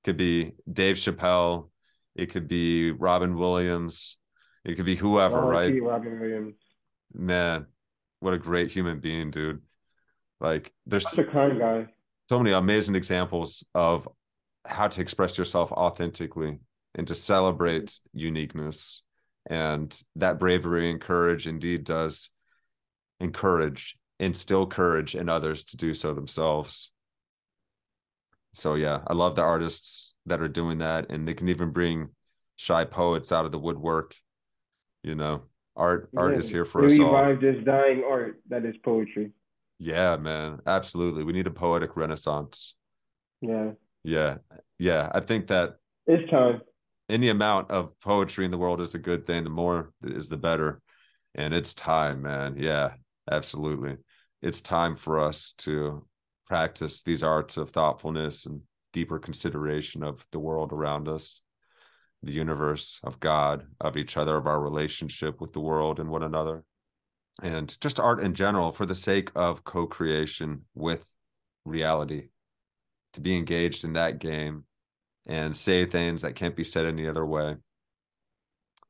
could 0.04 0.18
be 0.18 0.54
dave 0.72 0.96
chappelle 0.96 1.70
it 2.16 2.28
could 2.28 2.48
be 2.48 2.92
robin 2.92 3.38
williams 3.38 4.18
it 4.66 4.76
could 4.76 4.86
be 4.86 4.96
whoever 4.96 5.38
oh, 5.38 5.48
right? 5.48 5.82
robin 5.82 6.20
williams 6.20 6.56
man, 7.14 7.66
what 8.20 8.34
a 8.34 8.38
great 8.38 8.72
human 8.72 9.00
being, 9.00 9.32
dude. 9.32 9.62
Like 10.40 10.74
there's 10.86 11.10
such 11.10 11.28
a 11.28 11.32
kind 11.32 11.60
guy. 11.60 11.88
So 12.30 12.38
many 12.38 12.52
amazing 12.52 12.96
examples 12.96 13.66
of 13.74 14.08
how 14.66 14.88
to 14.88 15.02
express 15.02 15.38
yourself 15.38 15.72
authentically 15.72 16.60
and 16.96 17.08
to 17.08 17.16
celebrate 17.16 18.00
uniqueness. 18.14 19.04
And 19.50 20.00
that 20.16 20.40
bravery 20.40 20.92
and 20.92 21.02
courage 21.02 21.48
indeed 21.48 21.84
does 21.84 22.30
encourage, 23.20 23.98
instill 24.20 24.68
courage 24.68 25.16
in 25.16 25.28
others 25.28 25.64
to 25.66 25.78
do 25.78 25.94
so 25.94 26.14
themselves. 26.14 26.92
So 28.54 28.76
yeah, 28.76 29.00
I 29.08 29.14
love 29.14 29.36
the 29.36 29.44
artists 29.44 30.16
that 30.26 30.42
are 30.42 30.48
doing 30.48 30.80
that, 30.80 31.10
and 31.10 31.28
they 31.28 31.34
can 31.34 31.50
even 31.50 31.72
bring 31.72 32.10
shy 32.56 32.84
poets 32.84 33.32
out 33.32 33.46
of 33.46 33.52
the 33.52 33.60
woodwork. 33.60 34.16
You 35.04 35.16
know, 35.16 35.44
art 35.76 36.10
art 36.16 36.34
yeah. 36.34 36.38
is 36.40 36.50
here 36.50 36.66
for 36.66 36.86
us 36.86 37.00
all. 37.00 37.14
Revive 37.14 37.42
this 37.42 37.64
dying 37.64 38.04
art 38.08 38.42
that 38.50 38.66
is 38.66 38.76
poetry. 38.84 39.32
Yeah, 39.80 40.18
man, 40.18 40.60
absolutely. 40.66 41.24
We 41.24 41.34
need 41.34 41.48
a 41.48 41.52
poetic 41.52 41.96
renaissance. 41.96 42.76
Yeah. 43.42 43.72
Yeah, 44.04 44.38
yeah. 44.78 45.10
I 45.14 45.22
think 45.22 45.48
that 45.48 45.76
it's 46.08 46.30
time. 46.30 46.62
Any 47.10 47.30
amount 47.30 47.72
of 47.72 48.00
poetry 48.02 48.46
in 48.46 48.52
the 48.52 48.58
world 48.58 48.82
is 48.82 48.96
a 48.96 49.00
good 49.00 49.26
thing. 49.26 49.44
The 49.44 49.50
more 49.50 49.92
is 50.04 50.30
the 50.30 50.38
better, 50.38 50.82
and 51.36 51.54
it's 51.54 51.74
time, 51.74 52.22
man. 52.22 52.56
Yeah, 52.58 52.92
absolutely. 53.32 53.98
It's 54.42 54.62
time 54.62 54.96
for 54.96 55.20
us 55.20 55.54
to 55.60 56.06
practice 56.48 57.02
these 57.02 57.24
arts 57.24 57.58
of 57.58 57.70
thoughtfulness 57.70 58.46
and 58.46 58.62
deeper 58.94 59.20
consideration 59.20 60.04
of 60.04 60.26
the 60.32 60.40
world 60.40 60.74
around 60.74 61.08
us 61.08 61.42
the 62.24 62.32
universe, 62.32 63.00
of 63.04 63.20
God, 63.20 63.66
of 63.80 63.96
each 63.96 64.18
other, 64.18 64.36
of 64.36 64.48
our 64.48 64.60
relationship 64.60 65.40
with 65.40 65.54
the 65.54 65.60
world 65.60 66.00
and 66.00 66.10
one 66.10 66.24
another, 66.24 66.64
and 67.42 67.80
just 67.80 68.00
art 68.00 68.20
in 68.20 68.34
general 68.34 68.72
for 68.72 68.86
the 68.86 68.96
sake 68.96 69.32
of 69.36 69.64
co 69.64 69.88
creation 69.88 70.66
with 70.76 71.06
reality, 71.66 72.30
to 73.14 73.22
be 73.22 73.38
engaged 73.38 73.86
in 73.86 73.94
that 73.94 74.20
game 74.20 74.66
and 75.26 75.56
say 75.56 75.86
things 75.86 76.24
that 76.24 76.36
can't 76.36 76.56
be 76.56 76.64
said 76.64 76.86
any 76.86 77.08
other 77.08 77.26
way. 77.26 77.56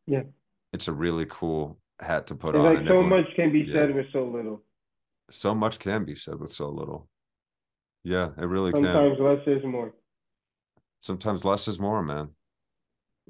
Yeah. 0.08 0.24
It's 0.74 0.88
a 0.88 0.94
really 0.94 1.26
cool 1.30 1.78
hat 2.00 2.28
to 2.28 2.36
put 2.36 2.56
it's 2.56 2.60
on. 2.60 2.76
Like 2.76 2.88
so 2.88 3.04
much 3.04 3.26
can 3.36 3.52
be 3.52 3.60
yeah. 3.60 3.74
said 3.74 3.96
with 3.96 4.08
so 4.12 4.26
little. 4.26 4.64
So 5.32 5.54
much 5.54 5.80
can 5.80 6.06
be 6.06 6.16
said 6.16 6.40
with 6.40 6.52
so 6.52 6.70
little. 6.70 7.08
Yeah, 8.04 8.30
it 8.38 8.46
really 8.46 8.72
Sometimes 8.72 9.18
can. 9.18 9.18
Sometimes 9.18 9.46
less 9.46 9.58
is 9.58 9.66
more. 9.66 9.94
Sometimes 11.02 11.46
less 11.46 11.68
is 11.68 11.80
more, 11.80 12.02
man. 12.02 12.30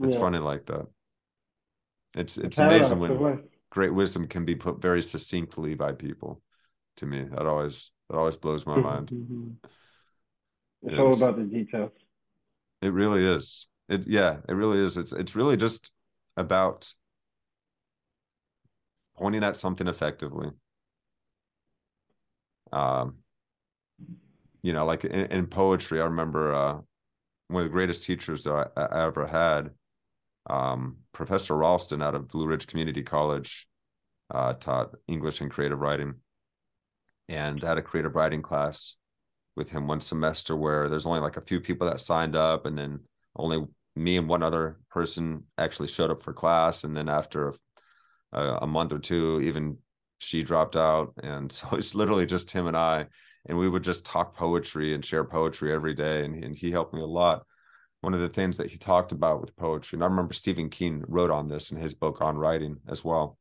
It's 0.01 0.15
yeah. 0.15 0.21
funny 0.21 0.39
like 0.39 0.65
that. 0.67 0.87
It's 2.15 2.37
it's 2.37 2.57
amazing 2.57 2.99
when 2.99 3.43
great 3.69 3.93
wisdom 3.93 4.27
can 4.27 4.45
be 4.45 4.55
put 4.55 4.81
very 4.81 5.01
succinctly 5.01 5.75
by 5.75 5.91
people. 5.91 6.41
To 6.97 7.05
me, 7.05 7.23
that 7.23 7.45
always 7.45 7.91
that 8.09 8.17
always 8.17 8.35
blows 8.35 8.65
my 8.65 8.77
mind. 8.77 9.11
it's, 10.81 10.93
it's 10.93 10.99
all 10.99 11.15
about 11.15 11.37
the 11.37 11.43
details. 11.43 11.91
It 12.81 12.93
really 12.93 13.25
is. 13.25 13.67
It 13.87 14.07
yeah, 14.07 14.37
it 14.47 14.53
really 14.53 14.79
is. 14.79 14.97
It's 14.97 15.13
it's 15.13 15.35
really 15.35 15.57
just 15.57 15.91
about 16.35 16.91
pointing 19.17 19.43
at 19.43 19.57
something 19.57 19.87
effectively. 19.87 20.49
Um, 22.71 23.17
you 24.61 24.73
know, 24.73 24.85
like 24.85 25.05
in, 25.05 25.25
in 25.25 25.47
poetry, 25.47 26.01
I 26.01 26.05
remember 26.05 26.53
uh, 26.53 26.79
one 27.47 27.63
of 27.63 27.69
the 27.69 27.73
greatest 27.73 28.05
teachers 28.05 28.47
I, 28.47 28.67
I 28.75 29.05
ever 29.05 29.27
had, 29.27 29.71
um, 30.49 30.97
Professor 31.13 31.55
Ralston 31.55 32.01
out 32.01 32.15
of 32.15 32.27
Blue 32.27 32.47
Ridge 32.47 32.67
Community 32.67 33.03
College, 33.03 33.67
uh, 34.31 34.53
taught 34.53 34.95
English 35.07 35.41
and 35.41 35.51
creative 35.51 35.79
writing, 35.79 36.15
and 37.27 37.61
had 37.61 37.77
a 37.77 37.81
creative 37.81 38.15
writing 38.15 38.41
class 38.41 38.95
with 39.55 39.69
him 39.69 39.87
one 39.87 40.01
semester 40.01 40.55
where 40.55 40.89
there's 40.89 41.05
only 41.05 41.19
like 41.19 41.37
a 41.37 41.41
few 41.41 41.59
people 41.59 41.87
that 41.87 41.99
signed 41.99 42.35
up, 42.35 42.65
and 42.65 42.77
then 42.77 42.99
only 43.35 43.65
me 43.95 44.17
and 44.17 44.27
one 44.27 44.43
other 44.43 44.79
person 44.89 45.43
actually 45.57 45.87
showed 45.87 46.09
up 46.11 46.23
for 46.23 46.33
class, 46.33 46.83
and 46.83 46.95
then 46.95 47.09
after 47.09 47.53
a, 48.33 48.41
a 48.61 48.67
month 48.67 48.91
or 48.91 48.99
two, 48.99 49.41
even 49.41 49.77
she 50.19 50.43
dropped 50.43 50.75
out, 50.75 51.13
and 51.23 51.51
so 51.51 51.67
it's 51.73 51.95
literally 51.95 52.25
just 52.25 52.51
him 52.51 52.67
and 52.67 52.77
I. 52.77 53.07
And 53.45 53.57
we 53.57 53.69
would 53.69 53.83
just 53.83 54.05
talk 54.05 54.35
poetry 54.35 54.93
and 54.93 55.03
share 55.03 55.23
poetry 55.23 55.73
every 55.73 55.93
day. 55.93 56.25
And, 56.25 56.43
and 56.43 56.55
he 56.55 56.71
helped 56.71 56.93
me 56.93 57.01
a 57.01 57.05
lot 57.05 57.45
one 58.01 58.13
of 58.13 58.19
the 58.19 58.29
things 58.29 58.57
that 58.57 58.71
he 58.71 58.77
talked 58.77 59.11
about 59.11 59.41
with 59.41 59.55
poetry 59.55 59.95
and 59.95 60.03
i 60.03 60.07
remember 60.07 60.33
stephen 60.33 60.69
king 60.69 61.03
wrote 61.07 61.31
on 61.31 61.47
this 61.47 61.71
in 61.71 61.77
his 61.77 61.93
book 61.93 62.21
on 62.21 62.37
writing 62.37 62.77
as 62.87 63.03
well 63.03 63.37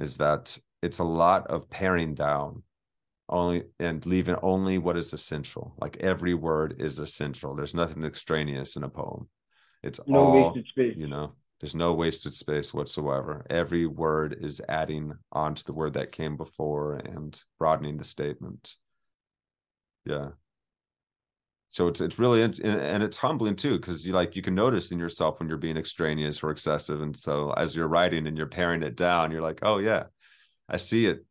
is 0.00 0.16
that 0.16 0.56
it's 0.82 0.98
a 0.98 1.04
lot 1.04 1.46
of 1.48 1.68
paring 1.68 2.14
down 2.14 2.62
only 3.28 3.62
and 3.78 4.04
leaving 4.06 4.36
only 4.42 4.78
what 4.78 4.96
is 4.96 5.12
essential 5.12 5.74
like 5.80 5.96
every 5.98 6.34
word 6.34 6.74
is 6.78 6.98
essential. 6.98 7.54
There's 7.54 7.74
nothing 7.74 8.04
extraneous 8.04 8.76
in 8.76 8.82
a 8.82 8.88
poem. 8.88 9.28
It's 9.82 10.00
no 10.06 10.18
all 10.18 10.32
wasted 10.32 10.66
space. 10.66 10.94
you 10.96 11.06
know 11.06 11.32
there's 11.60 11.74
no 11.74 11.92
wasted 11.92 12.34
space 12.34 12.72
whatsoever. 12.74 13.46
Every 13.50 13.86
word 13.86 14.36
is 14.40 14.62
adding 14.68 15.12
on 15.30 15.54
to 15.54 15.64
the 15.64 15.74
word 15.74 15.92
that 15.92 16.10
came 16.10 16.36
before 16.36 16.96
and 16.96 17.40
broadening 17.58 17.98
the 17.98 18.04
statement. 18.04 18.74
Yeah 20.04 20.30
so 21.70 21.86
it's 21.86 22.00
it's 22.00 22.18
really 22.18 22.42
and 22.42 23.02
it's 23.02 23.16
humbling 23.16 23.54
too 23.56 23.78
because 23.78 24.04
you 24.04 24.12
like 24.12 24.34
you 24.36 24.42
can 24.42 24.54
notice 24.54 24.90
in 24.90 24.98
yourself 24.98 25.38
when 25.38 25.48
you're 25.48 25.56
being 25.56 25.76
extraneous 25.76 26.42
or 26.42 26.50
excessive 26.50 27.00
and 27.00 27.16
so 27.16 27.52
as 27.52 27.74
you're 27.74 27.88
writing 27.88 28.26
and 28.26 28.36
you're 28.36 28.46
paring 28.46 28.82
it 28.82 28.96
down 28.96 29.30
you're 29.30 29.40
like 29.40 29.60
oh 29.62 29.78
yeah 29.78 30.04
i 30.68 30.76
see 30.76 31.06
it. 31.06 31.24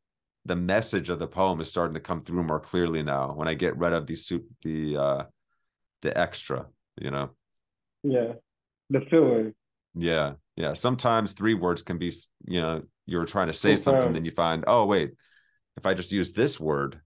The 0.46 0.56
message 0.56 1.10
of 1.10 1.20
the 1.20 1.28
poem 1.28 1.60
is 1.60 1.68
starting 1.68 1.94
to 1.94 2.00
come 2.00 2.24
through 2.24 2.44
more 2.44 2.62
clearly 2.62 3.04
now 3.04 3.34
when 3.34 3.48
i 3.48 3.54
get 3.54 3.78
rid 3.78 3.94
of 3.94 4.08
the 4.08 4.16
soup 4.16 4.46
the 4.64 4.98
uh 4.98 5.24
the 6.02 6.18
extra 6.18 6.66
you 7.00 7.12
know? 7.12 7.30
Yeah 8.04 8.34
the 8.90 9.02
filler. 9.10 9.54
Yeah 9.94 10.34
yeah 10.56 10.74
sometimes 10.74 11.34
three 11.34 11.54
words 11.54 11.82
can 11.82 11.98
be 11.98 12.12
you 12.46 12.62
know 12.62 12.84
you're 13.06 13.26
trying 13.26 13.48
to 13.48 13.54
say 13.54 13.76
something 13.76 14.14
then 14.14 14.26
you 14.26 14.32
find 14.32 14.64
oh 14.68 14.86
wait 14.86 15.12
if 15.78 15.86
i 15.86 15.94
just 15.94 16.12
use 16.12 16.32
this 16.32 16.60
word 16.60 17.02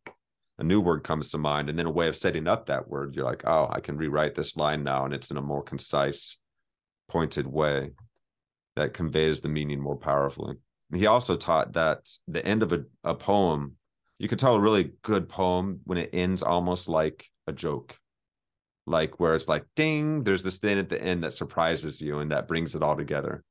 a 0.60 0.64
new 0.64 0.80
word 0.80 1.04
comes 1.04 1.30
to 1.30 1.38
mind 1.38 1.70
and 1.70 1.78
then 1.78 1.86
a 1.86 1.92
way 1.92 2.08
of 2.08 2.16
setting 2.16 2.48
up 2.48 2.68
that 2.68 2.88
word 2.88 3.16
you're 3.16 3.26
like 3.26 3.44
oh 3.46 3.68
i 3.72 3.80
can 3.80 3.98
rewrite 3.98 4.36
this 4.36 4.56
line 4.56 4.84
now 4.84 5.06
and 5.06 5.14
it's 5.14 5.32
in 5.32 5.38
a 5.38 5.42
more 5.42 5.64
concise 5.64 6.38
pointed 7.10 7.48
way 7.48 7.92
that 8.76 8.94
conveys 8.94 9.42
the 9.42 9.50
meaning 9.50 9.80
more 9.80 9.98
powerfully. 9.98 10.56
He 10.94 11.06
also 11.06 11.36
taught 11.36 11.74
that 11.74 12.10
the 12.28 12.46
end 12.46 12.64
of 12.64 12.72
a, 12.72 12.86
a 13.04 13.16
poem 13.16 13.76
you 14.20 14.30
can 14.30 14.38
tell 14.38 14.56
a 14.56 14.60
really 14.60 14.94
good 15.02 15.28
poem 15.28 15.82
when 15.84 15.98
it 15.98 16.12
ends 16.14 16.44
almost 16.44 16.88
like 16.88 17.28
a 17.46 17.52
joke. 17.52 17.98
Like 18.86 19.20
where 19.20 19.36
it's 19.36 19.48
like 19.48 19.66
ding 19.76 20.24
there's 20.24 20.44
this 20.44 20.60
thing 20.60 20.78
at 20.78 20.90
the 20.90 21.02
end 21.02 21.24
that 21.24 21.34
surprises 21.34 22.02
you 22.02 22.20
and 22.20 22.32
that 22.32 22.48
brings 22.48 22.76
it 22.76 22.84
all 22.84 22.96
together. 22.96 23.44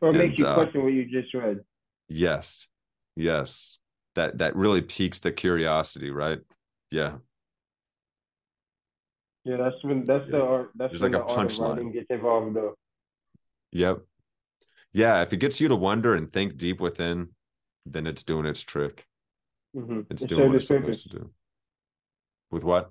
Or 0.00 0.12
makes 0.12 0.38
you 0.38 0.46
uh, 0.46 0.54
question 0.54 0.82
what 0.82 0.92
you 0.92 1.04
just 1.04 1.34
read. 1.34 1.60
Yes. 2.08 2.68
Yes 3.16 3.78
that 4.14 4.38
that 4.38 4.56
really 4.56 4.82
piques 4.82 5.20
the 5.20 5.32
curiosity, 5.32 6.10
right? 6.10 6.40
Yeah. 6.90 7.18
Yeah, 9.44 9.56
that's 9.56 9.82
when 9.82 10.04
that's 10.04 10.24
yeah. 10.26 10.38
the 10.38 10.42
art. 10.42 10.70
That's 10.74 10.92
There's 10.92 11.02
when 11.02 11.12
like 11.12 11.22
a 11.22 11.24
punchline 11.24 11.92
gets 11.92 12.06
involved 12.10 12.56
though. 12.56 12.74
Yep. 13.72 14.00
Yeah, 14.92 15.22
if 15.22 15.32
it 15.32 15.38
gets 15.38 15.60
you 15.60 15.68
to 15.68 15.76
wonder 15.76 16.14
and 16.14 16.32
think 16.32 16.56
deep 16.56 16.80
within, 16.80 17.28
then 17.86 18.06
it's 18.06 18.24
doing 18.24 18.44
its 18.44 18.60
trick. 18.60 19.06
Mm-hmm. 19.76 20.00
It's 20.10 20.22
it 20.22 20.28
doing 20.28 20.48
what 20.48 20.56
it's 20.56 20.66
supposed 20.66 21.10
to 21.10 21.18
do. 21.20 21.30
With 22.50 22.64
what? 22.64 22.90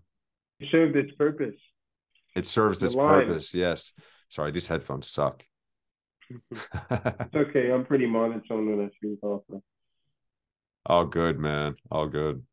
It 0.59 0.69
served 0.71 0.95
its 0.95 1.13
purpose. 1.15 1.55
It 2.35 2.45
serves 2.45 2.79
the 2.79 2.87
its 2.87 2.95
line. 2.95 3.27
purpose. 3.27 3.53
Yes. 3.53 3.93
Sorry, 4.29 4.51
these 4.51 4.67
headphones 4.67 5.07
suck. 5.07 5.43
it's 6.51 7.35
okay. 7.35 7.71
I'm 7.71 7.85
pretty 7.85 8.05
monotone 8.05 8.69
when 8.69 8.85
I 8.85 8.89
speak 8.95 9.19
also. 9.21 9.61
All 10.85 11.05
good, 11.05 11.39
man. 11.39 11.75
All 11.91 12.07
good. 12.07 12.43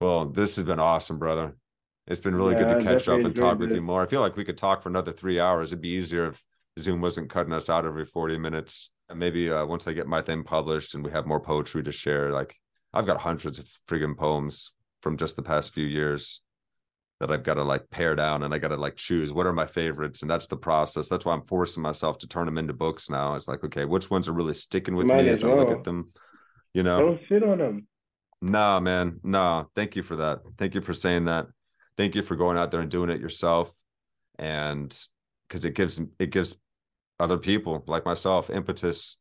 Well, 0.00 0.26
this 0.26 0.56
has 0.56 0.64
been 0.64 0.78
awesome, 0.78 1.18
brother. 1.18 1.56
It's 2.06 2.20
been 2.20 2.34
really 2.34 2.54
yeah, 2.54 2.64
good 2.64 2.78
to 2.78 2.84
catch 2.84 3.08
up 3.08 3.20
and 3.20 3.34
talk 3.34 3.58
with 3.58 3.72
you 3.72 3.82
more. 3.82 4.02
I 4.02 4.06
feel 4.06 4.20
like 4.20 4.36
we 4.36 4.44
could 4.44 4.58
talk 4.58 4.82
for 4.82 4.88
another 4.88 5.12
three 5.12 5.38
hours. 5.38 5.70
It'd 5.70 5.82
be 5.82 5.90
easier 5.90 6.28
if 6.28 6.44
Zoom 6.78 7.00
wasn't 7.00 7.30
cutting 7.30 7.52
us 7.52 7.70
out 7.70 7.84
every 7.84 8.06
40 8.06 8.38
minutes. 8.38 8.90
And 9.08 9.18
maybe 9.18 9.50
uh, 9.50 9.64
once 9.66 9.86
I 9.86 9.92
get 9.92 10.06
my 10.06 10.22
thing 10.22 10.42
published 10.42 10.94
and 10.94 11.04
we 11.04 11.10
have 11.12 11.26
more 11.26 11.40
poetry 11.40 11.82
to 11.82 11.92
share, 11.92 12.32
like 12.32 12.56
I've 12.92 13.06
got 13.06 13.18
hundreds 13.18 13.58
of 13.58 13.68
friggin' 13.88 14.16
poems 14.16 14.72
from 15.02 15.16
just 15.16 15.36
the 15.36 15.42
past 15.42 15.72
few 15.72 15.86
years 15.86 16.40
that 17.20 17.30
I've 17.30 17.42
got 17.42 17.54
to 17.54 17.64
like 17.64 17.90
pare 17.90 18.16
down 18.16 18.42
and 18.42 18.54
I 18.54 18.58
got 18.58 18.68
to 18.68 18.76
like 18.76 18.96
choose 18.96 19.32
what 19.32 19.46
are 19.46 19.52
my 19.52 19.66
favorites. 19.66 20.22
And 20.22 20.30
that's 20.30 20.46
the 20.46 20.56
process. 20.56 21.08
That's 21.08 21.24
why 21.24 21.34
I'm 21.34 21.46
forcing 21.46 21.82
myself 21.82 22.18
to 22.18 22.26
turn 22.26 22.46
them 22.46 22.58
into 22.58 22.72
books 22.72 23.10
now. 23.10 23.34
It's 23.34 23.46
like, 23.46 23.62
okay, 23.62 23.84
which 23.84 24.10
ones 24.10 24.26
are 24.26 24.32
really 24.32 24.54
sticking 24.54 24.96
with 24.96 25.06
Might 25.06 25.24
me 25.24 25.28
as, 25.28 25.38
as 25.38 25.44
well. 25.44 25.60
I 25.60 25.62
look 25.62 25.78
at 25.78 25.84
them? 25.84 26.06
You 26.74 26.82
know, 26.82 27.00
don't 27.00 27.20
sit 27.28 27.42
on 27.42 27.58
them. 27.58 27.86
Nah, 28.42 28.80
man. 28.80 29.20
Nah. 29.22 29.64
Thank 29.74 29.96
you 29.96 30.02
for 30.02 30.16
that. 30.16 30.40
Thank 30.56 30.74
you 30.74 30.80
for 30.80 30.94
saying 30.94 31.26
that. 31.26 31.46
Thank 31.96 32.14
you 32.14 32.22
for 32.22 32.36
going 32.36 32.56
out 32.56 32.70
there 32.70 32.80
and 32.80 32.90
doing 32.90 33.10
it 33.10 33.20
yourself. 33.20 33.72
And 34.38 34.96
because 35.48 35.64
it 35.64 35.74
gives 35.74 36.00
it 36.18 36.30
gives 36.30 36.54
other 37.18 37.36
people 37.36 37.84
like 37.86 38.06
myself 38.06 38.48
impetus 38.48 39.18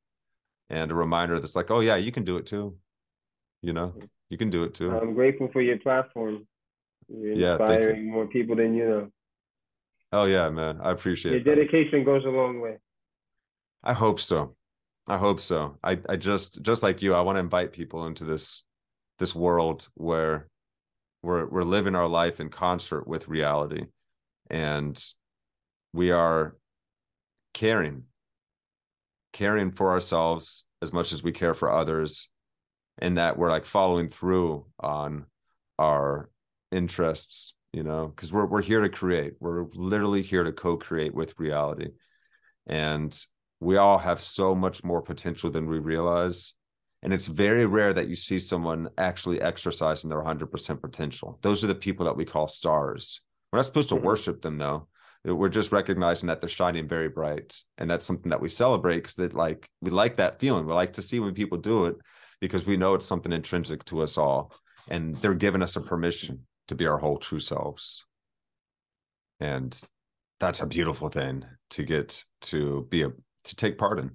and 0.70 0.92
a 0.92 0.96
reminder 0.96 1.40
that's 1.40 1.56
like, 1.56 1.72
oh 1.72 1.82
yeah, 1.82 1.98
you 1.98 2.12
can 2.12 2.24
do 2.24 2.38
it 2.38 2.46
too. 2.46 2.78
You 3.62 3.74
know, 3.74 3.94
you 4.30 4.38
can 4.38 4.50
do 4.50 4.64
it 4.64 4.74
too. 4.74 4.96
I'm 4.96 5.14
grateful 5.14 5.50
for 5.52 5.62
your 5.62 5.78
platform. 5.80 6.48
You're 7.10 7.34
yeah, 7.34 7.52
inspiring 7.54 8.10
more 8.10 8.28
people 8.28 8.56
than 8.56 8.74
you 8.76 8.88
know. 8.88 9.12
Oh 10.12 10.26
yeah, 10.26 10.50
man. 10.50 10.80
I 10.82 10.92
appreciate 10.92 11.34
it. 11.34 11.46
your 11.46 11.56
dedication 11.56 12.04
goes 12.04 12.24
a 12.26 12.30
long 12.30 12.62
way. 12.62 12.78
I 13.84 13.94
hope 13.94 14.20
so. 14.20 14.56
I 15.10 15.18
hope 15.18 15.40
so. 15.40 15.78
I, 15.84 16.00
I 16.08 16.16
just 16.16 16.62
just 16.62 16.84
like 16.84 17.02
you, 17.02 17.14
I 17.14 17.22
want 17.22 17.36
to 17.38 17.42
invite 17.42 17.74
people 17.74 18.06
into 18.06 18.24
this 18.24 18.64
this 19.18 19.36
world 19.36 19.90
where 19.96 20.48
we're 21.22 21.48
we're 21.48 21.64
living 21.64 21.96
our 21.96 22.08
life 22.08 22.40
in 22.40 22.50
concert 22.50 23.08
with 23.08 23.28
reality. 23.28 23.86
And 24.50 25.04
we 25.94 26.12
are 26.12 26.56
caring 27.54 28.04
caring 29.34 29.72
for 29.72 29.92
ourselves 29.92 30.64
as 30.82 30.94
much 30.94 31.12
as 31.12 31.24
we 31.24 31.32
care 31.32 31.54
for 31.54 31.72
others 31.72 32.30
and 33.00 33.18
that 33.18 33.38
we're 33.38 33.50
like 33.50 33.66
following 33.66 34.10
through 34.10 34.66
on 34.80 35.26
our 35.78 36.30
interests 36.72 37.54
you 37.74 37.84
know? 37.84 38.08
Because 38.08 38.34
we're 38.34 38.46
we're 38.46 38.62
here 38.62 38.82
to 38.82 38.90
create. 38.90 39.34
We're 39.40 39.66
literally 39.74 40.22
here 40.22 40.44
to 40.44 40.52
co-create 40.52 41.14
with 41.14 41.38
reality. 41.38 41.90
And 42.68 43.18
we 43.60 43.78
all 43.78 43.98
have 43.98 44.22
so 44.22 44.56
much 44.56 44.84
more 44.84 45.02
potential 45.02 45.50
than 45.50 45.68
we 45.68 45.80
realize. 45.80 46.54
And 47.02 47.14
it's 47.14 47.28
very 47.28 47.66
rare 47.66 47.94
that 47.94 48.08
you 48.08 48.16
see 48.16 48.40
someone 48.40 48.90
actually 48.98 49.42
exercising 49.42 50.10
their 50.10 50.22
100% 50.22 50.82
potential. 50.82 51.40
Those 51.42 51.64
are 51.64 51.68
the 51.68 51.76
people 51.76 52.06
that 52.06 52.18
we 52.18 52.26
call 52.26 52.48
stars. 52.48 53.22
We're 53.52 53.60
not 53.60 53.66
supposed 53.66 53.90
to 53.90 53.96
mm-hmm. 53.96 54.06
worship 54.06 54.42
them 54.42 54.58
though. 54.58 54.88
We're 55.26 55.50
just 55.50 55.74
recognizing 55.74 56.28
that 56.28 56.40
they're 56.40 56.50
shining 56.50 56.88
very 56.88 57.10
bright. 57.10 57.58
And 57.78 57.90
that's 57.90 58.06
something 58.06 58.30
that 58.30 58.42
we 58.42 58.50
celebrate 58.50 58.98
because 58.98 59.16
that 59.16 59.34
like 59.34 59.68
we 59.82 59.92
like 59.92 60.18
that 60.18 60.40
feeling. 60.40 60.66
We 60.66 60.74
like 60.74 60.94
to 60.94 61.02
see 61.02 61.20
when 61.20 61.34
people 61.34 61.58
do 61.58 61.86
it 61.86 61.98
because 62.40 62.66
we 62.66 62.78
know 62.78 62.94
it's 62.94 63.06
something 63.06 63.34
intrinsic 63.34 63.84
to 63.86 64.02
us 64.02 64.18
all. 64.18 64.54
And 64.88 65.16
they're 65.18 65.34
giving 65.34 65.62
us 65.62 65.76
a 65.76 65.82
permission 65.82 66.48
to 66.70 66.76
be 66.76 66.88
our 66.88 66.98
whole 66.98 67.18
true 67.18 67.40
selves. 67.40 68.06
And 69.40 69.80
that's 70.40 70.62
a 70.62 70.68
beautiful 70.68 71.10
thing 71.10 71.46
to 71.72 71.84
get 71.84 72.24
to 72.42 72.88
be 72.90 73.04
a 73.04 73.12
to 73.50 73.56
take 73.56 73.78
part 73.78 74.00
in. 74.00 74.12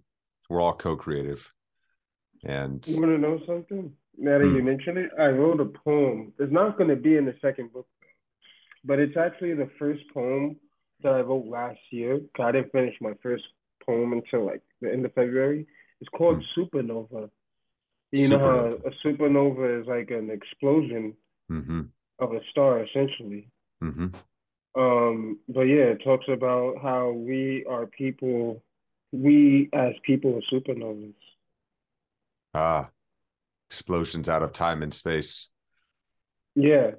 We're 0.48 0.60
all 0.60 0.74
co-creative. 0.74 1.52
And 2.44 2.86
you 2.86 3.00
want 3.00 3.12
to 3.12 3.18
know 3.18 3.40
something? 3.46 3.92
Now 4.16 4.38
that 4.38 4.44
you 4.44 4.62
mention 4.62 4.96
it, 4.96 5.10
I 5.18 5.28
wrote 5.28 5.60
a 5.60 5.64
poem. 5.64 6.32
It's 6.38 6.52
not 6.52 6.76
going 6.76 6.90
to 6.90 6.96
be 6.96 7.16
in 7.16 7.24
the 7.24 7.34
second 7.40 7.72
book, 7.72 7.88
but 8.84 8.98
it's 8.98 9.16
actually 9.16 9.54
the 9.54 9.70
first 9.78 10.02
poem 10.12 10.56
that 11.02 11.14
I 11.14 11.20
wrote 11.20 11.46
last 11.46 11.80
year. 11.90 12.20
I 12.38 12.52
didn't 12.52 12.72
finish 12.72 12.94
my 13.00 13.12
first 13.22 13.44
poem 13.84 14.12
until 14.12 14.46
like 14.46 14.62
the 14.80 14.92
end 14.92 15.04
of 15.04 15.14
February. 15.14 15.66
It's 16.00 16.10
called 16.10 16.38
mm. 16.38 16.44
Supernova. 16.56 17.30
You 18.12 18.28
supernova. 18.28 18.30
know 18.30 18.38
how 18.38 18.90
a 18.90 18.92
supernova 19.04 19.80
is 19.80 19.86
like 19.88 20.10
an 20.10 20.30
explosion 20.30 21.14
mm-hmm. 21.50 21.82
of 22.18 22.32
a 22.32 22.40
star, 22.50 22.84
essentially. 22.84 23.48
Mm-hmm. 23.82 24.08
Um, 24.76 25.38
but 25.48 25.62
yeah, 25.62 25.92
it 25.94 26.02
talks 26.04 26.26
about 26.28 26.76
how 26.82 27.12
we 27.12 27.64
are 27.68 27.86
people 27.86 28.62
we 29.14 29.68
as 29.72 29.92
people 30.02 30.36
are 30.36 30.42
supernovas. 30.52 31.14
Ah, 32.54 32.88
explosions 33.68 34.28
out 34.28 34.42
of 34.42 34.52
time 34.52 34.82
and 34.82 34.92
space. 34.92 35.48
Yeah, 36.54 36.92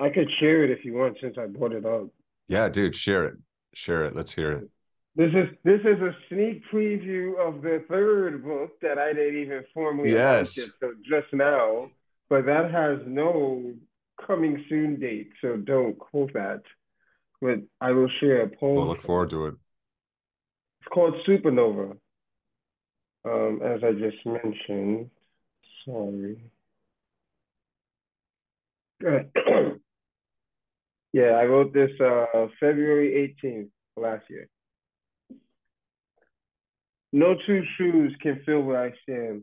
I 0.00 0.10
could 0.10 0.30
share 0.38 0.64
it 0.64 0.70
if 0.70 0.84
you 0.84 0.94
want, 0.94 1.18
since 1.20 1.36
I 1.38 1.46
brought 1.46 1.72
it 1.72 1.84
up. 1.84 2.08
Yeah, 2.48 2.68
dude, 2.68 2.96
share 2.96 3.26
it. 3.26 3.36
Share 3.74 4.04
it. 4.04 4.14
Let's 4.14 4.34
hear 4.34 4.52
it. 4.52 4.70
This 5.14 5.32
is 5.34 5.48
this 5.64 5.80
is 5.80 6.00
a 6.00 6.14
sneak 6.28 6.62
preview 6.72 7.38
of 7.38 7.62
the 7.62 7.84
third 7.88 8.44
book 8.44 8.80
that 8.82 8.98
I 8.98 9.12
didn't 9.12 9.42
even 9.42 9.64
formally 9.74 10.12
yes. 10.12 10.56
it 10.56 10.70
just 11.04 11.32
now, 11.32 11.90
but 12.28 12.46
that 12.46 12.70
has 12.70 13.00
no 13.06 13.74
coming 14.24 14.64
soon 14.68 15.00
date, 15.00 15.30
so 15.40 15.56
don't 15.56 15.98
quote 15.98 16.32
that. 16.34 16.62
But 17.40 17.60
I 17.80 17.90
will 17.92 18.10
share 18.20 18.42
a 18.42 18.48
poll. 18.48 18.76
We'll 18.76 18.86
look 18.86 19.02
forward 19.02 19.30
to 19.30 19.46
it. 19.46 19.54
It's 20.88 20.94
called 20.94 21.14
Supernova. 21.28 21.96
Um, 23.24 23.60
as 23.62 23.80
I 23.84 23.92
just 23.92 24.24
mentioned. 24.24 25.10
Sorry. 25.84 26.42
yeah, 31.12 31.30
I 31.32 31.44
wrote 31.44 31.74
this 31.74 31.90
uh, 32.00 32.46
February 32.58 33.36
18th 33.44 33.68
last 33.96 34.24
year. 34.30 34.48
No 37.12 37.34
two 37.46 37.62
shoes 37.76 38.16
can 38.22 38.40
fill 38.46 38.62
where 38.62 38.82
I 38.82 38.92
stand, 39.02 39.42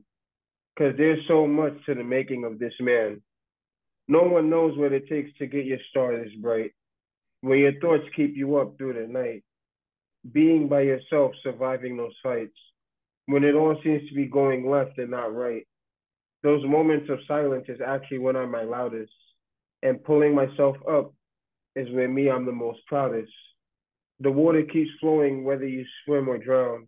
because 0.76 0.98
there's 0.98 1.24
so 1.28 1.46
much 1.48 1.74
to 1.86 1.94
the 1.96 2.04
making 2.04 2.44
of 2.44 2.58
this 2.60 2.74
man. 2.80 3.22
No 4.08 4.24
one 4.24 4.50
knows 4.50 4.78
what 4.78 4.94
it 4.94 5.08
takes 5.08 5.36
to 5.38 5.48
get 5.48 5.66
your 5.66 5.80
star 5.90 6.18
this 6.18 6.34
bright, 6.42 6.72
where 7.42 7.58
your 7.58 7.80
thoughts 7.80 8.04
keep 8.16 8.36
you 8.36 8.58
up 8.58 8.78
through 8.78 8.94
the 8.94 9.12
night, 9.12 9.44
being 10.32 10.68
by 10.68 10.82
yourself, 10.82 11.32
surviving 11.44 11.98
those 11.98 12.16
fights, 12.22 12.58
when 13.28 13.44
it 13.44 13.56
all 13.56 13.80
seems 13.84 14.08
to 14.10 14.16
be 14.16 14.26
going 14.26 14.70
left 14.70 14.98
and 14.98 15.12
not 15.12 15.34
right. 15.34 15.68
Those 16.44 16.64
moments 16.66 17.10
of 17.10 17.20
silence 17.28 17.66
is 17.68 17.80
actually 17.86 18.20
when 18.20 18.36
I'm 18.36 18.52
my 18.52 18.64
loudest, 18.64 19.14
and 19.84 20.04
pulling 20.04 20.36
myself 20.36 20.78
up 20.90 21.14
is 21.76 21.90
when 21.92 22.14
me 22.14 22.30
I'm 22.30 22.46
the 22.46 22.52
most 22.52 22.80
proudest. 22.88 23.32
The 24.20 24.32
water 24.32 24.64
keeps 24.64 24.92
flowing 25.02 25.44
whether 25.44 25.68
you 25.68 25.86
swim 26.06 26.30
or 26.30 26.38
drown 26.38 26.88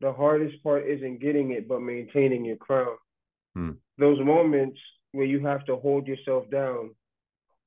the 0.00 0.12
hardest 0.12 0.62
part 0.62 0.86
isn't 0.86 1.20
getting 1.20 1.52
it, 1.52 1.68
but 1.68 1.80
maintaining 1.80 2.44
your 2.44 2.56
crown. 2.56 2.96
Hmm. 3.54 3.70
Those 3.98 4.18
moments 4.20 4.78
where 5.12 5.26
you 5.26 5.44
have 5.46 5.64
to 5.66 5.76
hold 5.76 6.06
yourself 6.06 6.48
down, 6.50 6.94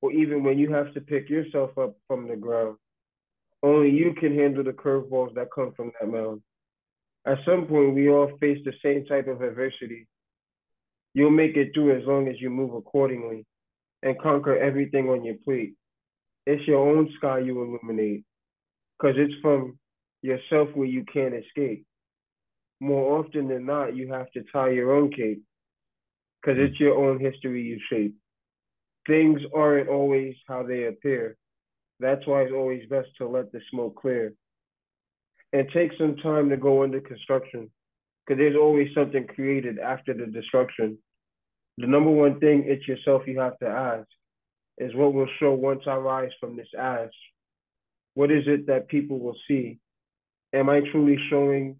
or 0.00 0.12
even 0.12 0.42
when 0.42 0.58
you 0.58 0.72
have 0.72 0.92
to 0.94 1.00
pick 1.00 1.30
yourself 1.30 1.76
up 1.78 1.96
from 2.08 2.28
the 2.28 2.36
ground. 2.36 2.76
Only 3.64 3.90
you 3.90 4.14
can 4.20 4.38
handle 4.38 4.62
the 4.62 4.72
curveballs 4.72 5.34
that 5.34 5.48
come 5.54 5.72
from 5.74 5.90
that 5.98 6.08
mound. 6.08 6.42
At 7.26 7.38
some 7.46 7.66
point, 7.66 7.94
we 7.94 8.10
all 8.10 8.30
face 8.38 8.58
the 8.64 8.74
same 8.84 9.06
type 9.06 9.26
of 9.26 9.40
adversity. 9.40 10.06
You'll 11.14 11.30
make 11.30 11.56
it 11.56 11.70
through 11.74 11.98
as 11.98 12.06
long 12.06 12.28
as 12.28 12.40
you 12.40 12.50
move 12.50 12.74
accordingly 12.74 13.46
and 14.02 14.20
conquer 14.20 14.56
everything 14.58 15.08
on 15.08 15.24
your 15.24 15.36
plate. 15.44 15.74
It's 16.46 16.68
your 16.68 16.86
own 16.86 17.10
sky 17.16 17.38
you 17.38 17.62
illuminate, 17.62 18.24
because 18.98 19.16
it's 19.16 19.40
from 19.40 19.78
yourself 20.20 20.68
where 20.74 20.86
you 20.86 21.04
can't 21.12 21.34
escape 21.34 21.86
more 22.84 23.18
often 23.18 23.48
than 23.48 23.66
not, 23.66 23.96
you 23.96 24.12
have 24.12 24.30
to 24.32 24.44
tie 24.52 24.70
your 24.70 24.92
own 24.92 25.10
cape 25.10 25.42
because 26.40 26.58
it's 26.58 26.78
your 26.78 26.96
own 26.96 27.18
history 27.18 27.62
you 27.62 27.78
shape. 27.90 28.14
Things 29.06 29.40
aren't 29.54 29.88
always 29.88 30.34
how 30.46 30.62
they 30.62 30.84
appear. 30.84 31.36
That's 32.00 32.26
why 32.26 32.42
it's 32.42 32.52
always 32.52 32.88
best 32.88 33.08
to 33.18 33.28
let 33.28 33.52
the 33.52 33.60
smoke 33.70 33.96
clear. 33.96 34.34
And 35.52 35.68
take 35.72 35.92
some 35.98 36.16
time 36.16 36.50
to 36.50 36.56
go 36.56 36.82
into 36.82 37.00
construction 37.00 37.70
because 38.26 38.38
there's 38.38 38.56
always 38.56 38.88
something 38.94 39.26
created 39.26 39.78
after 39.78 40.12
the 40.12 40.26
destruction. 40.26 40.98
The 41.78 41.86
number 41.86 42.10
one 42.10 42.40
thing 42.40 42.64
it's 42.66 42.86
yourself 42.88 43.22
you 43.26 43.38
have 43.38 43.58
to 43.58 43.68
ask 43.68 44.06
is 44.78 44.94
what 44.94 45.14
will 45.14 45.28
show 45.38 45.52
once 45.52 45.82
I 45.86 45.94
rise 45.96 46.32
from 46.40 46.56
this 46.56 46.68
ash. 46.78 47.12
What 48.14 48.32
is 48.32 48.44
it 48.46 48.66
that 48.66 48.88
people 48.88 49.18
will 49.20 49.36
see? 49.46 49.78
Am 50.52 50.68
I 50.68 50.80
truly 50.92 51.18
showing 51.30 51.76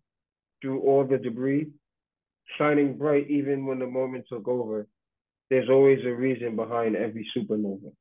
through 0.64 0.80
all 0.80 1.04
the 1.04 1.18
debris, 1.18 1.68
shining 2.56 2.96
bright 2.96 3.28
even 3.28 3.66
when 3.66 3.78
the 3.78 3.86
moment 3.86 4.24
took 4.30 4.48
over. 4.48 4.86
There's 5.50 5.68
always 5.68 5.98
a 6.06 6.10
reason 6.10 6.56
behind 6.56 6.96
every 6.96 7.26
supernova. 7.36 7.92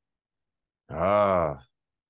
Ah, 0.90 1.60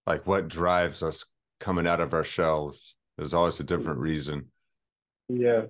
like 0.06 0.28
what 0.28 0.48
drives 0.48 1.04
us 1.04 1.26
coming 1.60 1.88
out 1.88 2.02
of 2.02 2.14
our 2.14 2.24
shells? 2.24 2.96
There's 3.18 3.34
always 3.34 3.60
a 3.60 3.64
different 3.64 4.00
reason. 4.00 4.52
Yeah. 5.30 5.64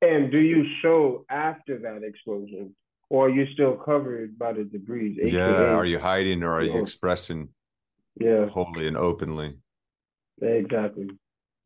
And 0.00 0.30
do 0.30 0.38
you 0.38 0.64
show 0.80 1.24
after 1.30 1.78
that 1.80 2.02
explosion? 2.02 2.74
Or 3.10 3.26
are 3.26 3.30
you 3.30 3.46
still 3.52 3.74
covered 3.74 4.38
by 4.38 4.52
the 4.52 4.64
debris? 4.64 5.18
Yeah. 5.22 5.74
Are 5.74 5.84
you 5.84 5.98
hiding 5.98 6.42
or 6.42 6.52
are 6.52 6.62
you 6.62 6.80
expressing 6.80 7.48
yeah. 8.20 8.46
wholly 8.46 8.86
and 8.86 8.96
openly? 8.96 9.56
Exactly. 10.40 11.08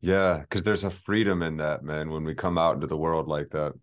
Yeah, 0.01 0.39
because 0.39 0.63
there's 0.63 0.83
a 0.83 0.89
freedom 0.89 1.41
in 1.41 1.57
that, 1.57 1.83
man, 1.83 2.09
when 2.09 2.25
we 2.25 2.35
come 2.35 2.57
out 2.57 2.75
into 2.75 2.87
the 2.87 2.97
world 2.97 3.27
like 3.27 3.51
that. 3.51 3.73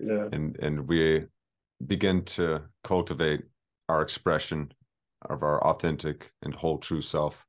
Yeah. 0.00 0.28
And 0.32 0.56
and 0.60 0.88
we 0.88 1.24
begin 1.84 2.24
to 2.24 2.62
cultivate 2.84 3.42
our 3.88 4.00
expression 4.00 4.72
of 5.22 5.42
our 5.42 5.62
authentic 5.64 6.32
and 6.42 6.54
whole 6.54 6.78
true 6.78 7.00
self. 7.00 7.44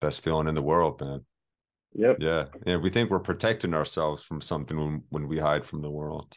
Best 0.00 0.22
feeling 0.22 0.48
in 0.48 0.54
the 0.54 0.62
world, 0.62 1.00
man. 1.00 1.24
Yep. 1.94 2.16
Yeah. 2.20 2.46
And 2.66 2.82
we 2.82 2.90
think 2.90 3.10
we're 3.10 3.20
protecting 3.20 3.74
ourselves 3.74 4.22
from 4.22 4.40
something 4.40 4.76
when, 4.76 5.02
when 5.10 5.28
we 5.28 5.38
hide 5.38 5.64
from 5.64 5.80
the 5.80 5.90
world. 5.90 6.36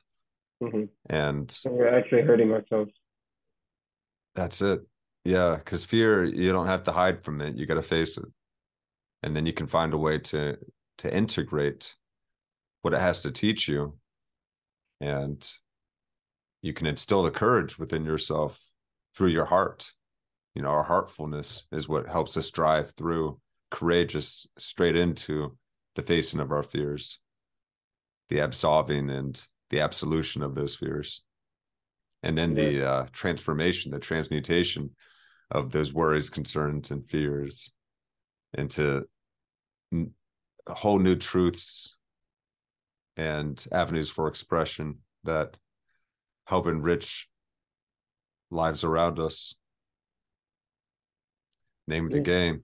Mm-hmm. 0.62 0.84
And 1.10 1.60
we're 1.66 1.98
actually 1.98 2.22
hurting 2.22 2.52
ourselves. 2.52 2.92
That's 4.36 4.62
it. 4.62 4.82
Yeah. 5.26 5.56
Because 5.56 5.84
fear, 5.84 6.24
you 6.24 6.52
don't 6.52 6.68
have 6.68 6.84
to 6.84 6.92
hide 6.92 7.24
from 7.24 7.42
it. 7.42 7.56
You 7.56 7.66
got 7.66 7.76
to 7.76 7.82
face 7.82 8.18
it 8.18 8.26
and 9.24 9.36
then 9.36 9.46
you 9.46 9.54
can 9.54 9.68
find 9.68 9.94
a 9.94 9.98
way 9.98 10.18
to 10.18 10.58
to 11.00 11.14
integrate 11.14 11.96
what 12.82 12.94
it 12.94 13.00
has 13.00 13.22
to 13.22 13.32
teach 13.32 13.68
you 13.68 13.98
and 15.02 15.52
you 16.62 16.74
can 16.74 16.88
instill 16.88 17.24
the 17.24 17.32
courage 17.32 17.78
within 17.78 18.06
yourself 18.06 18.60
through 19.18 19.30
your 19.30 19.46
heart 19.46 19.92
you 20.54 20.62
know 20.62 20.70
our 20.70 20.84
heartfulness 20.84 21.64
is 21.72 21.90
what 21.90 22.08
helps 22.08 22.38
us 22.38 22.52
drive 22.52 22.92
through 22.92 23.40
courageous 23.72 24.46
straight 24.60 24.96
into 24.96 25.58
the 25.96 26.04
facing 26.04 26.40
of 26.40 26.52
our 26.52 26.62
fears 26.62 27.20
the 28.30 28.40
absolving 28.40 29.10
and 29.10 29.44
the 29.72 29.80
absolution 29.80 30.44
of 30.44 30.54
those 30.54 30.76
fears 30.76 31.24
and 32.22 32.38
then 32.38 32.56
yeah. 32.56 32.64
the 32.64 32.90
uh, 32.90 33.06
transformation 33.12 33.92
the 33.92 34.00
transmutation 34.00 34.92
of 35.50 35.72
those 35.72 35.94
worries 35.94 36.30
concerns 36.30 36.92
and 36.92 37.10
fears 37.10 37.72
into 38.54 39.04
whole 40.68 41.00
new 41.00 41.16
truths 41.16 41.96
and 43.16 43.66
avenues 43.72 44.12
for 44.12 44.28
expression 44.28 45.00
that 45.24 45.58
help 46.46 46.68
enrich 46.68 47.28
lives 48.50 48.84
around 48.84 49.20
us. 49.20 49.56
Name 51.88 52.06
of 52.06 52.12
the 52.12 52.20
game. 52.20 52.64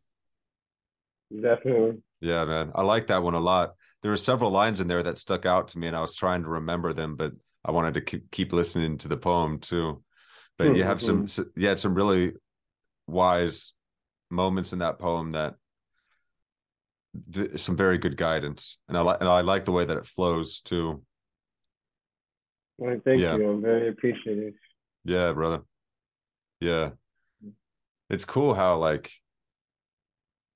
Definitely. 1.34 2.02
Yeah, 2.20 2.46
man. 2.46 2.72
I 2.76 2.84
like 2.84 3.08
that 3.08 3.24
one 3.24 3.34
a 3.36 3.40
lot. 3.40 3.74
There 4.02 4.12
were 4.12 4.18
several 4.18 4.52
lines 4.52 4.82
in 4.82 4.88
there 4.88 5.04
that 5.04 5.18
stuck 5.18 5.46
out 5.46 5.70
to 5.70 5.80
me, 5.80 5.88
and 5.88 5.96
I 5.96 6.02
was 6.02 6.16
trying 6.16 6.44
to 6.44 6.50
remember 6.50 6.94
them, 6.94 7.16
but 7.16 7.34
I 7.64 7.72
wanted 7.72 7.94
to 7.94 8.02
keep, 8.02 8.30
keep 8.32 8.52
listening 8.52 8.98
to 9.00 9.08
the 9.08 9.18
poem 9.18 9.60
too. 9.60 10.04
But 10.58 10.68
mm-hmm. 10.68 10.76
you 10.76 10.84
have 10.84 11.02
some, 11.02 11.26
mm-hmm. 11.26 11.60
you 11.60 11.68
had 11.68 11.80
some 11.80 11.96
really 11.96 12.34
wise 13.08 13.74
moments 14.30 14.74
in 14.74 14.80
that 14.80 15.00
poem 15.00 15.32
that 15.32 15.56
some 17.56 17.78
very 17.78 17.98
good 17.98 18.18
guidance, 18.18 18.78
and 18.88 18.98
I 18.98 19.02
like 19.02 19.20
and 19.20 19.30
I 19.30 19.42
like 19.42 19.66
the 19.66 19.72
way 19.72 19.86
that 19.86 19.98
it 19.98 20.06
flows 20.06 20.62
too. 20.62 21.04
Well, 22.78 23.00
thank 23.06 23.22
yeah. 23.22 23.36
you. 23.36 23.52
I'm 23.52 23.62
very 23.62 23.90
appreciative. 23.90 24.54
Yeah, 25.06 25.32
brother. 25.34 25.62
Yeah, 26.64 26.92
it's 28.10 28.24
cool 28.24 28.54
how 28.54 28.78
like 28.78 29.12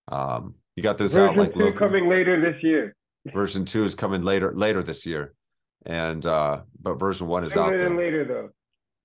Um, 0.08 0.56
you 0.80 0.82
got 0.82 0.98
those 0.98 1.14
version 1.14 1.28
out 1.28 1.36
like 1.36 1.54
two 1.54 1.72
coming 1.72 2.08
later 2.08 2.40
this 2.40 2.62
year. 2.62 2.96
Version 3.34 3.66
two 3.66 3.84
is 3.84 3.94
coming 3.94 4.22
later 4.22 4.52
later 4.54 4.82
this 4.82 5.04
year, 5.04 5.34
and 5.84 6.24
uh, 6.24 6.62
but 6.80 6.94
version 6.94 7.26
one 7.26 7.44
is 7.44 7.54
out 7.56 7.70
there 7.70 7.94
later 7.94 8.24
though. 8.24 8.48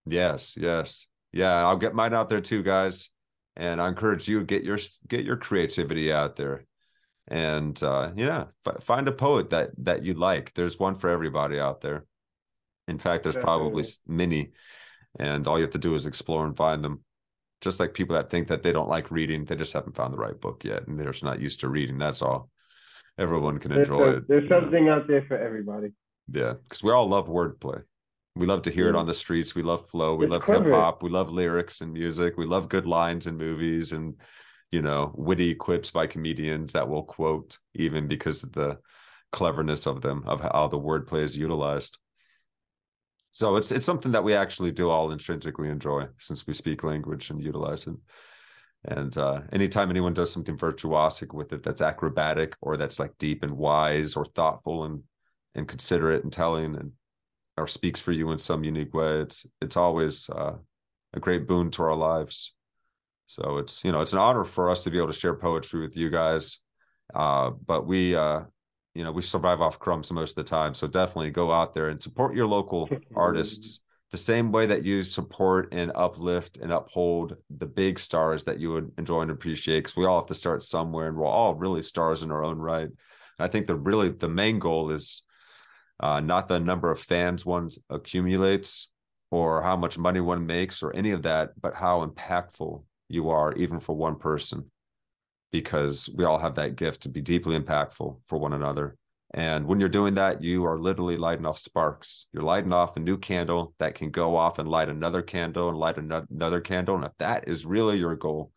Yes, 0.06 0.56
yes, 0.58 1.08
yeah. 1.34 1.66
I'll 1.66 1.78
get 1.78 1.94
mine 1.94 2.14
out 2.14 2.30
there 2.30 2.40
too, 2.40 2.64
guys, 2.64 3.10
and 3.58 3.82
I 3.82 3.90
encourage 3.90 4.28
you 4.28 4.44
get 4.46 4.64
your 4.64 4.80
get 5.08 5.26
your 5.26 5.36
creativity 5.36 6.14
out 6.14 6.38
there 6.38 6.66
and 7.28 7.82
uh, 7.84 8.12
yeah, 8.16 8.46
f- 8.66 8.84
find 8.84 9.08
a 9.08 9.12
poet 9.12 9.50
that 9.50 9.72
that 9.80 10.04
you 10.04 10.14
like. 10.14 10.54
There's 10.54 10.80
one 10.80 10.96
for 10.96 11.10
everybody 11.10 11.60
out 11.60 11.82
there. 11.82 12.06
In 12.88 13.00
fact, 13.00 13.24
there's 13.24 13.36
probably 13.36 13.84
many, 14.08 14.52
and 15.20 15.48
all 15.48 15.58
you 15.58 15.64
have 15.64 15.74
to 15.74 15.80
do 15.80 15.96
is 15.96 16.06
explore 16.06 16.46
and 16.46 16.56
find 16.56 16.84
them. 16.84 17.04
Just 17.62 17.80
like 17.80 17.94
people 17.94 18.16
that 18.16 18.30
think 18.30 18.48
that 18.50 18.64
they 18.64 18.72
don't 18.72 18.90
like 18.90 19.12
reading, 19.12 19.46
they 19.46 19.56
just 19.56 19.74
haven't 19.74 19.96
found 19.96 20.14
the 20.14 20.20
right 20.20 20.40
book 20.40 20.64
yet, 20.64 20.88
and 20.88 21.00
they're 21.00 21.12
just 21.12 21.24
not 21.24 21.42
used 21.42 21.62
to 21.62 21.70
reading. 21.70 21.98
That's 21.98 22.22
all. 22.22 22.50
Everyone 23.18 23.60
can 23.60 23.72
enjoy 23.72 23.98
there's, 23.98 24.18
it. 24.18 24.28
There's 24.28 24.50
something 24.50 24.90
out 24.90 25.08
there 25.08 25.24
for 25.28 25.38
everybody. 25.38 25.94
Yeah, 26.32 26.54
because 26.64 26.84
we 26.84 26.92
all 26.92 27.08
love 27.08 27.28
wordplay. 27.28 27.82
We 28.36 28.46
love 28.46 28.64
to 28.64 28.72
hear 28.72 28.90
it 28.90 28.94
mm. 28.94 29.00
on 29.00 29.08
the 29.08 29.14
streets. 29.14 29.56
We 29.56 29.64
love 29.64 29.90
flow. 29.90 30.16
We 30.16 30.26
it's 30.26 30.32
love 30.32 30.44
hip 30.44 30.68
hop. 30.68 31.02
We 31.02 31.10
love 31.10 31.30
lyrics 31.30 31.80
and 31.80 31.94
music. 31.94 32.38
We 32.38 32.46
love 32.46 32.68
good 32.68 32.86
lines 32.86 33.28
in 33.28 33.38
movies 33.38 33.94
and 33.94 34.16
you 34.72 34.82
know, 34.82 35.14
witty 35.16 35.56
quips 35.56 35.92
by 35.92 36.08
comedians 36.08 36.74
that 36.74 36.90
we'll 36.90 37.04
quote 37.04 37.58
even 37.76 38.08
because 38.08 38.44
of 38.44 38.52
the 38.52 38.78
cleverness 39.32 39.86
of 39.86 40.02
them, 40.02 40.24
of 40.26 40.42
how 40.42 40.68
the 40.68 40.80
wordplay 40.80 41.24
is 41.24 41.38
utilized. 41.38 41.98
So 43.36 43.58
it's 43.58 43.70
it's 43.74 43.86
something 43.86 44.14
that 44.14 44.24
we 44.24 44.34
actually 44.34 44.72
do 44.72 44.90
all 44.90 45.12
intrinsically 45.12 45.68
enjoy 45.68 46.08
since 46.20 46.48
we 46.48 46.54
speak 46.54 46.86
language 46.86 47.32
and 47.32 47.44
utilize 47.44 47.86
it. 47.86 47.96
And 48.86 49.18
uh, 49.18 49.42
anytime 49.52 49.90
anyone 49.90 50.14
does 50.14 50.32
something 50.32 50.56
virtuosic 50.56 51.34
with 51.34 51.52
it, 51.52 51.62
that's 51.62 51.82
acrobatic 51.82 52.56
or 52.62 52.78
that's 52.78 52.98
like 52.98 53.12
deep 53.18 53.44
and 53.44 53.52
wise 53.58 54.16
or 54.16 54.24
thoughtful 54.24 54.86
and 54.86 55.04
and 55.54 55.68
considerate 55.68 56.24
and 56.24 56.32
telling 56.32 56.78
and 56.78 56.94
or 57.58 57.68
speaks 57.68 58.00
for 58.00 58.14
you 58.14 58.32
in 58.32 58.38
some 58.38 58.64
unique 58.64 58.94
way, 58.94 59.20
it's 59.20 59.46
it's 59.60 59.76
always 59.76 60.30
uh, 60.30 60.56
a 61.14 61.20
great 61.20 61.46
boon 61.46 61.72
to 61.72 61.84
our 61.84 61.94
lives. 61.94 62.54
So 63.28 63.58
it's 63.58 63.84
you 63.84 63.92
know 63.92 64.00
it's 64.00 64.14
an 64.14 64.20
honor 64.20 64.46
for 64.46 64.70
us 64.70 64.86
to 64.86 64.92
be 64.92 64.98
able 64.98 65.08
to 65.08 65.14
share 65.14 65.36
poetry 65.36 65.82
with 65.82 65.98
you 65.98 66.10
guys. 66.10 66.60
Uh, 67.14 67.50
but 67.50 67.86
we 67.86 68.16
uh, 68.16 68.44
you 68.96 69.04
know 69.04 69.12
we 69.12 69.22
survive 69.22 69.62
off 69.62 69.78
crumbs 69.78 70.12
most 70.12 70.32
of 70.32 70.44
the 70.44 70.50
time. 70.50 70.74
So 70.74 70.88
definitely 70.88 71.30
go 71.30 71.52
out 71.52 71.74
there 71.74 71.90
and 71.90 72.02
support 72.02 72.36
your 72.36 72.48
local 72.48 72.90
artists 73.16 73.82
the 74.12 74.18
same 74.18 74.52
way 74.52 74.66
that 74.66 74.86
you 74.86 75.04
support 75.04 75.74
and 75.74 75.92
uplift 75.94 76.58
and 76.58 76.72
uphold 76.72 77.36
the 77.50 77.66
big 77.66 78.00
stars 78.00 78.46
that 78.46 78.60
you 78.60 78.72
would 78.72 78.92
enjoy 78.98 79.22
and 79.22 79.32
appreciate. 79.32 79.80
Because 79.80 79.98
we 79.98 80.06
all 80.06 80.20
have 80.20 80.28
to 80.28 80.34
start 80.34 80.64
somewhere, 80.64 81.10
and 81.10 81.18
we're 81.18 81.26
all 81.26 81.56
really 81.56 81.82
stars 81.82 82.24
in 82.24 82.32
our 82.32 82.44
own 82.44 82.58
right. 82.58 82.90
I 83.38 83.50
think 83.50 83.68
the 83.68 83.76
really 83.76 84.10
the 84.10 84.30
main 84.30 84.60
goal 84.60 84.92
is 84.92 85.24
uh, 86.00 86.22
not 86.22 86.48
the 86.48 86.60
number 86.60 86.90
of 86.90 87.00
fans 87.00 87.46
one 87.46 87.70
accumulates 87.90 88.90
or 89.32 89.62
how 89.62 89.76
much 89.76 89.98
money 89.98 90.22
one 90.22 90.46
makes 90.46 90.82
or 90.82 90.96
any 90.96 91.12
of 91.12 91.24
that, 91.24 91.52
but 91.60 91.74
how 91.74 92.06
impactful 92.06 92.84
you 93.10 93.30
are, 93.30 93.54
even 93.54 93.80
for 93.80 93.96
one 93.96 94.16
person, 94.16 94.72
because 95.62 96.10
we 96.14 96.26
all 96.26 96.38
have 96.38 96.56
that 96.56 96.76
gift 96.76 97.04
to 97.04 97.10
be 97.10 97.22
deeply 97.22 97.58
impactful 97.58 98.20
for 98.26 98.38
one 98.38 98.52
another. 98.52 98.98
And 99.34 99.66
when 99.66 99.80
you're 99.80 99.88
doing 99.88 100.16
that, 100.16 100.44
you 100.44 100.66
are 100.66 100.78
literally 100.78 101.16
lighting 101.16 101.46
off 101.46 101.60
sparks. 101.60 102.28
You're 102.34 102.44
lighting 102.44 102.74
off 102.74 102.98
a 102.98 103.00
new 103.00 103.18
candle 103.18 103.74
that 103.80 103.96
can 103.96 104.12
go 104.12 104.36
off 104.36 104.60
and 104.60 104.68
light 104.68 104.90
another 104.90 105.22
candle 105.22 105.70
and 105.70 105.78
light 105.78 105.98
another 105.98 106.60
candle. 106.60 106.96
And 106.96 107.06
if 107.06 107.14
that 107.20 107.48
is 107.48 107.66
really 107.66 107.98
your 107.98 108.18
goal, 108.18 108.52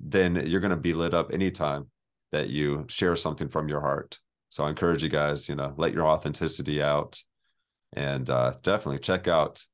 then 0.00 0.44
you're 0.46 0.60
going 0.60 0.70
to 0.70 0.76
be 0.76 0.92
lit 0.92 1.14
up 1.14 1.32
anytime 1.32 1.86
that 2.32 2.48
you 2.48 2.84
share 2.88 3.14
something 3.14 3.48
from 3.48 3.68
your 3.68 3.80
heart. 3.80 4.18
So 4.48 4.64
I 4.64 4.70
encourage 4.70 5.04
you 5.04 5.08
guys, 5.08 5.48
you 5.48 5.54
know, 5.54 5.72
let 5.76 5.94
your 5.94 6.04
authenticity 6.04 6.82
out 6.82 7.22
and 7.92 8.28
uh, 8.28 8.54
definitely 8.62 8.98
check 8.98 9.28
out 9.28 9.64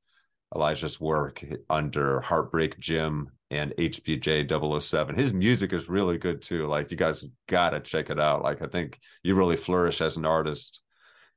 Elijah's 0.53 1.01
work 1.01 1.43
under 1.71 2.21
Heartbreak 2.21 2.77
Jim 2.79 3.31
and 3.51 3.73
HBJ 3.77 4.81
007. 4.81 5.13
His 5.13 5.33
music 5.33 5.73
is 5.73 5.89
really 5.89 6.17
good 6.17 6.41
too. 6.41 6.67
Like 6.67 6.89
you 6.89 6.97
guys 6.97 7.25
gotta 7.47 7.81
check 7.81 8.09
it 8.09 8.19
out. 8.19 8.41
Like 8.41 8.61
I 8.61 8.65
think 8.65 8.99
you 9.23 9.35
really 9.35 9.57
flourish 9.57 10.01
as 10.01 10.15
an 10.15 10.25
artist 10.25 10.81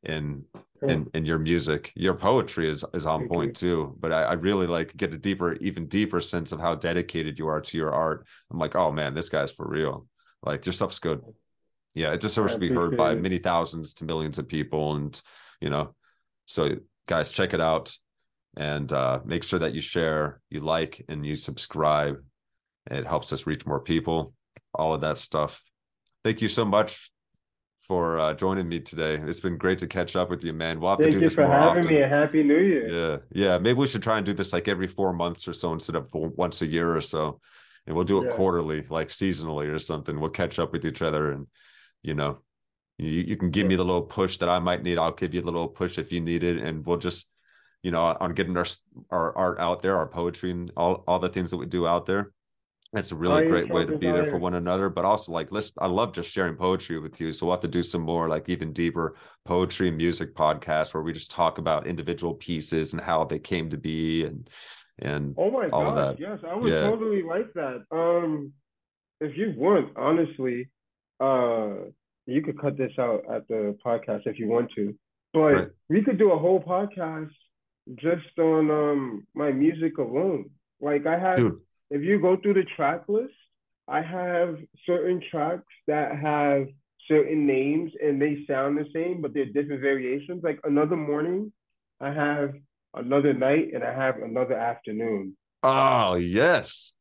in 0.05 0.45
in 0.86 1.09
in 1.12 1.24
your 1.24 1.41
music. 1.41 1.93
Your 1.97 2.15
poetry 2.15 2.70
is 2.70 2.85
is 2.95 3.05
on 3.05 3.28
point 3.28 3.57
too. 3.57 3.97
But 3.99 4.12
I, 4.12 4.23
I 4.23 4.32
really 4.35 4.69
like 4.69 4.97
get 4.97 5.12
a 5.12 5.19
deeper, 5.19 5.55
even 5.55 5.89
deeper 5.89 6.20
sense 6.20 6.53
of 6.53 6.61
how 6.61 6.77
dedicated 6.77 7.39
you 7.39 7.49
are 7.49 7.61
to 7.61 7.77
your 7.77 7.93
art. 7.93 8.27
I'm 8.51 8.59
like, 8.59 8.77
oh 8.77 8.93
man, 8.93 9.15
this 9.15 9.28
guy's 9.28 9.51
for 9.51 9.66
real. 9.69 10.07
Like 10.41 10.65
your 10.65 10.73
stuff's 10.73 11.01
good. 11.01 11.20
Yeah, 11.95 12.12
it 12.12 12.20
deserves 12.20 12.55
to 12.55 12.61
be 12.61 12.73
heard 12.73 12.97
by 12.97 13.15
many 13.16 13.39
thousands 13.39 13.95
to 13.95 14.05
millions 14.05 14.39
of 14.39 14.47
people. 14.47 14.95
And 14.95 15.20
you 15.61 15.70
know, 15.70 15.95
so 16.47 16.77
guys, 17.09 17.32
check 17.32 17.55
it 17.55 17.61
out 17.61 17.97
and 18.56 18.93
uh, 18.93 19.20
make 19.24 19.44
sure 19.44 19.59
that 19.59 19.74
you 19.74 19.81
share, 19.81 20.40
you 20.51 20.60
like, 20.60 21.05
and 21.09 21.24
you 21.26 21.36
subscribe. 21.36 22.16
It 22.90 23.06
helps 23.06 23.32
us 23.32 23.47
reach 23.47 23.66
more 23.66 23.81
people. 23.81 24.35
All 24.74 24.94
of 24.94 25.01
that 25.02 25.18
stuff. 25.18 25.62
Thank 26.24 26.43
you 26.43 26.48
so 26.48 26.64
much 26.64 27.10
for 27.82 28.18
uh, 28.18 28.35
joining 28.35 28.68
me 28.68 28.81
today. 28.81 29.20
It's 29.26 29.40
been 29.40 29.59
great 29.59 29.78
to 29.81 29.86
catch 29.86 30.16
up 30.16 30.31
with 30.31 30.43
you, 30.43 30.52
man. 30.52 30.81
We'll 30.81 30.90
have 30.90 30.98
Thank 30.98 31.12
to 31.12 31.18
do 31.18 31.24
this 31.24 31.36
more 31.36 31.47
often. 31.47 31.82
Thank 31.82 31.93
you 31.93 32.02
for 32.02 32.09
having 32.09 32.10
me. 32.10 32.16
A 32.16 32.20
happy 32.20 32.43
New 32.43 32.60
Year. 32.60 32.89
Yeah, 32.89 33.16
yeah. 33.31 33.59
Maybe 33.59 33.78
we 33.78 33.86
should 33.86 34.02
try 34.02 34.16
and 34.16 34.26
do 34.26 34.32
this 34.32 34.52
like 34.52 34.68
every 34.68 34.86
four 34.86 35.12
months 35.12 35.47
or 35.47 35.52
so 35.52 35.72
instead 35.72 35.97
of 35.97 36.09
once 36.12 36.62
a 36.62 36.66
year 36.66 36.97
or 36.97 37.01
so, 37.01 37.40
and 37.86 37.94
we'll 37.94 38.05
do 38.05 38.22
it 38.22 38.31
yeah. 38.31 38.36
quarterly, 38.36 38.85
like 38.89 39.09
seasonally 39.09 39.72
or 39.72 39.78
something. 39.78 40.18
We'll 40.18 40.31
catch 40.31 40.59
up 40.59 40.72
with 40.72 40.86
each 40.86 41.02
other, 41.02 41.32
and 41.32 41.47
you 42.02 42.14
know, 42.14 42.39
you, 42.98 43.09
you 43.09 43.36
can 43.36 43.51
give 43.51 43.66
me 43.66 43.76
the 43.76 43.85
little 43.85 44.02
push 44.02 44.39
that 44.39 44.48
I 44.48 44.59
might 44.60 44.82
need. 44.82 44.98
I'll 44.98 45.12
give 45.12 45.35
you 45.35 45.43
a 45.43 45.44
little 45.44 45.68
push 45.68 45.98
if 45.98 46.10
you 46.10 46.20
need 46.20 46.43
it, 46.43 46.62
and 46.62 46.86
we'll 46.86 46.97
just 46.97 47.28
you 47.85 47.90
know, 47.90 48.16
on 48.19 48.32
getting 48.32 48.56
our 48.56 48.66
our 49.11 49.36
art 49.36 49.61
out 49.61 49.82
there, 49.82 49.97
our 49.97 50.09
poetry 50.09 50.51
and 50.51 50.73
all 50.74 51.05
all 51.06 51.19
the 51.19 51.28
things 51.28 51.51
that 51.51 51.59
we 51.59 51.66
do 51.66 51.86
out 51.86 52.06
there. 52.06 52.32
It's 52.94 53.12
a 53.12 53.16
really 53.16 53.47
great 53.48 53.69
way 53.69 53.85
to 53.85 53.98
be 53.98 54.06
there 54.06 54.27
for 54.27 54.39
one 54.39 54.55
another, 54.55 54.89
but 54.89 55.05
also 55.05 55.32
like 55.32 55.52
let's 55.52 55.73
I 55.78 55.86
love 55.86 56.12
just 56.12 56.31
sharing 56.31 56.55
poetry 56.55 56.98
with 56.98 57.20
you. 57.20 57.32
So 57.32 57.44
we'll 57.44 57.56
have 57.56 57.61
to 57.61 57.69
do 57.69 57.82
some 57.82 58.01
more 58.01 58.28
like 58.28 58.48
even 58.48 58.73
deeper 58.73 59.16
poetry 59.44 59.89
and 59.89 59.97
music 59.97 60.35
podcasts 60.35 60.94
where 60.94 61.02
we 61.02 61.12
just 61.12 61.31
talk 61.31 61.59
about 61.59 61.86
individual 61.86 62.35
pieces 62.35 62.93
and 62.93 63.02
how 63.02 63.24
they 63.24 63.39
came 63.39 63.69
to 63.70 63.77
be 63.77 64.24
and 64.24 64.48
and 65.01 65.35
oh 65.36 65.51
my 65.51 65.69
all 65.69 65.93
gosh, 65.93 66.16
yes, 66.19 66.39
I 66.48 66.55
would 66.55 66.73
yeah. 66.73 66.86
totally 66.86 67.23
like 67.23 67.52
that. 67.55 67.85
Um 67.90 68.52
if 69.20 69.36
you 69.36 69.52
want, 69.56 69.90
honestly, 69.97 70.70
uh 71.20 71.90
you 72.27 72.40
could 72.40 72.59
cut 72.59 72.78
this 72.78 72.93
out 72.98 73.24
at 73.31 73.47
the 73.48 73.77
podcast 73.85 74.23
if 74.24 74.39
you 74.39 74.48
want 74.48 74.70
to. 74.77 74.94
But 75.35 75.40
right. 75.40 75.69
we 75.90 76.01
could 76.02 76.16
do 76.16 76.31
a 76.31 76.39
whole 76.39 76.62
podcast 76.62 77.32
just 77.97 78.39
on 78.39 78.70
um 78.70 79.27
my 79.35 79.52
music 79.52 79.98
alone. 79.98 80.51
Like 80.81 81.06
I 81.06 81.19
have, 81.19 81.36
Dude. 81.36 81.61
if 81.90 82.02
you 82.02 82.20
go 82.20 82.36
through 82.36 82.55
the 82.55 82.65
track 82.77 83.05
list, 83.09 83.35
I 83.89 84.01
have 84.01 84.59
certain 84.86 85.23
tracks 85.31 85.73
that 85.86 86.19
have 86.19 86.69
certain 87.09 87.47
names 87.47 87.93
and 88.02 88.20
they 88.20 88.44
sound 88.47 88.78
the 88.78 88.86
same, 88.94 89.20
but 89.20 89.35
they're 89.35 89.47
different 89.47 89.82
variations. 89.82 90.43
Like 90.43 90.59
another 90.65 90.97
morning, 90.97 91.52
I 92.01 92.12
have 92.12 92.55
another 92.94 93.35
night 93.35 93.70
and 93.74 93.85
I 93.85 93.94
have 93.94 94.16
another 94.19 94.55
afternoon. 94.55 95.36
Oh 95.62 96.15
yes. 96.15 96.93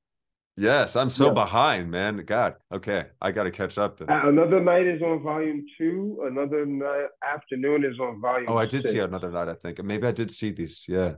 Yes, 0.56 0.96
I'm 0.96 1.10
so 1.10 1.28
yeah. 1.28 1.34
behind, 1.34 1.90
man. 1.90 2.18
God, 2.26 2.56
okay, 2.72 3.08
I 3.20 3.32
got 3.32 3.44
to 3.44 3.52
catch 3.52 3.80
up 3.80 3.98
then. 3.98 4.10
Another 4.10 4.60
night 4.60 4.86
is 4.86 5.02
on 5.02 5.24
volume 5.24 5.66
two. 5.78 6.24
Another 6.30 6.66
night 6.66 7.08
afternoon 7.28 7.84
is 7.84 8.00
on 8.00 8.22
volume. 8.22 8.50
Oh, 8.50 8.58
I 8.58 8.68
did 8.68 8.84
six. 8.84 8.92
see 8.92 9.00
another 9.00 9.32
night. 9.32 9.48
I 9.48 9.56
think 9.56 9.84
maybe 9.84 10.06
I 10.06 10.12
did 10.12 10.30
see 10.30 10.52
these. 10.52 10.86
Yeah, 10.88 11.14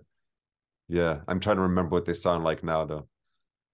yeah. 0.88 1.20
I'm 1.28 1.42
trying 1.42 1.58
to 1.58 1.64
remember 1.64 1.92
what 1.92 2.06
they 2.06 2.14
sound 2.14 2.46
like 2.46 2.64
now, 2.64 2.86
though. 2.86 3.08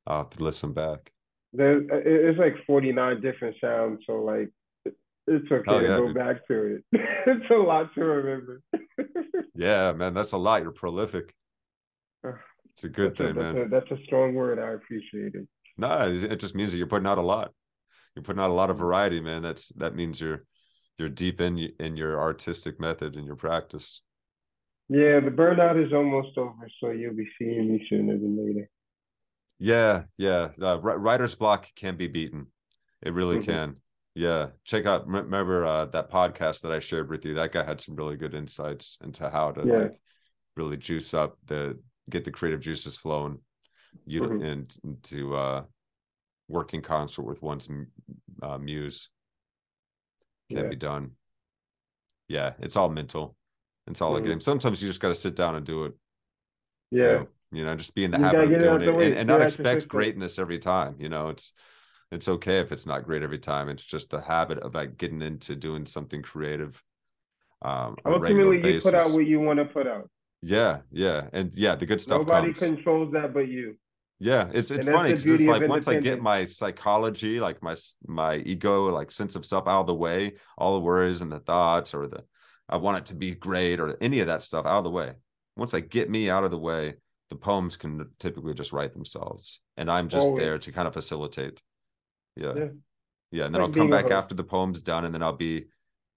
I'll 0.08 0.20
have 0.20 0.32
to 0.32 0.44
listen 0.44 0.74
back. 0.74 1.12
There's 1.54 1.84
uh, 1.92 1.98
it's 2.04 2.40
like 2.40 2.56
49 2.66 3.22
different 3.22 3.56
sounds, 3.62 4.00
so 4.08 4.14
like 4.14 4.50
it's 5.28 5.52
okay 5.52 5.64
oh, 5.68 5.80
yeah, 5.80 5.88
to 5.96 5.98
go 5.98 6.08
dude. 6.08 6.16
back 6.16 6.48
to 6.48 6.76
it. 6.76 6.84
it's 6.92 7.52
a 7.52 7.54
lot 7.54 7.94
to 7.94 8.04
remember. 8.04 8.64
yeah, 9.56 9.92
man, 9.92 10.16
that's 10.16 10.32
a 10.32 10.38
lot. 10.38 10.64
You're 10.64 10.72
prolific. 10.72 11.36
It's 12.82 12.86
a 12.86 12.90
good 12.90 13.16
that's 13.16 13.20
thing, 13.20 13.38
a, 13.38 13.54
man. 13.54 13.70
That's 13.70 13.92
a, 13.92 13.92
that's 13.92 14.02
a 14.02 14.06
strong 14.06 14.34
word. 14.34 14.58
I 14.58 14.72
appreciate 14.72 15.36
it. 15.36 15.48
No, 15.78 16.12
it 16.12 16.38
just 16.38 16.56
means 16.56 16.72
that 16.72 16.80
you're 16.80 16.88
putting 16.88 17.08
out 17.08 17.20
a 17.20 17.22
lot. 17.22 17.52
You're 18.16 18.24
putting 18.24 18.42
out 18.42 18.50
a 18.50 18.54
lot 18.54 18.72
of 18.72 18.80
variety, 18.80 19.20
man. 19.20 19.44
That's 19.44 19.70
that 19.78 19.96
means 19.96 20.20
you're 20.20 20.46
you're 20.98 21.10
deep 21.10 21.42
in 21.42 21.60
in 21.80 21.96
your 21.96 22.20
artistic 22.20 22.80
method 22.80 23.16
and 23.16 23.26
your 23.26 23.36
practice. 23.36 24.02
Yeah, 24.90 25.20
the 25.20 25.30
burnout 25.30 25.84
is 25.84 25.94
almost 25.94 26.36
over, 26.40 26.68
so 26.80 26.90
you'll 26.90 27.16
be 27.16 27.30
seeing 27.38 27.72
me 27.72 27.86
sooner 27.88 28.14
than 28.18 28.36
later. 28.36 28.68
Yeah, 29.60 30.04
yeah. 30.18 30.50
Uh, 30.60 30.80
writer's 30.80 31.36
block 31.36 31.68
can 31.76 31.98
be 31.98 32.08
beaten. 32.08 32.48
It 33.04 33.14
really 33.14 33.38
mm-hmm. 33.38 33.52
can. 33.52 33.76
Yeah, 34.16 34.48
check 34.66 34.88
out. 34.88 35.08
Remember 35.08 35.66
uh, 35.66 35.86
that 35.86 36.12
podcast 36.12 36.62
that 36.62 36.72
I 36.72 36.80
shared 36.80 37.12
with 37.12 37.26
you? 37.26 37.36
That 37.36 37.52
guy 37.52 37.64
had 37.64 37.80
some 37.80 37.96
really 37.96 38.18
good 38.18 38.34
insights 38.34 38.98
into 39.04 39.30
how 39.30 39.52
to 39.52 39.68
yeah. 39.68 39.74
like 39.74 40.02
really 40.58 40.78
juice 40.78 41.14
up 41.14 41.38
the 41.46 41.80
get 42.12 42.26
the 42.26 42.32
creative 42.32 42.60
juices 42.60 42.98
flowing, 42.98 43.40
you 44.06 44.22
mm-hmm. 44.22 44.44
and, 44.44 44.98
to 45.04 45.36
uh, 45.36 45.64
work 46.48 46.74
in 46.74 46.82
concert 46.82 47.24
with 47.24 47.42
one's 47.42 47.70
uh, 48.44 48.58
muse 48.58 49.10
can 50.50 50.66
yeah. 50.66 50.70
be 50.70 50.76
done. 50.76 51.12
Yeah, 52.28 52.54
it's 52.60 52.76
all 52.76 52.90
mental. 52.90 53.36
It's 53.88 54.02
all 54.02 54.16
mm-hmm. 54.16 54.26
a 54.26 54.28
game. 54.30 54.40
Sometimes 54.40 54.82
you 54.82 54.88
just 54.88 55.02
got 55.02 55.10
to 55.10 55.16
sit 55.16 55.36
down 55.36 55.56
and 55.56 55.66
do 55.66 55.86
it. 55.86 55.94
Yeah. 56.92 57.02
So, 57.02 57.28
you 57.52 57.66
know, 57.66 57.76
just 57.76 57.96
be 57.96 58.04
in 58.04 58.12
the 58.12 58.18
you 58.18 58.24
habit 58.24 58.54
of 58.54 58.60
doing 58.60 58.82
it 58.82 58.90
and, 58.90 59.18
and 59.20 59.28
not 59.28 59.42
expect 59.42 59.88
greatness 59.88 60.40
every 60.40 60.60
time. 60.60 60.96
You 61.00 61.10
know, 61.10 61.30
it's 61.30 61.54
it's 62.12 62.28
okay 62.28 62.60
if 62.60 62.72
it's 62.72 62.86
not 62.86 63.04
great 63.04 63.24
every 63.24 63.40
time. 63.40 63.70
It's 63.70 63.86
just 63.86 64.10
the 64.10 64.22
habit 64.22 64.60
of 64.60 64.76
like 64.76 64.98
getting 64.98 65.22
into 65.22 65.56
doing 65.56 65.86
something 65.86 66.22
creative. 66.22 66.82
Um, 67.62 67.96
Ultimately, 68.06 68.74
you 68.74 68.82
put 68.82 68.96
out 68.96 69.12
what 69.12 69.26
you 69.26 69.40
want 69.40 69.60
to 69.60 69.66
put 69.66 69.88
out. 69.88 70.10
Yeah, 70.42 70.80
yeah, 70.92 71.28
and 71.34 71.54
yeah, 71.54 71.76
the 71.76 71.86
good 71.86 72.02
stuff. 72.02 72.22
Nobody 72.22 72.54
comes. 72.54 72.60
controls 72.60 73.14
that 73.14 73.34
but 73.34 73.48
you. 73.48 73.76
Yeah, 74.20 74.50
it's 74.54 74.72
it's 74.72 74.88
funny 74.88 75.14
because 75.14 75.28
it's 75.28 75.44
like 75.44 75.68
once 75.68 75.88
I 75.88 76.00
get 76.00 76.22
my 76.22 76.46
psychology, 76.46 77.40
like 77.40 77.62
my 77.62 77.76
my 78.08 78.38
ego, 78.38 78.88
like 78.88 79.12
sense 79.12 79.36
of 79.36 79.46
self 79.46 79.68
out 79.68 79.82
of 79.82 79.88
the 79.88 79.96
way, 79.96 80.34
all 80.58 80.74
the 80.74 80.80
worries 80.80 81.22
and 81.22 81.32
the 81.32 81.40
thoughts 81.40 81.94
or 81.94 82.08
the 82.08 82.24
I 82.70 82.78
want 82.78 83.00
it 83.00 83.06
to 83.08 83.16
be 83.16 83.36
great 83.36 83.80
or 83.80 83.98
any 84.02 84.20
of 84.20 84.28
that 84.28 84.44
stuff 84.44 84.66
out 84.66 84.80
of 84.80 84.84
the 84.84 84.92
way. 84.92 85.14
Once 85.58 85.74
I 85.74 85.80
get 85.80 86.10
me 86.10 86.30
out 86.30 86.44
of 86.44 86.52
the 86.52 86.58
way, 86.58 86.96
the 87.30 87.36
poems 87.36 87.78
can 87.78 88.10
typically 88.20 88.54
just 88.54 88.74
write 88.74 88.94
themselves, 88.94 89.60
and 89.78 89.92
I'm 89.92 90.08
just 90.08 90.28
Always. 90.28 90.44
there 90.44 90.58
to 90.58 90.72
kind 90.72 90.88
of 90.88 90.94
facilitate. 90.94 91.62
Yeah, 92.36 92.54
yeah, 92.56 92.68
yeah 93.32 93.46
and 93.46 93.54
then 93.56 93.62
like 93.62 93.70
I'll 93.70 93.76
come 93.76 93.90
back 93.90 94.12
after 94.12 94.34
the 94.34 94.44
poem's 94.44 94.82
done, 94.82 95.06
and 95.06 95.14
then 95.14 95.22
I'll 95.22 95.34
be, 95.34 95.66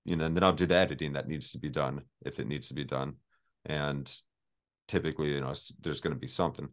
you 0.04 0.16
know, 0.16 0.24
and 0.24 0.36
then 0.36 0.44
I'll 0.44 0.52
do 0.52 0.66
the 0.66 0.76
editing 0.76 1.14
that 1.14 1.28
needs 1.28 1.52
to 1.52 1.58
be 1.58 1.68
done 1.68 2.02
if 2.24 2.38
it 2.38 2.46
needs 2.46 2.68
to 2.68 2.74
be 2.74 2.84
done 2.84 3.16
and 3.66 4.12
typically 4.88 5.34
you 5.34 5.40
know 5.40 5.54
there's 5.82 6.00
going 6.00 6.14
to 6.14 6.20
be 6.20 6.28
something. 6.28 6.68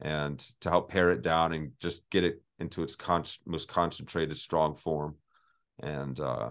And 0.00 0.38
to 0.60 0.68
help 0.68 0.90
pare 0.90 1.12
it 1.12 1.22
down 1.22 1.52
and 1.52 1.72
just 1.78 2.10
get 2.10 2.24
it 2.24 2.42
into 2.58 2.82
its 2.82 2.96
con- 2.96 3.24
most 3.46 3.68
concentrated 3.68 4.36
strong 4.36 4.74
form. 4.74 5.16
And 5.80 6.18
uh 6.18 6.50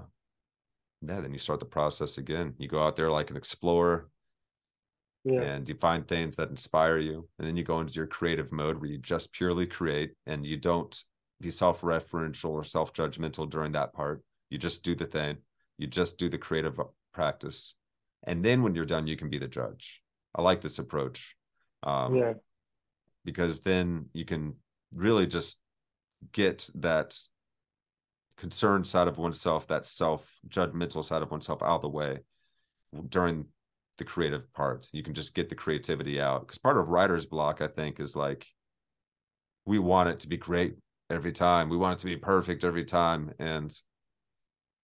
yeah 1.01 1.19
then 1.19 1.33
you 1.33 1.39
start 1.39 1.59
the 1.59 1.65
process 1.65 2.17
again. 2.17 2.53
You 2.57 2.67
go 2.67 2.81
out 2.81 2.95
there 2.95 3.11
like 3.11 3.29
an 3.29 3.37
explorer. 3.37 4.09
Yeah. 5.23 5.41
and 5.41 5.69
you 5.69 5.75
find 5.75 6.07
things 6.07 6.37
that 6.37 6.49
inspire 6.49 6.97
you. 6.97 7.27
And 7.37 7.47
then 7.47 7.55
you 7.55 7.63
go 7.63 7.79
into 7.79 7.93
your 7.93 8.07
creative 8.07 8.51
mode 8.51 8.81
where 8.81 8.89
you 8.89 8.97
just 8.97 9.31
purely 9.33 9.67
create 9.67 10.13
and 10.25 10.43
you 10.43 10.57
don't 10.57 11.03
be 11.39 11.51
self-referential 11.51 12.49
or 12.49 12.63
self-judgmental 12.63 13.47
during 13.49 13.73
that 13.73 13.93
part. 13.93 14.23
You 14.49 14.57
just 14.57 14.83
do 14.83 14.95
the 14.95 15.05
thing. 15.05 15.37
You 15.77 15.85
just 15.85 16.17
do 16.17 16.27
the 16.27 16.39
creative 16.39 16.79
practice 17.13 17.75
and 18.23 18.43
then 18.43 18.61
when 18.63 18.75
you're 18.75 18.85
done 18.85 19.07
you 19.07 19.17
can 19.17 19.29
be 19.29 19.37
the 19.37 19.47
judge. 19.47 20.01
I 20.33 20.41
like 20.41 20.61
this 20.61 20.79
approach 20.79 21.35
um, 21.83 22.15
yeah. 22.15 22.33
because 23.25 23.61
then 23.61 24.05
you 24.13 24.25
can 24.25 24.55
really 24.93 25.27
just 25.27 25.59
get 26.31 26.69
that 26.75 27.17
concerned 28.37 28.87
side 28.87 29.07
of 29.07 29.17
oneself 29.17 29.67
that 29.67 29.85
self 29.85 30.39
judgmental 30.47 31.03
side 31.03 31.21
of 31.21 31.31
oneself 31.31 31.61
out 31.61 31.75
of 31.75 31.81
the 31.81 31.89
way 31.89 32.19
during 33.09 33.45
the 33.97 34.03
creative 34.03 34.51
part. 34.53 34.87
You 34.91 35.03
can 35.03 35.13
just 35.13 35.35
get 35.35 35.49
the 35.49 35.55
creativity 35.55 36.19
out 36.21 36.41
because 36.41 36.57
part 36.57 36.77
of 36.77 36.87
writer's 36.87 37.25
block 37.25 37.61
i 37.61 37.67
think 37.67 37.99
is 37.99 38.15
like 38.15 38.47
we 39.65 39.79
want 39.79 40.09
it 40.09 40.19
to 40.21 40.27
be 40.27 40.37
great 40.37 40.75
every 41.09 41.31
time. 41.31 41.69
We 41.69 41.77
want 41.77 41.99
it 41.99 41.99
to 41.99 42.05
be 42.05 42.15
perfect 42.15 42.63
every 42.63 42.85
time. 42.85 43.31
And 43.39 43.73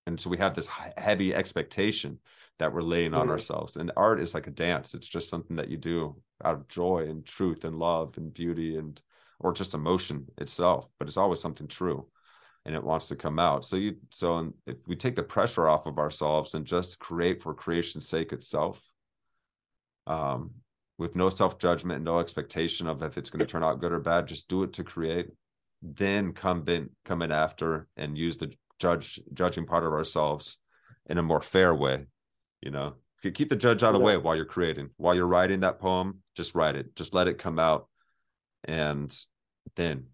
and 0.05 0.19
so 0.19 0.30
we 0.30 0.38
have 0.38 0.55
this 0.55 0.69
heavy 0.97 1.34
expectation 1.34 2.19
that 2.60 2.74
we're 2.74 2.82
laying 2.82 3.14
on 3.14 3.24
mm-hmm. 3.24 3.32
ourselves 3.32 3.78
and 3.78 3.92
art 3.96 4.20
is 4.20 4.34
like 4.34 4.48
a 4.48 4.52
dance. 4.52 4.94
It's 4.94 5.08
just 5.08 5.30
something 5.30 5.56
that 5.58 5.70
you 5.70 5.78
do 5.78 6.16
out 6.44 6.56
of 6.56 6.68
joy 6.68 7.08
and 7.10 7.26
truth 7.26 7.66
and 7.66 7.78
love 7.78 8.18
and 8.18 8.34
beauty 8.34 8.78
and 8.78 9.00
or 9.40 9.54
just 9.54 9.76
emotion 9.76 10.26
itself 10.38 10.88
but 10.98 11.08
it's 11.08 11.18
always 11.18 11.40
something 11.40 11.68
true 11.68 12.08
and 12.66 12.76
it 12.76 12.84
wants 12.84 13.08
to 13.08 13.16
come 13.16 13.40
out. 13.40 13.66
So 13.66 13.76
you 13.76 13.96
so 14.10 14.54
if 14.66 14.78
we 14.88 14.96
take 14.96 15.16
the 15.16 15.24
pressure 15.24 15.68
off 15.68 15.86
of 15.86 16.00
ourselves 16.00 16.54
and 16.54 16.66
just 16.66 17.00
create 17.00 17.42
for 17.42 17.54
creation's 17.54 18.08
sake 18.08 18.34
itself 18.34 18.82
um 20.06 20.52
with 20.98 21.16
no 21.16 21.30
self-judgment 21.30 21.98
and 21.98 22.06
no 22.06 22.20
expectation 22.20 22.88
of 22.88 23.04
if 23.04 23.18
it's 23.18 23.30
going 23.30 23.40
to 23.40 23.46
turn 23.46 23.64
out 23.64 23.80
good 23.80 23.92
or 23.92 24.00
bad 24.00 24.28
just 24.28 24.50
do 24.50 24.64
it 24.64 24.74
to 24.74 24.84
create 24.84 25.30
then 25.82 26.34
come 26.34 26.64
in 26.68 26.90
come 27.06 27.22
in 27.22 27.32
after 27.32 27.88
and 27.98 28.18
use 28.18 28.38
the 28.38 28.52
judge 28.80 29.20
judging 29.34 29.66
part 29.66 29.84
of 29.84 29.94
ourselves 29.94 30.58
in 31.08 31.18
a 31.18 31.24
more 31.24 31.42
fair 31.42 31.74
way 31.74 32.06
you 32.62 32.72
know 32.72 32.96
keep 33.34 33.50
the 33.50 33.56
judge 33.56 33.84
out 33.84 33.94
of 33.94 34.00
the 34.00 34.06
way 34.06 34.18
while 34.18 34.36
you're 34.36 34.46
creating. 34.46 34.90
While 34.98 35.16
you're 35.16 35.28
writing 35.28 35.62
that 35.62 35.80
poem 35.80 36.22
just 36.36 36.56
write 36.56 36.76
it. 36.76 36.96
Just 36.96 37.14
let 37.14 37.28
it 37.28 37.38
come 37.38 37.60
out. 37.60 37.88
And 38.64 39.16
then 39.76 40.08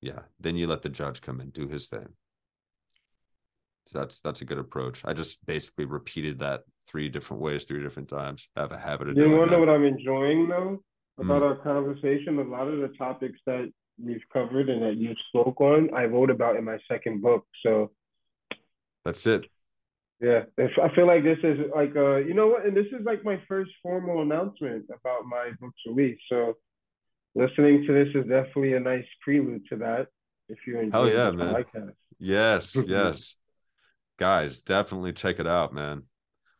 yeah 0.00 0.20
then 0.40 0.56
you 0.56 0.66
let 0.66 0.82
the 0.82 0.88
judge 0.88 1.20
come 1.20 1.40
and 1.40 1.52
do 1.52 1.68
his 1.68 1.86
thing. 1.88 2.08
So 3.86 4.00
that's 4.00 4.20
that's 4.20 4.40
a 4.40 4.44
good 4.44 4.58
approach. 4.58 5.02
I 5.04 5.12
just 5.12 5.44
basically 5.46 5.84
repeated 5.84 6.40
that 6.40 6.62
three 6.88 7.08
different 7.08 7.42
ways 7.42 7.64
three 7.64 7.82
different 7.82 8.08
times. 8.08 8.48
I 8.56 8.60
have 8.60 8.72
a 8.72 8.78
habit 8.78 9.08
of 9.08 9.16
you 9.16 9.24
doing 9.24 9.38
want 9.38 9.50
to 9.50 9.56
know 9.56 9.60
what 9.60 9.68
i'm 9.68 9.84
enjoying 9.84 10.48
though 10.48 10.82
about 11.18 11.42
mm. 11.42 11.46
our 11.46 11.56
conversation? 11.56 12.38
A 12.38 12.42
lot 12.42 12.68
of 12.68 12.80
the 12.80 12.94
topics 12.96 13.38
that 13.46 13.70
we've 14.02 14.22
covered 14.32 14.68
and 14.68 14.82
that 14.82 14.96
you 14.96 15.14
spoke 15.28 15.60
on 15.60 15.88
i 15.94 16.04
wrote 16.04 16.30
about 16.30 16.56
in 16.56 16.64
my 16.64 16.78
second 16.88 17.22
book. 17.22 17.46
So 17.62 17.92
that's 19.04 19.26
it 19.26 19.46
yeah, 20.20 20.44
I 20.58 20.94
feel 20.94 21.06
like 21.06 21.24
this 21.24 21.38
is 21.42 21.58
like 21.74 21.94
uh, 21.94 22.16
you 22.16 22.32
know 22.32 22.46
what, 22.46 22.64
and 22.64 22.74
this 22.74 22.86
is 22.86 23.04
like 23.04 23.22
my 23.22 23.38
first 23.46 23.70
formal 23.82 24.22
announcement 24.22 24.86
about 24.88 25.26
my 25.26 25.50
book's 25.60 25.80
release. 25.86 26.18
So, 26.30 26.54
listening 27.34 27.84
to 27.86 27.92
this 27.92 28.08
is 28.14 28.26
definitely 28.26 28.74
a 28.74 28.80
nice 28.80 29.04
prelude 29.22 29.66
to 29.68 29.76
that. 29.76 30.06
If 30.48 30.58
you 30.66 30.80
enjoy, 30.80 30.98
oh 30.98 31.04
yeah, 31.04 31.30
man, 31.32 31.52
like. 31.52 31.68
Yes, 32.18 32.74
yes, 32.86 33.34
guys, 34.18 34.62
definitely 34.62 35.12
check 35.12 35.38
it 35.38 35.46
out, 35.46 35.74
man. 35.74 36.04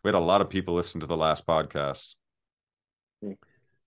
We 0.04 0.08
had 0.08 0.16
a 0.16 0.20
lot 0.20 0.42
of 0.42 0.50
people 0.50 0.74
listen 0.74 1.00
to 1.00 1.06
the 1.06 1.16
last 1.16 1.46
podcast, 1.46 2.14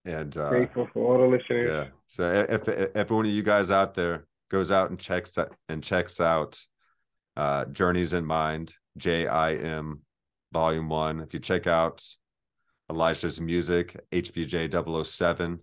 and 0.03 0.35
uh, 0.35 0.49
grateful 0.49 0.89
for 0.91 1.13
all 1.13 1.29
the 1.29 1.37
listeners. 1.37 1.69
Yeah, 1.69 1.87
so 2.07 2.47
if, 2.49 2.67
if 2.67 2.95
if 2.95 3.11
one 3.11 3.27
of 3.27 3.31
you 3.31 3.43
guys 3.43 3.69
out 3.69 3.93
there 3.93 4.25
goes 4.49 4.71
out 4.71 4.89
and 4.89 4.99
checks 4.99 5.37
and 5.67 5.83
checks 5.83 6.19
out 6.19 6.59
uh, 7.37 7.65
Journeys 7.65 8.13
in 8.13 8.25
Mind 8.25 8.73
JIM 8.99 10.01
Volume 10.51 10.89
1. 10.89 11.21
If 11.21 11.33
you 11.33 11.39
check 11.39 11.67
out 11.67 12.03
Elijah's 12.89 13.39
music, 13.39 13.99
HBJ 14.11 15.05
007, 15.05 15.59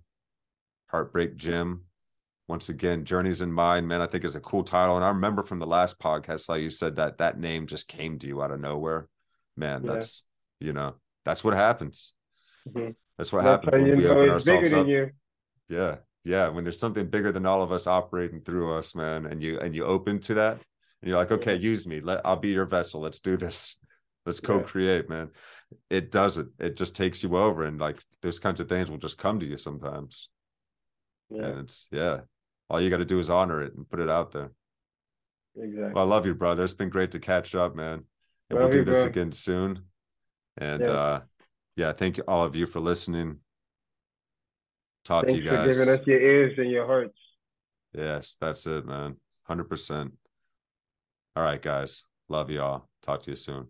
Heartbreak 0.88 1.36
Jim. 1.36 1.82
Once 2.48 2.68
again, 2.68 3.04
Journeys 3.04 3.42
in 3.42 3.52
Mind, 3.52 3.88
man, 3.88 4.00
I 4.00 4.06
think 4.06 4.24
is 4.24 4.36
a 4.36 4.40
cool 4.40 4.62
title. 4.62 4.94
And 4.96 5.04
I 5.04 5.08
remember 5.08 5.42
from 5.42 5.58
the 5.58 5.66
last 5.66 5.98
podcast 5.98 6.46
how 6.46 6.54
you 6.54 6.70
said 6.70 6.96
that 6.96 7.18
that 7.18 7.38
name 7.38 7.66
just 7.66 7.88
came 7.88 8.18
to 8.20 8.28
you 8.28 8.40
out 8.42 8.52
of 8.52 8.60
nowhere. 8.60 9.08
Man, 9.56 9.84
yeah. 9.84 9.94
that's, 9.94 10.22
you 10.60 10.72
know, 10.72 10.94
that's 11.24 11.42
what 11.42 11.54
happens. 11.54 12.14
Mm-hmm. 12.68 12.92
That's 13.18 13.32
what 13.32 13.42
that's 13.42 13.64
happens 13.64 13.82
when 13.82 13.96
we 13.96 14.06
open 14.06 14.30
ourselves 14.30 14.72
up. 14.72 14.86
You. 14.86 15.10
Yeah. 15.68 15.96
Yeah. 16.24 16.48
When 16.48 16.62
there's 16.62 16.78
something 16.78 17.08
bigger 17.08 17.32
than 17.32 17.46
all 17.46 17.62
of 17.62 17.72
us 17.72 17.88
operating 17.88 18.40
through 18.42 18.74
us, 18.74 18.94
man, 18.94 19.26
and 19.26 19.42
you 19.42 19.58
and 19.58 19.74
you 19.74 19.84
open 19.84 20.20
to 20.20 20.34
that 20.34 20.60
And 21.06 21.10
you're 21.12 21.20
like, 21.20 21.30
okay, 21.30 21.54
use 21.54 21.86
me. 21.86 22.00
Let 22.00 22.26
I'll 22.26 22.34
be 22.34 22.48
your 22.48 22.66
vessel. 22.66 23.00
Let's 23.00 23.20
do 23.20 23.36
this. 23.36 23.78
Let's 24.26 24.40
co-create, 24.40 25.08
man. 25.08 25.30
It 25.88 26.10
does 26.10 26.36
it. 26.36 26.48
Just 26.74 26.96
takes 26.96 27.22
you 27.22 27.36
over, 27.36 27.62
and 27.62 27.78
like 27.78 28.02
those 28.22 28.40
kinds 28.40 28.58
of 28.58 28.68
things 28.68 28.90
will 28.90 28.98
just 28.98 29.16
come 29.16 29.38
to 29.38 29.46
you 29.46 29.56
sometimes. 29.56 30.28
Yeah, 31.30 31.44
And 31.44 31.60
it's 31.60 31.88
yeah. 31.92 32.22
All 32.68 32.80
you 32.80 32.90
got 32.90 32.96
to 32.96 33.04
do 33.04 33.20
is 33.20 33.30
honor 33.30 33.62
it 33.62 33.72
and 33.76 33.88
put 33.88 34.00
it 34.00 34.10
out 34.10 34.32
there. 34.32 34.50
exactly. 35.56 35.92
Well, 35.94 36.02
I 36.04 36.08
love 36.08 36.26
you, 36.26 36.34
brother. 36.34 36.64
It's 36.64 36.72
been 36.74 36.88
great 36.88 37.12
to 37.12 37.20
catch 37.20 37.54
up, 37.54 37.76
man. 37.76 38.02
And 38.50 38.58
we'll 38.58 38.68
do 38.68 38.78
you, 38.78 38.84
this 38.84 39.02
bro. 39.02 39.06
again 39.06 39.30
soon. 39.30 39.82
And 40.56 40.80
Yeah. 40.80 40.90
uh 40.90 41.20
yeah, 41.76 41.92
thank 41.92 42.16
you 42.16 42.24
all 42.26 42.42
of 42.42 42.56
you 42.56 42.66
for 42.66 42.80
listening. 42.80 43.38
Talk 45.04 45.26
to 45.26 45.34
Thanks 45.34 45.44
you 45.44 45.50
for 45.50 45.56
guys. 45.56 45.78
giving 45.78 45.94
us 45.94 46.04
your 46.04 46.20
ears 46.20 46.58
and 46.58 46.68
your 46.68 46.84
hearts. 46.84 47.16
Yes, 47.94 48.36
that's 48.40 48.66
it, 48.66 48.84
man. 48.84 49.14
100%. 49.48 50.10
All 51.36 51.42
right, 51.42 51.60
guys. 51.60 52.04
Love 52.30 52.50
y'all. 52.50 52.88
Talk 53.02 53.22
to 53.24 53.30
you 53.30 53.36
soon. 53.36 53.68